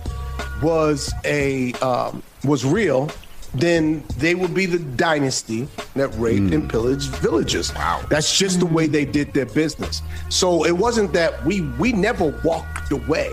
was 0.62 1.14
a 1.24 1.74
um, 1.74 2.24
was 2.44 2.66
real, 2.66 3.10
then 3.54 4.04
they 4.18 4.36
would 4.36 4.54
be 4.54 4.66
the 4.66 4.80
dynasty 4.80 5.68
that 5.96 6.10
raped 6.16 6.54
and 6.54 6.64
mm. 6.64 6.70
pillaged 6.70 7.10
villages. 7.16 7.74
Wow, 7.74 8.04
that's 8.10 8.38
just 8.38 8.60
the 8.60 8.66
way 8.66 8.88
they 8.88 9.06
did 9.06 9.34
their 9.34 9.46
business. 9.46 10.02
So 10.30 10.66
it 10.66 10.78
wasn't 10.78 11.14
that 11.14 11.44
we 11.46 11.62
we 11.62 11.92
never 11.92 12.40
walked 12.44 12.92
away 12.92 13.32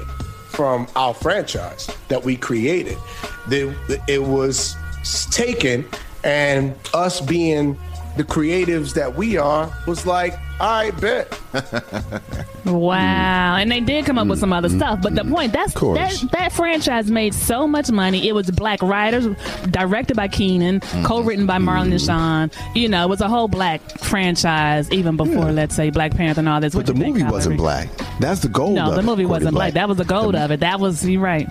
from 0.52 0.86
our 0.94 1.14
franchise 1.14 1.90
that 2.08 2.22
we 2.22 2.36
created. 2.36 2.98
It 3.50 4.22
was 4.22 4.76
taken, 5.30 5.84
and 6.24 6.74
us 6.94 7.20
being 7.20 7.76
the 8.16 8.24
creatives 8.24 8.94
that 8.94 9.14
we 9.14 9.36
are 9.36 9.72
was 9.86 10.06
like, 10.06 10.34
I 10.60 10.90
bet. 10.92 11.38
Wow, 12.64 13.56
and 13.56 13.70
they 13.70 13.80
did 13.80 14.06
come 14.06 14.18
up 14.18 14.28
with 14.28 14.38
some 14.38 14.52
other 14.52 14.68
stuff, 14.68 15.00
but 15.02 15.16
the 15.16 15.24
point 15.24 15.52
that's 15.52 15.74
that 15.74 16.28
that 16.30 16.52
franchise 16.52 17.10
made 17.10 17.34
so 17.34 17.66
much 17.66 17.90
money. 17.90 18.28
It 18.28 18.34
was 18.36 18.50
black 18.52 18.80
writers, 18.82 19.26
directed 19.70 20.16
by 20.16 20.28
Keenen, 20.28 20.78
mm-hmm. 20.78 21.04
co-written 21.04 21.44
by 21.44 21.58
Marlon 21.58 21.82
and 21.82 21.94
mm-hmm. 21.94 22.06
Shawn. 22.06 22.50
You 22.76 22.88
know, 22.88 23.04
it 23.04 23.08
was 23.08 23.20
a 23.20 23.28
whole 23.28 23.48
black 23.48 23.80
franchise 23.98 24.88
even 24.92 25.16
before, 25.16 25.50
let's 25.50 25.74
say, 25.74 25.90
Black 25.90 26.14
Panther 26.14 26.40
and 26.40 26.48
all 26.48 26.60
this. 26.60 26.74
But 26.74 26.86
the 26.86 26.94
movie 26.94 27.24
wasn't 27.24 27.56
black. 27.56 27.88
That's 28.20 28.40
the 28.40 28.48
gold. 28.48 28.76
No, 28.76 28.94
the 28.94 29.02
movie 29.02 29.26
wasn't 29.26 29.50
to 29.50 29.52
black. 29.52 29.74
That 29.74 29.88
was 29.88 29.98
the 29.98 30.04
gold 30.04 30.36
of 30.36 30.52
it. 30.52 30.60
That 30.60 30.78
was 30.78 31.04
you're 31.06 31.20
right. 31.20 31.48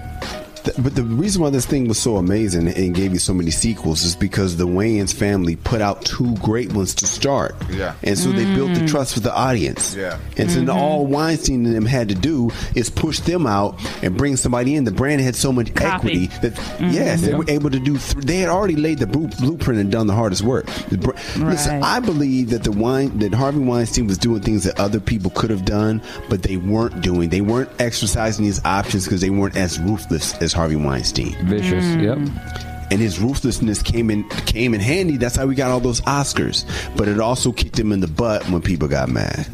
Th- 0.64 0.76
But 0.78 0.96
the 0.96 1.04
reason 1.04 1.42
why 1.42 1.50
this 1.50 1.66
thing 1.66 1.88
was 1.88 1.98
so 1.98 2.18
amazing 2.18 2.68
and 2.68 2.94
gave 2.94 3.14
you 3.14 3.20
so 3.20 3.34
many 3.34 3.50
sequels 3.52 4.04
is 4.04 4.16
because 4.16 4.58
the 4.58 4.68
Wayans 4.68 5.14
family 5.14 5.56
put 5.56 5.82
out 5.82 6.06
two 6.06 6.36
great 6.38 6.72
ones 6.74 6.94
to 6.96 7.08
start. 7.08 7.56
Yeah. 7.72 7.94
And 8.04 8.18
so 8.18 8.32
they 8.32 8.46
built 8.56 8.74
the 8.76 8.82
Mm. 8.82 8.88
trust 8.90 9.16
with 9.16 9.24
the 9.24 9.36
audience. 9.36 9.96
Yeah. 9.98 10.18
And 10.38 10.52
so 10.52 10.60
Mhm. 10.62 10.74
all 10.76 11.08
Weinstein 11.08 11.66
and 11.66 11.76
them 11.76 11.86
had 11.86 12.10
to 12.10 12.16
do 12.16 12.52
is 12.76 12.90
push 12.90 13.20
them 13.22 13.48
out 13.48 13.80
and 14.04 14.16
bring 14.16 14.38
somebody 14.38 14.76
in. 14.76 14.84
The 14.84 14.92
brand 14.92 15.22
had 15.22 15.36
so 15.36 15.52
much 15.52 15.72
equity 15.82 16.30
that, 16.42 16.54
yes, 16.80 17.22
they 17.22 17.34
were 17.34 17.46
able 17.48 17.70
to 17.72 17.80
do, 17.80 17.98
th- 17.98 18.26
they 18.26 18.38
had 18.38 18.50
already 18.50 18.76
laid 18.76 19.00
the 19.00 19.08
blueprint 19.08 19.80
and 19.80 19.92
done 19.92 20.08
the 20.08 20.14
hardest 20.14 20.44
work. 20.44 20.68
The 20.90 20.98
br- 20.98 21.12
Listen, 21.38 21.82
I 21.84 22.00
believe 22.00 22.52
that 22.52 22.64
the 22.64 22.72
wine, 22.72 23.18
that 23.20 23.34
Harvey 23.34 23.60
Weinstein 23.60 24.06
was 24.08 24.18
doing 24.18 24.42
things 24.42 24.64
that 24.66 24.80
other 24.80 25.00
people 25.00 25.32
could 25.32 25.50
have 25.50 25.66
done, 25.66 26.02
but 26.30 26.44
they 26.44 26.58
weren't 26.58 27.02
doing. 27.02 27.30
They 27.30 27.42
weren't 27.42 27.70
exercising 27.80 28.46
these 28.46 28.62
options 28.64 29.06
because 29.06 29.22
they 29.22 29.30
weren't 29.30 29.58
as 29.58 29.80
ruthless 29.80 30.34
as 30.42 30.51
Harvey 30.54 30.76
Weinstein. 30.76 31.36
Vicious. 31.48 31.86
Mm. 31.86 32.04
Yep. 32.04 32.88
And 32.92 33.00
his 33.00 33.20
ruthlessness 33.20 33.82
came 33.82 34.10
in 34.10 34.28
came 34.30 34.74
in 34.74 34.82
handy. 34.82 35.18
That's 35.18 35.36
how 35.36 35.46
we 35.46 35.56
got 35.56 35.72
all 35.72 35.80
those 35.80 36.02
Oscars. 36.02 36.66
But 36.98 37.08
it 37.08 37.20
also 37.20 37.52
kicked 37.52 37.80
him 37.80 37.92
in 37.92 38.02
the 38.02 38.08
butt 38.08 38.44
when 38.50 38.62
people 38.62 38.88
got 38.88 39.08
mad. 39.10 39.48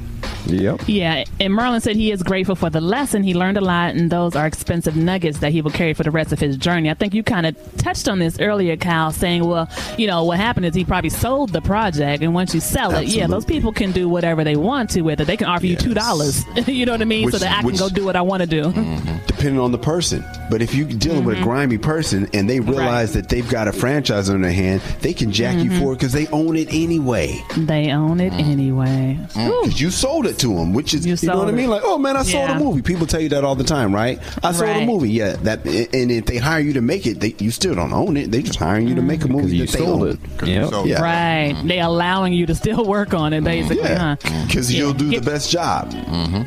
Yep. 0.49 0.81
Yeah, 0.87 1.23
and 1.39 1.53
Marlon 1.53 1.81
said 1.81 1.95
he 1.95 2.11
is 2.11 2.23
grateful 2.23 2.55
for 2.55 2.69
the 2.69 2.81
lesson. 2.81 3.23
He 3.23 3.33
learned 3.33 3.57
a 3.57 3.61
lot, 3.61 3.95
and 3.95 4.11
those 4.11 4.35
are 4.35 4.47
expensive 4.47 4.95
nuggets 4.95 5.39
that 5.39 5.51
he 5.51 5.61
will 5.61 5.71
carry 5.71 5.93
for 5.93 6.03
the 6.03 6.11
rest 6.11 6.31
of 6.31 6.39
his 6.39 6.57
journey. 6.57 6.89
I 6.89 6.93
think 6.93 7.13
you 7.13 7.23
kind 7.23 7.45
of 7.45 7.77
touched 7.77 8.07
on 8.07 8.19
this 8.19 8.39
earlier, 8.39 8.75
Kyle, 8.77 9.11
saying, 9.11 9.45
well, 9.45 9.69
you 9.97 10.07
know, 10.07 10.23
what 10.23 10.37
happened 10.37 10.65
is 10.65 10.75
he 10.75 10.85
probably 10.85 11.09
sold 11.09 11.53
the 11.53 11.61
project, 11.61 12.23
and 12.23 12.33
once 12.33 12.53
you 12.53 12.59
sell 12.59 12.95
it, 12.95 13.07
yeah, 13.07 13.27
those 13.27 13.45
people 13.45 13.71
can 13.71 13.91
do 13.91 14.09
whatever 14.09 14.43
they 14.43 14.55
want 14.55 14.89
to 14.91 15.01
with 15.01 15.21
it. 15.21 15.25
They 15.25 15.37
can 15.37 15.47
offer 15.47 15.65
you 15.65 15.77
$2. 15.77 16.67
you 16.73 16.85
know 16.85 16.93
what 16.93 17.01
I 17.01 17.05
mean? 17.05 17.27
so 17.31 17.37
that 17.37 17.59
I 17.59 17.61
can 17.61 17.75
go 17.75 17.89
do 17.89 18.05
what 18.05 18.15
I 18.15 18.21
want 18.21 18.41
to 18.41 18.47
do. 18.47 18.63
Mm-hmm. 18.63 19.25
Depending 19.27 19.59
on 19.59 19.71
the 19.71 19.77
person. 19.77 20.23
But 20.49 20.61
if 20.61 20.73
you're 20.73 20.87
dealing 20.87 21.23
with 21.23 21.35
a 21.35 21.37
mm-hmm. 21.39 21.49
grimy 21.49 21.77
person 21.77 22.29
and 22.33 22.49
they 22.49 22.59
realize 22.59 23.13
that 23.13 23.29
they've 23.29 23.47
got 23.47 23.67
a 23.67 23.73
franchise 23.73 24.29
on 24.29 24.41
their 24.41 24.51
hand, 24.51 24.81
they 25.01 25.13
can 25.13 25.31
jack 25.31 25.57
you 25.57 25.69
mm-hmm. 25.69 25.79
for 25.79 25.93
it 25.93 25.95
because 25.97 26.13
they 26.13 26.27
own 26.27 26.55
it 26.55 26.69
anyway. 26.71 27.43
They 27.57 27.91
own 27.91 28.19
it 28.19 28.33
mm. 28.33 28.39
anyway. 28.39 29.19
Mm. 29.33 29.63
Because 29.63 29.81
you 29.81 29.91
sold 29.91 30.25
it 30.25 30.36
to 30.39 30.47
them, 30.55 30.73
which 30.73 30.93
is 30.93 31.05
you, 31.05 31.11
know 31.13 31.15
sold 31.17 31.39
what 31.39 31.47
I 31.47 31.51
mean. 31.51 31.69
Like, 31.69 31.81
oh 31.83 31.97
man, 31.97 32.15
I 32.17 32.23
sold 32.23 32.49
Yeah. 32.49 32.57
a 32.57 32.63
movie. 32.63 32.81
People 32.81 33.05
tell 33.07 33.19
you 33.21 33.29
that 33.29 33.43
all 33.43 33.55
the 33.55 33.63
time, 33.63 33.93
right? 33.93 34.19
I 34.43 34.51
saw 34.51 34.63
a 34.65 34.67
Right. 34.67 34.85
movie. 34.87 35.09
Yeah, 35.09 35.35
that. 35.43 35.65
And 35.65 36.11
if 36.11 36.25
they 36.25 36.37
hire 36.37 36.59
you 36.59 36.73
to 36.73 36.81
make 36.81 37.05
it, 37.07 37.19
they, 37.19 37.35
you 37.39 37.51
still 37.51 37.75
don't 37.75 37.93
own 37.93 38.17
it. 38.17 38.31
They 38.31 38.41
just 38.41 38.57
hiring 38.59 38.87
you 38.87 38.95
to 38.95 39.01
make 39.01 39.23
a 39.23 39.27
mm. 39.27 39.31
movie 39.31 39.57
you 39.57 39.65
that 39.65 39.71
they 39.77 39.85
sold 39.85 40.01
own. 40.03 40.09
it. 40.09 40.19
'Cause 40.37 40.49
you 40.49 40.55
Yep. 40.55 40.69
sold 40.69 40.85
it. 40.87 40.89
Yeah. 40.89 41.01
Right. 41.01 41.53
Mm-hmm. 41.55 41.67
They 41.67 41.79
allowing 41.79 42.33
you 42.33 42.45
to 42.45 42.55
still 42.55 42.85
work 42.97 43.13
on 43.13 43.33
it, 43.33 43.37
mm-hmm. 43.37 43.45
basically, 43.45 43.77
Yeah. 43.89 43.97
huh? 43.97 44.15
Mm-hmm. 44.21 44.47
Because 44.47 44.73
you'll 44.73 44.93
do 44.93 45.09
the 45.09 45.19
best 45.21 45.51
job. 45.51 45.93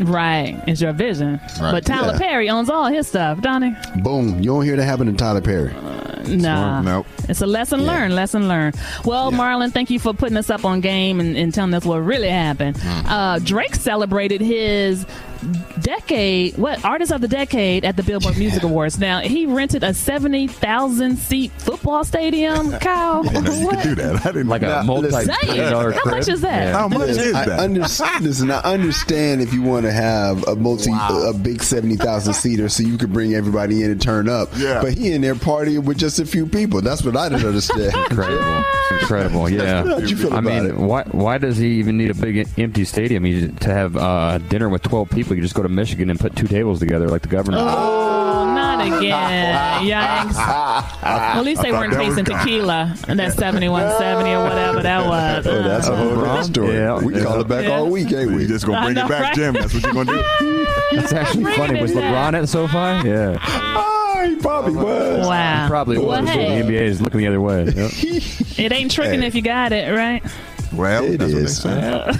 Right. 0.00 0.60
It's 0.66 0.80
your 0.80 0.92
vision. 0.92 1.40
Right. 1.60 1.72
But 1.72 1.84
Tyler 1.86 2.12
Yeah. 2.12 2.18
Perry 2.18 2.50
owns 2.50 2.70
all 2.70 2.86
his 2.86 3.06
stuff, 3.08 3.40
don't? 3.40 3.74
Boom. 4.02 4.38
You 4.38 4.46
don't 4.50 4.64
hear 4.64 4.76
that 4.76 4.84
happen 4.84 5.06
to 5.06 5.12
Tyler 5.12 5.40
Perry. 5.40 5.70
Nah. 6.28 6.82
Nope. 6.82 7.06
It's 7.28 7.40
a 7.40 7.46
lesson 7.46 7.86
learned, 7.86 8.14
lesson 8.14 8.48
learned. 8.48 8.76
Well, 9.04 9.32
Marlon, 9.32 9.72
thank 9.72 9.90
you 9.90 9.98
for 9.98 10.12
putting 10.12 10.36
us 10.36 10.50
up 10.50 10.64
on 10.64 10.80
game 10.80 11.20
and, 11.20 11.36
and 11.36 11.52
telling 11.52 11.74
us 11.74 11.84
what 11.84 11.98
really 11.98 12.28
happened. 12.28 12.78
Uh, 12.84 13.38
Drake 13.40 13.74
celebrated 13.74 14.40
his 14.40 15.06
decade, 15.80 16.56
what 16.58 16.84
artist 16.84 17.12
of 17.12 17.20
the 17.20 17.28
decade 17.28 17.84
at 17.84 17.96
the 17.96 18.02
Billboard 18.02 18.36
Music 18.38 18.62
Awards. 18.62 18.98
Now 18.98 19.20
he 19.20 19.46
rented 19.46 19.82
a 19.82 19.94
seventy 19.94 20.46
thousand 20.46 21.16
seat 21.18 21.52
football 21.52 22.04
stadium. 22.04 22.70
Kyle, 22.80 23.24
You 23.24 23.66
what? 23.66 23.76
could 23.80 23.82
do 23.82 23.94
that. 23.96 24.26
I 24.26 24.32
didn't 24.32 24.48
Like 24.48 24.62
a 24.62 24.82
multi-billion 24.84 25.26
Say 25.46 25.70
dollar. 25.70 25.92
How 25.92 26.04
much 26.10 26.28
is 26.28 26.40
that? 26.42 26.62
Yeah. 26.66 26.72
How 26.72 26.88
much 26.88 27.08
is 27.10 27.16
that? 27.18 27.34
I 27.34 27.44
that? 27.46 27.60
understand. 27.60 28.24
Listen, 28.24 28.50
I 28.50 28.60
understand 28.60 29.40
if 29.40 29.52
you 29.52 29.62
want 29.62 29.86
to 29.86 29.92
have 29.92 30.46
a 30.46 30.56
multi, 30.56 30.90
a 30.92 31.32
big 31.32 31.62
seventy 31.62 31.96
thousand 31.96 32.34
seater, 32.34 32.68
so 32.68 32.82
you 32.82 32.98
could 32.98 33.12
bring 33.12 33.34
everybody 33.34 33.82
in 33.82 33.90
and 33.90 34.00
turn 34.00 34.28
up. 34.28 34.48
Yeah. 34.56 34.80
But 34.82 34.94
he 34.94 35.12
in 35.12 35.20
there 35.22 35.34
partying 35.34 35.84
with 35.84 35.98
just 35.98 36.18
a 36.18 36.26
few 36.26 36.46
people. 36.46 36.80
That's 36.80 37.02
what 37.04 37.16
I 37.16 37.28
didn't 37.28 37.46
understand. 37.46 37.94
Incredible. 38.10 38.64
It's 38.92 39.02
incredible. 39.02 39.48
Yeah. 39.48 39.84
How'd 39.84 40.10
you 40.10 40.16
feel 40.16 40.34
I 40.34 40.38
about 40.38 40.44
mean, 40.62 40.66
it? 40.66 40.76
why 40.76 41.02
why 41.04 41.38
does 41.38 41.56
he 41.56 41.78
even 41.78 41.96
need 41.96 42.10
a 42.10 42.14
big 42.14 42.48
empty 42.58 42.84
stadium? 42.84 43.24
He, 43.24 43.48
to 43.48 43.68
have 43.72 43.96
uh, 43.96 44.38
dinner 44.38 44.68
with 44.68 44.82
12 44.82 45.10
people, 45.10 45.29
you 45.36 45.42
just 45.42 45.54
go 45.54 45.62
to 45.62 45.68
Michigan 45.68 46.10
and 46.10 46.18
put 46.18 46.36
two 46.36 46.46
tables 46.46 46.78
together 46.80 47.08
like 47.08 47.22
the 47.22 47.28
governor. 47.28 47.58
Oh, 47.60 48.44
not 48.54 48.80
again. 48.86 49.82
Yikes. 49.84 50.34
At 51.02 51.40
least 51.42 51.62
they 51.62 51.72
weren't 51.72 51.92
that 51.92 52.00
tasting 52.00 52.24
tequila. 52.24 52.94
And 53.08 53.18
that 53.18 53.32
7170 53.34 54.30
or 54.32 54.42
whatever 54.44 54.82
that 54.82 55.00
oh, 55.06 55.08
was. 55.08 55.46
Oh, 55.46 55.62
that's 55.62 55.88
a 55.88 55.92
uh-huh. 55.92 56.02
whole 56.02 56.16
different 56.20 56.44
story. 56.46 56.74
Yeah. 56.74 56.98
we 57.02 57.14
Yeah. 57.16 57.24
call 57.24 57.40
it 57.40 57.48
back 57.48 57.68
all 57.70 57.86
week, 57.88 58.12
ain't 58.12 58.32
we? 58.32 58.42
You 58.42 58.48
just 58.48 58.66
gonna 58.66 58.82
bring 58.86 58.94
know, 58.94 59.06
it 59.06 59.08
back, 59.08 59.22
right? 59.22 59.34
Jim. 59.34 59.54
That's 59.54 59.74
what 59.74 59.82
you're 59.82 59.92
gonna 59.92 60.12
do. 60.12 60.66
It's 60.92 61.12
actually 61.12 61.44
funny. 61.54 61.80
Was. 61.80 61.92
LeBron 61.92 62.34
at 62.34 62.48
SoFi? 62.48 63.08
Yeah. 63.08 63.38
Oh, 63.46 64.24
he 64.28 64.34
probably 64.36 64.72
was. 64.74 65.24
Wow. 65.26 65.68
Probably 65.68 65.98
Well, 65.98 66.20
was. 66.22 66.28
hey. 66.28 66.60
The 66.62 66.68
NBA 66.68 66.80
is 66.82 67.00
looking 67.00 67.20
the 67.20 67.28
other 67.28 67.40
way. 67.40 67.64
Yep. 67.64 67.90
It 68.58 68.72
ain't 68.72 68.90
tricking 68.90 69.20
Hey. 69.20 69.26
if 69.28 69.36
you 69.36 69.42
got 69.42 69.72
it, 69.72 69.94
right? 69.96 70.20
Well, 70.72 71.04
It 71.04 71.18
that's 71.18 71.32
is. 71.32 71.64
Uh-huh. 71.64 72.12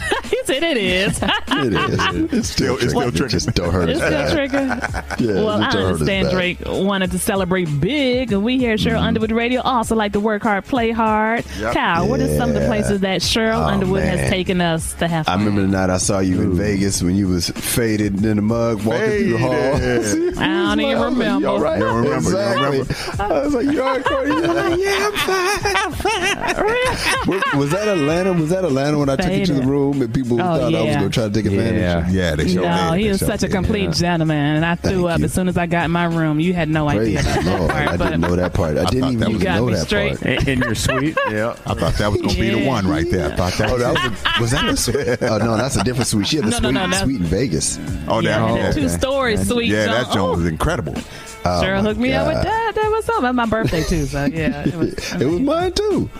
What 0.50 0.60
they 0.60 0.74
say. 0.74 0.80
he 0.80 0.96
it, 0.96 1.12
it 1.12 1.12
is. 1.12 1.22
It 1.22 1.74
is. 1.74 2.32
It's 2.32 2.48
still, 2.48 2.76
It's 2.76 2.90
still 2.90 3.10
triggering. 3.10 3.24
It 3.26 3.28
Just 3.28 3.54
don't 3.54 3.72
hurt 3.72 3.88
It's 3.88 3.98
still 4.00 4.10
bad. 4.10 4.32
trigger. 4.32 5.24
Yeah, 5.24 5.34
well, 5.44 5.62
I 5.62 5.70
don't 5.70 5.72
hurt 5.72 5.76
us 5.76 6.00
understand. 6.00 6.30
Drake 6.30 6.58
wanted 6.66 7.10
to 7.12 7.18
celebrate 7.18 7.66
big, 7.80 8.32
and 8.32 8.42
we 8.44 8.58
here 8.58 8.72
at 8.72 8.78
Cheryl 8.78 8.90
Mm-hmm. 9.00 9.04
Underwood 9.04 9.32
Radio 9.32 9.60
also 9.62 9.94
like 9.94 10.12
to 10.12 10.20
work 10.20 10.42
hard, 10.42 10.64
play 10.64 10.90
hard. 10.90 11.44
Yep. 11.58 11.74
Kyle, 11.74 12.08
what 12.08 12.20
are 12.20 12.36
some 12.36 12.50
of 12.50 12.54
the 12.54 12.66
places 12.66 13.00
that 13.00 13.20
Cheryl 13.20 13.60
Oh, 13.60 13.64
Underwood 13.64 14.02
has 14.04 14.28
taken 14.30 14.60
us 14.60 14.94
to 14.94 15.08
have 15.08 15.28
I 15.28 15.34
remember 15.34 15.62
the 15.62 15.68
night 15.68 15.90
I 15.90 15.98
saw 15.98 16.20
you 16.20 16.40
in 16.42 16.54
Vegas 16.54 17.02
when 17.02 17.16
you 17.16 17.28
was 17.28 17.50
faded 17.50 18.24
in 18.24 18.36
the 18.36 18.42
mug 18.42 18.82
walking 18.84 19.00
through 19.10 19.30
the 19.32 19.38
halls. 19.38 20.36
I 20.38 20.74
don't 20.76 20.80
even 20.80 21.02
remember. 21.02 21.40
You 21.40 21.48
all 21.48 21.60
right? 21.60 21.78
You 21.78 21.84
don't 21.84 22.04
remember, 22.04 22.30
you 22.30 22.36
don't 22.36 22.74
Exactly. 22.90 23.24
I 23.24 23.42
was 23.42 23.54
like, 23.54 23.66
you 23.66 23.82
all 23.82 23.94
right, 23.96 24.04
Corey? 24.04 24.28
You 24.28 24.34
was 24.40 24.48
like, 24.48 24.78
yeah, 24.80 25.10
I'm 25.10 25.92
fine. 25.92 27.26
was, 27.26 27.42
was 27.56 27.70
that 27.70 27.88
Atlanta? 27.88 28.32
Was 28.32 28.50
that 28.50 28.64
Atlanta 28.64 28.98
when 28.98 29.08
I 29.08 29.16
took 29.16 29.32
you 29.32 29.46
to 29.46 29.54
the 29.54 29.62
room 29.62 30.02
and 30.02 30.12
people 30.14 30.39
Oh, 30.42 30.58
thought 30.58 30.60
I 30.62 30.64
was 30.64 30.72
yeah. 30.72 30.98
going 30.98 31.10
to 31.10 31.14
try 31.14 31.28
to 31.28 31.32
take 31.34 31.46
advantage? 31.46 31.80
Yeah. 31.80 32.08
Yeah, 32.10 32.36
they 32.36 32.48
showed 32.48 32.62
No, 32.64 32.90
did. 32.92 33.00
he 33.00 33.08
was 33.08 33.18
showed 33.20 33.26
such 33.26 33.42
a 33.42 33.46
did. 33.46 33.52
complete 33.52 33.92
gentleman, 33.92 34.56
and 34.56 34.64
I 34.64 34.74
threw 34.74 35.06
up 35.08 35.20
as 35.20 35.32
soon 35.32 35.48
as 35.48 35.56
I 35.56 35.66
got 35.66 35.84
in 35.86 35.90
my 35.90 36.04
room. 36.04 36.40
You 36.40 36.54
had 36.54 36.68
no 36.68 36.86
Praise 36.86 37.00
idea 37.16 37.20
about 37.20 37.34
the 37.44 37.50
that 37.50 37.58
Lord. 37.60 37.70
part, 37.70 37.88
I 37.88 37.96
didn't 37.96 38.20
know 38.20 38.36
that 38.36 38.54
part. 38.54 38.78
I, 38.78 38.84
didn't 38.84 39.04
even 39.12 39.18
that 39.20 39.26
need 39.28 39.32
was- 39.34 39.38
to 39.40 39.44
got 39.44 39.56
know 39.56 39.70
that 39.70 39.86
straight. 39.86 40.20
part. 40.20 40.42
In, 40.42 40.48
in 40.48 40.58
your 40.60 40.74
suite. 40.74 41.16
Yeah. 41.30 41.54
I 41.66 41.74
thought 41.74 41.94
that 41.94 42.10
was 42.10 42.20
going 42.22 42.34
to 42.34 42.40
be 42.40 42.50
the 42.50 42.66
one 42.66 42.86
right 42.88 43.08
there. 43.10 43.32
I 43.32 43.36
thought 43.36 43.52
that 43.54 43.70
Oh, 43.70 43.78
that 43.78 43.92
was, 44.10 44.24
a, 44.24 44.40
was 44.40 44.50
that 44.50 44.66
the 44.70 44.76
suite? 44.76 45.22
Oh, 45.22 45.38
no, 45.38 45.56
that's 45.56 45.76
a 45.76 45.84
different 45.84 46.08
suite. 46.08 46.26
She 46.26 46.36
had 46.36 46.46
the 46.46 46.50
No, 46.50 46.58
no, 46.58 46.68
suite, 46.70 46.74
no, 46.74 46.80
that's- 46.86 47.00
suite 47.02 47.20
in 47.20 47.26
Vegas. 47.26 47.78
Oh, 48.08 48.20
that, 48.20 48.24
yeah, 48.24 48.54
yeah, 48.56 48.72
two 48.72 48.88
stories, 48.88 49.46
sweet. 49.48 49.68
yeah, 49.68 49.86
John. 49.86 49.94
that 49.94 50.04
joint 50.12 50.18
oh. 50.18 50.36
was 50.36 50.46
incredible. 50.46 50.94
Oh, 51.42 51.60
Cheryl 51.64 51.82
my 51.82 51.88
hooked 51.88 52.00
me 52.00 52.12
up 52.12 52.26
with 52.26 52.42
that. 52.42 52.74
That 52.74 52.89
was 53.00 53.04
something. 53.06 53.34
My 53.34 53.46
birthday 53.46 53.82
too, 53.82 54.06
so 54.06 54.24
yeah. 54.26 54.64
It 54.66 54.74
was, 54.76 55.12
It 55.20 55.26
was 55.26 55.40
mine 55.40 55.72
too. 55.72 56.10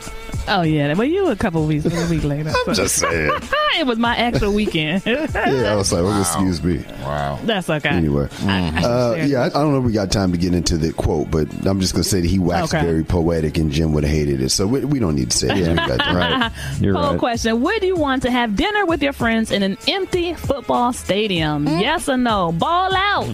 oh 0.48 0.62
yeah. 0.62 0.94
Well, 0.94 1.07
you 1.07 1.28
a 1.28 1.36
couple 1.36 1.65
weeks, 1.66 1.85
a 1.86 2.11
week 2.11 2.24
later. 2.24 2.51
I'm 2.66 2.74
just 2.74 2.97
saying. 2.97 3.31
it 3.78 3.86
was 3.86 3.98
my 3.98 4.16
actual 4.16 4.52
weekend. 4.52 5.02
Yeah, 5.51 5.73
I 5.73 5.74
was 5.77 5.93
like, 5.93 6.02
well, 6.02 6.20
excuse 6.20 6.62
me. 6.62 6.85
Wow. 7.02 7.39
That's 7.44 7.69
okay. 7.70 7.89
Anyway, 7.90 8.28
uh, 8.43 9.16
yeah, 9.27 9.43
I, 9.43 9.47
I 9.47 9.48
don't 9.51 9.73
know 9.73 9.78
if 9.78 9.85
we 9.85 9.93
got 9.93 10.11
time 10.11 10.32
to 10.32 10.39
get 10.39 10.55
into 10.55 10.77
the 10.77 10.93
quote, 10.93 11.31
but 11.31 11.48
I'm 11.66 11.81
just 11.81 11.93
gonna 11.94 12.05
say 12.05 12.20
that 12.20 12.28
he 12.28 12.39
waxed 12.39 12.74
Okay. 12.74 12.85
very 12.85 13.05
poetic, 13.05 13.59
and 13.59 13.70
Jim 13.70 13.93
would 13.93 14.05
have 14.05 14.12
hated 14.12 14.40
it. 14.40 14.51
So 14.51 14.66
we, 14.66 14.85
we 14.85 14.98
don't 14.98 15.15
need 15.15 15.31
to 15.31 15.36
say 15.36 15.48
it. 15.48 15.69
We. 15.69 15.74
Right. 15.74 16.51
You're 16.81 16.94
Poll 16.94 17.11
right. 17.11 17.19
question: 17.19 17.61
Would 17.61 17.82
you 17.82 17.97
want 17.97 18.23
to 18.23 18.31
have 18.31 18.57
dinner 18.57 18.86
with 18.86 19.02
your 19.02 19.12
friends 19.12 19.51
in 19.51 19.62
an 19.62 19.77
empty 19.89 20.35
football 20.35 20.93
stadium? 20.93 21.66
Yes 21.66 22.09
or 22.09 22.16
no? 22.16 22.52
Ball 22.52 22.94
out. 22.94 23.28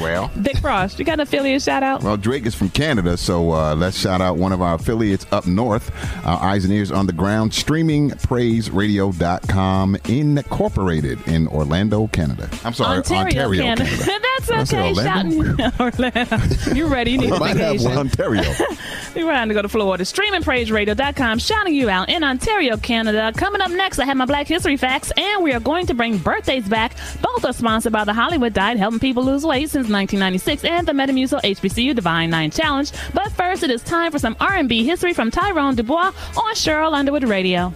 Well. 0.00 0.30
Vic 0.36 0.58
Frost, 0.58 0.98
you 0.98 1.04
got 1.04 1.14
an 1.14 1.20
affiliate 1.20 1.62
shout 1.62 1.82
out? 1.82 2.02
Well, 2.02 2.16
Drake 2.16 2.39
is 2.46 2.54
from 2.54 2.70
Canada, 2.70 3.16
so 3.16 3.52
uh, 3.52 3.74
let's 3.74 3.98
shout 3.98 4.20
out 4.20 4.36
one 4.36 4.52
of 4.52 4.62
our 4.62 4.74
affiliates 4.74 5.26
up 5.32 5.46
north, 5.46 5.90
our 6.24 6.42
Eyes 6.42 6.64
and 6.64 6.72
Ears 6.72 6.90
on 6.90 7.06
the 7.06 7.12
Ground, 7.12 7.54
streaming 7.54 8.10
praiseradio.com, 8.10 9.96
incorporated 10.06 11.26
in 11.26 11.48
Orlando, 11.48 12.06
Canada. 12.08 12.48
I'm 12.64 12.72
sorry, 12.72 12.98
Ontario, 12.98 13.24
Ontario, 13.26 13.62
Canada. 13.62 13.90
Canada. 13.90 14.26
That's 14.48 14.72
okay. 14.72 14.88
Orlando? 14.88 15.56
Shouting 15.56 15.80
Orlando. 15.80 16.74
You 16.74 16.86
ready? 16.86 17.10
You 17.12 17.18
need 17.18 17.30
might 17.40 17.56
have 17.56 17.84
Ontario. 17.86 18.42
You're 19.14 19.26
trying 19.26 19.48
to 19.48 19.54
go 19.54 19.62
to 19.62 19.68
Florida. 19.68 20.04
Streamingpraiseradio.com, 20.04 21.38
shouting 21.38 21.74
you 21.74 21.88
out 21.90 22.08
in 22.08 22.24
Ontario, 22.24 22.76
Canada. 22.76 23.32
Coming 23.36 23.60
up 23.60 23.70
next, 23.70 23.98
I 23.98 24.04
have 24.04 24.16
my 24.16 24.26
Black 24.26 24.46
History 24.46 24.76
Facts, 24.76 25.12
and 25.16 25.42
we 25.42 25.52
are 25.52 25.60
going 25.60 25.86
to 25.86 25.94
bring 25.94 26.18
birthdays 26.18 26.68
back. 26.68 26.96
Both 27.20 27.44
are 27.44 27.52
sponsored 27.52 27.92
by 27.92 28.04
the 28.04 28.12
Hollywood 28.14 28.52
Diet, 28.54 28.78
helping 28.78 29.00
people 29.00 29.24
lose 29.24 29.44
weight 29.44 29.70
since 29.70 29.88
1996, 29.88 30.64
and 30.64 30.86
the 30.86 30.92
Metamucil 30.92 31.42
HBCU 31.42 31.94
Divine 31.94 32.29
Challenge. 32.50 32.92
But 33.14 33.32
first, 33.32 33.62
it 33.62 33.70
is 33.70 33.82
time 33.82 34.12
for 34.12 34.18
some 34.18 34.36
R&B 34.40 34.84
history 34.84 35.12
from 35.12 35.30
Tyrone 35.30 35.74
Dubois 35.74 36.12
on 36.36 36.54
Cheryl 36.54 36.92
Underwood 36.92 37.24
Radio. 37.24 37.72